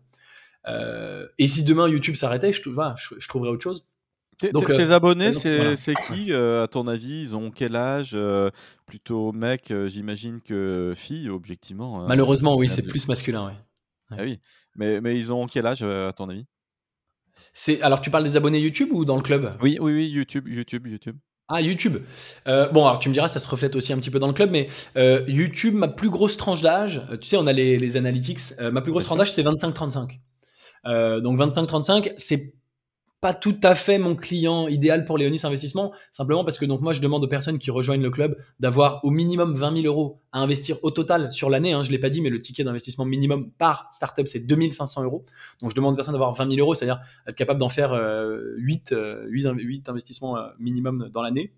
Euh, 0.66 1.26
et 1.38 1.46
si 1.46 1.62
demain 1.62 1.88
YouTube 1.88 2.16
s'arrêtait, 2.16 2.52
je, 2.52 2.60
je, 2.60 3.28
trouverais 3.28 3.50
autre 3.50 3.62
chose. 3.62 3.86
Donc, 4.52 4.66
tes 4.66 4.90
euh, 4.90 4.94
abonnés, 4.94 5.32
c'est 5.32 5.94
qui, 6.06 6.32
euh, 6.32 6.64
à 6.64 6.68
ton 6.68 6.86
avis? 6.88 7.20
Ils 7.20 7.36
ont 7.36 7.50
quel 7.50 7.76
âge 7.76 8.16
Plutôt 8.86 9.32
mec, 9.32 9.72
j'imagine, 9.86 10.40
que 10.40 10.92
fille, 10.94 11.28
objectivement. 11.28 12.00
Hein. 12.00 12.06
Malheureusement, 12.08 12.56
oui, 12.56 12.68
c'est 12.68 12.86
plus 12.86 13.08
masculin. 13.08 13.46
Ouais. 13.46 13.54
Ah 14.10 14.22
oui, 14.22 14.38
mais, 14.76 15.00
mais 15.00 15.16
ils 15.16 15.32
ont 15.32 15.46
quel 15.46 15.66
âge, 15.66 15.82
à 15.82 16.12
ton 16.12 16.28
avis? 16.28 16.46
Alors 17.82 18.00
tu 18.00 18.10
parles 18.10 18.24
des 18.24 18.36
abonnés 18.36 18.58
YouTube 18.58 18.88
ou 18.92 19.04
dans 19.04 19.16
le 19.16 19.22
club? 19.22 19.50
Oui, 19.62 19.78
oui, 19.80 19.92
oui, 19.92 20.08
YouTube, 20.08 20.48
YouTube, 20.48 20.86
YouTube. 20.86 21.16
Ah, 21.48 21.60
YouTube. 21.60 21.98
Euh, 22.48 22.68
bon, 22.70 22.86
alors 22.86 22.98
tu 22.98 23.10
me 23.10 23.14
diras, 23.14 23.28
ça 23.28 23.38
se 23.38 23.46
reflète 23.48 23.76
aussi 23.76 23.92
un 23.92 23.98
petit 23.98 24.10
peu 24.10 24.18
dans 24.18 24.28
le 24.28 24.32
club, 24.32 24.50
mais 24.50 24.68
euh, 24.96 25.22
YouTube, 25.28 25.74
ma 25.74 25.88
plus 25.88 26.08
grosse 26.08 26.38
tranche 26.38 26.62
d'âge, 26.62 27.02
euh, 27.10 27.18
tu 27.18 27.28
sais, 27.28 27.36
on 27.36 27.46
a 27.46 27.52
les, 27.52 27.78
les 27.78 27.96
analytics, 27.98 28.40
ma 28.72 28.80
plus 28.80 28.92
grosse 28.92 29.04
tranche 29.04 29.18
d'âge, 29.18 29.32
c'est 29.32 29.42
25-35. 29.42 30.20
donc 31.20 31.38
25-35, 31.38 32.14
c'est 32.16 32.54
pas 33.24 33.32
tout 33.32 33.56
à 33.62 33.74
fait 33.74 33.96
mon 33.96 34.16
client 34.16 34.68
idéal 34.68 35.06
pour 35.06 35.16
Léonis 35.16 35.40
Investissement, 35.44 35.94
simplement 36.12 36.44
parce 36.44 36.58
que 36.58 36.66
donc 36.66 36.82
moi 36.82 36.92
je 36.92 37.00
demande 37.00 37.24
aux 37.24 37.26
personnes 37.26 37.58
qui 37.58 37.70
rejoignent 37.70 38.02
le 38.02 38.10
club 38.10 38.36
d'avoir 38.60 39.02
au 39.02 39.08
minimum 39.08 39.54
20 39.54 39.80
000 39.80 39.86
euros 39.86 40.20
à 40.30 40.40
investir 40.40 40.76
au 40.82 40.90
total 40.90 41.32
sur 41.32 41.48
l'année. 41.48 41.72
Hein, 41.72 41.82
je 41.82 41.90
l'ai 41.90 41.98
pas 41.98 42.10
dit, 42.10 42.20
mais 42.20 42.28
le 42.28 42.42
ticket 42.42 42.64
d'investissement 42.64 43.06
minimum 43.06 43.50
par 43.56 43.88
startup 43.94 44.28
c'est 44.28 44.40
2500 44.40 45.04
euros. 45.04 45.24
Donc 45.62 45.70
je 45.70 45.74
demande 45.74 45.94
aux 45.94 45.96
personnes 45.96 46.12
d'avoir 46.12 46.34
20 46.34 46.50
000 46.50 46.60
euros, 46.60 46.74
c'est-à-dire 46.74 47.00
être 47.26 47.34
capable 47.34 47.60
d'en 47.60 47.70
faire 47.70 47.98
8, 48.58 48.94
8, 49.26 49.48
8, 49.56 49.88
investissements 49.88 50.36
euh, 50.36 50.48
minimum 50.58 51.08
dans 51.10 51.22
l'année. 51.22 51.54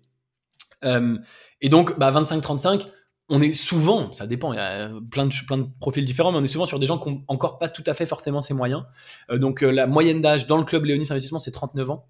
Euh, 0.85 1.17
et 1.59 1.67
donc 1.67 1.99
bah, 1.99 2.11
25-35, 2.11 2.87
on 3.29 3.41
est 3.41 3.53
souvent, 3.53 4.13
ça 4.13 4.25
dépend, 4.25 4.53
il 4.53 4.55
y 4.55 4.59
a 4.59 4.89
plein 5.11 5.25
de, 5.25 5.33
plein 5.45 5.57
de 5.57 5.67
profils 5.79 6.05
différents, 6.05 6.31
mais 6.31 6.37
on 6.37 6.43
est 6.43 6.47
souvent 6.47 6.65
sur 6.65 6.79
des 6.79 6.85
gens 6.85 6.97
qui 6.97 7.09
n'ont 7.09 7.23
encore 7.27 7.59
pas 7.59 7.67
tout 7.67 7.83
à 7.85 7.93
fait 7.93 8.05
forcément 8.05 8.41
ces 8.41 8.53
moyens. 8.53 8.83
Euh, 9.29 9.37
donc 9.37 9.63
euh, 9.63 9.71
la 9.71 9.85
moyenne 9.85 10.21
d'âge 10.21 10.47
dans 10.47 10.57
le 10.57 10.63
club 10.63 10.85
Léonis 10.85 11.07
Investissement, 11.09 11.39
c'est 11.39 11.51
39 11.51 11.89
ans. 11.91 12.07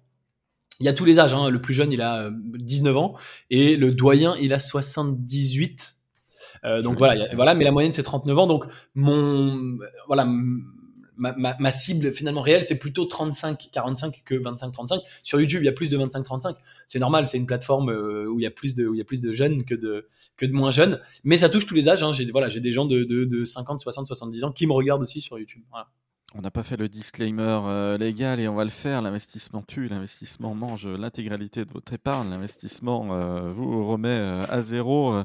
Il 0.80 0.86
y 0.86 0.88
a 0.88 0.92
tous 0.92 1.04
les 1.04 1.18
âges, 1.18 1.34
hein. 1.34 1.50
le 1.50 1.60
plus 1.60 1.74
jeune, 1.74 1.90
il 1.90 2.02
a 2.02 2.30
19 2.32 2.94
euh, 2.94 2.98
ans, 2.98 3.14
et 3.50 3.76
le 3.76 3.90
doyen, 3.90 4.36
il 4.40 4.54
a 4.54 4.60
78. 4.60 5.96
donc 6.82 6.98
voilà, 6.98 7.34
voilà, 7.34 7.56
mais 7.56 7.64
la 7.64 7.72
moyenne, 7.72 7.92
c'est 7.92 8.04
39 8.04 8.38
ans. 8.38 8.46
Donc 8.46 8.66
mon, 8.94 9.76
voilà, 10.06 10.24
ma, 11.18 11.70
cible 11.72 12.12
finalement 12.12 12.42
réelle, 12.42 12.62
c'est 12.62 12.78
plutôt 12.78 13.06
35-45 13.06 14.22
que 14.24 14.36
25-35. 14.36 15.00
Sur 15.24 15.40
YouTube, 15.40 15.62
il 15.62 15.66
y 15.66 15.68
a 15.68 15.72
plus 15.72 15.90
de 15.90 15.98
25-35. 15.98 16.54
C'est 16.88 16.98
normal, 16.98 17.26
c'est 17.26 17.36
une 17.36 17.46
plateforme 17.46 17.90
euh, 17.90 18.26
où 18.26 18.40
il 18.40 18.42
y 18.42 18.46
a 18.46 18.50
plus 18.50 18.74
de, 18.74 18.88
où 18.88 18.94
il 18.94 18.98
y 18.98 19.00
a 19.00 19.04
plus 19.04 19.20
de 19.20 19.32
jeunes 19.34 19.64
que 19.64 19.74
de, 19.74 20.08
que 20.36 20.46
de 20.46 20.52
moins 20.52 20.70
jeunes. 20.70 21.00
Mais 21.22 21.36
ça 21.36 21.50
touche 21.50 21.66
tous 21.66 21.74
les 21.74 21.88
âges. 21.88 22.02
Hein. 22.02 22.14
J'ai, 22.14 22.24
voilà, 22.30 22.48
j'ai 22.48 22.60
des 22.60 22.72
gens 22.72 22.86
de, 22.86 23.04
de, 23.04 23.44
50, 23.44 23.82
60, 23.82 24.06
70 24.06 24.44
ans 24.44 24.52
qui 24.52 24.66
me 24.66 24.72
regardent 24.72 25.02
aussi 25.02 25.20
sur 25.20 25.38
YouTube. 25.38 25.62
On 26.34 26.40
n'a 26.40 26.50
pas 26.50 26.62
fait 26.62 26.78
le 26.78 26.88
disclaimer 26.88 27.60
euh, 27.64 27.98
légal 27.98 28.40
et 28.40 28.48
on 28.48 28.54
va 28.54 28.64
le 28.64 28.70
faire. 28.70 29.02
L'investissement 29.02 29.62
tue, 29.62 29.88
l'investissement 29.88 30.54
mange 30.54 30.86
l'intégralité 30.88 31.66
de 31.66 31.72
votre 31.72 31.92
épargne. 31.92 32.30
L'investissement 32.30 33.08
euh, 33.12 33.50
vous 33.50 33.86
remet 33.86 34.18
à 34.48 34.62
zéro 34.62 35.22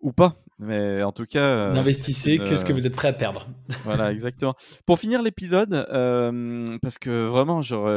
ou 0.00 0.12
pas. 0.12 0.34
Mais 0.58 1.02
en 1.02 1.12
tout 1.12 1.26
cas. 1.26 1.68
Euh, 1.68 1.72
N'investissez 1.72 2.38
que 2.38 2.56
ce 2.56 2.64
que 2.64 2.72
vous 2.72 2.86
êtes 2.86 2.94
prêt 2.94 3.08
à 3.08 3.12
perdre. 3.12 3.46
voilà, 3.84 4.10
exactement. 4.10 4.54
Pour 4.86 4.98
finir 4.98 5.22
l'épisode, 5.22 5.74
euh, 5.74 6.78
parce 6.80 6.98
que 6.98 7.26
vraiment, 7.26 7.60
genre, 7.60 7.88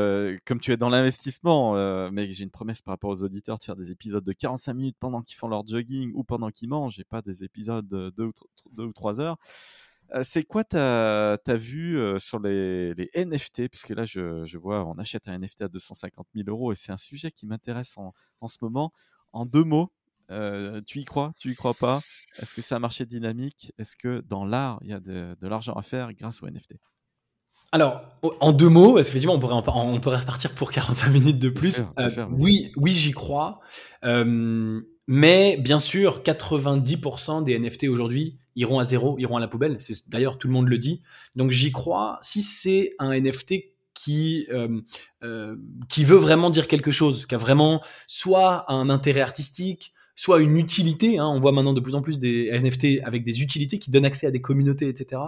comme 0.45 0.59
tu 0.59 0.73
es 0.73 0.77
dans 0.77 0.89
l'investissement, 0.89 1.77
euh, 1.77 2.09
mais 2.11 2.27
j'ai 2.27 2.43
une 2.43 2.51
promesse 2.51 2.81
par 2.81 2.93
rapport 2.93 3.11
aux 3.11 3.23
auditeurs 3.23 3.57
de 3.59 3.63
faire 3.63 3.77
des 3.77 3.91
épisodes 3.91 4.23
de 4.23 4.33
45 4.33 4.73
minutes 4.73 4.97
pendant 4.99 5.21
qu'ils 5.21 5.37
font 5.37 5.47
leur 5.47 5.65
jogging 5.65 6.11
ou 6.15 6.23
pendant 6.23 6.49
qu'ils 6.49 6.69
mangent 6.69 6.99
et 6.99 7.05
pas 7.05 7.21
des 7.21 7.43
épisodes 7.45 7.87
de 7.87 8.09
2 8.09 8.25
ou, 8.25 8.33
ou 8.77 8.93
3 8.93 9.21
heures. 9.21 9.37
C'est 10.23 10.43
quoi 10.43 10.63
ta, 10.63 11.37
ta 11.45 11.55
vue 11.55 11.99
sur 12.17 12.39
les, 12.39 12.95
les, 12.95 13.11
NFT 13.15 13.69
Puisque 13.69 13.89
là, 13.89 14.05
je, 14.05 14.43
je, 14.43 14.57
vois, 14.57 14.83
on 14.85 14.97
achète 14.97 15.27
un 15.27 15.37
NFT 15.37 15.61
à 15.61 15.67
250 15.67 16.25
000 16.33 16.49
euros 16.49 16.71
et 16.71 16.75
c'est 16.75 16.91
un 16.91 16.97
sujet 16.97 17.29
qui 17.29 17.45
m'intéresse 17.45 17.95
en, 17.95 18.11
en, 18.41 18.47
ce 18.47 18.57
moment. 18.61 18.91
En 19.33 19.45
deux 19.45 19.63
mots, 19.63 19.91
euh, 20.31 20.81
tu 20.85 20.99
y 20.99 21.05
crois? 21.05 21.33
Tu 21.37 21.51
y 21.51 21.55
crois 21.55 21.73
pas? 21.73 22.01
Est-ce 22.41 22.53
que 22.53 22.61
c'est 22.61 22.75
un 22.75 22.79
marché 22.79 23.05
dynamique? 23.05 23.73
Est-ce 23.77 23.95
que 23.95 24.21
dans 24.21 24.45
l'art, 24.45 24.79
il 24.81 24.89
y 24.89 24.93
a 24.93 24.99
de, 24.99 25.35
l'argent 25.41 25.73
à 25.73 25.81
faire 25.81 26.13
grâce 26.13 26.43
aux 26.43 26.47
NFT 26.47 26.75
alors, 27.71 28.01
en 28.39 28.51
deux 28.51 28.67
mots, 28.67 28.95
parce 28.95 29.05
qu'effectivement, 29.05 29.35
on 29.35 29.39
pourrait, 29.39 29.53
on 29.53 29.99
pourrait 29.99 30.17
repartir 30.17 30.55
pour 30.55 30.71
45 30.71 31.09
minutes 31.09 31.37
de 31.37 31.49
plus. 31.49 31.83
Euh, 31.99 32.09
oui, 32.31 32.71
oui, 32.75 32.95
j'y 32.95 33.11
crois. 33.11 33.59
Euh, 34.03 34.81
mais 35.05 35.55
bien 35.57 35.77
sûr, 35.77 36.23
90% 36.23 37.43
des 37.43 37.59
NFT 37.59 37.83
aujourd'hui 37.83 38.39
iront 38.55 38.79
à 38.79 38.85
zéro, 38.85 39.19
iront 39.19 39.37
à 39.37 39.39
la 39.39 39.47
poubelle. 39.47 39.75
C'est 39.77 40.09
d'ailleurs 40.09 40.39
tout 40.39 40.47
le 40.47 40.53
monde 40.53 40.67
le 40.67 40.79
dit. 40.79 41.03
Donc 41.35 41.51
j'y 41.51 41.71
crois. 41.71 42.17
Si 42.23 42.41
c'est 42.41 42.95
un 42.97 43.11
NFT 43.11 43.65
qui 43.93 44.47
qui 45.89 46.05
veut 46.05 46.17
vraiment 46.17 46.49
dire 46.49 46.67
quelque 46.67 46.89
chose, 46.89 47.27
qui 47.27 47.35
a 47.35 47.37
vraiment 47.37 47.83
soit 48.07 48.65
un 48.67 48.89
intérêt 48.89 49.21
artistique, 49.21 49.93
soit 50.19 50.41
une 50.41 50.57
utilité. 50.57 51.17
Hein, 51.17 51.27
on 51.33 51.39
voit 51.39 51.53
maintenant 51.53 51.71
de 51.71 51.79
plus 51.79 51.95
en 51.95 52.01
plus 52.01 52.19
des 52.19 52.51
NFT 52.51 53.01
avec 53.05 53.23
des 53.23 53.41
utilités 53.41 53.79
qui 53.79 53.89
donnent 53.89 54.03
accès 54.03 54.27
à 54.27 54.31
des 54.31 54.41
communautés, 54.41 54.89
etc. 54.89 55.21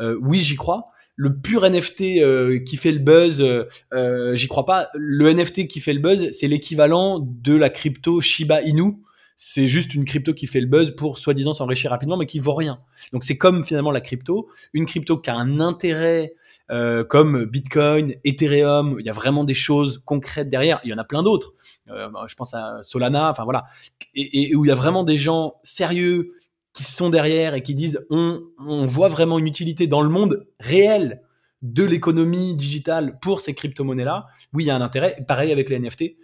Euh, 0.00 0.18
oui, 0.22 0.40
j'y 0.40 0.56
crois. 0.56 0.86
Le 1.16 1.36
pur 1.36 1.68
NFT 1.68 2.22
euh, 2.22 2.58
qui 2.58 2.78
fait 2.78 2.92
le 2.92 2.98
buzz, 2.98 3.42
euh, 3.42 4.34
j'y 4.34 4.48
crois 4.48 4.64
pas. 4.64 4.88
Le 4.94 5.30
NFT 5.30 5.68
qui 5.68 5.80
fait 5.80 5.92
le 5.92 6.00
buzz, 6.00 6.30
c'est 6.32 6.48
l'équivalent 6.48 7.18
de 7.20 7.54
la 7.54 7.68
crypto 7.68 8.22
Shiba 8.22 8.62
Inu. 8.62 8.94
C'est 9.44 9.66
juste 9.66 9.92
une 9.92 10.04
crypto 10.04 10.34
qui 10.34 10.46
fait 10.46 10.60
le 10.60 10.68
buzz 10.68 10.94
pour 10.94 11.18
soi-disant 11.18 11.52
s'enrichir 11.52 11.90
rapidement, 11.90 12.16
mais 12.16 12.26
qui 12.26 12.38
vaut 12.38 12.54
rien. 12.54 12.78
Donc 13.12 13.24
c'est 13.24 13.36
comme 13.36 13.64
finalement 13.64 13.90
la 13.90 14.00
crypto, 14.00 14.48
une 14.72 14.86
crypto 14.86 15.18
qui 15.18 15.30
a 15.30 15.34
un 15.34 15.58
intérêt 15.58 16.34
euh, 16.70 17.02
comme 17.02 17.44
Bitcoin, 17.46 18.14
Ethereum, 18.22 18.98
il 19.00 19.04
y 19.04 19.10
a 19.10 19.12
vraiment 19.12 19.42
des 19.42 19.54
choses 19.54 20.00
concrètes 20.04 20.48
derrière. 20.48 20.80
Il 20.84 20.90
y 20.90 20.94
en 20.94 20.98
a 20.98 21.02
plein 21.02 21.24
d'autres. 21.24 21.54
Euh, 21.90 22.08
je 22.28 22.36
pense 22.36 22.54
à 22.54 22.78
Solana, 22.82 23.30
enfin 23.30 23.42
voilà, 23.42 23.64
et, 24.14 24.54
où 24.54 24.64
il 24.64 24.68
y 24.68 24.70
a 24.70 24.76
vraiment 24.76 25.02
des 25.02 25.16
gens 25.16 25.54
sérieux 25.64 26.34
qui 26.72 26.84
sont 26.84 27.10
derrière 27.10 27.54
et 27.54 27.64
qui 27.64 27.74
disent 27.74 28.06
on, 28.10 28.44
on 28.64 28.86
voit 28.86 29.08
vraiment 29.08 29.40
une 29.40 29.48
utilité 29.48 29.88
dans 29.88 30.02
le 30.02 30.08
monde 30.08 30.46
réel 30.60 31.20
de 31.62 31.82
l'économie 31.82 32.54
digitale 32.54 33.18
pour 33.20 33.40
ces 33.40 33.54
crypto-monnaies-là, 33.54 34.26
oui, 34.52 34.64
il 34.64 34.66
y 34.68 34.70
a 34.70 34.76
un 34.76 34.80
intérêt. 34.80 35.16
Pareil 35.26 35.50
avec 35.50 35.68
les 35.68 35.80
NFT 35.80 36.14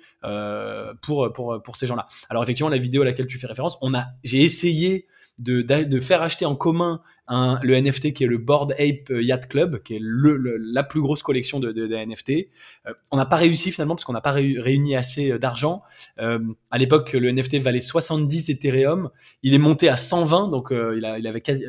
pour, 1.02 1.32
pour, 1.32 1.62
pour 1.62 1.76
ces 1.76 1.86
gens-là. 1.86 2.06
Alors 2.28 2.42
effectivement, 2.42 2.70
la 2.70 2.78
vidéo 2.78 3.02
à 3.02 3.04
laquelle 3.04 3.26
tu 3.26 3.38
fais 3.38 3.46
référence, 3.46 3.78
on 3.80 3.94
a, 3.94 4.06
j'ai 4.24 4.42
essayé 4.42 5.06
de, 5.38 5.62
de, 5.62 6.00
faire 6.00 6.22
acheter 6.22 6.46
en 6.46 6.56
commun 6.56 7.00
un, 7.28 7.60
le 7.62 7.80
NFT 7.80 8.12
qui 8.12 8.24
est 8.24 8.26
le 8.26 8.38
Board 8.38 8.72
Ape 8.72 9.10
Yacht 9.10 9.48
Club, 9.48 9.82
qui 9.82 9.94
est 9.94 10.00
le, 10.00 10.56
la 10.56 10.82
plus 10.82 11.00
grosse 11.00 11.22
collection 11.22 11.60
de, 11.60 11.70
de, 11.70 11.86
de 11.86 11.94
NFT. 11.94 12.48
Euh, 12.86 12.94
on 13.12 13.16
n'a 13.16 13.26
pas 13.26 13.36
réussi 13.36 13.70
finalement 13.70 13.94
parce 13.94 14.04
qu'on 14.04 14.14
n'a 14.14 14.20
pas 14.20 14.32
réuni 14.32 14.96
assez 14.96 15.30
euh, 15.30 15.38
d'argent. 15.38 15.82
Euh, 16.18 16.40
à 16.70 16.78
l'époque, 16.78 17.12
le 17.12 17.30
NFT 17.30 17.56
valait 17.56 17.80
70 17.80 18.48
Ethereum. 18.48 19.10
Il 19.42 19.54
est 19.54 19.58
monté 19.58 19.88
à 19.88 19.96
120, 19.96 20.48
donc 20.48 20.72
euh, 20.72 20.96
il, 20.96 21.04
a, 21.04 21.18
il 21.18 21.26
avait 21.26 21.40
quasi, 21.40 21.64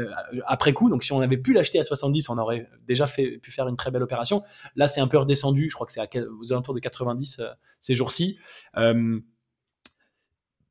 après 0.46 0.74
coup. 0.74 0.90
Donc 0.90 1.04
si 1.04 1.12
on 1.12 1.22
avait 1.22 1.38
pu 1.38 1.54
l'acheter 1.54 1.80
à 1.80 1.84
70, 1.84 2.30
on 2.30 2.38
aurait 2.38 2.68
déjà 2.88 3.06
fait, 3.06 3.38
pu 3.38 3.52
faire 3.52 3.68
une 3.68 3.76
très 3.76 3.92
belle 3.92 4.04
opération. 4.04 4.42
Là, 4.76 4.88
c'est 4.88 5.02
un 5.02 5.08
peu 5.08 5.18
redescendu. 5.18 5.70
Je 5.70 5.76
crois 5.76 5.86
que 5.86 5.94
c'est 5.94 6.02
aux 6.42 6.54
alentours 6.54 6.74
de 6.74 6.80
90 6.80 7.42
ces 7.80 7.96
jours-ci 7.96 8.40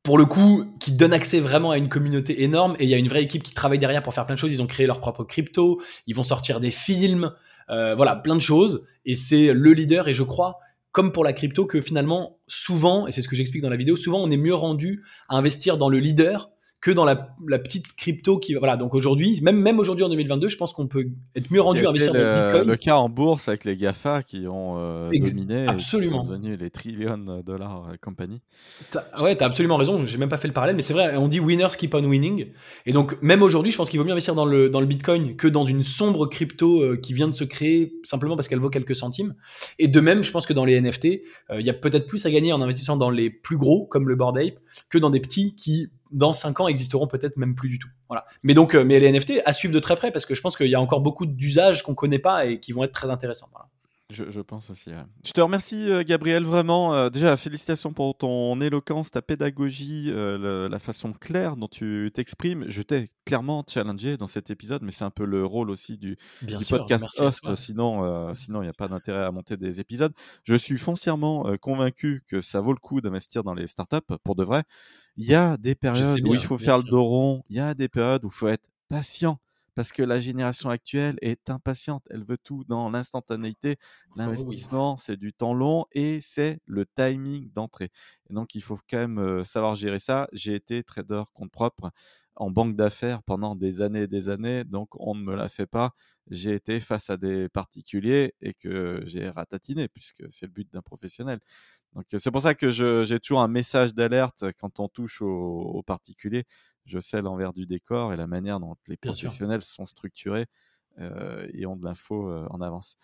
pour 0.09 0.17
le 0.17 0.25
coup, 0.25 0.65
qui 0.79 0.91
donne 0.91 1.13
accès 1.13 1.39
vraiment 1.39 1.69
à 1.69 1.77
une 1.77 1.87
communauté 1.87 2.41
énorme 2.41 2.75
et 2.79 2.85
il 2.85 2.89
y 2.89 2.95
a 2.95 2.97
une 2.97 3.07
vraie 3.07 3.21
équipe 3.21 3.43
qui 3.43 3.53
travaille 3.53 3.77
derrière 3.77 4.01
pour 4.01 4.11
faire 4.11 4.25
plein 4.25 4.33
de 4.33 4.39
choses. 4.39 4.51
Ils 4.51 4.59
ont 4.59 4.65
créé 4.65 4.87
leur 4.87 5.01
propre 5.01 5.23
crypto, 5.23 5.83
ils 6.07 6.15
vont 6.15 6.23
sortir 6.23 6.59
des 6.59 6.71
films, 6.71 7.31
euh, 7.69 7.93
voilà, 7.93 8.15
plein 8.15 8.33
de 8.33 8.39
choses. 8.39 8.87
Et 9.05 9.13
c'est 9.13 9.53
le 9.53 9.71
leader 9.71 10.07
et 10.07 10.15
je 10.15 10.23
crois, 10.23 10.57
comme 10.91 11.11
pour 11.11 11.23
la 11.23 11.31
crypto, 11.31 11.67
que 11.67 11.79
finalement, 11.79 12.39
souvent, 12.47 13.05
et 13.05 13.11
c'est 13.11 13.21
ce 13.21 13.27
que 13.27 13.35
j'explique 13.35 13.61
dans 13.61 13.69
la 13.69 13.75
vidéo, 13.75 13.97
souvent 13.97 14.17
on 14.19 14.31
est 14.31 14.37
mieux 14.37 14.55
rendu 14.55 15.03
à 15.27 15.35
investir 15.35 15.77
dans 15.77 15.89
le 15.89 15.99
leader 15.99 16.49
que 16.81 16.91
dans 16.91 17.03
la, 17.03 17.35
la, 17.45 17.59
petite 17.59 17.93
crypto 17.95 18.37
qui 18.37 18.53
voilà. 18.53 18.77
Donc 18.77 18.93
aujourd'hui 18.93 19.39
même 19.41 19.59
même 19.59 19.79
aujourd'hui 19.79 20.05
en 20.05 20.09
2022 20.09 20.47
je 20.47 20.57
pense 20.57 20.71
qu'on 20.73 20.87
peut 20.87 21.07
être 21.35 21.51
mieux 21.51 21.59
rendu 21.59 21.85
à 21.85 21.89
investir 21.89 22.13
dans 22.13 22.19
le 22.19 22.35
Bitcoin. 22.35 22.67
le 22.67 22.75
cas 22.77 22.95
en 22.95 23.09
bourse 23.09 23.49
avec 23.49 23.65
les 23.65 23.75
Gafa 23.75 24.23
qui 24.23 24.47
ont 24.47 24.75
euh, 24.77 25.09
dominé 25.11 25.67
absolument 25.67 26.21
et 26.21 26.21
qui 26.21 26.27
sont 26.27 26.31
devenus 26.31 26.59
les 26.59 26.69
trillions 26.69 27.17
de 27.17 27.41
dollars 27.41 27.87
euh, 27.89 27.95
compagnie. 28.01 28.41
As, 28.95 29.23
ouais 29.23 29.35
t'as 29.35 29.45
absolument 29.45 29.75
raison 29.75 30.05
j'ai 30.05 30.17
même 30.17 30.29
pas 30.29 30.37
fait 30.37 30.47
le 30.47 30.53
parallèle 30.53 30.75
mais 30.75 30.81
c'est 30.81 30.93
vrai 30.93 31.17
on 31.17 31.27
dit 31.27 31.41
winners 31.41 31.75
keep 31.77 31.93
on 31.95 32.03
winning. 32.03 32.47
Et 32.85 32.93
donc 32.93 33.21
même 33.21 33.41
aujourd'hui 33.41 33.71
je 33.71 33.77
pense 33.77 33.89
qu'il 33.89 33.99
vaut 33.99 34.05
mieux 34.05 34.13
investir 34.13 34.35
dans 34.35 34.45
le 34.45 34.69
dans 34.69 34.79
le 34.79 34.87
Bitcoin 34.87 35.35
que 35.35 35.47
dans 35.47 35.65
une 35.65 35.83
sombre 35.83 36.27
crypto 36.27 36.81
euh, 36.81 36.95
qui 36.95 37.13
vient 37.13 37.27
de 37.27 37.33
se 37.33 37.43
créer 37.43 37.93
simplement 38.03 38.37
parce 38.37 38.47
qu'elle 38.47 38.59
vaut 38.59 38.69
quelques 38.69 38.95
centimes. 38.95 39.35
Et 39.79 39.89
de 39.89 39.99
même 39.99 40.23
je 40.23 40.31
pense 40.31 40.45
que 40.45 40.53
dans 40.53 40.65
les 40.65 40.79
NFT 40.79 41.05
il 41.57 41.65
y 41.65 41.69
a 41.69 41.73
peut-être 41.73 42.07
plus 42.07 42.25
à 42.25 42.31
gagner 42.31 42.53
en 42.53 42.61
investissant 42.61 42.95
dans 42.95 43.09
les 43.09 43.29
plus 43.29 43.57
gros 43.57 43.85
comme 43.85 44.07
le 44.07 44.15
Bored 44.15 44.37
Ape 44.37 44.59
que 44.89 44.97
dans 44.97 45.09
des 45.09 45.19
petits 45.19 45.55
qui 45.55 45.89
dans 46.11 46.33
5 46.33 46.59
ans 46.59 46.67
existeront 46.67 47.07
peut-être 47.07 47.37
même 47.37 47.55
plus 47.55 47.69
du 47.69 47.79
tout. 47.79 47.89
Voilà. 48.07 48.25
Mais 48.43 48.53
donc, 48.53 48.75
euh, 48.75 48.83
mais 48.83 48.99
les 48.99 49.11
NFT 49.11 49.41
à 49.45 49.53
suivre 49.53 49.73
de 49.73 49.79
très 49.79 49.95
près 49.95 50.11
parce 50.11 50.25
que 50.25 50.35
je 50.35 50.41
pense 50.41 50.57
qu'il 50.57 50.67
y 50.67 50.75
a 50.75 50.81
encore 50.81 51.01
beaucoup 51.01 51.25
d'usages 51.25 51.83
qu'on 51.83 51.95
connaît 51.95 52.19
pas 52.19 52.45
et 52.45 52.59
qui 52.59 52.71
vont 52.71 52.83
être 52.83 52.93
très 52.93 53.09
intéressants. 53.09 53.49
Voilà. 53.51 53.67
Je, 54.11 54.41
pense 54.41 54.71
aussi. 54.71 54.89
Je 55.23 55.31
te 55.33 55.39
remercie, 55.39 55.87
euh, 55.87 56.03
Gabriel, 56.03 56.43
vraiment. 56.43 56.95
Euh, 56.95 57.11
déjà, 57.11 57.37
félicitations 57.37 57.93
pour 57.93 58.17
ton 58.17 58.59
éloquence, 58.59 59.11
ta 59.11 59.21
pédagogie, 59.21 60.11
la 60.11 60.79
façon 60.79 61.13
claire 61.13 61.55
dont 61.55 61.67
tu 61.67 62.09
t'exprimes. 62.11 62.65
Je 62.67 62.81
t'ai 62.81 63.09
clairement 63.27 63.63
challengé 63.67 64.17
dans 64.17 64.25
cet 64.25 64.49
épisode, 64.49 64.81
mais 64.81 64.91
c'est 64.91 65.03
un 65.03 65.11
peu 65.11 65.25
le 65.25 65.45
rôle 65.45 65.69
aussi 65.69 65.99
du, 65.99 66.17
podcast 66.67 67.05
host. 67.19 67.53
Sinon, 67.53 68.33
sinon, 68.33 68.63
il 68.63 68.65
n'y 68.65 68.71
a 68.71 68.73
pas 68.73 68.87
d'intérêt 68.87 69.25
à 69.25 69.31
monter 69.31 69.57
des 69.57 69.79
épisodes. 69.79 70.13
Je 70.43 70.55
suis 70.55 70.79
foncièrement 70.79 71.45
convaincu 71.61 72.23
que 72.27 72.41
ça 72.41 72.61
vaut 72.61 72.73
le 72.73 72.79
coup 72.79 73.01
d'investir 73.01 73.43
dans 73.43 73.53
les 73.53 73.67
startups 73.67 73.97
pour 74.23 74.33
de 74.33 74.43
vrai. 74.43 74.63
Il 75.19 75.25
y 75.25 75.35
a 75.35 75.57
des 75.57 75.75
périodes 75.75 76.25
où 76.25 76.33
il 76.33 76.41
faut 76.41 76.57
faire 76.57 76.77
le 76.77 76.83
dos 76.83 77.03
rond, 77.03 77.43
il 77.49 77.57
y 77.57 77.59
a 77.59 77.73
des 77.73 77.89
périodes 77.89 78.23
où 78.23 78.27
il 78.27 78.33
faut 78.33 78.47
être 78.47 78.69
patient 78.87 79.39
parce 79.75 79.91
que 79.91 80.01
la 80.03 80.19
génération 80.19 80.69
actuelle 80.69 81.17
est 81.21 81.49
impatiente, 81.49 82.03
elle 82.09 82.23
veut 82.23 82.37
tout 82.37 82.63
dans 82.65 82.89
l'instantanéité. 82.89 83.77
Oh 84.09 84.13
L'investissement, 84.15 84.97
c'est 84.97 85.15
du 85.17 85.31
temps 85.33 85.53
long 85.53 85.85
et 85.91 86.19
c'est 86.21 86.59
le 86.65 86.85
timing 86.85 87.51
d'entrée. 87.53 87.89
Donc, 88.29 88.55
il 88.55 88.61
faut 88.61 88.77
quand 88.89 89.07
même 89.07 89.43
savoir 89.43 89.75
gérer 89.75 89.99
ça. 89.99 90.27
J'ai 90.33 90.55
été 90.55 90.83
trader 90.83 91.23
compte 91.33 91.51
propre 91.51 91.91
en 92.35 92.51
banque 92.51 92.75
d'affaires 92.75 93.21
pendant 93.23 93.55
des 93.55 93.81
années 93.81 94.03
et 94.03 94.07
des 94.07 94.29
années, 94.29 94.63
donc 94.63 94.89
on 94.99 95.13
ne 95.15 95.21
me 95.23 95.35
l'a 95.35 95.49
fait 95.49 95.65
pas. 95.67 95.91
J'ai 96.29 96.53
été 96.53 96.79
face 96.79 97.09
à 97.09 97.17
des 97.17 97.49
particuliers 97.49 98.33
et 98.41 98.53
que 98.53 99.01
j'ai 99.05 99.29
ratatiné, 99.29 99.87
puisque 99.89 100.23
c'est 100.29 100.45
le 100.45 100.51
but 100.53 100.71
d'un 100.71 100.81
professionnel. 100.81 101.39
Donc 101.95 102.05
c'est 102.15 102.31
pour 102.31 102.41
ça 102.41 102.53
que 102.53 102.69
j'ai 102.69 103.19
toujours 103.19 103.41
un 103.41 103.47
message 103.47 103.93
d'alerte 103.93 104.45
quand 104.59 104.79
on 104.79 104.87
touche 104.87 105.21
aux, 105.21 105.81
particuliers. 105.85 106.45
Je 106.85 106.99
sais 106.99 107.21
l'envers 107.21 107.53
du 107.53 107.65
décor 107.65 108.13
et 108.13 108.17
la 108.17 108.27
manière 108.27 108.59
dont 108.59 108.75
les 108.87 108.97
professionnels 108.97 109.63
sont 109.63 109.85
structurés 109.85 110.45
euh, 110.99 111.47
et 111.53 111.65
ont 111.65 111.75
de 111.75 111.85
l'info 111.85 112.29
euh, 112.29 112.47
en 112.49 112.61
avance. 112.61 112.97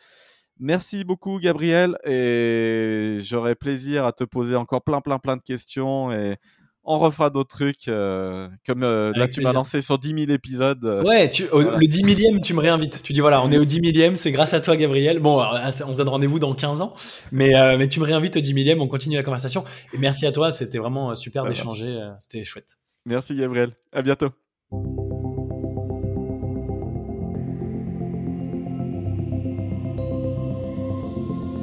Merci 0.58 1.04
beaucoup 1.04 1.40
Gabriel 1.40 1.98
et 2.06 3.18
j'aurai 3.22 3.56
plaisir 3.56 4.06
à 4.06 4.14
te 4.14 4.24
poser 4.24 4.56
encore 4.56 4.84
plein 4.84 5.02
plein 5.02 5.20
plein 5.20 5.36
de 5.36 5.44
questions 5.44 6.12
et 6.12 6.38
on 6.86 6.98
refera 6.98 7.30
d'autres 7.30 7.56
trucs. 7.56 7.88
Euh, 7.88 8.48
comme 8.66 8.84
euh, 8.84 9.12
là, 9.16 9.28
tu 9.28 9.42
m'as 9.42 9.54
lancé 9.54 9.82
sur 9.82 9.98
10 9.98 10.26
000 10.26 10.32
épisodes. 10.32 10.84
Euh, 10.86 11.04
ouais, 11.04 11.30
tu, 11.30 11.44
le 11.52 11.88
10 11.88 12.04
millième, 12.04 12.42
tu 12.42 12.54
me 12.54 12.60
réinvites. 12.60 13.02
Tu 13.04 13.14
dis 13.14 13.20
voilà, 13.20 13.44
on 13.44 13.52
est 13.52 13.58
au 13.58 13.66
10 13.66 13.82
millième, 13.82 14.18
c'est 14.18 14.32
grâce 14.32 14.54
à 14.54 14.62
toi, 14.62 14.78
Gabriel. 14.78 15.20
Bon, 15.20 15.42
on 15.42 15.94
se 15.94 15.98
donne 15.98 16.10
rendez-vous 16.10 16.40
dans 16.40 16.54
15 16.54 16.82
ans, 16.82 16.94
mais, 17.32 17.52
mais 17.78 17.88
tu 17.88 18.00
me 18.00 18.06
réinvites 18.06 18.38
au 18.38 18.42
10 18.42 18.54
millième, 18.54 18.82
on 18.82 18.88
continue 18.88 19.16
la 19.16 19.24
conversation. 19.24 19.64
Et 19.94 19.98
merci 19.98 20.26
à 20.26 20.32
toi, 20.32 20.52
c'était 20.52 20.78
vraiment 20.78 21.16
super 21.16 21.46
d'échanger, 21.46 22.00
c'était 22.20 22.44
chouette. 22.44 22.78
Merci, 23.06 23.36
Gabriel. 23.36 23.72
À 23.92 24.02
bientôt. 24.02 24.30